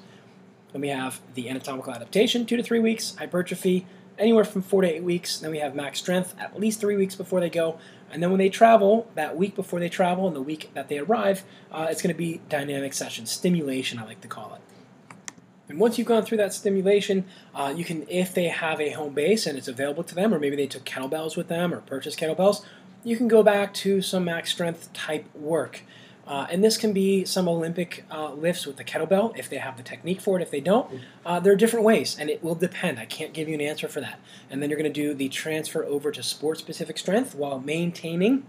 Then 0.74 0.82
we 0.82 0.90
have 0.90 1.22
the 1.36 1.50
anatomical 1.50 1.94
adaptation, 1.94 2.46
two 2.46 2.58
to 2.58 2.64
three 2.64 2.80
weeks, 2.80 3.16
hypertrophy, 3.16 3.86
anywhere 4.18 4.44
from 4.44 4.62
four 4.62 4.82
to 4.82 4.88
eight 4.88 5.04
weeks. 5.04 5.38
Then 5.38 5.52
we 5.52 5.60
have 5.60 5.76
max 5.76 6.00
strength, 6.00 6.36
at 6.40 6.60
least 6.60 6.80
three 6.80 6.98
weeks 6.98 7.16
before 7.16 7.40
they 7.40 7.50
go. 7.50 7.80
And 8.12 8.22
then 8.22 8.30
when 8.32 8.40
they 8.40 8.50
travel, 8.50 9.10
that 9.16 9.38
week 9.38 9.56
before 9.56 9.80
they 9.80 9.90
travel 9.90 10.28
and 10.28 10.36
the 10.36 10.42
week 10.42 10.72
that 10.74 10.90
they 10.90 10.98
arrive, 10.98 11.44
uh, 11.72 11.88
it's 11.90 12.02
going 12.02 12.14
to 12.14 12.18
be 12.18 12.42
dynamic 12.50 12.94
sessions, 12.94 13.32
stimulation, 13.32 14.00
I 14.00 14.06
like 14.06 14.22
to 14.22 14.28
call 14.28 14.56
it. 14.56 14.62
And 15.70 15.80
once 15.80 15.98
you've 15.98 16.08
gone 16.08 16.26
through 16.26 16.40
that 16.40 16.54
stimulation, 16.54 17.26
uh, 17.54 17.74
you 17.76 17.86
can, 17.86 18.06
if 18.10 18.34
they 18.34 18.46
have 18.46 18.82
a 18.82 18.90
home 18.90 19.14
base 19.14 19.46
and 19.46 19.58
it's 19.58 19.68
available 19.68 20.04
to 20.04 20.16
them, 20.16 20.34
or 20.34 20.40
maybe 20.40 20.56
they 20.56 20.68
took 20.68 20.84
kettlebells 20.84 21.38
with 21.38 21.48
them 21.48 21.74
or 21.74 21.82
purchased 21.82 22.20
kettlebells, 22.20 22.66
you 23.04 23.16
can 23.16 23.28
go 23.28 23.44
back 23.44 23.74
to 23.76 24.02
some 24.02 24.26
max 24.26 24.52
strength 24.52 24.92
type 24.94 25.26
work. 25.36 25.84
Uh, 26.28 26.46
and 26.52 26.64
this 26.64 26.78
can 26.78 26.94
be 26.94 27.26
some 27.26 27.48
Olympic 27.48 28.06
uh, 28.12 28.34
lifts 28.34 28.68
with 28.68 28.78
the 28.78 28.84
kettlebell 28.84 29.36
if 29.38 29.50
they 29.50 29.58
have 29.58 29.78
the 29.78 29.84
technique 29.84 30.22
for 30.22 30.40
it. 30.40 30.44
If 30.44 30.52
they 30.52 30.60
don't, 30.60 31.02
uh, 31.26 31.40
there 31.40 31.54
are 31.54 31.56
different 31.56 31.86
ways, 31.86 32.18
and 32.20 32.30
it 32.30 32.44
will 32.44 32.54
depend. 32.56 33.00
I 33.00 33.06
can't 33.06 33.34
give 33.34 33.48
you 33.48 33.56
an 33.56 33.62
answer 33.62 33.88
for 33.88 34.00
that. 34.02 34.20
And 34.50 34.62
then 34.62 34.70
you're 34.70 34.78
going 34.78 34.92
to 34.92 35.02
do 35.02 35.14
the 35.16 35.30
transfer 35.30 35.84
over 35.86 36.12
to 36.12 36.22
sport 36.22 36.60
specific 36.60 37.00
strength 37.00 37.34
while 37.34 37.60
maintaining. 37.60 38.46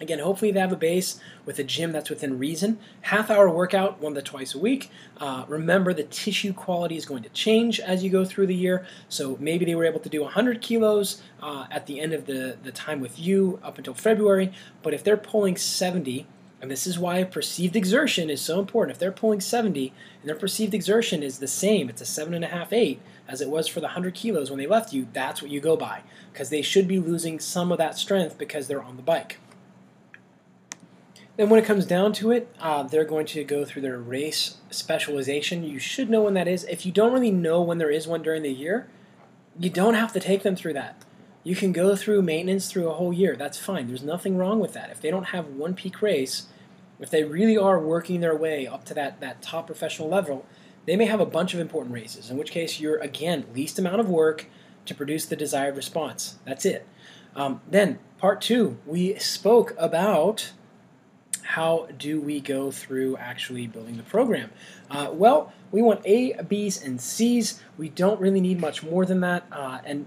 Again, 0.00 0.20
hopefully 0.20 0.52
they 0.52 0.60
have 0.60 0.72
a 0.72 0.76
base 0.76 1.18
with 1.44 1.58
a 1.58 1.64
gym 1.64 1.90
that's 1.90 2.08
within 2.08 2.38
reason. 2.38 2.78
Half 3.02 3.30
hour 3.30 3.50
workout, 3.50 4.00
one 4.00 4.14
to 4.14 4.22
twice 4.22 4.54
a 4.54 4.58
week. 4.58 4.90
Uh, 5.18 5.44
remember, 5.48 5.92
the 5.92 6.04
tissue 6.04 6.52
quality 6.52 6.96
is 6.96 7.04
going 7.04 7.24
to 7.24 7.28
change 7.30 7.80
as 7.80 8.04
you 8.04 8.10
go 8.10 8.24
through 8.24 8.46
the 8.46 8.54
year. 8.54 8.86
So 9.08 9.36
maybe 9.40 9.64
they 9.64 9.74
were 9.74 9.84
able 9.84 10.00
to 10.00 10.08
do 10.08 10.22
100 10.22 10.60
kilos 10.60 11.20
uh, 11.42 11.66
at 11.70 11.86
the 11.86 12.00
end 12.00 12.12
of 12.12 12.26
the, 12.26 12.58
the 12.62 12.70
time 12.70 13.00
with 13.00 13.18
you 13.18 13.58
up 13.62 13.78
until 13.78 13.94
February. 13.94 14.52
But 14.82 14.94
if 14.94 15.02
they're 15.02 15.16
pulling 15.16 15.56
70, 15.56 16.26
and 16.60 16.70
this 16.70 16.86
is 16.86 16.98
why 16.98 17.22
perceived 17.24 17.76
exertion 17.76 18.30
is 18.30 18.40
so 18.40 18.58
important. 18.58 18.94
If 18.94 18.98
they're 18.98 19.12
pulling 19.12 19.40
70 19.40 19.92
and 20.20 20.28
their 20.28 20.36
perceived 20.36 20.74
exertion 20.74 21.22
is 21.22 21.38
the 21.38 21.46
same, 21.46 21.88
it's 21.88 22.00
a 22.00 22.06
seven 22.06 22.34
and 22.34 22.44
a 22.44 22.48
half, 22.48 22.72
eight, 22.72 23.00
as 23.28 23.40
it 23.40 23.48
was 23.48 23.68
for 23.68 23.80
the 23.80 23.86
100 23.86 24.14
kilos 24.14 24.50
when 24.50 24.58
they 24.58 24.66
left 24.66 24.92
you, 24.92 25.06
that's 25.12 25.40
what 25.40 25.50
you 25.50 25.60
go 25.60 25.76
by. 25.76 26.02
Because 26.32 26.50
they 26.50 26.62
should 26.62 26.88
be 26.88 26.98
losing 26.98 27.38
some 27.38 27.70
of 27.70 27.78
that 27.78 27.96
strength 27.96 28.38
because 28.38 28.66
they're 28.66 28.82
on 28.82 28.96
the 28.96 29.02
bike. 29.02 29.38
Then 31.38 31.50
when 31.50 31.60
it 31.60 31.66
comes 31.66 31.86
down 31.86 32.12
to 32.14 32.32
it, 32.32 32.52
uh, 32.58 32.82
they're 32.82 33.04
going 33.04 33.26
to 33.26 33.44
go 33.44 33.64
through 33.64 33.82
their 33.82 34.00
race 34.00 34.56
specialization. 34.70 35.62
You 35.62 35.78
should 35.78 36.10
know 36.10 36.22
when 36.22 36.34
that 36.34 36.48
is. 36.48 36.64
If 36.64 36.84
you 36.84 36.90
don't 36.90 37.12
really 37.12 37.30
know 37.30 37.62
when 37.62 37.78
there 37.78 37.92
is 37.92 38.08
one 38.08 38.22
during 38.22 38.42
the 38.42 38.52
year, 38.52 38.88
you 39.56 39.70
don't 39.70 39.94
have 39.94 40.12
to 40.14 40.20
take 40.20 40.42
them 40.42 40.56
through 40.56 40.72
that. 40.72 41.04
You 41.44 41.54
can 41.54 41.70
go 41.70 41.94
through 41.94 42.22
maintenance 42.22 42.68
through 42.68 42.88
a 42.88 42.94
whole 42.94 43.12
year. 43.12 43.36
That's 43.36 43.56
fine. 43.56 43.86
There's 43.86 44.02
nothing 44.02 44.36
wrong 44.36 44.58
with 44.58 44.72
that. 44.72 44.90
If 44.90 45.00
they 45.00 45.12
don't 45.12 45.26
have 45.26 45.46
one 45.46 45.74
peak 45.74 46.02
race, 46.02 46.48
if 46.98 47.08
they 47.08 47.22
really 47.22 47.56
are 47.56 47.78
working 47.78 48.18
their 48.18 48.36
way 48.36 48.66
up 48.66 48.84
to 48.86 48.94
that, 48.94 49.20
that 49.20 49.40
top 49.40 49.66
professional 49.66 50.08
level, 50.08 50.44
they 50.86 50.96
may 50.96 51.06
have 51.06 51.20
a 51.20 51.26
bunch 51.26 51.54
of 51.54 51.60
important 51.60 51.94
races, 51.94 52.30
in 52.30 52.36
which 52.36 52.50
case 52.50 52.80
you're, 52.80 52.98
again, 52.98 53.46
least 53.54 53.78
amount 53.78 54.00
of 54.00 54.08
work 54.08 54.46
to 54.86 54.94
produce 54.94 55.24
the 55.24 55.36
desired 55.36 55.76
response. 55.76 56.40
That's 56.44 56.64
it. 56.64 56.84
Um, 57.36 57.60
then, 57.70 58.00
part 58.18 58.40
two, 58.40 58.78
we 58.84 59.14
spoke 59.20 59.76
about 59.78 60.50
how 61.48 61.88
do 61.96 62.20
we 62.20 62.40
go 62.40 62.70
through 62.70 63.16
actually 63.16 63.66
building 63.66 63.96
the 63.96 64.02
program. 64.02 64.50
Uh, 64.90 65.08
well, 65.10 65.50
we 65.72 65.80
want 65.80 66.02
A, 66.04 66.34
B's, 66.42 66.82
and 66.82 67.00
C's. 67.00 67.62
We 67.78 67.88
don't 67.88 68.20
really 68.20 68.42
need 68.42 68.60
much 68.60 68.82
more 68.82 69.06
than 69.06 69.20
that. 69.20 69.46
Uh, 69.50 69.78
and 69.82 70.04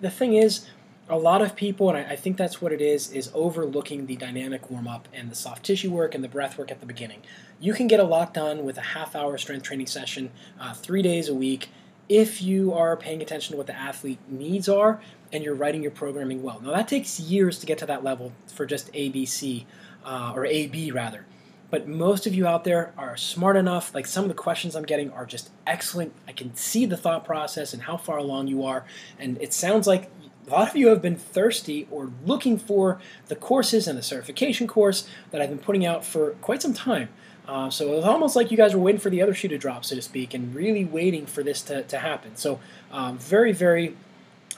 the 0.00 0.08
thing 0.08 0.32
is, 0.32 0.66
a 1.10 1.18
lot 1.18 1.42
of 1.42 1.54
people, 1.56 1.90
and 1.90 1.98
I, 1.98 2.12
I, 2.12 2.16
think 2.16 2.38
that's 2.38 2.62
what 2.62 2.72
it 2.72 2.80
is, 2.80 3.12
is 3.12 3.30
overlooking 3.34 4.06
the 4.06 4.16
dynamic 4.16 4.70
warm 4.70 4.88
up 4.88 5.08
and 5.12 5.30
the 5.30 5.34
soft 5.34 5.62
tissue 5.62 5.90
work 5.90 6.14
and 6.14 6.24
the 6.24 6.28
breath 6.28 6.56
work 6.56 6.70
at 6.70 6.80
the 6.80 6.86
beginning. 6.86 7.20
You 7.60 7.74
can 7.74 7.86
get 7.86 8.00
a 8.00 8.04
lot 8.04 8.32
done 8.32 8.64
with 8.64 8.78
a 8.78 8.82
half 8.96 9.14
hour 9.14 9.36
strength 9.36 9.64
training 9.64 9.88
session, 9.88 10.30
uh, 10.58 10.72
three 10.72 11.02
days 11.02 11.28
a 11.28 11.34
week, 11.34 11.68
if 12.08 12.40
you 12.40 12.72
are 12.72 12.96
paying 12.96 13.20
attention 13.20 13.52
to 13.52 13.58
what 13.58 13.66
the 13.66 13.76
athlete 13.76 14.20
needs 14.26 14.70
are 14.70 15.02
and 15.32 15.42
you're 15.44 15.54
writing 15.54 15.82
your 15.82 15.90
programming 15.90 16.42
well. 16.42 16.60
Now, 16.60 16.72
that 16.72 16.88
takes 16.88 17.18
years 17.18 17.58
to 17.60 17.66
get 17.66 17.78
to 17.78 17.86
that 17.86 18.04
level 18.04 18.32
for 18.46 18.66
just 18.66 18.92
ABC, 18.92 19.64
uh, 20.04 20.32
or 20.34 20.46
AB 20.46 20.90
rather. 20.90 21.26
But 21.70 21.88
most 21.88 22.26
of 22.26 22.34
you 22.34 22.46
out 22.46 22.64
there 22.64 22.92
are 22.98 23.16
smart 23.16 23.56
enough. 23.56 23.94
Like 23.94 24.06
some 24.06 24.24
of 24.24 24.28
the 24.28 24.34
questions 24.34 24.76
I'm 24.76 24.84
getting 24.84 25.10
are 25.10 25.24
just 25.24 25.50
excellent. 25.66 26.12
I 26.28 26.32
can 26.32 26.54
see 26.54 26.84
the 26.84 26.98
thought 26.98 27.24
process 27.24 27.72
and 27.72 27.84
how 27.84 27.96
far 27.96 28.18
along 28.18 28.48
you 28.48 28.62
are. 28.64 28.84
And 29.18 29.40
it 29.40 29.54
sounds 29.54 29.86
like 29.86 30.10
a 30.46 30.50
lot 30.50 30.68
of 30.68 30.76
you 30.76 30.88
have 30.88 31.00
been 31.00 31.16
thirsty 31.16 31.88
or 31.90 32.10
looking 32.26 32.58
for 32.58 33.00
the 33.28 33.36
courses 33.36 33.88
and 33.88 33.96
the 33.96 34.02
certification 34.02 34.66
course 34.66 35.08
that 35.30 35.40
I've 35.40 35.48
been 35.48 35.58
putting 35.58 35.86
out 35.86 36.04
for 36.04 36.32
quite 36.42 36.60
some 36.60 36.74
time. 36.74 37.08
Uh, 37.48 37.70
so 37.70 37.94
it's 37.94 38.06
almost 38.06 38.36
like 38.36 38.50
you 38.50 38.56
guys 38.56 38.74
were 38.74 38.82
waiting 38.82 39.00
for 39.00 39.10
the 39.10 39.22
other 39.22 39.34
shoe 39.34 39.48
to 39.48 39.58
drop, 39.58 39.84
so 39.84 39.96
to 39.96 40.02
speak, 40.02 40.34
and 40.34 40.54
really 40.54 40.84
waiting 40.84 41.26
for 41.26 41.42
this 41.42 41.62
to, 41.62 41.82
to 41.84 41.98
happen. 41.98 42.36
So 42.36 42.60
um, 42.90 43.18
very, 43.18 43.52
very 43.52 43.96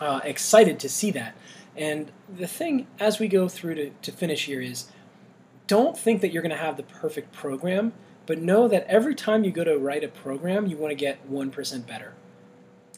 uh, 0.00 0.20
excited 0.24 0.78
to 0.80 0.88
see 0.88 1.10
that. 1.12 1.34
And 1.76 2.10
the 2.28 2.46
thing 2.46 2.86
as 2.98 3.18
we 3.18 3.28
go 3.28 3.48
through 3.48 3.74
to, 3.76 3.90
to 3.90 4.12
finish 4.12 4.46
here 4.46 4.60
is 4.60 4.86
don't 5.66 5.96
think 5.96 6.20
that 6.20 6.32
you're 6.32 6.42
going 6.42 6.50
to 6.50 6.56
have 6.56 6.76
the 6.76 6.82
perfect 6.82 7.32
program, 7.32 7.92
but 8.26 8.40
know 8.40 8.68
that 8.68 8.86
every 8.86 9.14
time 9.14 9.44
you 9.44 9.50
go 9.50 9.64
to 9.64 9.78
write 9.78 10.04
a 10.04 10.08
program, 10.08 10.66
you 10.66 10.76
want 10.76 10.90
to 10.90 10.96
get 10.96 11.30
1% 11.30 11.86
better. 11.86 12.14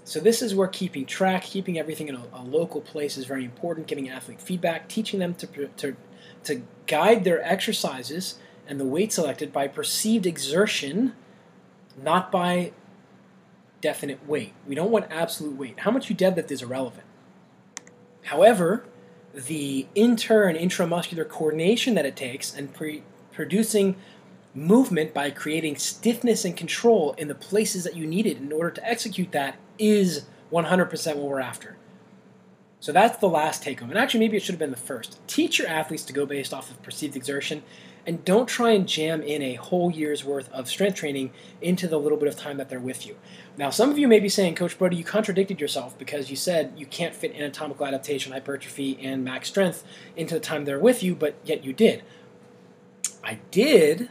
So 0.05 0.21
this 0.21 0.41
is 0.41 0.55
where 0.55 0.69
keeping 0.69 1.05
track, 1.05 1.43
keeping 1.43 1.79
everything 1.79 2.09
in 2.09 2.15
a, 2.15 2.23
a, 2.33 2.43
local 2.43 2.81
place 2.81 3.17
is 3.17 3.25
very 3.25 3.45
important, 3.45 3.89
getting 3.89 4.09
athlete 4.09 4.41
feedback, 4.41 4.89
teaching 4.89 5.19
them 5.19 5.35
to, 5.35 5.47
to, 5.79 5.97
to 6.45 6.63
guide 6.87 7.25
their 7.25 7.43
exercises 7.43 8.39
and 8.69 8.79
the 8.79 8.85
weight 8.85 9.13
selected 9.13 9.53
by 9.53 9.67
perceived 9.67 10.25
exertion, 10.25 11.13
not 12.01 12.31
by 12.31 12.73
definite 13.81 14.27
weight. 14.29 14.53
We 14.67 14.77
don't 14.77 14.91
want 14.91 15.07
absolute 15.11 15.57
weight. 15.57 15.81
How 15.81 15.91
much 15.91 16.09
you 16.09 16.17
deadlift 16.17 16.53
is 16.53 16.63
irrelevant. 16.63 17.05
However, 18.25 18.85
the 19.37 19.87
inter 19.95 20.49
and 20.49 20.59
intramuscular 20.59 21.29
coordination 21.29 21.95
that 21.95 22.07
it 22.07 22.17
takes 22.17 22.55
and 22.55 22.73
pre- 22.73 23.03
producing 23.33 23.97
movement 24.55 25.13
by 25.13 25.31
creating 25.31 25.77
stiffness 25.77 26.45
and 26.45 26.57
control 26.57 27.13
in 27.19 27.29
the 27.29 27.35
places 27.35 27.85
that 27.85 27.95
you 27.95 28.07
need 28.07 28.27
it 28.27 28.39
in 28.39 28.51
order 28.51 28.71
to 28.71 28.89
execute 28.89 29.33
that 29.33 29.57
is 29.79 30.25
100% 30.51 31.17
what 31.17 31.29
we're 31.29 31.41
after. 31.41 31.77
So 32.81 32.93
that's 32.93 33.19
the 33.19 33.29
last 33.29 33.63
take 33.63 33.81
home. 33.81 33.91
And 33.91 33.99
actually, 33.99 34.21
maybe 34.21 34.39
it 34.39 34.43
should 34.43 34.55
have 34.55 34.59
been 34.59 34.71
the 34.71 34.77
first. 34.77 35.19
Teach 35.27 35.59
your 35.59 35.69
athletes 35.69 36.05
to 36.05 36.13
go 36.15 36.25
based 36.25 36.55
off 36.55 36.71
of 36.71 36.83
perceived 36.83 37.17
exertion 37.17 37.63
and 38.07 38.25
don't 38.25 38.47
try 38.47 38.71
and 38.71 38.89
jam 38.89 39.21
in 39.21 39.43
a 39.43 39.55
whole 39.55 39.91
year's 39.91 40.25
worth 40.25 40.51
of 40.53 40.69
strength 40.69 40.97
training 40.97 41.33
into 41.61 41.89
the 41.89 41.99
little 41.99 42.17
bit 42.17 42.29
of 42.29 42.37
time 42.37 42.57
that 42.57 42.69
they're 42.69 42.79
with 42.79 43.05
you. 43.07 43.17
Now, 43.59 43.71
some 43.71 43.91
of 43.91 43.99
you 43.99 44.07
may 44.07 44.21
be 44.21 44.29
saying, 44.29 44.55
Coach 44.55 44.79
Brodie, 44.79 44.97
you 44.97 45.05
contradicted 45.05 45.61
yourself 45.61 45.99
because 45.99 46.31
you 46.31 46.37
said 46.37 46.73
you 46.77 46.87
can't 46.87 47.15
fit 47.15 47.35
anatomical 47.35 47.85
adaptation, 47.85 48.33
hypertrophy, 48.33 48.99
and 49.03 49.25
max 49.25 49.49
strength 49.49 49.85
into 50.17 50.35
the 50.35 50.41
time 50.41 50.65
they're 50.65 50.79
with 50.79 51.03
you, 51.03 51.15
but 51.15 51.35
yet 51.45 51.65
you 51.65 51.73
did. 51.73 52.05
I 53.25 53.41
did, 53.51 54.11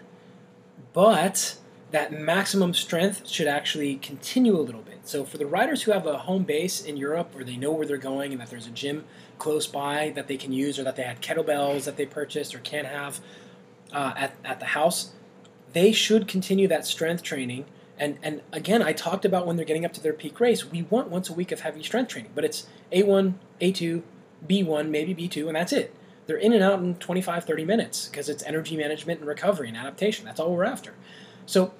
but 0.91 1.57
that 1.91 2.11
maximum 2.11 2.73
strength 2.73 3.25
should 3.25 3.47
actually 3.47 3.95
continue 3.95 4.57
a 4.57 4.59
little 4.59 4.81
bit. 4.81 5.07
So 5.07 5.23
for 5.23 5.37
the 5.37 5.45
riders 5.45 5.83
who 5.83 5.93
have 5.93 6.05
a 6.05 6.17
home 6.17 6.43
base 6.43 6.83
in 6.83 6.97
Europe 6.97 7.33
or 7.35 7.45
they 7.45 7.55
know 7.55 7.71
where 7.71 7.87
they're 7.87 7.95
going 7.95 8.33
and 8.33 8.41
that 8.41 8.49
there's 8.49 8.67
a 8.67 8.71
gym 8.71 9.05
close 9.37 9.67
by 9.67 10.11
that 10.15 10.27
they 10.27 10.35
can 10.35 10.51
use 10.51 10.77
or 10.77 10.83
that 10.83 10.97
they 10.97 11.03
had 11.03 11.21
kettlebells 11.21 11.85
that 11.85 11.95
they 11.95 12.05
purchased 12.05 12.53
or 12.53 12.59
can 12.59 12.83
have 12.83 13.21
uh, 13.95 14.13
at, 14.17 14.35
at 14.43 14.59
the 14.59 14.67
house, 14.67 15.13
they 15.73 15.91
should 15.91 16.27
continue 16.27 16.67
that 16.67 16.85
strength 16.85 17.23
training. 17.23 17.65
And, 17.97 18.19
and 18.21 18.41
again, 18.51 18.83
I 18.83 18.91
talked 18.91 19.23
about 19.23 19.47
when 19.47 19.55
they're 19.55 19.65
getting 19.65 19.85
up 19.85 19.93
to 19.93 20.03
their 20.03 20.13
peak 20.13 20.39
race, 20.39 20.69
we 20.69 20.83
want 20.83 21.09
once 21.09 21.29
a 21.29 21.33
week 21.33 21.51
of 21.51 21.61
heavy 21.61 21.81
strength 21.81 22.09
training, 22.09 22.31
but 22.35 22.43
it's 22.43 22.67
A1, 22.91 23.35
A2, 23.61 24.03
B1, 24.45 24.89
maybe 24.89 25.15
B2, 25.15 25.47
and 25.47 25.55
that's 25.55 25.71
it. 25.71 25.95
They're 26.27 26.37
in 26.37 26.53
and 26.53 26.61
out 26.61 26.79
in 26.79 26.95
25, 26.95 27.45
30 27.45 27.65
minutes 27.65 28.07
because 28.07 28.27
it's 28.27 28.43
energy 28.43 28.75
management 28.75 29.19
and 29.19 29.27
recovery 29.29 29.69
and 29.69 29.77
adaptation. 29.77 30.25
That's 30.25 30.39
all 30.39 30.53
we're 30.53 30.65
after. 30.65 30.93
So 31.45 31.73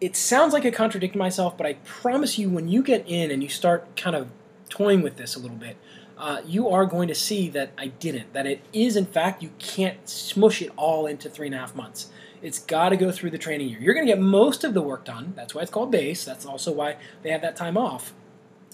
it 0.00 0.16
sounds 0.16 0.52
like 0.52 0.64
I 0.64 0.70
contradict 0.70 1.14
myself, 1.14 1.56
but 1.56 1.66
I 1.66 1.74
promise 1.84 2.38
you, 2.38 2.48
when 2.48 2.68
you 2.68 2.82
get 2.82 3.06
in 3.06 3.30
and 3.30 3.42
you 3.42 3.48
start 3.48 3.96
kind 3.96 4.16
of 4.16 4.28
toying 4.68 5.02
with 5.02 5.16
this 5.16 5.36
a 5.36 5.38
little 5.38 5.56
bit, 5.56 5.76
uh, 6.18 6.42
you 6.44 6.68
are 6.68 6.84
going 6.84 7.08
to 7.08 7.14
see 7.14 7.48
that 7.50 7.70
I 7.78 7.88
didn't. 7.88 8.32
That 8.32 8.46
it 8.46 8.60
is, 8.72 8.96
in 8.96 9.06
fact, 9.06 9.42
you 9.42 9.50
can't 9.58 10.08
smush 10.08 10.60
it 10.60 10.72
all 10.76 11.06
into 11.06 11.30
three 11.30 11.46
and 11.46 11.54
a 11.54 11.58
half 11.58 11.76
months. 11.76 12.10
It's 12.42 12.58
got 12.58 12.90
to 12.90 12.96
go 12.96 13.10
through 13.10 13.30
the 13.30 13.38
training 13.38 13.68
year. 13.68 13.80
You're 13.80 13.94
going 13.94 14.06
to 14.06 14.12
get 14.12 14.20
most 14.20 14.64
of 14.64 14.74
the 14.74 14.82
work 14.82 15.04
done. 15.04 15.32
That's 15.36 15.54
why 15.54 15.62
it's 15.62 15.70
called 15.70 15.90
base. 15.90 16.24
That's 16.24 16.44
also 16.44 16.72
why 16.72 16.96
they 17.22 17.30
have 17.30 17.42
that 17.42 17.56
time 17.56 17.76
off. 17.76 18.12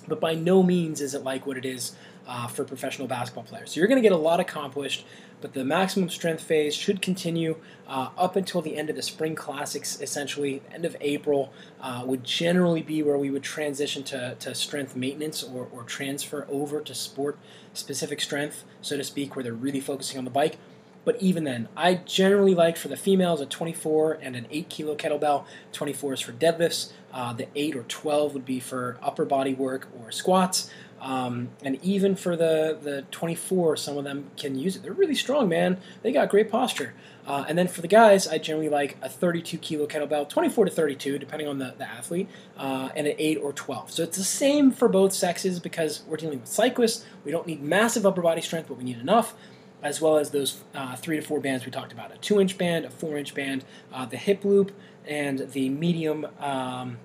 But 0.09 0.21
by 0.21 0.35
no 0.35 0.63
means 0.63 1.01
is 1.01 1.15
it 1.15 1.23
like 1.23 1.47
what 1.47 1.57
it 1.57 1.65
is 1.65 1.95
uh, 2.27 2.47
for 2.47 2.65
professional 2.65 3.09
basketball 3.09 3.45
players. 3.45 3.73
So 3.73 3.81
you're 3.81 3.89
going 3.89 4.03
to 4.03 4.07
get 4.07 4.13
a 4.13 4.17
lot 4.17 4.41
accomplished, 4.41 5.07
but 5.45 5.53
the 5.53 5.63
maximum 5.63 6.09
strength 6.09 6.43
phase 6.43 6.75
should 6.75 7.03
continue 7.03 7.57
uh, 7.87 8.09
up 8.17 8.35
until 8.35 8.63
the 8.63 8.79
end 8.79 8.89
of 8.89 8.97
the 8.97 9.03
spring 9.03 9.35
classics, 9.35 10.01
essentially, 10.01 10.63
end 10.73 10.87
of 10.87 10.97
April 11.03 11.53
uh, 11.83 12.03
would 12.07 12.25
generally 12.25 12.81
be 12.81 13.03
where 13.03 13.19
we 13.19 13.29
would 13.29 13.43
transition 13.43 14.03
to, 14.05 14.37
to 14.37 14.55
strength 14.55 14.97
maintenance 14.97 15.43
or, 15.43 15.69
or 15.71 15.83
transfer 15.83 16.47
over 16.49 16.81
to 16.81 16.95
sport 16.95 17.37
specific 17.75 18.23
strength, 18.23 18.65
so 18.81 18.97
to 18.97 19.05
speak, 19.05 19.37
where 19.37 19.43
they're 19.43 19.53
really 19.53 19.81
focusing 19.81 20.17
on 20.17 20.25
the 20.25 20.31
bike. 20.31 20.57
But 21.05 21.21
even 21.21 21.45
then, 21.45 21.69
I 21.77 21.97
generally 21.97 22.55
like 22.55 22.79
for 22.79 22.89
the 22.89 22.97
females 22.97 23.43
a 23.43 23.45
24 23.45 24.21
and 24.23 24.35
an 24.37 24.47
8 24.51 24.71
kilo 24.71 24.97
kettlebell. 24.97 25.45
24 25.73 26.15
is 26.15 26.21
for 26.21 26.33
deadlifts. 26.33 26.93
Uh, 27.13 27.35
the 27.35 27.49
8 27.55 27.77
or 27.77 27.83
12 27.83 28.33
would 28.33 28.47
be 28.47 28.61
for 28.61 28.97
upper 29.03 29.27
body 29.27 29.53
work 29.53 29.89
or 30.01 30.11
squats. 30.11 30.71
Um, 31.05 31.51
and 31.63 31.79
even 31.85 32.17
for 32.17 32.35
the, 32.35 32.79
the 32.81 33.03
24, 33.11 33.77
some 33.77 33.99
of 33.99 34.05
them 34.05 34.31
can 34.39 34.59
use 34.59 34.75
it. 34.75 34.83
They're 34.83 34.95
really 34.95 35.15
strong, 35.15 35.51
man. 35.51 35.79
They 36.01 36.13
got 36.13 36.31
great 36.31 36.51
posture. 36.51 36.95
Uh, 37.27 37.45
and 37.47 37.59
then 37.59 37.69
for 37.69 37.83
the 37.83 37.89
guys, 37.89 38.27
I 38.27 38.39
generally 38.39 38.71
like 38.71 38.97
a 39.03 39.09
32 39.11 39.59
kilo 39.59 39.87
kettlebell, 39.87 40.27
24 40.31 40.65
to 40.65 40.71
32, 40.71 41.19
depending 41.19 41.47
on 41.47 41.59
the, 41.59 41.75
the 41.77 41.87
athlete, 41.87 42.31
uh, 42.57 42.89
and 42.97 43.07
an 43.07 43.17
8 43.19 43.37
or 43.43 43.53
12. 43.53 43.91
So 43.91 44.03
it's 44.03 44.17
the 44.17 44.25
same 44.25 44.73
for 44.73 44.89
both 44.89 45.13
sexes 45.13 45.61
because 45.61 46.03
we're 46.07 46.17
dealing 46.17 46.41
with 46.41 46.49
cyclists. 46.49 47.05
We 47.23 47.31
don't 47.31 47.47
need 47.47 47.63
massive 47.63 48.07
upper 48.07 48.23
body 48.23 48.41
strength, 48.41 48.69
but 48.69 48.79
we 48.79 48.85
need 48.85 48.99
enough, 48.99 49.35
as 49.83 50.01
well 50.01 50.17
as 50.17 50.31
those 50.31 50.63
uh, 50.75 50.97
three 50.97 51.17
to 51.17 51.23
four 51.23 51.39
bands 51.39 51.67
we 51.67 51.71
talked 51.71 51.93
about 51.93 52.15
a 52.15 52.17
2 52.17 52.41
inch 52.41 52.57
band, 52.57 52.87
a 52.87 52.91
4 52.91 53.19
inch 53.19 53.35
band, 53.35 53.63
uh, 53.93 54.07
the 54.07 54.17
hip 54.17 54.43
loop, 54.43 54.73
and 55.07 55.51
the 55.51 55.69
medium, 55.69 56.27
um, 56.39 56.97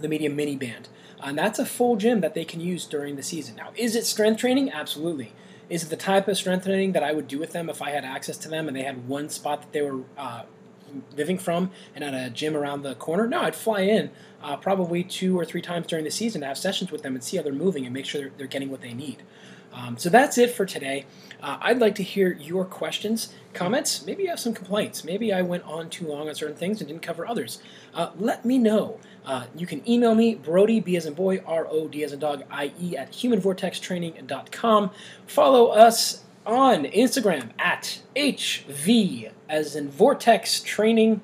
the 0.00 0.08
medium 0.08 0.34
mini 0.34 0.56
band. 0.56 0.88
And 1.22 1.38
that's 1.38 1.58
a 1.58 1.66
full 1.66 1.96
gym 1.96 2.20
that 2.20 2.34
they 2.34 2.44
can 2.44 2.60
use 2.60 2.86
during 2.86 3.16
the 3.16 3.22
season. 3.22 3.56
Now, 3.56 3.70
is 3.76 3.96
it 3.96 4.04
strength 4.04 4.40
training? 4.40 4.70
Absolutely. 4.70 5.32
Is 5.68 5.82
it 5.82 5.90
the 5.90 5.96
type 5.96 6.28
of 6.28 6.36
strength 6.36 6.64
training 6.64 6.92
that 6.92 7.02
I 7.02 7.12
would 7.12 7.26
do 7.26 7.38
with 7.38 7.52
them 7.52 7.68
if 7.68 7.82
I 7.82 7.90
had 7.90 8.04
access 8.04 8.36
to 8.38 8.48
them 8.48 8.68
and 8.68 8.76
they 8.76 8.82
had 8.82 9.08
one 9.08 9.28
spot 9.28 9.62
that 9.62 9.72
they 9.72 9.82
were 9.82 10.02
uh, 10.16 10.42
living 11.16 11.38
from 11.38 11.70
and 11.94 12.04
at 12.04 12.14
a 12.14 12.30
gym 12.30 12.56
around 12.56 12.82
the 12.82 12.94
corner? 12.94 13.26
No, 13.26 13.40
I'd 13.42 13.56
fly 13.56 13.80
in 13.80 14.10
uh, 14.42 14.56
probably 14.56 15.02
two 15.02 15.38
or 15.38 15.44
three 15.44 15.62
times 15.62 15.86
during 15.86 16.04
the 16.04 16.10
season 16.10 16.42
to 16.42 16.46
have 16.46 16.58
sessions 16.58 16.92
with 16.92 17.02
them 17.02 17.14
and 17.14 17.24
see 17.24 17.36
how 17.36 17.42
they're 17.42 17.52
moving 17.52 17.84
and 17.84 17.92
make 17.92 18.06
sure 18.06 18.20
they're, 18.20 18.32
they're 18.36 18.46
getting 18.46 18.70
what 18.70 18.80
they 18.80 18.94
need. 18.94 19.22
Um, 19.76 19.98
so 19.98 20.08
that's 20.08 20.38
it 20.38 20.50
for 20.50 20.64
today. 20.64 21.04
Uh, 21.42 21.58
I'd 21.60 21.78
like 21.78 21.94
to 21.96 22.02
hear 22.02 22.32
your 22.32 22.64
questions, 22.64 23.34
comments. 23.52 24.04
Maybe 24.06 24.22
you 24.22 24.30
have 24.30 24.40
some 24.40 24.54
complaints. 24.54 25.04
Maybe 25.04 25.32
I 25.34 25.42
went 25.42 25.64
on 25.64 25.90
too 25.90 26.06
long 26.06 26.28
on 26.28 26.34
certain 26.34 26.56
things 26.56 26.80
and 26.80 26.88
didn't 26.88 27.02
cover 27.02 27.26
others. 27.26 27.60
Uh, 27.92 28.10
let 28.18 28.44
me 28.46 28.58
know. 28.58 28.98
Uh, 29.24 29.46
you 29.54 29.66
can 29.66 29.88
email 29.88 30.14
me, 30.14 30.34
Brodie, 30.34 30.80
B 30.80 30.96
as 30.96 31.04
in 31.04 31.12
boy, 31.12 31.42
R 31.46 31.66
O 31.68 31.88
D 31.88 32.02
as 32.04 32.12
in 32.12 32.20
dog, 32.20 32.44
I 32.50 32.72
E, 32.80 32.96
at 32.96 33.12
humanvortextraining.com. 33.12 34.90
Follow 35.26 35.66
us 35.66 36.24
on 36.46 36.84
Instagram 36.84 37.50
at 37.58 38.00
HV 38.14 39.30
as 39.48 39.76
in 39.76 39.90
Vortex 39.90 40.60
Training, 40.60 41.20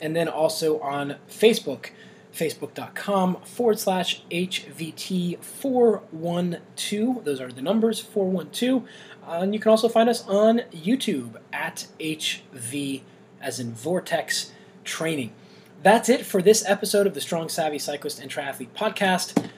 and 0.00 0.16
then 0.16 0.28
also 0.28 0.80
on 0.80 1.16
Facebook 1.28 1.90
facebook.com 2.32 3.36
forward 3.42 3.78
slash 3.78 4.22
HVT412. 4.30 7.24
Those 7.24 7.40
are 7.40 7.52
the 7.52 7.62
numbers, 7.62 8.00
412. 8.00 8.84
Uh, 9.26 9.30
and 9.42 9.54
you 9.54 9.60
can 9.60 9.70
also 9.70 9.88
find 9.88 10.08
us 10.08 10.26
on 10.26 10.60
YouTube 10.72 11.36
at 11.52 11.86
HV 12.00 13.02
as 13.40 13.60
in 13.60 13.72
Vortex 13.74 14.52
Training. 14.84 15.32
That's 15.82 16.08
it 16.08 16.24
for 16.24 16.40
this 16.40 16.64
episode 16.68 17.06
of 17.06 17.14
the 17.14 17.20
Strong 17.20 17.48
Savvy 17.48 17.78
Cyclist 17.78 18.20
and 18.20 18.30
Triathlete 18.30 18.70
podcast. 18.70 19.50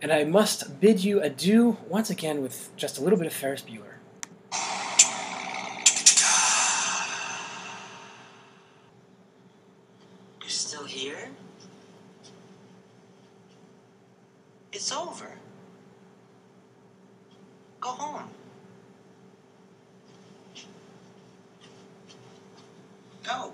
And 0.00 0.12
I 0.12 0.24
must 0.24 0.80
bid 0.80 1.02
you 1.02 1.20
adieu 1.20 1.76
once 1.88 2.10
again 2.10 2.40
with 2.42 2.70
just 2.76 2.98
a 2.98 3.02
little 3.02 3.18
bit 3.18 3.26
of 3.26 3.32
Ferris 3.32 3.62
Bueller. 3.62 3.94
You're 10.40 10.48
still 10.48 10.84
here? 10.84 11.28
It's 14.72 14.92
over. 14.92 15.32
Go 17.80 17.88
home. 17.88 18.28
Go. 23.24 23.52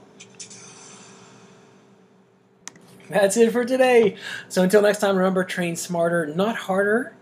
That's 3.15 3.37
it 3.37 3.53
for 3.53 3.65
today. 3.65 4.17
So 4.49 4.65
until 4.65 4.83
next 4.83 4.99
time, 4.99 5.17
remember 5.17 5.45
train 5.45 5.77
smarter, 5.77 6.27
not 6.27 6.57
harder. 6.57 7.15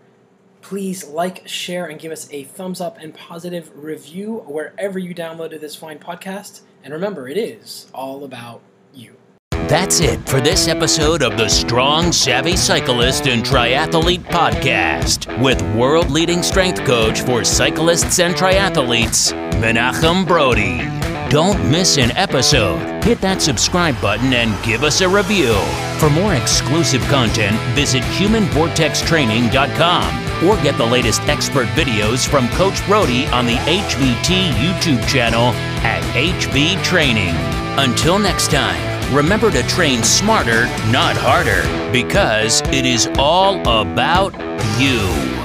Please 0.61 1.03
like, 1.05 1.47
share, 1.47 1.85
and 1.85 1.99
give 1.99 2.11
us 2.11 2.27
a 2.31 2.45
thumbs 2.45 2.81
up 2.81 2.97
and 2.99 3.13
positive 3.13 3.71
review 3.75 4.37
wherever 4.47 4.97
you 4.97 5.13
downloaded 5.13 5.61
this 5.61 5.75
fine 5.75 5.99
podcast. 5.99 6.61
And 6.83 6.93
remember, 6.93 7.27
it 7.27 7.37
is 7.37 7.91
all 7.93 8.23
about 8.23 8.61
you. 8.91 9.15
That's 9.51 9.99
it 9.99 10.27
for 10.27 10.41
this 10.41 10.67
episode 10.67 11.21
of 11.21 11.37
the 11.37 11.47
Strong 11.47 12.11
Savvy 12.11 12.57
Cyclist 12.57 13.27
and 13.27 13.43
Triathlete 13.43 14.23
Podcast 14.23 15.43
with 15.43 15.61
world 15.75 16.09
leading 16.09 16.41
strength 16.41 16.83
coach 16.85 17.21
for 17.21 17.43
cyclists 17.43 18.17
and 18.19 18.33
triathletes, 18.33 19.31
Menachem 19.61 20.27
Brodie. 20.27 21.02
Don't 21.33 21.57
miss 21.71 21.97
an 21.97 22.11
episode. 22.11 23.03
Hit 23.03 23.19
that 23.21 23.41
subscribe 23.41 23.99
button 23.99 24.33
and 24.33 24.63
give 24.63 24.83
us 24.83 25.01
a 25.01 25.09
review. 25.09 25.55
For 25.97 26.11
more 26.11 26.35
exclusive 26.35 27.01
content, 27.05 27.57
visit 27.73 28.03
humanvortextraining.com 28.03 30.47
or 30.47 30.61
get 30.61 30.77
the 30.77 30.85
latest 30.85 31.21
expert 31.21 31.65
videos 31.69 32.29
from 32.29 32.47
Coach 32.49 32.85
Brodie 32.85 33.25
on 33.29 33.47
the 33.47 33.55
HVT 33.55 34.51
YouTube 34.51 35.07
channel 35.07 35.45
at 35.81 36.03
HV 36.13 36.83
Training. 36.83 37.33
Until 37.79 38.19
next 38.19 38.51
time, 38.51 39.11
remember 39.11 39.49
to 39.49 39.63
train 39.63 40.03
smarter, 40.03 40.67
not 40.91 41.17
harder, 41.17 41.63
because 41.91 42.61
it 42.67 42.85
is 42.85 43.09
all 43.17 43.59
about 43.61 44.35
you. 44.79 45.42